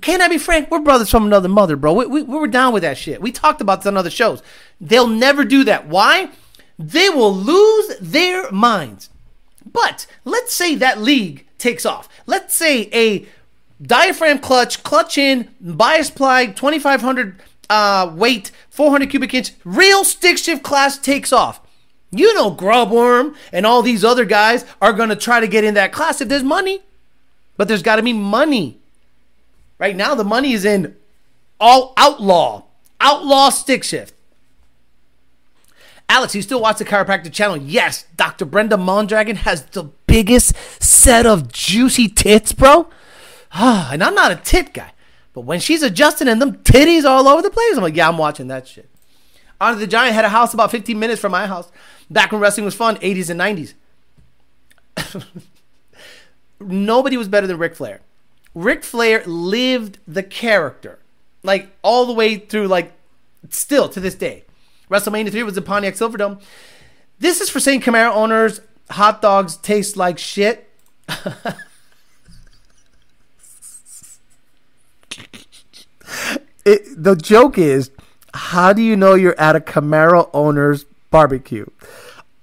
Can 0.00 0.22
I 0.22 0.28
be 0.28 0.38
frank? 0.38 0.70
We're 0.70 0.80
brothers 0.80 1.10
from 1.10 1.26
another 1.26 1.48
mother, 1.48 1.76
bro. 1.76 1.92
We, 1.92 2.06
we, 2.06 2.22
we 2.22 2.38
were 2.38 2.48
down 2.48 2.72
with 2.72 2.82
that 2.82 2.96
shit. 2.96 3.20
We 3.20 3.32
talked 3.32 3.60
about 3.60 3.80
this 3.80 3.86
on 3.86 3.96
other 3.96 4.10
shows. 4.10 4.42
They'll 4.80 5.06
never 5.06 5.44
do 5.44 5.64
that. 5.64 5.88
Why? 5.88 6.30
They 6.78 7.10
will 7.10 7.34
lose 7.34 7.96
their 8.00 8.50
minds. 8.50 9.10
But 9.70 10.06
let's 10.24 10.54
say 10.54 10.74
that 10.76 11.00
league 11.00 11.46
takes 11.58 11.84
off. 11.84 12.08
Let's 12.26 12.54
say 12.54 12.88
a 12.92 13.26
diaphragm 13.82 14.38
clutch, 14.38 14.82
clutch 14.82 15.18
in, 15.18 15.50
bias 15.60 16.10
ply, 16.10 16.46
2,500 16.46 17.40
uh, 17.68 18.12
weight, 18.14 18.50
400 18.70 19.10
cubic 19.10 19.34
inch, 19.34 19.52
real 19.64 20.04
stick 20.04 20.38
shift 20.38 20.62
class 20.62 20.98
takes 20.98 21.32
off. 21.32 21.60
You 22.10 22.34
know, 22.34 22.50
Grubworm 22.50 23.36
and 23.52 23.64
all 23.64 23.82
these 23.82 24.04
other 24.04 24.24
guys 24.24 24.64
are 24.82 24.92
going 24.92 25.10
to 25.10 25.16
try 25.16 25.38
to 25.38 25.46
get 25.46 25.62
in 25.62 25.74
that 25.74 25.92
class 25.92 26.20
if 26.20 26.28
there's 26.28 26.42
money. 26.42 26.80
But 27.56 27.68
there's 27.68 27.82
got 27.82 27.96
to 27.96 28.02
be 28.02 28.12
money. 28.12 28.79
Right 29.80 29.96
now, 29.96 30.14
the 30.14 30.24
money 30.24 30.52
is 30.52 30.66
in 30.66 30.94
all 31.58 31.94
outlaw, 31.96 32.64
outlaw 33.00 33.48
stick 33.48 33.82
shift. 33.82 34.14
Alex, 36.06 36.34
you 36.34 36.42
still 36.42 36.60
watch 36.60 36.76
the 36.76 36.84
chiropractic 36.84 37.32
channel? 37.32 37.56
Yes, 37.56 38.04
Dr. 38.14 38.44
Brenda 38.44 38.76
Mondragon 38.76 39.36
has 39.36 39.64
the 39.66 39.84
biggest 40.06 40.54
set 40.82 41.24
of 41.24 41.50
juicy 41.50 42.08
tits, 42.08 42.52
bro. 42.52 42.90
Ah, 43.52 43.90
and 43.92 44.04
I'm 44.04 44.14
not 44.14 44.32
a 44.32 44.36
tit 44.36 44.74
guy, 44.74 44.92
but 45.32 45.42
when 45.42 45.60
she's 45.60 45.82
adjusting 45.82 46.28
and 46.28 46.42
them 46.42 46.58
titties 46.58 47.04
all 47.04 47.26
over 47.26 47.40
the 47.40 47.50
place, 47.50 47.76
I'm 47.76 47.82
like, 47.82 47.96
yeah, 47.96 48.08
I'm 48.08 48.18
watching 48.18 48.48
that 48.48 48.68
shit. 48.68 48.90
Andre 49.62 49.80
the 49.80 49.86
Giant 49.86 50.14
had 50.14 50.26
a 50.26 50.28
house 50.28 50.52
about 50.52 50.70
15 50.70 50.98
minutes 50.98 51.20
from 51.20 51.32
my 51.32 51.46
house. 51.46 51.72
Back 52.10 52.32
when 52.32 52.40
wrestling 52.40 52.66
was 52.66 52.74
fun, 52.74 52.96
80s 52.96 53.30
and 53.30 53.74
90s. 55.00 55.24
Nobody 56.60 57.16
was 57.16 57.28
better 57.28 57.46
than 57.46 57.56
Ric 57.56 57.74
Flair. 57.74 58.00
Ric 58.54 58.82
Flair 58.84 59.22
lived 59.26 59.98
the 60.06 60.22
character, 60.22 60.98
like 61.42 61.70
all 61.82 62.06
the 62.06 62.12
way 62.12 62.36
through, 62.36 62.68
like 62.68 62.92
still 63.48 63.88
to 63.88 64.00
this 64.00 64.14
day. 64.14 64.44
WrestleMania 64.90 65.30
3 65.30 65.42
was 65.44 65.56
in 65.56 65.62
Pontiac 65.62 65.94
Silverdome. 65.94 66.40
This 67.18 67.40
is 67.40 67.48
for 67.48 67.60
St. 67.60 67.82
Camaro 67.82 68.14
owners 68.14 68.60
hot 68.90 69.22
dogs 69.22 69.56
taste 69.56 69.96
like 69.96 70.18
shit. 70.18 70.68
it, 76.64 76.82
the 76.96 77.16
joke 77.16 77.56
is 77.58 77.90
How 78.34 78.72
do 78.72 78.82
you 78.82 78.96
know 78.96 79.14
you're 79.14 79.38
at 79.38 79.56
a 79.56 79.60
Camaro 79.60 80.28
owner's 80.32 80.84
barbecue? 81.10 81.66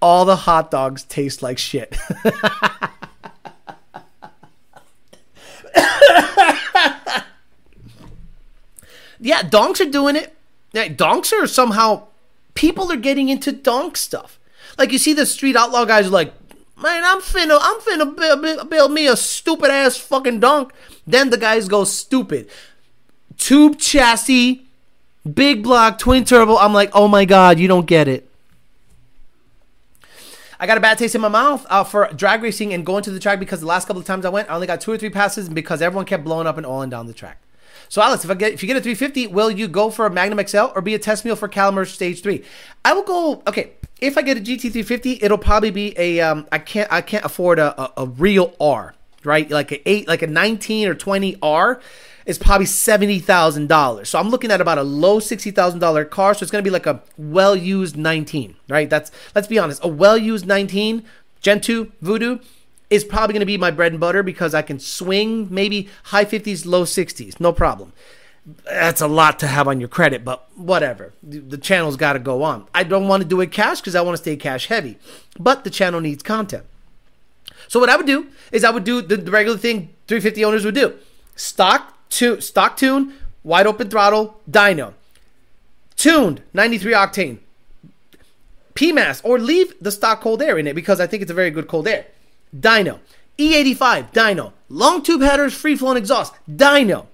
All 0.01 0.25
the 0.25 0.35
hot 0.35 0.71
dogs 0.71 1.03
taste 1.03 1.41
like 1.41 1.57
shit. 1.57 1.97
yeah, 9.19 9.43
donks 9.43 9.81
are 9.81 9.89
doing 9.89 10.15
it. 10.15 10.33
Donks 10.97 11.33
are 11.33 11.47
somehow 11.47 12.07
people 12.53 12.91
are 12.91 12.97
getting 12.97 13.29
into 13.29 13.51
donk 13.51 13.97
stuff. 13.97 14.39
Like 14.77 14.91
you 14.91 14.97
see 14.97 15.13
the 15.13 15.25
street 15.25 15.55
outlaw 15.55 15.85
guys 15.85 16.07
are 16.07 16.11
like, 16.11 16.33
man, 16.81 17.03
I'm 17.03 17.19
finna, 17.21 17.57
I'm 17.61 17.79
finna 17.79 18.41
build, 18.41 18.69
build 18.69 18.91
me 18.91 19.07
a 19.07 19.15
stupid 19.15 19.69
ass 19.69 19.97
fucking 19.97 20.39
donk. 20.39 20.73
Then 21.05 21.29
the 21.29 21.37
guys 21.37 21.67
go 21.67 21.83
stupid. 21.83 22.49
Tube 23.37 23.79
chassis, 23.79 24.65
big 25.31 25.63
block, 25.63 25.97
twin 25.99 26.25
turbo. 26.25 26.57
I'm 26.57 26.73
like, 26.73 26.91
oh 26.93 27.07
my 27.07 27.25
god, 27.25 27.59
you 27.59 27.67
don't 27.67 27.85
get 27.85 28.07
it. 28.07 28.29
I 30.59 30.65
got 30.65 30.77
a 30.77 30.81
bad 30.81 30.97
taste 30.97 31.13
in 31.13 31.21
my 31.21 31.27
mouth 31.27 31.65
uh, 31.69 31.83
for 31.83 32.09
drag 32.15 32.41
racing 32.41 32.73
and 32.73 32.83
going 32.83 33.03
to 33.03 33.11
the 33.11 33.19
track 33.19 33.39
because 33.39 33.59
the 33.59 33.67
last 33.67 33.85
couple 33.85 33.99
of 33.99 34.07
times 34.07 34.25
I 34.25 34.29
went, 34.29 34.49
I 34.49 34.55
only 34.55 34.65
got 34.65 34.81
two 34.81 34.91
or 34.91 34.97
three 34.97 35.11
passes 35.11 35.49
because 35.49 35.83
everyone 35.83 36.05
kept 36.05 36.23
blowing 36.23 36.47
up 36.47 36.57
and 36.57 36.65
oiling 36.65 36.89
down 36.89 37.05
the 37.05 37.13
track. 37.13 37.39
So 37.89 38.01
Alex, 38.01 38.23
if 38.23 38.31
I 38.31 38.33
get 38.33 38.53
if 38.53 38.63
you 38.63 38.67
get 38.67 38.77
a 38.77 38.81
350, 38.81 39.27
will 39.27 39.51
you 39.51 39.67
go 39.67 39.89
for 39.89 40.05
a 40.05 40.09
Magnum 40.09 40.45
XL 40.45 40.71
or 40.75 40.81
be 40.81 40.95
a 40.95 40.99
test 40.99 41.25
meal 41.25 41.35
for 41.35 41.47
Caliber 41.47 41.85
Stage 41.85 42.21
Three? 42.21 42.43
I 42.83 42.93
will 42.93 43.03
go. 43.03 43.43
Okay, 43.47 43.71
if 44.01 44.17
I 44.17 44.21
get 44.21 44.37
a 44.37 44.41
GT350, 44.41 45.19
it'll 45.21 45.37
probably 45.37 45.71
be 45.71 45.93
a. 45.97 46.19
Um, 46.21 46.47
I 46.51 46.59
can't 46.59 46.91
I 46.91 47.01
can't 47.01 47.25
afford 47.25 47.59
a, 47.59 47.79
a, 47.81 47.93
a 47.97 48.05
real 48.07 48.53
R, 48.59 48.95
right? 49.23 49.49
Like 49.49 49.71
a 49.71 49.89
eight, 49.89 50.07
like 50.07 50.21
a 50.21 50.27
19 50.27 50.87
or 50.87 50.95
20 50.95 51.37
R 51.41 51.81
is 52.25 52.37
probably 52.37 52.65
seventy 52.65 53.19
thousand 53.19 53.67
dollars. 53.67 54.09
So 54.09 54.19
I'm 54.19 54.29
looking 54.29 54.51
at 54.51 54.59
about 54.59 54.77
a 54.77 54.83
low 54.83 55.19
sixty 55.19 55.49
thousand 55.51 55.79
dollar 55.79 56.05
car. 56.05 56.33
So 56.33 56.43
it's 56.43 56.51
gonna 56.51 56.61
be 56.61 56.69
like 56.69 56.85
a 56.85 57.01
well 57.17 57.55
used 57.55 57.97
19, 57.97 58.55
right? 58.67 58.89
That's 58.89 59.11
let's 59.33 59.47
be 59.47 59.57
honest, 59.57 59.83
a 59.83 59.87
well 59.87 60.17
used 60.17 60.45
19 60.45 61.03
Gen 61.39 61.61
2 61.61 61.91
Voodoo 62.01 62.39
is 62.89 63.03
probably 63.03 63.33
going 63.33 63.41
to 63.41 63.45
be 63.45 63.57
my 63.57 63.71
bread 63.71 63.91
and 63.91 63.99
butter 63.99 64.23
because 64.23 64.53
I 64.53 64.61
can 64.61 64.79
swing 64.79 65.47
maybe 65.53 65.89
high 66.05 66.25
50s, 66.25 66.65
low 66.65 66.83
60s, 66.83 67.39
no 67.39 67.51
problem. 67.51 67.93
That's 68.63 69.01
a 69.01 69.07
lot 69.07 69.39
to 69.39 69.47
have 69.47 69.67
on 69.67 69.81
your 69.81 69.89
credit, 69.89 70.23
but 70.23 70.47
whatever. 70.55 71.13
The 71.21 71.57
channel's 71.57 71.97
got 71.97 72.13
to 72.13 72.19
go 72.19 72.43
on. 72.43 72.67
I 72.73 72.83
don't 72.83 73.09
want 73.09 73.21
to 73.21 73.27
do 73.27 73.41
it 73.41 73.51
cash 73.51 73.81
because 73.81 73.93
I 73.93 74.01
want 74.01 74.15
to 74.15 74.23
stay 74.23 74.37
cash 74.37 74.67
heavy, 74.67 74.97
but 75.37 75.65
the 75.65 75.69
channel 75.69 75.99
needs 75.99 76.23
content. 76.23 76.63
So 77.67 77.81
what 77.81 77.89
I 77.89 77.97
would 77.97 78.05
do 78.05 78.27
is 78.53 78.63
I 78.63 78.69
would 78.69 78.85
do 78.85 79.01
the, 79.01 79.17
regular 79.29 79.57
thing 79.57 79.93
350 80.07 80.45
owners 80.45 80.63
would 80.63 80.75
do: 80.75 80.93
stock 81.35 81.93
to 82.11 82.39
stock 82.39 82.77
tune, 82.77 83.15
wide 83.43 83.67
open 83.67 83.89
throttle, 83.89 84.39
dyno, 84.49 84.93
tuned 85.97 86.41
93 86.53 86.93
octane, 86.93 87.39
PMAS, 88.75 89.19
or 89.25 89.39
leave 89.39 89.73
the 89.81 89.91
stock 89.91 90.21
cold 90.21 90.41
air 90.41 90.57
in 90.57 90.67
it 90.67 90.75
because 90.75 91.01
I 91.01 91.07
think 91.07 91.21
it's 91.21 91.31
a 91.31 91.35
very 91.35 91.51
good 91.51 91.67
cold 91.67 91.85
air 91.85 92.05
dyno. 92.59 92.99
E85, 93.37 94.11
dyno. 94.11 94.53
Long 94.69 95.01
tube 95.01 95.21
headers, 95.21 95.53
free 95.53 95.75
flowing 95.75 95.97
exhaust, 95.97 96.33
dyno. 96.49 97.07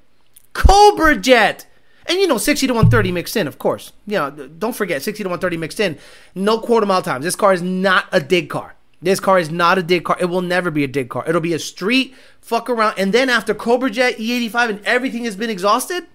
Cobra 0.54 1.16
Jet. 1.16 1.66
And 2.06 2.20
you 2.20 2.28
know, 2.28 2.38
60 2.38 2.68
to 2.68 2.74
130 2.74 3.12
mixed 3.12 3.36
in, 3.36 3.48
of 3.48 3.58
course. 3.58 3.94
You 4.06 4.18
know, 4.18 4.30
don't 4.32 4.76
forget, 4.76 5.02
60 5.02 5.24
to 5.24 5.30
130 5.30 5.58
mixed 5.58 5.80
in. 5.80 5.98
No 6.36 6.60
quarter 6.60 6.86
mile 6.86 7.02
times. 7.02 7.24
This 7.24 7.36
car 7.36 7.54
is 7.54 7.62
not 7.62 8.08
a 8.12 8.20
dig 8.20 8.50
car. 8.50 8.76
This 9.02 9.20
car 9.20 9.38
is 9.38 9.50
not 9.50 9.78
a 9.78 9.84
dig 9.84 10.06
car. 10.06 10.18
It 10.20 10.26
will 10.26 10.42
never 10.42 10.72
be 10.72 10.84
a 10.84 10.88
dig 10.88 11.10
car. 11.10 11.26
It'll 11.28 11.42
be 11.42 11.54
a 11.54 11.60
street 11.60 12.16
fuck 12.42 12.70
around. 12.70 12.96
And 12.98 13.14
then 13.14 13.30
after 13.30 13.54
Cobra 13.54 13.90
Jet, 13.90 14.18
E85, 14.18 14.70
and 14.70 14.86
everything 14.86 15.26
has 15.26 15.36
been 15.36 15.50
exhausted, 15.50 16.06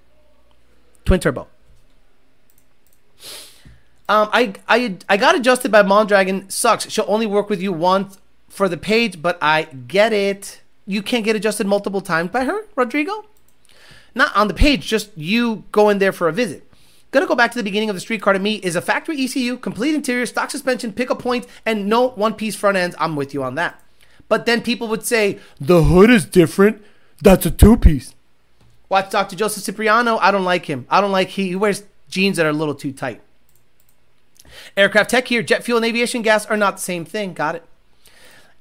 twin 1.05 1.21
turbo. 1.21 1.49
Um, 4.11 4.31
I 4.33 4.55
I 4.67 4.97
I 5.07 5.19
got 5.19 5.35
adjusted 5.35 5.71
by 5.71 5.83
Mondragon. 5.83 6.49
Sucks. 6.49 6.91
She'll 6.91 7.05
only 7.09 7.27
work 7.27 7.51
with 7.51 7.61
you 7.61 7.75
once 7.75 8.19
for 8.49 8.69
the 8.69 8.77
page, 8.77 9.21
but 9.21 9.39
I 9.43 9.65
get 9.65 10.13
it. 10.13 10.61
You 10.87 11.03
can't 11.03 11.25
get 11.25 11.37
adjusted 11.37 11.67
multiple 11.67 12.01
times 12.01 12.31
by 12.31 12.45
her, 12.45 12.63
Rodrigo? 12.75 13.27
Not 14.15 14.35
on 14.35 14.49
the 14.49 14.55
page, 14.55 14.87
just 14.87 15.11
you 15.17 15.65
going 15.71 15.99
there 15.99 16.13
for 16.13 16.29
a 16.29 16.33
visit. 16.33 16.65
Gonna 17.11 17.27
go 17.27 17.35
back 17.35 17.53
to 17.53 17.59
the 17.59 17.65
beginning 17.65 17.89
of 17.89 17.97
the 17.97 18.01
streetcar 18.01 18.35
to 18.35 18.39
me 18.39 18.57
is 18.57 18.77
a 18.77 18.83
factory 18.83 19.23
ECU, 19.23 19.57
complete 19.57 19.95
interior, 19.95 20.27
stock 20.27 20.51
suspension, 20.51 20.93
pickup 20.93 21.19
points, 21.19 21.47
and 21.65 21.87
no 21.87 22.09
one 22.09 22.35
piece 22.35 22.55
front 22.55 22.77
ends. 22.77 22.97
I'm 22.99 23.17
with 23.17 23.33
you 23.33 23.43
on 23.43 23.55
that. 23.55 23.81
But 24.29 24.45
then 24.45 24.61
people 24.61 24.89
would 24.89 25.05
say, 25.05 25.39
the 25.59 25.85
hood 25.85 26.11
is 26.11 26.27
different. 26.27 26.83
That's 27.23 27.47
a 27.47 27.51
two 27.51 27.77
piece. 27.77 28.15
Watch 28.89 29.11
Dr. 29.11 29.37
Joseph 29.37 29.65
Cipriano. 29.65 30.19
I 30.19 30.31
don't 30.31 30.45
like 30.45 30.67
him. 30.67 30.87
I 30.91 31.01
don't 31.01 31.13
like 31.13 31.29
he, 31.29 31.49
he 31.49 31.57
wears 31.57 31.83
jeans 32.09 32.37
that 32.37 32.47
are 32.47 32.51
a 32.51 32.55
little 32.55 32.75
too 32.75 32.93
tight. 32.93 33.21
Aircraft 34.77 35.11
tech 35.11 35.29
here, 35.29 35.43
jet 35.43 35.63
fuel 35.63 35.79
and 35.79 35.87
aviation 35.87 36.23
gas 36.23 36.47
are 36.47 36.57
not 36.57 36.77
the 36.77 36.83
same 36.83 37.05
thing. 37.05 37.35
Got 37.35 37.57
it. 37.57 37.65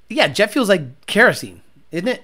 Yeah, 0.10 0.28
jet 0.28 0.52
fuel's 0.52 0.70
like 0.70 1.06
kerosene, 1.06 1.62
isn't 1.92 2.08
it? 2.08 2.24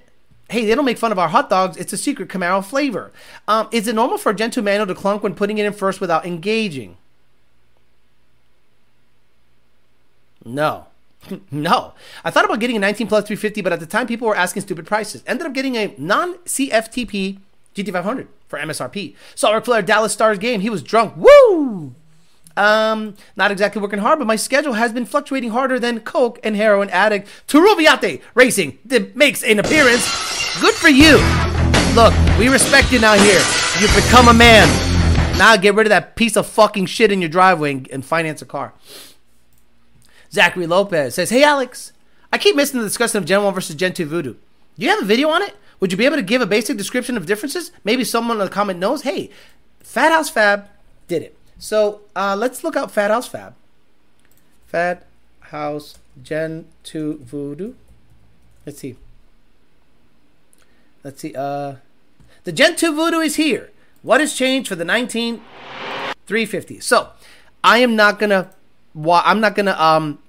Hey, 0.50 0.66
they 0.66 0.76
don't 0.76 0.86
make 0.86 0.98
fun 0.98 1.12
of 1.12 1.20
our 1.20 1.30
hot 1.30 1.50
dogs. 1.50 1.78
It's 1.78 1.94
a 1.94 1.98
secret 1.98 2.30
Camaro 2.30 2.64
flavor. 2.64 3.12
Um, 3.48 3.68
is 3.72 3.88
it 3.88 3.96
normal 3.96 4.18
for 4.18 4.32
a 4.32 4.36
Gen 4.36 4.52
2 4.52 4.62
manual 4.62 4.88
to 4.88 4.96
clunk 4.96 5.24
when 5.24 5.36
putting 5.36 5.58
it 5.58 5.66
in 5.66 5.74
first 5.74 6.00
without 6.00 6.26
engaging? 6.26 6.98
No. 10.46 10.88
no. 11.52 11.94
I 12.24 12.30
thought 12.30 12.46
about 12.46 12.60
getting 12.60 12.76
a 12.76 12.80
19 12.80 13.08
plus 13.08 13.26
350, 13.26 13.62
but 13.62 13.74
at 13.74 13.80
the 13.80 13.86
time 13.86 14.08
people 14.08 14.28
were 14.28 14.36
asking 14.36 14.64
stupid 14.64 14.86
prices. 14.86 15.24
Ended 15.26 15.48
up 15.48 15.54
getting 15.54 15.76
a 15.76 15.96
non 15.98 16.36
CFTP 16.40 17.40
GT500 17.76 18.28
for 18.48 18.60
MSRP. 18.60 19.16
Saw 19.36 19.54
Ric 19.54 19.66
Flair 19.66 19.82
Dallas 19.82 20.14
Stars 20.14 20.38
game. 20.38 20.62
He 20.62 20.70
was 20.70 20.84
drunk. 20.84 21.16
Woo! 21.18 21.96
Um, 22.56 23.16
not 23.36 23.52
exactly 23.52 23.82
working 23.82 24.00
hard, 24.00 24.20
but 24.20 24.28
my 24.28 24.36
schedule 24.36 24.74
has 24.74 24.94
been 24.94 25.06
fluctuating 25.06 25.50
harder 25.50 25.80
than 25.80 26.02
coke 26.02 26.40
and 26.44 26.56
heroin 26.56 26.90
addict 26.90 27.28
Turuviate 27.48 28.22
Racing 28.36 28.78
makes 29.16 29.44
an 29.44 29.60
appearance. 29.60 30.06
Good 30.62 30.76
for 30.76 30.90
you. 30.90 31.18
Look, 31.96 32.14
we 32.38 32.50
respect 32.50 32.92
you 32.92 33.00
now 33.00 33.16
here. 33.16 33.42
You've 33.80 33.96
become 33.96 34.28
a 34.28 34.34
man. 34.34 34.68
Now 35.38 35.56
get 35.58 35.74
rid 35.74 35.88
of 35.88 35.90
that 35.90 36.16
piece 36.16 36.38
of 36.38 36.46
fucking 36.46 36.86
shit 36.86 37.12
in 37.12 37.22
your 37.22 37.30
driveway 37.30 37.72
and, 37.72 37.90
and 37.90 38.06
finance 38.06 38.42
a 38.42 38.46
car. 38.46 38.74
Zachary 40.32 40.68
Lopez 40.68 41.16
says, 41.16 41.32
Hey 41.32 41.44
Alex, 41.44 41.92
I 42.32 42.38
keep 42.38 42.56
missing 42.56 42.80
the 42.80 42.86
discussion 42.86 43.18
of 43.18 43.26
Gen 43.26 43.44
1 43.44 43.54
versus 43.54 43.76
Gen 43.76 43.94
2 43.94 44.06
Voodoo. 44.06 44.34
Do 44.34 44.86
you 44.86 44.90
have 44.90 45.02
a 45.02 45.06
video 45.06 45.30
on 45.30 45.42
it? 45.42 45.56
Would 45.80 45.92
you 45.92 45.98
be 45.98 46.06
able 46.06 46.16
to 46.16 46.24
give 46.24 46.42
a 46.42 46.48
basic 46.48 46.78
description 46.78 47.18
of 47.18 47.26
differences? 47.26 47.72
Maybe 47.84 48.04
someone 48.04 48.38
in 48.40 48.46
the 48.46 48.50
comment 48.50 48.80
knows. 48.80 49.02
Hey, 49.02 49.32
Fat 49.82 50.12
House 50.12 50.30
Fab 50.30 50.68
did 51.08 51.24
it. 51.24 51.38
So 51.64 52.02
uh, 52.14 52.36
let's 52.38 52.62
look 52.62 52.76
up 52.76 52.92
Fat 52.92 53.10
House 53.10 53.26
Fab. 53.26 53.56
Fat 54.66 55.06
House 55.40 55.98
Gen 56.22 56.66
2 56.84 57.20
Voodoo. 57.24 57.76
Let's 58.66 58.80
see. 58.80 58.98
Let's 61.06 61.22
see. 61.22 61.34
Uh, 61.34 61.76
the 62.44 62.52
Gen 62.52 62.76
2 62.76 62.94
Voodoo 62.94 63.20
is 63.20 63.38
here. 63.38 63.72
What 64.02 64.20
has 64.20 64.34
changed 64.34 64.68
for 64.68 64.76
the 64.76 64.84
19 64.84 65.42
350? 66.26 66.82
So 66.82 67.12
I 67.64 67.78
am 67.78 67.96
not 67.96 68.20
gonna. 68.20 68.50
I'm 69.08 69.40
not 69.40 69.56
gonna 69.56 69.80
um 69.80 70.20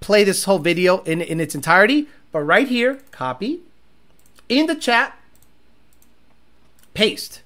play 0.00 0.24
this 0.24 0.42
whole 0.42 0.58
video 0.58 1.02
in 1.02 1.20
in 1.20 1.38
its 1.38 1.54
entirety. 1.54 2.08
But 2.32 2.40
right 2.40 2.66
here, 2.66 2.98
copy 3.12 3.60
in 4.48 4.66
the 4.66 4.74
chat, 4.74 5.16
paste. 6.92 7.42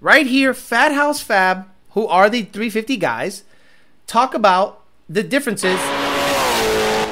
Right 0.00 0.26
here, 0.26 0.52
Fat 0.52 0.90
House 0.92 1.20
Fab 1.20 1.68
who 1.94 2.06
are 2.06 2.30
the 2.30 2.42
350 2.42 2.96
guys, 2.96 3.44
talk 4.06 4.34
about 4.34 4.82
the 5.08 5.22
differences 5.22 5.78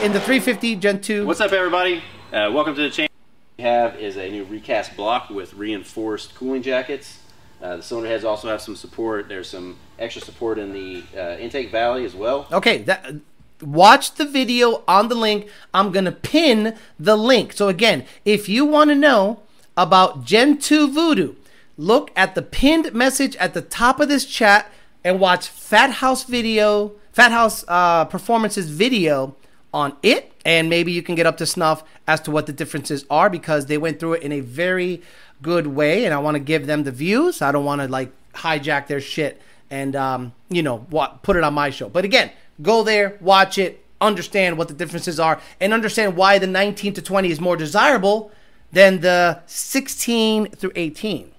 in 0.02 0.12
the 0.12 0.20
350 0.20 0.76
Gen 0.76 1.00
2. 1.00 1.26
What's 1.26 1.40
up, 1.40 1.52
everybody? 1.52 2.02
Uh, 2.32 2.50
welcome 2.52 2.74
to 2.74 2.82
the 2.82 2.90
channel. 2.90 3.10
We 3.58 3.64
have 3.64 3.96
is 3.96 4.16
a 4.16 4.30
new 4.30 4.44
recast 4.44 4.96
block 4.96 5.28
with 5.28 5.52
reinforced 5.54 6.34
cooling 6.34 6.62
jackets. 6.62 7.18
Uh, 7.60 7.76
the 7.76 7.82
cylinder 7.82 8.08
heads 8.08 8.24
also 8.24 8.48
have 8.48 8.62
some 8.62 8.74
support. 8.74 9.28
There's 9.28 9.50
some 9.50 9.76
extra 9.98 10.22
support 10.22 10.58
in 10.58 10.72
the 10.72 11.02
uh, 11.14 11.36
intake 11.36 11.70
valley 11.70 12.06
as 12.06 12.14
well. 12.14 12.46
Okay, 12.50 12.78
that, 12.84 13.16
watch 13.60 14.14
the 14.14 14.24
video 14.24 14.82
on 14.88 15.08
the 15.08 15.14
link. 15.14 15.50
I'm 15.74 15.92
going 15.92 16.06
to 16.06 16.12
pin 16.12 16.74
the 16.98 17.16
link. 17.16 17.52
So, 17.52 17.68
again, 17.68 18.06
if 18.24 18.48
you 18.48 18.64
want 18.64 18.88
to 18.88 18.94
know 18.94 19.42
about 19.76 20.24
Gen 20.24 20.56
2 20.56 20.90
Voodoo, 20.90 21.34
look 21.80 22.10
at 22.14 22.34
the 22.34 22.42
pinned 22.42 22.92
message 22.92 23.34
at 23.36 23.54
the 23.54 23.62
top 23.62 24.00
of 24.00 24.08
this 24.08 24.26
chat 24.26 24.70
and 25.02 25.18
watch 25.18 25.48
Fat 25.48 25.90
House 25.90 26.24
video, 26.24 26.92
Fat 27.12 27.32
House 27.32 27.64
uh, 27.66 28.04
performances 28.04 28.68
video 28.68 29.34
on 29.72 29.96
it, 30.02 30.30
and 30.44 30.68
maybe 30.68 30.92
you 30.92 31.02
can 31.02 31.14
get 31.14 31.26
up 31.26 31.38
to 31.38 31.46
snuff 31.46 31.82
as 32.06 32.20
to 32.20 32.30
what 32.30 32.46
the 32.46 32.52
differences 32.52 33.06
are 33.08 33.30
because 33.30 33.66
they 33.66 33.78
went 33.78 33.98
through 33.98 34.14
it 34.14 34.22
in 34.22 34.30
a 34.30 34.40
very 34.40 35.00
good 35.40 35.66
way, 35.66 36.04
and 36.04 36.12
I 36.12 36.18
want 36.18 36.34
to 36.34 36.40
give 36.40 36.66
them 36.66 36.84
the 36.84 36.92
views. 36.92 37.40
I 37.40 37.50
don't 37.50 37.64
want 37.64 37.80
to 37.80 37.88
like 37.88 38.12
hijack 38.34 38.86
their 38.86 39.00
shit 39.00 39.40
and 39.70 39.96
um, 39.96 40.32
you 40.48 40.62
know 40.62 40.78
what 40.90 41.22
put 41.22 41.36
it 41.36 41.44
on 41.44 41.54
my 41.54 41.70
show. 41.70 41.88
But 41.88 42.04
again, 42.04 42.30
go 42.60 42.82
there, 42.82 43.16
watch 43.20 43.56
it, 43.56 43.82
understand 44.00 44.58
what 44.58 44.68
the 44.68 44.74
differences 44.74 45.18
are, 45.18 45.40
and 45.60 45.72
understand 45.72 46.16
why 46.16 46.38
the 46.38 46.46
19 46.46 46.92
to 46.94 47.02
20 47.02 47.30
is 47.30 47.40
more 47.40 47.56
desirable 47.56 48.32
than 48.70 49.00
the 49.00 49.40
16 49.46 50.50
through 50.50 50.72
18. 50.74 51.32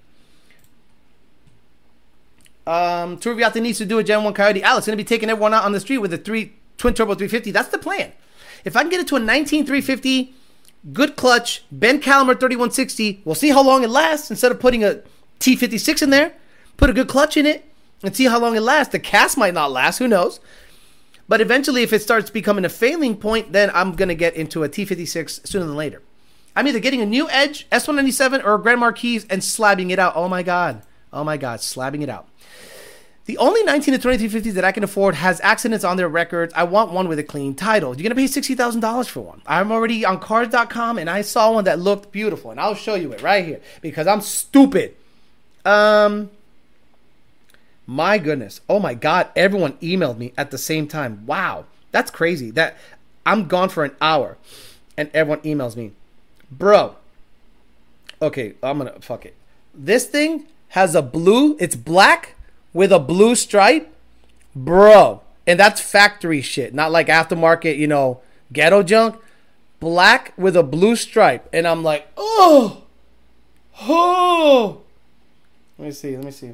Um, 2.72 3.18
Turviata 3.18 3.61
needs 3.61 3.80
to 3.80 3.85
do 3.85 3.99
a 3.99 4.03
Gen 4.03 4.23
1 4.23 4.34
Coyote. 4.34 4.64
Alex 4.64 4.85
going 4.85 4.98
to 4.98 5.03
be 5.03 5.07
taking 5.07 5.30
everyone 5.30 5.53
out 5.53 5.65
on 5.65 5.73
the 5.73 5.80
street 5.81 5.98
with 5.98 6.14
a 6.14 6.18
three 6.18 6.53
twin 6.77 6.93
turbo 6.93 7.15
350. 7.15 7.52
That's 7.52 7.68
the 7.68 7.77
plan. 7.77 8.14
If 8.64 8.77
I 8.77 8.81
can 8.81 8.89
get 8.89 9.02
it 9.02 9.07
to 9.07 9.18
a 9.18 9.19
19 9.19 9.65
350, 9.65 10.34
good 10.93 11.18
clutch, 11.18 11.65
Ben 11.69 11.99
Calimer 11.99 12.34
3160, 12.34 13.23
we'll 13.26 13.35
see 13.35 13.49
how 13.49 13.61
long 13.61 13.84
it 13.84 13.89
lasts. 13.89 14.31
Instead 14.31 14.53
of 14.53 14.61
putting 14.61 14.85
a 14.85 15.02
T56 15.41 16.02
in 16.02 16.11
there, 16.11 16.34
put 16.77 16.89
a 16.89 16.93
good 16.93 17.10
clutch 17.10 17.35
in 17.35 17.45
it 17.45 17.65
and 18.03 18.15
see 18.15 18.26
how 18.26 18.39
long 18.39 18.56
it 18.56 18.61
lasts. 18.61 18.93
The 18.93 18.99
cast 18.99 19.38
might 19.38 19.53
not 19.53 19.69
last, 19.69 19.98
who 19.98 20.07
knows? 20.07 20.39
But 21.27 21.41
eventually, 21.41 21.84
if 21.84 21.91
it 21.91 22.02
starts 22.02 22.30
becoming 22.30 22.64
a 22.64 22.69
failing 22.69 23.18
point, 23.18 23.52
then 23.52 23.69
I'm 23.73 23.95
going 23.95 24.10
to 24.10 24.15
get 24.15 24.35
into 24.35 24.64
a 24.64 24.69
T56 24.69 25.45
sooner 25.45 25.65
than 25.65 25.76
later. 25.76 26.02
I'm 26.56 26.68
either 26.68 26.80
getting 26.80 27.02
a 27.02 27.06
new 27.06 27.30
Edge, 27.30 27.69
S197, 27.69 28.45
or 28.45 28.56
a 28.56 28.60
Grand 28.61 28.80
Marquis 28.80 29.26
and 29.30 29.41
slabbing 29.41 29.91
it 29.91 29.99
out. 29.99 30.14
Oh 30.15 30.30
my 30.30 30.41
God. 30.41 30.84
Oh 31.11 31.26
my 31.26 31.35
God, 31.35 31.60
slabbing 31.60 32.02
it 32.02 32.10
out. 32.10 32.27
The 33.26 33.38
only 33.38 33.64
19 33.64 33.99
to 33.99 34.07
2350s 34.07 34.53
that 34.53 34.65
I 34.65 34.72
can 34.72 34.84
afford 34.84 35.15
has 35.15 35.39
accidents 35.41 35.85
on 35.85 35.98
their 35.98 36.10
records. 36.10 36.53
I 36.56 36.64
want 36.64 36.91
one 36.91 37.07
with 37.07 37.19
a 37.19 37.23
clean 37.23 37.53
title. 37.53 37.95
You're 37.95 38.10
to 38.10 38.15
pay 38.15 38.26
$60,000 38.26 39.07
for 39.07 39.22
one. 39.22 39.41
I'm 39.45 39.72
already 39.72 40.03
on 40.06 40.19
cars.com 40.19 40.98
and 40.98 41.10
I 41.10 41.22
saw 41.22 41.52
one 41.53 41.65
that 41.65 41.80
looked 41.80 42.11
beautiful 42.11 42.52
and 42.52 42.60
I'll 42.60 42.76
show 42.76 42.95
you 42.95 43.11
it 43.14 43.22
right 43.22 43.45
here 43.45 43.61
because 43.81 44.07
I'm 44.07 44.22
stupid. 44.22 44.95
Um 45.64 46.31
my 47.85 48.18
goodness. 48.18 48.61
Oh 48.69 48.80
my 48.80 48.93
god, 48.93 49.27
everyone 49.35 49.73
emailed 49.73 50.18
me 50.18 50.34
at 50.38 50.49
the 50.49 50.57
same 50.57 50.88
time. 50.88 51.26
Wow. 51.26 51.65
That's 51.91 52.10
crazy. 52.10 52.49
That 52.52 52.77
I'm 53.26 53.48
gone 53.48 53.69
for 53.69 53.84
an 53.84 53.95
hour 54.02 54.38
and 54.98 55.11
everyone 55.14 55.41
emails 55.41 55.76
me. 55.76 55.91
Bro. 56.49 56.95
Okay, 58.22 58.53
I'm 58.64 58.80
going 58.80 58.91
to 58.93 58.99
fuck 59.02 59.26
it. 59.26 59.35
This 59.73 60.06
thing 60.06 60.45
has 60.69 60.95
a 60.95 61.02
blue, 61.02 61.57
it's 61.60 61.76
black 61.76 62.35
with 62.73 62.91
a 62.91 62.99
blue 62.99 63.35
stripe, 63.35 63.93
bro. 64.56 65.22
And 65.48 65.60
that's 65.60 65.81
factory 65.81 66.41
shit, 66.41 66.73
not 66.73 66.91
like 66.91 67.07
aftermarket, 67.07 67.77
you 67.77 67.88
know, 67.88 68.22
ghetto 68.53 68.84
junk. 68.84 69.19
Black 69.80 70.34
with 70.38 70.56
a 70.56 70.64
blue 70.64 70.95
stripe. 70.95 71.49
And 71.52 71.68
I'm 71.68 71.84
like, 71.84 72.07
oh, 72.15 72.84
oh. 73.81 74.81
Let 75.77 75.85
me 75.85 75.91
see, 75.91 76.15
let 76.15 76.26
me 76.26 76.31
see. 76.31 76.52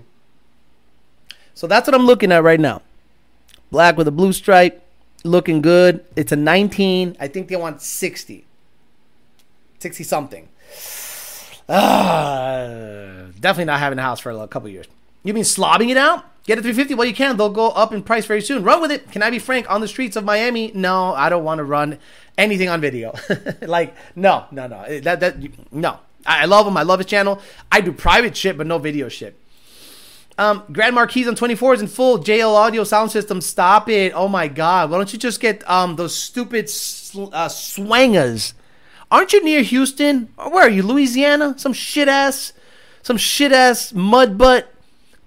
So 1.53 1.67
that's 1.67 1.87
what 1.87 1.95
I'm 1.95 2.05
looking 2.05 2.31
at 2.31 2.43
right 2.43 2.59
now. 2.59 2.81
Black 3.71 3.97
with 3.97 4.07
a 4.07 4.11
blue 4.11 4.31
stripe, 4.31 4.81
looking 5.25 5.61
good. 5.61 6.05
It's 6.15 6.31
a 6.31 6.37
19. 6.37 7.17
I 7.19 7.27
think 7.27 7.49
they 7.49 7.57
want 7.57 7.81
60. 7.81 8.45
60 9.79 10.03
something. 10.03 10.47
Uh, 11.67 13.25
definitely 13.39 13.65
not 13.65 13.79
having 13.79 13.99
a 13.99 14.01
house 14.01 14.21
for 14.21 14.31
a 14.31 14.47
couple 14.47 14.69
years. 14.69 14.87
You 15.23 15.33
mean 15.33 15.43
slobbing 15.43 15.89
it 15.89 15.97
out? 15.97 16.25
Get 16.47 16.57
a 16.57 16.61
350 16.61 16.95
Well, 16.95 17.05
you 17.07 17.13
can. 17.13 17.35
They'll 17.35 17.49
go 17.49 17.69
up 17.69 17.91
in 17.91 18.01
price 18.01 18.25
very 18.25 18.41
soon. 18.41 18.63
Run 18.63 18.81
with 18.81 18.91
it. 18.91 19.11
Can 19.11 19.21
I 19.21 19.29
be 19.29 19.37
frank? 19.37 19.69
On 19.69 19.81
the 19.81 19.87
streets 19.87 20.15
of 20.15 20.23
Miami, 20.23 20.71
no, 20.73 21.13
I 21.13 21.27
don't 21.27 21.43
want 21.43 21.59
to 21.59 21.65
run 21.65 21.99
anything 22.37 22.69
on 22.69 22.79
video. 22.79 23.13
like, 23.61 23.93
no, 24.15 24.45
no, 24.51 24.67
no. 24.67 24.99
That 25.01 25.19
that 25.19 25.73
no. 25.73 25.99
I, 26.25 26.45
love 26.45 26.67
him. 26.67 26.75
I 26.77 26.83
love 26.83 26.99
his 26.99 27.05
channel. 27.05 27.41
I 27.71 27.81
do 27.81 27.91
private 27.91 28.35
shit, 28.35 28.57
but 28.57 28.67
no 28.67 28.79
video 28.79 29.07
shit. 29.07 29.39
Um, 30.37 30.63
Grand 30.71 30.93
Marquis 30.93 31.27
on 31.27 31.35
24 31.35 31.75
is 31.75 31.81
in 31.81 31.87
full 31.87 32.19
JL 32.19 32.53
audio 32.53 32.83
sound 32.83 33.11
system. 33.11 33.41
Stop 33.41 33.89
it. 33.89 34.13
Oh 34.13 34.27
my 34.27 34.47
God. 34.47 34.91
Why 34.91 34.97
don't 34.97 35.11
you 35.11 35.19
just 35.19 35.39
get 35.39 35.67
um 35.69 35.95
those 35.95 36.15
stupid 36.15 36.69
sl- 36.69 37.29
uh, 37.33 37.49
swangers? 37.49 38.53
Aren't 39.09 39.33
you 39.33 39.43
near 39.43 39.63
Houston? 39.63 40.29
Or 40.37 40.51
where 40.51 40.67
are 40.67 40.69
you? 40.69 40.83
Louisiana? 40.83 41.55
Some 41.57 41.73
shit 41.73 42.07
ass, 42.07 42.53
some 43.01 43.17
shit 43.17 43.51
ass 43.51 43.93
mud 43.93 44.37
butt 44.37 44.71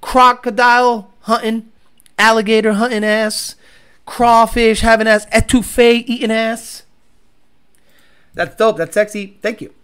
crocodile 0.00 1.12
hunting, 1.22 1.70
alligator 2.18 2.74
hunting 2.74 3.04
ass, 3.04 3.56
crawfish 4.06 4.80
having 4.80 5.06
ass, 5.06 5.26
etouffee 5.26 6.04
eating 6.06 6.30
ass. 6.30 6.84
That's 8.34 8.56
dope. 8.56 8.76
That's 8.76 8.94
sexy. 8.94 9.38
Thank 9.42 9.60
you. 9.60 9.74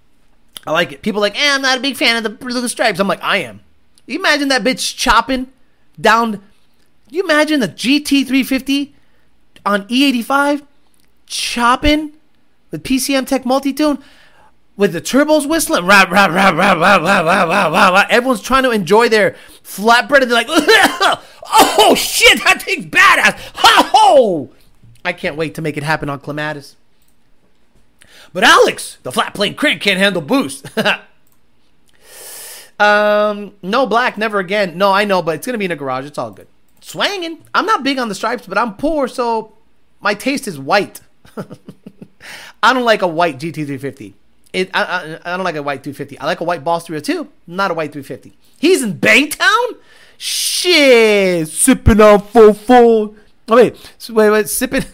I 0.67 0.73
like 0.73 0.93
it. 0.93 1.03
People 1.03 1.21
like, 1.21 1.39
eh, 1.39 1.55
I'm 1.55 1.63
not 1.63 1.79
a 1.79 1.81
big 1.81 1.97
fan 1.97 2.17
of 2.17 2.23
the 2.23 2.31
blue 2.31 2.67
stripes. 2.69 2.99
I'm 2.99 3.09
like, 3.09 3.23
I 3.23 3.39
am. 3.39 3.61
You 4.07 4.19
imagine 4.19 4.49
that 4.49 4.63
bitch 4.63 4.97
chopping 4.97 5.49
down. 6.01 6.43
You 7.11 7.23
imagine 7.23 7.61
the 7.61 7.69
GT350 7.69 8.93
on 9.65 9.87
E85 9.89 10.63
chopping 11.27 12.13
with 12.71 12.83
PCMTEC 12.83 13.45
multi 13.45 13.73
tune 13.73 14.03
with 14.77 14.93
the 14.93 15.01
turbos 15.01 15.49
whistling. 15.49 15.87
Rah, 15.87 16.07
rah, 16.09 16.27
rah, 16.27 16.51
rah, 16.51 16.73
rah, 16.73 16.97
rah, 16.97 17.21
rah, 17.21 17.21
rah, 17.21 17.69
rah, 17.69 17.89
rah. 17.89 18.07
Everyone's 18.09 18.43
trying 18.43 18.63
to 18.65 18.71
enjoy 18.71 19.09
their 19.09 19.37
flatbread 19.67 20.23
and 20.23 20.31
they're 20.31 20.45
like, 20.45 20.47
oh 20.49 21.95
shit, 21.97 22.43
that 22.45 22.63
thing's 22.63 22.87
badass. 22.87 23.35
Ho! 23.57 24.51
I 25.05 25.13
can't 25.13 25.37
wait 25.37 25.55
to 25.57 25.63
make 25.63 25.77
it 25.77 25.83
happen 25.83 26.09
on 26.09 26.21
Clematis. 26.21 26.77
But 28.33 28.45
Alex, 28.45 28.99
the 29.03 29.13
flat 29.13 29.35
plane 29.35 29.55
crank 29.55 29.83
can't 29.83 29.99
handle 29.99 30.23
boost. 30.23 30.67
um, 32.81 33.55
no 33.63 33.87
black, 33.87 34.19
never 34.19 34.39
again. 34.39 34.79
No, 34.79 34.93
I 34.93 35.05
know, 35.05 35.23
but 35.23 35.37
it's 35.37 35.47
gonna 35.47 35.59
be 35.59 35.65
in 35.65 35.71
a 35.71 35.77
garage. 35.77 36.07
It's 36.07 36.19
all 36.19 36.31
good. 36.31 36.49
Swanging. 36.81 37.39
I'm 37.55 37.67
not 37.67 37.83
big 37.83 37.99
on 37.99 38.09
the 38.09 38.15
stripes, 38.15 38.47
but 38.47 38.59
I'm 38.59 38.75
poor, 38.75 39.09
so 39.09 39.55
my 40.01 40.15
taste 40.15 40.47
is 40.47 40.59
white. 40.59 41.01
I 42.63 42.73
don't 42.73 42.85
like 42.85 43.03
a 43.03 43.09
white 43.09 43.39
GT350. 43.39 44.15
It, 44.57 44.71
I, 44.73 44.83
I, 44.83 45.19
I, 45.23 45.37
don't 45.37 45.45
like 45.45 45.57
a 45.57 45.63
white 45.63 45.85
250. 45.85 46.19
I 46.19 46.25
like 46.25 46.41
a 46.41 46.45
white 46.45 46.65
Boss 46.65 46.87
302, 46.87 47.31
not 47.47 47.71
a 47.71 47.75
white 47.75 47.93
350. 47.93 48.35
He's 48.59 48.83
in 48.83 48.99
Baytown? 48.99 49.77
Shit. 50.17 51.49
Sipping 51.49 52.01
on 52.01 52.23
full 52.23 52.55
full. 52.55 53.17
Oh, 53.49 53.57
wait. 53.57 53.77
Wait, 54.09 54.31
wait. 54.31 54.49
Sipping. 54.49 54.81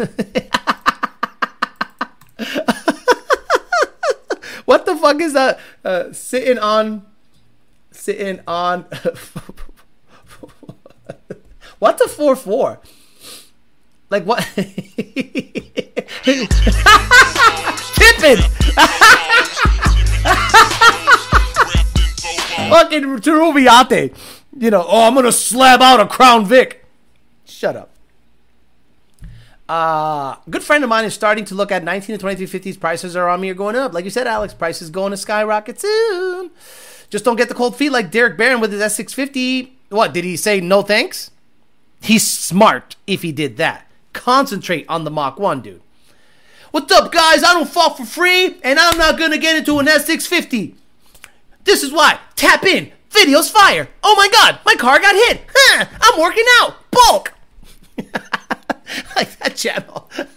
what 4.65 4.85
the 4.85 4.97
fuck 4.97 5.21
is 5.21 5.35
that? 5.35 5.61
Uh, 5.85 6.13
sitting 6.13 6.59
on. 6.59 7.07
Sitting 7.93 8.41
on. 8.49 8.83
What's 11.79 12.03
a 12.03 12.09
4 12.09 12.35
4? 12.35 12.81
Like 14.11 14.25
what? 14.25 14.45
Tipping! 18.23 18.45
Fucking 22.71 23.03
Rubiate. 23.03 24.17
You 24.57 24.71
know, 24.71 24.85
oh, 24.87 25.09
I'm 25.09 25.15
gonna 25.15 25.33
slab 25.33 25.83
out 25.83 25.99
a 25.99 26.07
Crown 26.07 26.47
Vic. 26.47 26.85
Shut 27.45 27.75
up. 27.75 27.91
Uh, 29.69 30.37
good 30.49 30.63
friend 30.63 30.85
of 30.85 30.91
mine 30.91 31.05
is 31.05 31.15
starting 31.15 31.45
to 31.47 31.55
look 31.57 31.73
at 31.73 31.83
19 31.83 32.19
to 32.19 32.25
2350s. 32.25 32.79
Prices 32.79 33.17
are 33.17 33.29
on 33.29 33.41
me 33.41 33.51
are 33.51 33.55
going 33.55 33.75
up. 33.75 33.93
Like 33.93 34.05
you 34.05 34.11
said, 34.11 34.29
Alex, 34.29 34.55
prices 34.55 34.91
going 34.91 35.11
to 35.11 35.17
skyrocket 35.17 35.81
soon. 35.81 36.51
Just 37.11 37.25
don't 37.25 37.37
get 37.37 37.49
the 37.49 37.55
cold 37.55 37.77
feet 37.77 37.91
like 37.91 38.11
Derek 38.11 38.37
Barron 38.37 38.61
with 38.61 38.73
his 38.73 38.83
S650. 38.83 39.71
What, 39.89 40.13
did 40.13 40.25
he 40.25 40.37
say 40.37 40.61
no 40.61 40.83
thanks? 40.83 41.31
He's 42.01 42.27
smart 42.27 42.97
if 43.07 43.23
he 43.23 43.33
did 43.33 43.57
that. 43.57 43.91
Concentrate 44.13 44.85
on 44.89 45.05
the 45.05 45.11
Mach 45.11 45.39
1, 45.39 45.63
dude. 45.63 45.83
What's 46.73 46.91
up, 46.91 47.13
guys? 47.13 47.45
I 47.45 47.53
don't 47.53 47.69
fall 47.69 47.93
for 47.93 48.07
free, 48.07 48.57
and 48.65 48.79
I'm 48.79 48.97
not 48.97 49.19
gonna 49.19 49.37
get 49.37 49.57
into 49.57 49.79
an 49.79 49.85
S650. 49.85 50.75
This 51.65 51.83
is 51.83 51.93
why. 51.93 52.19
Tap 52.35 52.65
in. 52.65 52.91
Video's 53.11 53.51
fire. 53.51 53.91
Oh 54.03 54.17
my 54.17 54.27
god, 54.29 54.59
my 54.65 54.75
car 54.77 54.99
got 54.99 55.15
hit. 55.15 55.43
Huh, 55.55 55.85
I'm 56.01 56.19
working 56.19 56.47
out. 56.61 56.91
Bulk. 56.91 57.35
like 59.17 59.39
that 59.41 59.55
channel. 59.55 60.11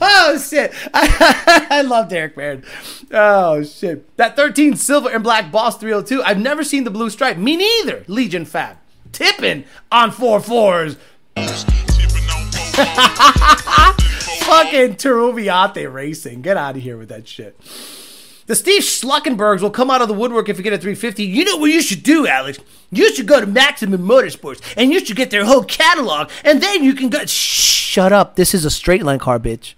oh 0.00 0.36
shit! 0.36 0.74
I, 0.94 1.84
love 1.86 2.08
Derek 2.08 2.34
Barron. 2.34 2.64
Oh 3.12 3.62
shit! 3.62 4.16
That 4.16 4.34
13 4.34 4.74
silver 4.74 5.10
and 5.10 5.22
black 5.22 5.52
Boss 5.52 5.78
302. 5.78 6.24
I've 6.24 6.40
never 6.40 6.64
seen 6.64 6.82
the 6.82 6.90
blue 6.90 7.08
stripe. 7.08 7.36
Me 7.36 7.56
neither. 7.56 8.02
Legion 8.08 8.44
Fab 8.44 8.78
tipping 9.16 9.64
on 9.90 10.10
four 10.10 10.40
fours. 10.40 10.94
Fucking 14.46 14.96
Teruviate 14.96 15.92
Racing. 15.92 16.42
Get 16.42 16.56
out 16.56 16.76
of 16.76 16.82
here 16.82 16.96
with 16.98 17.08
that 17.08 17.26
shit. 17.26 17.58
The 18.46 18.54
Steve 18.54 18.82
Schluckenbergs 18.82 19.60
will 19.60 19.70
come 19.70 19.90
out 19.90 20.02
of 20.02 20.08
the 20.08 20.14
woodwork 20.14 20.48
if 20.48 20.56
you 20.56 20.62
get 20.62 20.72
a 20.72 20.78
350. 20.78 21.24
You 21.24 21.44
know 21.44 21.56
what 21.56 21.70
you 21.70 21.82
should 21.82 22.04
do, 22.04 22.26
Alex? 22.26 22.58
You 22.92 23.12
should 23.14 23.26
go 23.26 23.40
to 23.40 23.46
Maximum 23.46 24.06
Motorsports 24.06 24.62
and 24.76 24.92
you 24.92 25.04
should 25.04 25.16
get 25.16 25.30
their 25.30 25.44
whole 25.44 25.64
catalog, 25.64 26.30
and 26.44 26.62
then 26.62 26.84
you 26.84 26.94
can 26.94 27.08
go. 27.08 27.24
Shut 27.24 28.12
up. 28.12 28.36
This 28.36 28.54
is 28.54 28.64
a 28.64 28.70
straight 28.70 29.02
line 29.02 29.18
car, 29.18 29.40
bitch. 29.40 29.74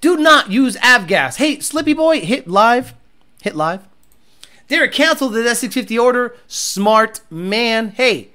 Do 0.00 0.18
not 0.18 0.50
use 0.50 0.76
avgas. 0.76 1.36
Hey, 1.36 1.58
Slippy 1.60 1.94
Boy, 1.94 2.20
hit 2.20 2.46
live. 2.46 2.94
Hit 3.42 3.56
live. 3.56 3.88
Derek 4.68 4.92
canceled 4.92 5.34
the 5.34 5.40
S650 5.40 6.02
order. 6.02 6.36
Smart 6.46 7.20
man. 7.30 7.90
Hey, 7.90 8.30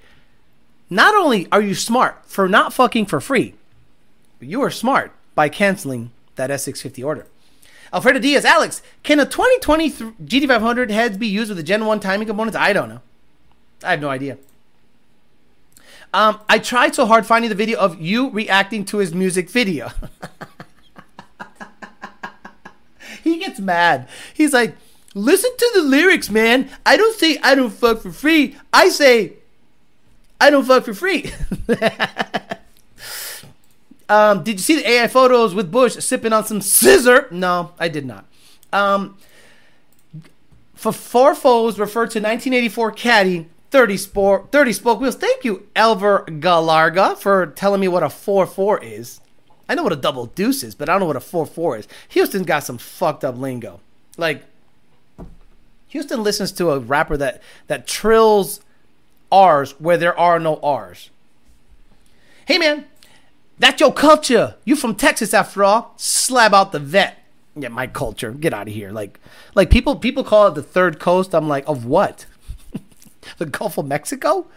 not 0.89 1.15
only 1.15 1.47
are 1.51 1.61
you 1.61 1.75
smart 1.75 2.25
for 2.25 2.47
not 2.47 2.73
fucking 2.73 3.05
for 3.05 3.19
free, 3.19 3.55
you 4.39 4.61
are 4.61 4.71
smart 4.71 5.11
by 5.35 5.49
canceling 5.49 6.11
that 6.35 6.49
S650 6.49 7.05
order. 7.05 7.27
Alfredo 7.91 8.19
Diaz, 8.19 8.45
Alex, 8.45 8.81
can 9.03 9.19
a 9.19 9.25
2020 9.25 9.89
GT500 9.89 10.91
heads 10.91 11.17
be 11.17 11.27
used 11.27 11.49
with 11.49 11.57
the 11.57 11.63
Gen 11.63 11.85
1 11.85 11.99
timing 11.99 12.27
components? 12.27 12.55
I 12.55 12.71
don't 12.71 12.89
know. 12.89 13.01
I 13.83 13.91
have 13.91 14.01
no 14.01 14.09
idea. 14.09 14.37
Um, 16.13 16.39
I 16.49 16.59
tried 16.59 16.95
so 16.95 17.05
hard 17.05 17.25
finding 17.25 17.49
the 17.49 17.55
video 17.55 17.79
of 17.79 18.01
you 18.01 18.29
reacting 18.29 18.83
to 18.85 18.97
his 18.97 19.13
music 19.13 19.49
video. 19.49 19.91
he 23.23 23.37
gets 23.37 23.59
mad. 23.59 24.07
He's 24.33 24.53
like, 24.53 24.75
listen 25.13 25.51
to 25.57 25.71
the 25.75 25.81
lyrics, 25.81 26.29
man. 26.29 26.69
I 26.85 26.97
don't 26.97 27.17
say 27.17 27.37
I 27.43 27.55
don't 27.55 27.71
fuck 27.71 28.01
for 28.01 28.11
free. 28.11 28.55
I 28.71 28.89
say 28.89 29.33
I 30.39 30.49
don't 30.49 30.65
fuck 30.65 30.85
for 30.85 30.93
free. 30.93 31.31
um, 34.09 34.43
did 34.43 34.53
you 34.53 34.63
see 34.63 34.75
the 34.75 34.89
AI 34.89 35.07
photos 35.07 35.53
with 35.53 35.71
Bush 35.71 35.95
sipping 35.95 36.33
on 36.33 36.45
some 36.45 36.61
scissor? 36.61 37.27
No, 37.31 37.73
I 37.79 37.87
did 37.87 38.05
not. 38.05 38.25
Um, 38.71 39.17
for 40.75 40.93
four 40.93 41.35
foes 41.35 41.77
referred 41.77 42.11
to 42.11 42.19
1984 42.19 42.91
caddy 42.93 43.49
30 43.71 43.97
sport 43.97 44.51
30 44.51 44.73
spoke 44.73 44.99
wheels. 44.99 45.15
Thank 45.15 45.43
you, 45.43 45.67
Elver 45.75 46.25
Galarga, 46.39 47.17
for 47.17 47.47
telling 47.47 47.81
me 47.81 47.87
what 47.87 48.03
a 48.03 48.07
4-4 48.07 48.79
is. 48.81 49.21
I 49.67 49.75
know 49.75 49.83
what 49.83 49.93
a 49.93 49.97
double 49.97 50.27
deuce 50.27 50.63
is, 50.63 50.73
but 50.73 50.89
I 50.89 50.93
don't 50.93 51.01
know 51.01 51.05
what 51.05 51.15
a 51.15 51.19
4-4 51.19 51.79
is. 51.79 51.87
Houston 52.09 52.43
got 52.43 52.63
some 52.63 52.77
fucked 52.77 53.23
up 53.23 53.37
lingo. 53.37 53.79
Like 54.17 54.43
Houston 55.89 56.23
listens 56.23 56.51
to 56.53 56.71
a 56.71 56.79
rapper 56.79 57.17
that 57.17 57.41
that 57.67 57.87
trills 57.87 58.61
R's 59.31 59.71
where 59.79 59.97
there 59.97 60.17
are 60.17 60.39
no 60.39 60.55
R's. 60.57 61.09
Hey 62.45 62.57
man, 62.57 62.85
that's 63.59 63.81
your 63.81 63.93
culture. 63.93 64.55
You 64.65 64.75
from 64.75 64.95
Texas 64.95 65.33
after 65.33 65.63
all. 65.63 65.93
Slab 65.97 66.53
out 66.53 66.71
the 66.71 66.79
vet. 66.79 67.17
Yeah, 67.55 67.69
my 67.69 67.87
culture. 67.87 68.31
Get 68.31 68.53
out 68.53 68.67
of 68.67 68.73
here. 68.73 68.91
Like 68.91 69.19
like 69.55 69.69
people 69.69 69.95
people 69.95 70.23
call 70.23 70.47
it 70.47 70.55
the 70.55 70.63
third 70.63 70.99
coast. 70.99 71.35
I'm 71.35 71.47
like, 71.47 71.67
of 71.67 71.85
what? 71.85 72.25
the 73.37 73.45
Gulf 73.45 73.77
of 73.77 73.85
Mexico? 73.85 74.47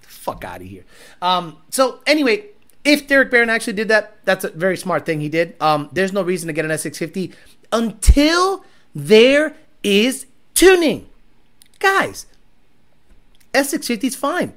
Fuck 0.00 0.44
out 0.44 0.60
of 0.60 0.66
here. 0.66 0.84
Um, 1.22 1.56
so 1.70 2.00
anyway, 2.06 2.46
if 2.84 3.06
Derek 3.06 3.30
Barron 3.30 3.50
actually 3.50 3.72
did 3.72 3.88
that, 3.88 4.18
that's 4.24 4.44
a 4.44 4.50
very 4.50 4.76
smart 4.76 5.06
thing 5.06 5.20
he 5.20 5.28
did. 5.28 5.54
Um, 5.60 5.88
there's 5.92 6.12
no 6.12 6.22
reason 6.22 6.46
to 6.48 6.52
get 6.52 6.64
an 6.64 6.70
S650 6.70 7.32
until 7.72 8.64
there 8.94 9.56
is 9.82 10.26
tuning. 10.60 11.08
Guys, 11.78 12.26
S650 13.54 14.04
is 14.04 14.14
fine. 14.14 14.52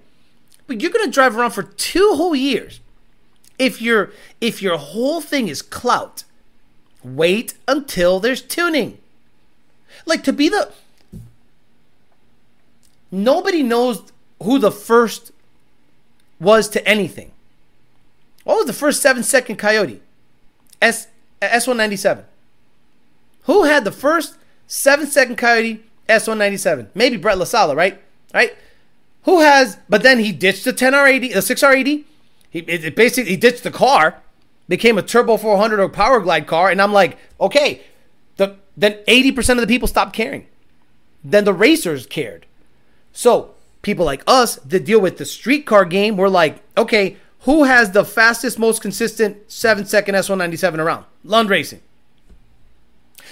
But 0.68 0.82
you're 0.82 0.92
gonna 0.92 1.10
drive 1.10 1.38
around 1.38 1.52
for 1.52 1.64
two 1.64 2.12
whole 2.16 2.36
years. 2.36 2.82
If 3.58 3.82
your 3.82 4.12
if 4.42 4.62
your 4.62 4.78
whole 4.78 5.22
thing 5.22 5.48
is 5.48 5.62
clout, 5.62 6.26
wait 7.04 7.54
until 7.70 8.20
there's 8.20 8.42
tuning. 8.42 8.98
Like 10.06 10.24
to 10.26 10.34
be 10.34 10.50
the 10.50 10.74
nobody 13.10 13.64
knows 13.64 14.12
who 14.42 14.60
the 14.60 14.72
first 14.72 15.32
was 16.38 16.68
to 16.70 16.86
anything. 16.86 17.32
What 18.44 18.58
was 18.58 18.66
the 18.66 18.74
first 18.74 19.02
seven 19.02 19.24
second 19.24 19.56
coyote? 19.56 20.02
S 20.82 21.08
S197. 21.42 22.26
Who 23.44 23.64
had 23.64 23.86
the 23.86 23.92
first 23.92 24.36
seven 24.68 25.08
second 25.08 25.38
coyote 25.38 25.82
S197? 26.10 26.88
Maybe 26.94 27.18
Brett 27.18 27.38
LaSala, 27.38 27.76
right? 27.76 28.02
Right? 28.34 28.56
Who 29.24 29.40
has? 29.42 29.78
But 29.88 30.04
then 30.04 30.20
he 30.20 30.32
ditched 30.32 30.66
the 30.66 30.74
10R80, 30.74 31.34
the 31.34 31.40
6R80. 31.40 32.04
He 32.50 32.60
it, 32.60 32.96
basically 32.96 33.32
he 33.32 33.38
ditched 33.38 33.64
the 33.64 33.72
car, 33.72 34.22
became 34.68 34.98
a 34.98 35.02
turbo 35.02 35.38
400 35.38 35.80
or 35.80 35.90
power 35.90 36.20
glide 36.20 36.46
car, 36.48 36.70
and 36.70 36.82
I'm 36.82 36.94
like, 36.94 37.18
okay, 37.40 37.82
the 38.38 38.58
then 38.76 39.00
80% 39.08 39.52
of 39.52 39.62
the 39.62 39.68
people 39.68 39.88
stopped 39.88 40.14
caring. 40.14 40.48
Then 41.24 41.46
the 41.46 41.54
racers 41.54 42.06
cared. 42.06 42.46
So 43.12 43.56
people 43.82 44.06
like 44.06 44.24
us 44.28 44.56
that 44.58 44.86
deal 44.86 45.00
with 45.00 45.18
the 45.18 45.26
street 45.26 45.66
car 45.66 45.86
game, 45.86 46.18
we're 46.18 46.28
like, 46.28 46.62
okay, 46.78 47.18
who 47.42 47.64
has 47.64 47.92
the 47.92 48.06
fastest, 48.06 48.58
most 48.58 48.82
consistent 48.82 49.52
seven 49.52 49.86
second 49.86 50.16
S197 50.16 50.80
around? 50.80 51.06
Lund 51.24 51.50
Racing. 51.50 51.82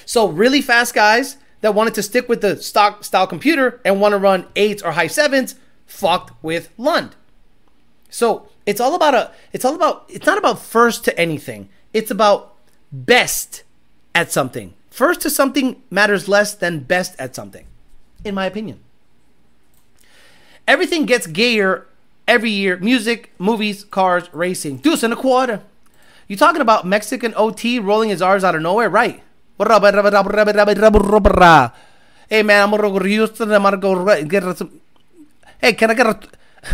So 0.05 0.27
really 0.27 0.61
fast 0.61 0.93
guys 0.93 1.37
that 1.61 1.75
wanted 1.75 1.93
to 1.95 2.03
stick 2.03 2.27
with 2.27 2.41
the 2.41 2.61
stock 2.61 3.03
style 3.03 3.27
computer 3.27 3.79
and 3.85 4.01
want 4.01 4.13
to 4.13 4.17
run 4.17 4.47
eights 4.55 4.81
or 4.83 4.91
high 4.91 5.07
sevens 5.07 5.55
fucked 5.85 6.31
with 6.43 6.69
Lund. 6.77 7.15
So 8.09 8.49
it's 8.65 8.81
all 8.81 8.95
about 8.95 9.15
a 9.15 9.31
it's 9.53 9.65
all 9.65 9.75
about 9.75 10.05
it's 10.09 10.25
not 10.25 10.37
about 10.37 10.61
first 10.61 11.05
to 11.05 11.17
anything. 11.17 11.69
It's 11.93 12.11
about 12.11 12.55
best 12.91 13.63
at 14.13 14.31
something. 14.31 14.73
First 14.89 15.21
to 15.21 15.29
something 15.29 15.81
matters 15.89 16.27
less 16.27 16.53
than 16.53 16.81
best 16.81 17.15
at 17.17 17.33
something, 17.35 17.65
in 18.25 18.35
my 18.35 18.45
opinion. 18.45 18.79
Everything 20.67 21.05
gets 21.05 21.27
gayer 21.27 21.87
every 22.27 22.49
year. 22.49 22.77
Music, 22.77 23.31
movies, 23.39 23.83
cars, 23.85 24.29
racing. 24.33 24.77
Deuce 24.77 25.03
and 25.03 25.13
a 25.13 25.15
quarter. 25.15 25.61
You 26.27 26.37
talking 26.37 26.61
about 26.61 26.85
Mexican 26.85 27.33
OT 27.35 27.79
rolling 27.79 28.09
his 28.09 28.21
R's 28.21 28.43
out 28.43 28.55
of 28.55 28.61
nowhere? 28.61 28.89
Right. 28.89 29.23
Hey 32.29 32.43
man, 32.43 32.63
I'm 32.63 32.71
gonna 32.71 32.89
go 32.89 32.99
Houston. 32.99 33.51
I'm 33.51 33.63
gonna 33.63 33.77
go 33.77 34.23
get 34.25 34.57
some 34.57 34.81
Hey, 35.61 35.73
can 35.73 35.91
I 35.91 35.93
get 35.93 36.07
a 36.07 36.19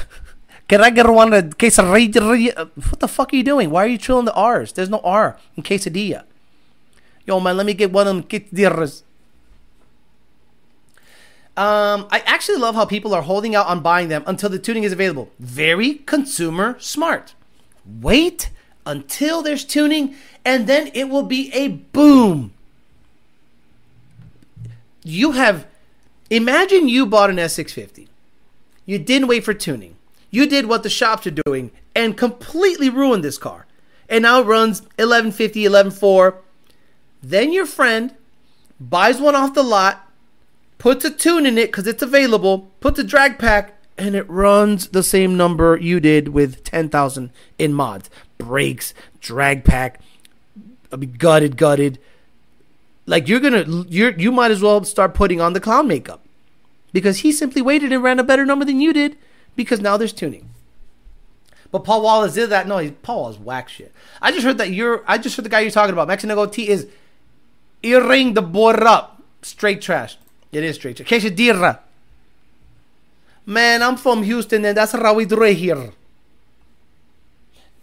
can 0.68 0.82
I 0.82 0.90
get 0.90 1.10
one 1.10 1.34
a 1.34 1.42
quesadilla? 1.42 2.70
What 2.76 3.00
the 3.00 3.08
fuck 3.08 3.34
are 3.34 3.36
you 3.36 3.44
doing? 3.44 3.70
Why 3.70 3.84
are 3.84 3.88
you 3.88 3.98
chilling 3.98 4.26
the 4.26 4.34
R's? 4.34 4.72
There's 4.72 4.90
no 4.90 5.02
R 5.04 5.38
in 5.58 5.64
quesadilla. 5.64 6.24
Yo, 7.26 7.42
man, 7.42 7.58
let 7.58 7.66
me 7.66 7.74
get 7.74 7.92
one 7.92 8.08
of 8.08 8.16
them 8.16 8.24
quesadillas. 8.24 9.04
Um, 11.58 12.08
I 12.12 12.22
actually 12.26 12.60
love 12.60 12.76
how 12.76 12.86
people 12.86 13.14
are 13.14 13.24
holding 13.24 13.56
out 13.56 13.66
on 13.66 13.82
buying 13.82 14.08
them 14.08 14.24
until 14.26 14.48
the 14.48 14.60
tuning 14.60 14.84
is 14.84 14.94
available. 14.94 15.32
Very 15.40 15.96
consumer 15.96 16.78
smart. 16.80 17.34
Wait 17.86 18.52
until 18.86 19.42
there's 19.42 19.66
tuning, 19.66 20.16
and 20.46 20.68
then 20.68 20.92
it 20.94 21.10
will 21.10 21.24
be 21.24 21.52
a 21.54 21.68
boom. 21.68 22.54
You 25.08 25.32
have, 25.32 25.66
imagine 26.30 26.88
you 26.90 27.06
bought 27.06 27.30
an 27.30 27.38
S650 27.38 28.08
you 28.88 28.98
didn't 28.98 29.28
wait 29.28 29.44
for 29.44 29.54
tuning. 29.54 29.98
You 30.32 30.48
did 30.48 30.66
what 30.66 30.82
the 30.82 30.90
shops 30.90 31.28
are 31.28 31.42
doing 31.46 31.72
and 31.96 32.18
completely 32.18 32.90
ruined 32.90 33.24
this 33.24 33.38
car. 33.38 33.68
And 34.10 34.24
now 34.24 34.42
it 34.42 34.46
runs 34.46 34.82
1150, 34.82 35.64
11.4. 35.64 36.38
Then 37.22 37.52
your 37.52 37.66
friend 37.66 38.16
buys 38.80 39.20
one 39.20 39.36
off 39.36 39.54
the 39.54 39.64
lot, 39.64 40.10
puts 40.78 41.04
a 41.04 41.12
tune 41.12 41.46
in 41.46 41.58
it 41.58 41.68
because 41.68 41.86
it's 41.86 42.02
available, 42.02 42.72
puts 42.80 42.98
a 42.98 43.04
drag 43.04 43.38
pack, 43.38 43.78
and 43.98 44.16
it 44.16 44.30
runs 44.30 44.88
the 44.90 45.04
same 45.04 45.36
number 45.36 45.76
you 45.76 46.00
did 46.00 46.30
with 46.30 46.64
10,000 46.64 47.32
in 47.60 47.74
mods. 47.74 48.10
Brakes, 48.38 48.94
drag 49.20 49.66
pack, 49.66 50.00
I'll 50.92 50.98
be 50.98 51.08
gutted, 51.08 51.58
gutted. 51.58 52.00
Like 53.08 53.28
you're 53.28 53.40
gonna, 53.40 53.64
you're 53.88 54.12
you 54.12 54.32
might 54.32 54.52
as 54.52 54.62
well 54.62 54.84
start 54.84 55.14
putting 55.14 55.42
on 55.42 55.54
the 55.54 55.62
clown 55.62 55.88
makeup 55.88 56.22
because 56.92 57.20
he 57.20 57.32
simply 57.32 57.62
waited 57.62 57.92
and 57.94 58.04
ran 58.04 58.20
a 58.20 58.24
better 58.24 58.46
number 58.46 58.66
than 58.66 58.82
you 58.82 58.92
did 58.92 59.18
because 59.56 59.80
now 59.80 59.96
there's 59.96 60.14
tuning. 60.14 60.50
But 61.72 61.86
Paul 61.86 62.02
Wallace 62.02 62.34
did 62.34 62.50
that. 62.50 62.68
No, 62.68 62.78
he's, 62.78 62.92
Paul 63.02 63.22
Wallace 63.22 63.40
whack 63.40 63.70
shit. 63.70 63.94
I 64.22 64.32
just 64.32 64.44
heard 64.44 64.58
that 64.58 64.72
you're. 64.72 65.04
I 65.08 65.18
just 65.18 65.38
heard 65.38 65.46
the 65.46 65.50
guy 65.50 65.62
you're 65.62 65.72
talking 65.72 65.94
about. 65.94 66.10
Mexican 66.10 66.50
T 66.50 66.68
is 66.68 66.88
earring 67.82 68.34
the 68.34 68.42
board 68.42 68.84
up. 68.84 69.24
Straight 69.42 69.82
trash. 69.82 70.18
It 70.52 70.64
is 70.64 70.76
straight 70.76 70.98
trash. 70.98 71.10
Quesadilla. 71.10 71.80
Man, 73.46 73.82
I'm 73.82 73.96
from 73.96 74.24
Houston, 74.24 74.66
and 74.66 74.76
that's 74.76 74.92
how 74.92 75.14
we 75.14 75.24
do 75.24 75.42
it 75.44 75.54
here. 75.54 75.94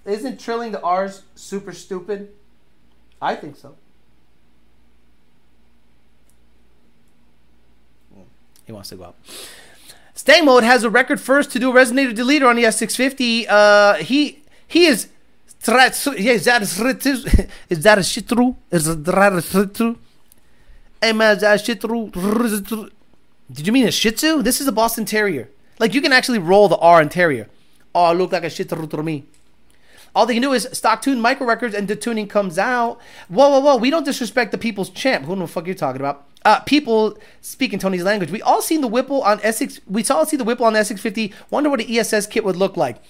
Isn't 0.05 0.39
trilling 0.39 0.73
the 0.73 0.83
R's 0.83 1.23
super 1.35 1.73
stupid? 1.73 2.31
I 3.23 3.35
think 3.35 3.57
so. 3.57 3.77
He 8.66 8.73
wants 8.73 8.89
to 8.91 8.97
go 8.97 9.05
up. 9.05 9.16
Stay 10.15 10.41
mode 10.41 10.62
has 10.62 10.85
a 10.85 10.91
record 10.91 11.20
first 11.20 11.51
to 11.53 11.59
do 11.59 11.70
a 11.70 11.74
resonator 11.74 12.15
deleter 12.15 12.49
on 12.49 12.57
the 12.57 12.65
S650. 12.65 13.47
Uh, 13.49 13.95
he 13.97 14.43
he 14.66 14.86
is. 14.86 15.09
Is 15.66 15.66
that? 15.66 17.51
Is 17.70 17.82
that 17.82 17.99
a 17.99 18.03
shit 18.03 18.28
true? 18.28 18.57
Is 18.70 18.85
that 19.05 19.32
a 19.32 19.43
shit 19.43 19.74
true? 19.74 19.97
Did 23.53 23.66
you 23.66 23.73
mean 23.73 23.86
a 23.86 23.91
Shih 23.91 24.11
Tzu? 24.12 24.43
This 24.43 24.61
is 24.61 24.66
a 24.66 24.73
Boston 24.73 25.05
Terrier. 25.05 25.49
Like 25.78 25.93
you 25.95 26.01
can 26.01 26.12
actually 26.12 26.39
roll 26.39 26.69
the 26.69 26.77
R 26.77 27.03
in 27.03 27.09
Terrier. 27.09 27.49
Oh, 27.95 28.11
it 28.11 28.15
looked 28.15 28.32
like 28.32 28.45
a 28.45 28.51
shit 28.51 28.69
true 28.69 28.86
to 28.86 29.03
me. 29.03 29.24
All 30.15 30.27
they 30.27 30.35
can 30.35 30.43
do 30.43 30.53
is 30.53 30.69
stock 30.73 31.03
tune 31.03 31.20
micro 31.20 31.47
records 31.47 31.74
and 31.74 31.89
the 31.89 31.97
tuning 31.97 32.28
comes 32.28 32.59
out. 32.59 33.01
Whoa, 33.28 33.49
whoa, 33.51 33.61
whoa. 33.61 33.77
We 33.77 33.91
don't 33.91 34.05
disrespect 34.05 34.53
the 34.53 34.59
people's 34.59 34.91
champ. 34.91 35.27
Who 35.27 35.35
the 35.36 35.47
fuck 35.47 35.66
you 35.66 35.74
talking 35.74 36.01
about? 36.01 36.27
Uh, 36.45 36.61
people 36.61 37.19
speaking 37.41 37.79
Tony's 37.79 38.05
language. 38.05 38.31
We 38.31 38.43
all 38.43 38.62
seen 38.62 38.81
the 38.81 38.89
Whipple 38.89 39.23
on 39.23 39.39
S6. 39.41 39.81
We 39.87 40.03
saw 40.03 40.25
see 40.25 40.37
the 40.37 40.45
Whipple 40.45 40.66
on 40.66 40.73
the 40.73 40.81
S650. 40.81 41.33
Wonder 41.51 41.71
what 41.71 41.81
an 41.81 41.91
ESS 41.91 42.27
kit 42.27 42.45
would 42.45 42.57
look 42.57 42.77
like. 42.77 43.03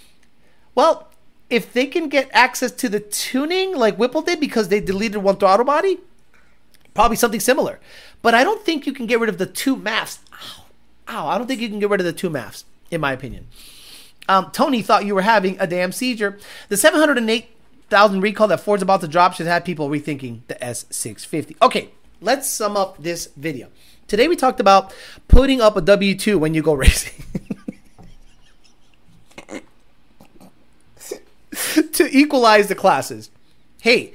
Well, 0.74 1.08
if 1.50 1.72
they 1.72 1.86
can 1.86 2.08
get 2.08 2.28
access 2.32 2.72
to 2.72 2.88
the 2.88 3.00
tuning 3.00 3.76
like 3.76 3.96
Whipple 3.96 4.22
did 4.22 4.40
because 4.40 4.68
they 4.68 4.80
deleted 4.80 5.22
one 5.22 5.36
throttle 5.36 5.64
body, 5.64 5.98
Probably 6.94 7.16
something 7.16 7.40
similar. 7.40 7.80
But 8.22 8.34
I 8.34 8.44
don't 8.44 8.64
think 8.64 8.86
you 8.86 8.92
can 8.92 9.06
get 9.06 9.18
rid 9.18 9.28
of 9.28 9.38
the 9.38 9.46
two 9.46 9.76
MAFs. 9.76 10.20
Ow, 10.32 10.64
ow, 11.08 11.26
I 11.26 11.36
don't 11.36 11.48
think 11.48 11.60
you 11.60 11.68
can 11.68 11.80
get 11.80 11.90
rid 11.90 12.00
of 12.00 12.06
the 12.06 12.12
two 12.12 12.30
MAFs, 12.30 12.64
in 12.90 13.00
my 13.00 13.12
opinion. 13.12 13.48
Um, 14.28 14.50
Tony 14.52 14.80
thought 14.80 15.04
you 15.04 15.14
were 15.14 15.22
having 15.22 15.58
a 15.60 15.66
damn 15.66 15.92
seizure. 15.92 16.38
The 16.68 16.76
708,000 16.76 18.20
recall 18.20 18.48
that 18.48 18.60
Ford's 18.60 18.82
about 18.82 19.00
to 19.02 19.08
drop 19.08 19.34
should 19.34 19.46
have 19.46 19.64
people 19.64 19.90
rethinking 19.90 20.46
the 20.46 20.54
S650. 20.54 21.56
Okay, 21.60 21.90
let's 22.20 22.48
sum 22.48 22.76
up 22.76 23.02
this 23.02 23.26
video. 23.36 23.68
Today 24.06 24.28
we 24.28 24.36
talked 24.36 24.60
about 24.60 24.94
putting 25.28 25.60
up 25.60 25.76
a 25.76 25.80
W 25.80 26.14
2 26.14 26.38
when 26.38 26.54
you 26.54 26.62
go 26.62 26.74
racing. 26.74 27.24
to 31.92 32.08
equalize 32.16 32.68
the 32.68 32.74
classes. 32.74 33.30
Hey, 33.80 34.14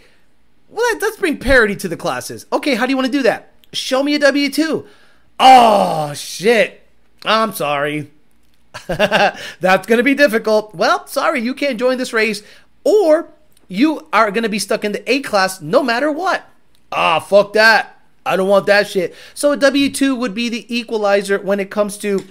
well, 0.70 0.98
let's 1.02 1.18
bring 1.18 1.38
parity 1.38 1.76
to 1.78 1.88
the 1.88 1.98
classes. 1.98 2.46
Okay, 2.52 2.76
how 2.76 2.86
do 2.86 2.92
you 2.92 2.98
want 2.98 3.08
to 3.08 3.12
do 3.12 3.24
that? 3.24 3.52
Show 3.74 4.04
me 4.04 4.16
a 4.16 4.20
W 4.20 4.50
2. 4.50 4.86
Oh, 5.40 6.14
shit. 6.14 6.86
I'm 7.26 7.54
sorry. 7.54 8.12
That's 8.88 9.88
going 9.88 9.98
to 9.98 10.04
be 10.04 10.14
difficult. 10.14 10.76
Well, 10.76 11.08
sorry, 11.08 11.42
you 11.42 11.54
can't 11.54 11.80
join 11.80 11.98
this 11.98 12.14
race, 12.14 12.44
or 12.84 13.30
you 13.68 14.08
are 14.14 14.32
going 14.32 14.44
to 14.44 14.50
be 14.50 14.60
stuck 14.60 14.84
in 14.84 14.92
the 14.92 15.12
A 15.12 15.22
class 15.22 15.62
no 15.62 15.84
matter 15.84 16.12
what. 16.12 16.48
Ah, 16.92 17.20
fuck 17.20 17.54
that. 17.54 18.00
I 18.26 18.36
don't 18.36 18.48
want 18.48 18.66
that 18.68 18.88
shit. 18.88 19.16
So 19.34 19.52
a 19.52 19.58
W2 19.58 20.18
would 20.18 20.34
be 20.34 20.50
the 20.50 20.66
equalizer 20.76 21.40
when 21.40 21.60
it 21.60 21.72
comes 21.72 21.98
to 22.00 22.24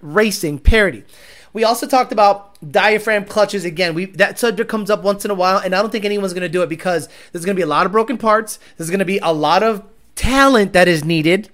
racing 0.00 0.58
parity. 0.58 1.04
We 1.52 1.62
also 1.62 1.86
talked 1.86 2.10
about 2.10 2.56
diaphragm 2.68 3.26
clutches 3.26 3.64
again. 3.64 3.94
We 3.94 4.06
that 4.06 4.40
subject 4.40 4.68
comes 4.68 4.90
up 4.90 5.04
once 5.04 5.24
in 5.24 5.30
a 5.30 5.34
while, 5.34 5.58
and 5.58 5.74
I 5.74 5.80
don't 5.80 5.90
think 5.90 6.04
anyone's 6.04 6.32
going 6.32 6.42
to 6.42 6.48
do 6.48 6.62
it 6.62 6.68
because 6.68 7.08
there's 7.30 7.44
going 7.44 7.54
to 7.54 7.58
be 7.58 7.62
a 7.62 7.66
lot 7.66 7.86
of 7.86 7.92
broken 7.92 8.18
parts. 8.18 8.58
There's 8.76 8.90
going 8.90 8.98
to 8.98 9.04
be 9.04 9.18
a 9.18 9.32
lot 9.32 9.62
of 9.62 9.84
talent 10.16 10.72
that 10.72 10.88
is 10.88 11.04
needed, 11.04 11.50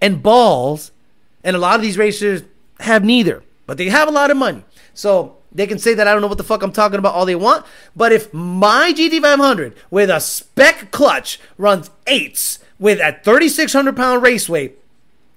and 0.00 0.22
balls, 0.22 0.92
and 1.42 1.56
a 1.56 1.58
lot 1.58 1.74
of 1.74 1.82
these 1.82 1.98
racers 1.98 2.42
have 2.78 3.04
neither, 3.04 3.42
but 3.66 3.76
they 3.76 3.88
have 3.88 4.06
a 4.06 4.12
lot 4.12 4.30
of 4.30 4.36
money, 4.36 4.64
so 4.94 5.37
they 5.58 5.66
can 5.66 5.78
say 5.78 5.92
that 5.94 6.06
I 6.06 6.12
don't 6.12 6.22
know 6.22 6.28
what 6.28 6.38
the 6.38 6.44
fuck 6.44 6.62
I'm 6.62 6.72
talking 6.72 7.00
about 7.00 7.14
all 7.14 7.26
they 7.26 7.34
want. 7.34 7.66
But 7.96 8.12
if 8.12 8.32
my 8.32 8.92
GT500 8.96 9.74
with 9.90 10.08
a 10.08 10.20
spec 10.20 10.92
clutch 10.92 11.40
runs 11.56 11.90
eights 12.06 12.60
with 12.78 13.00
a 13.00 13.18
3,600 13.24 13.96
pound 13.96 14.22
race 14.22 14.48
weight, 14.48 14.78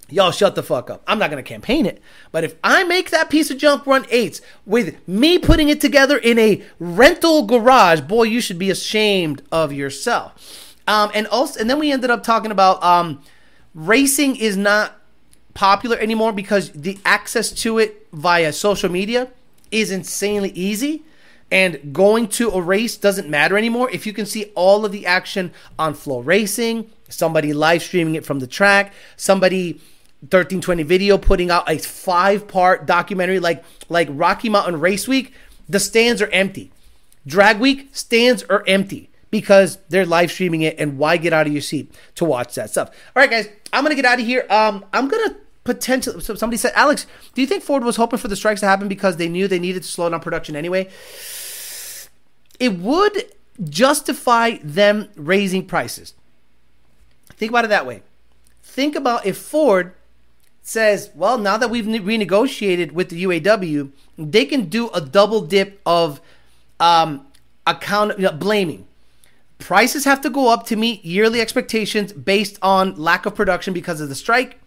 y'all 0.10 0.32
shut 0.32 0.54
the 0.54 0.62
fuck 0.62 0.92
up. 0.92 1.02
I'm 1.08 1.18
not 1.18 1.32
to 1.32 1.42
campaign 1.42 1.88
it. 1.88 2.00
But 2.32 2.44
if 2.44 2.56
I 2.64 2.84
make 2.84 3.10
that 3.10 3.32
piece 3.32 3.50
of 3.50 3.58
junk 3.58 3.88
run 3.88 4.06
eights 4.12 4.42
with 4.64 5.08
me 5.08 5.40
putting 5.40 5.70
it 5.70 5.82
together 5.82 6.18
in 6.18 6.38
a 6.38 6.62
rental 6.80 7.48
garage, 7.48 8.02
boy, 8.02 8.24
you 8.24 8.42
should 8.42 8.60
be 8.60 8.70
ashamed 8.70 9.42
of 9.52 9.74
yourself. 9.74 10.76
Um, 10.88 11.10
and 11.16 11.26
also, 11.28 11.60
and 11.60 11.68
then 11.68 11.80
we 11.80 11.92
ended 11.92 12.12
up 12.12 12.22
talking 12.22 12.52
about 12.52 12.84
um, 12.84 13.24
racing 13.74 14.36
is 14.36 14.56
not 14.56 15.00
popular 15.56 15.98
anymore 15.98 16.32
because 16.32 16.70
the 16.74 17.00
access 17.06 17.52
to 17.52 17.80
it 17.80 18.08
via 18.14 18.54
social 18.54 18.90
media 18.90 19.32
is 19.72 19.92
insanely 19.92 20.52
easy. 20.52 21.04
And 21.50 21.94
going 21.94 22.30
to 22.30 22.50
a 22.52 22.62
race 22.62 22.96
doesn't 22.96 23.30
matter 23.30 23.58
anymore 23.58 23.90
if 23.92 24.06
you 24.06 24.14
can 24.14 24.26
see 24.26 24.46
all 24.56 24.86
of 24.86 24.94
the 24.94 25.06
action 25.06 25.52
on 25.78 25.96
FloRacing, 25.96 26.88
somebody 27.10 27.52
live 27.52 27.84
streaming 27.84 28.16
it 28.16 28.26
from 28.26 28.40
the 28.40 28.48
track, 28.48 28.94
somebody 29.18 29.82
1320 30.22 30.84
video 30.84 31.18
putting 31.18 31.50
out 31.50 31.70
a 31.70 31.80
five 31.80 32.48
part 32.48 32.86
documentary 32.86 33.40
like 33.40 33.64
like 33.90 34.08
Rocky 34.12 34.50
Mountain 34.50 34.80
Race 34.80 35.08
Week. 35.08 35.34
The 35.68 35.80
stands 35.80 36.22
are 36.22 36.30
empty. 36.30 36.72
Drag 37.26 37.60
Week 37.60 37.90
stands 37.92 38.44
are 38.44 38.64
empty 38.68 39.10
because 39.32 39.80
they're 39.90 40.06
live 40.06 40.32
streaming 40.32 40.62
it 40.62 40.78
and 40.78 40.98
why 40.98 41.18
get 41.18 41.34
out 41.34 41.48
of 41.48 41.54
your 41.54 41.62
seat 41.62 41.92
to 42.16 42.26
watch 42.26 42.56
that 42.56 42.70
stuff. 42.70 42.90
All 43.16 43.22
right 43.22 43.30
guys, 43.30 43.50
I'm 43.74 43.84
going 43.84 43.96
to 43.96 44.02
get 44.02 44.06
out 44.06 44.20
of 44.20 44.26
here. 44.26 44.46
Um 44.50 44.86
I'm 44.94 45.08
going 45.08 45.32
to 45.32 45.36
potentially 45.64 46.20
so 46.22 46.36
somebody 46.36 46.58
said 46.58 46.74
Alex, 46.76 47.06
do 47.34 47.42
you 47.42 47.48
think 47.48 47.64
Ford 47.64 47.84
was 47.84 47.96
hoping 47.96 48.20
for 48.20 48.28
the 48.28 48.36
strikes 48.36 48.62
to 48.62 48.68
happen 48.68 48.88
because 48.88 49.18
they 49.18 49.30
knew 49.30 49.48
they 49.48 49.60
needed 49.60 49.84
to 49.84 49.90
slow 49.90 50.10
down 50.10 50.20
production 50.20 50.56
anyway? 50.56 50.90
It 52.60 52.78
would 52.78 53.32
justify 53.64 54.58
them 54.64 55.10
raising 55.16 55.66
prices. 55.66 56.14
Think 57.30 57.52
about 57.52 57.66
it 57.66 57.70
that 57.70 57.86
way. 57.86 58.04
Think 58.64 58.96
about 58.96 59.26
if 59.26 59.38
Ford 59.38 59.94
says, 60.62 61.10
well, 61.16 61.38
now 61.38 61.58
that 61.58 61.70
we've 61.70 61.86
renegotiated 61.86 62.92
with 62.92 63.10
the 63.10 63.24
UAW, 63.24 63.92
they 64.18 64.46
can 64.46 64.66
do 64.66 64.90
a 64.90 65.02
double 65.02 65.42
dip 65.42 65.82
of 65.86 66.22
um, 66.80 67.26
account 67.66 68.18
you 68.18 68.26
know, 68.26 68.32
blaming. 68.32 68.88
Prices 69.60 70.06
have 70.06 70.22
to 70.22 70.30
go 70.30 70.52
up 70.52 70.66
to 70.68 70.76
meet 70.76 71.04
yearly 71.04 71.42
expectations 71.42 72.14
based 72.14 72.58
on 72.62 72.96
lack 72.96 73.26
of 73.26 73.36
production 73.36 73.74
because 73.74 74.02
of 74.02 74.10
the 74.10 74.16
strike, 74.16 74.61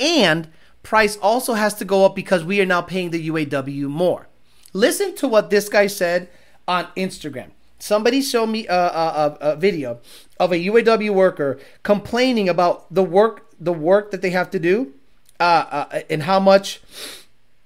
and 0.00 0.48
price 0.82 1.16
also 1.18 1.54
has 1.54 1.74
to 1.74 1.84
go 1.84 2.04
up 2.04 2.16
because 2.16 2.42
we 2.42 2.60
are 2.60 2.66
now 2.66 2.82
paying 2.82 3.10
the 3.10 3.28
UAW 3.28 3.88
more. 3.88 4.26
Listen 4.72 5.14
to 5.16 5.28
what 5.28 5.50
this 5.50 5.68
guy 5.68 5.86
said 5.86 6.28
on 6.66 6.86
Instagram. 6.96 7.50
Somebody 7.78 8.22
showed 8.22 8.46
me 8.46 8.66
a, 8.66 8.74
a, 8.74 9.38
a, 9.40 9.56
video 9.56 10.00
of 10.38 10.52
a 10.52 10.56
UAW 10.56 11.10
worker 11.10 11.58
complaining 11.82 12.48
about 12.48 12.92
the 12.92 13.02
work 13.02 13.46
the 13.58 13.72
work 13.72 14.10
that 14.10 14.22
they 14.22 14.30
have 14.30 14.50
to 14.50 14.58
do 14.58 14.92
uh, 15.38 15.86
uh, 15.90 16.00
and 16.08 16.22
how 16.22 16.40
much. 16.40 16.80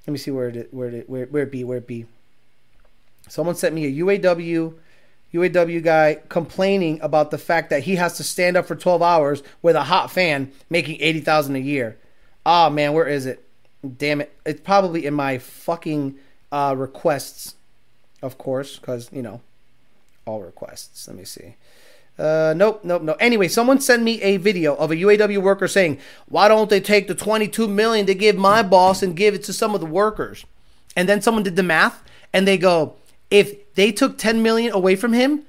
Let 0.06 0.12
me 0.12 0.18
see 0.18 0.30
where 0.30 0.48
it 0.48 0.72
where 0.72 0.88
it 0.88 1.10
where 1.10 1.26
where 1.26 1.42
it 1.42 1.50
be 1.50 1.64
where 1.64 1.78
it 1.78 1.86
be. 1.86 2.06
Someone 3.28 3.54
sent 3.56 3.74
me 3.74 3.86
a 3.86 4.04
UAW 4.04 4.74
UAW 5.34 5.82
guy 5.82 6.20
complaining 6.28 7.00
about 7.00 7.30
the 7.32 7.38
fact 7.38 7.70
that 7.70 7.82
he 7.82 7.96
has 7.96 8.16
to 8.16 8.22
stand 8.22 8.56
up 8.56 8.66
for 8.66 8.76
12 8.76 9.02
hours 9.02 9.42
with 9.62 9.74
a 9.74 9.84
hot 9.84 10.10
fan 10.10 10.52
making 10.70 11.00
80,000 11.00 11.56
a 11.56 11.58
year. 11.58 11.98
Oh 12.46 12.70
man, 12.70 12.92
where 12.92 13.06
is 13.06 13.26
it? 13.26 13.44
Damn 13.98 14.20
it. 14.20 14.36
It's 14.44 14.60
probably 14.60 15.06
in 15.06 15.14
my 15.14 15.38
fucking 15.38 16.16
uh, 16.52 16.74
requests, 16.76 17.54
of 18.22 18.38
course, 18.38 18.78
cuz 18.78 19.08
you 19.12 19.22
know, 19.22 19.40
all 20.26 20.42
requests. 20.42 21.08
Let 21.08 21.16
me 21.16 21.24
see. 21.24 21.56
Uh, 22.18 22.54
nope, 22.56 22.80
nope, 22.84 23.02
no. 23.02 23.14
Anyway, 23.14 23.48
someone 23.48 23.80
sent 23.80 24.02
me 24.02 24.22
a 24.22 24.36
video 24.36 24.76
of 24.76 24.90
a 24.92 24.96
UAW 24.96 25.38
worker 25.38 25.66
saying, 25.66 25.98
"Why 26.28 26.46
don't 26.46 26.70
they 26.70 26.80
take 26.80 27.08
the 27.08 27.14
22 27.14 27.66
million 27.66 28.06
to 28.06 28.14
give 28.14 28.36
my 28.36 28.62
boss 28.62 29.02
and 29.02 29.16
give 29.16 29.34
it 29.34 29.42
to 29.44 29.52
some 29.52 29.74
of 29.74 29.80
the 29.80 29.86
workers?" 29.86 30.44
And 30.94 31.08
then 31.08 31.20
someone 31.20 31.42
did 31.42 31.56
the 31.56 31.64
math, 31.64 32.02
and 32.32 32.46
they 32.46 32.56
go, 32.56 32.94
"If 33.30 33.74
they 33.74 33.90
took 33.90 34.16
10 34.16 34.42
million 34.42 34.72
away 34.72 34.94
from 34.94 35.12
him, 35.12 35.42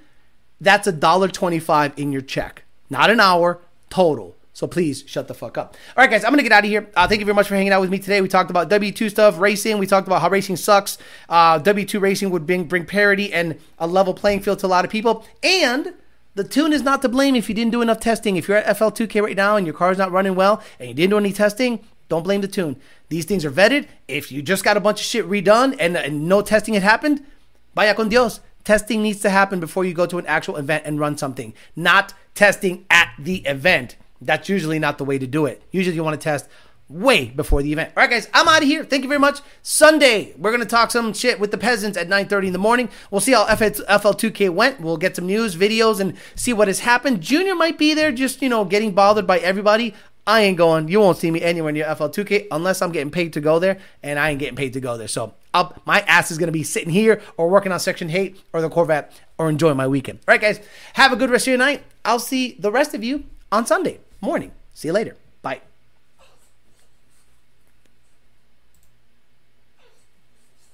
that's 0.60 0.88
a 0.88 0.92
dollar 0.92 1.28
25 1.28 1.94
in 1.98 2.12
your 2.12 2.22
check, 2.22 2.64
not 2.90 3.12
an 3.12 3.20
hour 3.20 3.60
total." 3.92 4.35
So 4.56 4.68
please 4.68 5.04
shut 5.06 5.28
the 5.28 5.34
fuck 5.34 5.58
up. 5.58 5.76
All 5.98 6.02
right, 6.02 6.10
guys, 6.10 6.24
I'm 6.24 6.32
gonna 6.32 6.42
get 6.42 6.54
out 6.54 6.64
of 6.64 6.70
here. 6.70 6.90
Uh, 6.96 7.06
thank 7.10 7.20
you 7.20 7.26
very 7.26 7.36
much 7.36 7.50
for 7.50 7.56
hanging 7.56 7.74
out 7.74 7.82
with 7.82 7.90
me 7.90 8.00
today. 8.00 8.22
We 8.22 8.30
talked 8.30 8.50
about 8.50 8.70
W2 8.70 9.10
stuff, 9.10 9.38
racing. 9.38 9.80
We 9.80 9.86
talked 9.86 10.08
about 10.08 10.22
how 10.22 10.30
racing 10.30 10.56
sucks. 10.56 10.98
Uh, 11.28 11.60
W2 11.60 12.00
racing 12.00 12.30
would 12.30 12.48
bring 12.48 12.64
bring 12.64 12.86
parity 12.86 13.34
and 13.34 13.60
a 13.78 13.86
level 13.86 14.14
playing 14.14 14.40
field 14.40 14.60
to 14.60 14.66
a 14.66 14.68
lot 14.68 14.86
of 14.86 14.90
people. 14.90 15.26
And 15.44 15.94
the 16.36 16.46
tune 16.46 16.72
is 16.72 16.84
not 16.84 17.02
to 17.02 17.10
blame 17.10 17.36
if 17.36 17.50
you 17.50 17.54
didn't 17.54 17.74
do 17.74 17.82
enough 17.82 18.00
testing. 18.00 18.38
If 18.38 18.48
you're 18.48 18.56
at 18.56 18.78
FL2K 18.78 19.22
right 19.22 19.36
now 19.36 19.58
and 19.58 19.68
your 19.68 19.76
car's 19.76 19.98
not 19.98 20.14
running 20.14 20.36
well 20.36 20.64
and 20.80 20.88
you 20.88 20.96
didn't 20.96 21.10
do 21.10 21.18
any 21.18 21.34
testing, 21.34 21.82
don't 22.08 22.24
blame 22.24 22.40
the 22.40 22.48
tune. 22.48 22.78
These 23.10 23.26
things 23.26 23.44
are 23.44 23.52
vetted. 23.52 23.90
If 24.08 24.32
you 24.32 24.42
just 24.42 24.64
got 24.64 24.78
a 24.78 24.80
bunch 24.80 25.02
of 25.02 25.06
shit 25.06 25.30
redone 25.30 25.76
and, 25.82 25.98
and 25.98 26.30
no 26.30 26.42
testing 26.42 26.76
had 26.76 26.84
happened, 26.84 27.26
vaya 27.76 27.94
con 27.94 28.08
Dios. 28.08 28.40
Testing 28.64 29.04
needs 29.04 29.20
to 29.20 29.30
happen 29.30 29.60
before 29.60 29.84
you 29.84 29.94
go 29.94 30.06
to 30.06 30.18
an 30.18 30.26
actual 30.28 30.56
event 30.56 30.84
and 30.86 30.98
run 30.98 31.18
something, 31.18 31.54
not 31.76 32.14
testing 32.36 32.86
at 32.90 33.12
the 33.20 33.46
event. 33.46 33.98
That's 34.26 34.50
usually 34.50 34.80
not 34.80 34.98
the 34.98 35.06
way 35.06 35.18
to 35.18 35.28
do 35.28 35.46
it. 35.46 35.62
Usually 35.72 35.96
you 35.96 36.04
want 36.04 36.20
to 36.20 36.24
test 36.24 36.48
way 36.88 37.26
before 37.26 37.64
the 37.64 37.72
event. 37.72 37.92
All 37.96 38.04
right, 38.04 38.10
guys, 38.10 38.30
I'm 38.34 38.48
out 38.48 38.62
of 38.62 38.68
here. 38.68 38.84
Thank 38.84 39.04
you 39.04 39.10
very 39.10 39.20
much. 39.20 39.40
Sunday, 39.64 40.34
we're 40.38 40.52
gonna 40.52 40.66
talk 40.66 40.92
some 40.92 41.14
shit 41.14 41.40
with 41.40 41.52
the 41.52 41.58
peasants 41.58 41.98
at 41.98 42.08
9:30 42.08 42.48
in 42.48 42.54
the 42.54 42.60
morning. 42.60 42.90
We'll 43.10 43.22
see 43.22 43.32
how 43.32 43.46
FL2K 43.46 44.50
went. 44.50 44.80
We'll 44.80 44.98
get 44.98 45.16
some 45.16 45.26
news, 45.26 45.56
videos, 45.56 46.00
and 46.00 46.14
see 46.36 46.54
what 46.54 46.68
has 46.68 46.80
happened. 46.82 47.22
Junior 47.22 47.56
might 47.56 47.78
be 47.78 47.94
there, 47.94 48.12
just 48.12 48.42
you 48.42 48.50
know, 48.50 48.66
getting 48.66 48.92
bothered 48.92 49.26
by 49.26 49.40
everybody. 49.40 49.94
I 50.28 50.42
ain't 50.42 50.58
going. 50.58 50.88
You 50.88 51.00
won't 51.00 51.18
see 51.18 51.30
me 51.30 51.42
anywhere 51.42 51.72
near 51.72 51.86
FL2K 51.86 52.48
unless 52.52 52.82
I'm 52.82 52.92
getting 52.92 53.12
paid 53.12 53.34
to 53.34 53.42
go 53.42 53.60
there, 53.60 53.78
and 54.02 54.18
I 54.18 54.32
ain't 54.32 54.40
getting 54.40 54.56
paid 54.56 54.74
to 54.74 54.80
go 54.80 54.98
there. 54.98 55.08
So 55.08 55.34
up, 55.54 55.82
my 55.86 56.02
ass 56.02 56.32
is 56.32 56.38
gonna 56.38 56.52
be 56.52 56.64
sitting 56.64 56.90
here 56.90 57.22
or 57.38 57.50
working 57.50 57.72
on 57.72 57.80
Section 57.80 58.12
8 58.12 58.40
or 58.54 58.62
the 58.62 58.70
Corvette 58.70 59.12
or 59.38 59.50
enjoying 59.50 59.78
my 59.78 59.88
weekend. 59.88 60.20
All 60.28 60.34
right, 60.34 60.42
guys, 60.42 60.60
have 60.94 61.12
a 61.12 61.16
good 61.16 61.32
rest 61.32 61.48
of 61.48 61.52
your 61.52 61.58
night. 61.58 61.84
I'll 62.04 62.20
see 62.20 62.58
the 62.60 62.72
rest 62.72 62.94
of 62.94 63.04
you 63.04 63.26
on 63.52 63.66
Sunday 63.66 64.00
morning. 64.22 64.52
See 64.74 64.88
you 64.88 64.94
later. 64.94 65.16
Bye. 65.42 65.62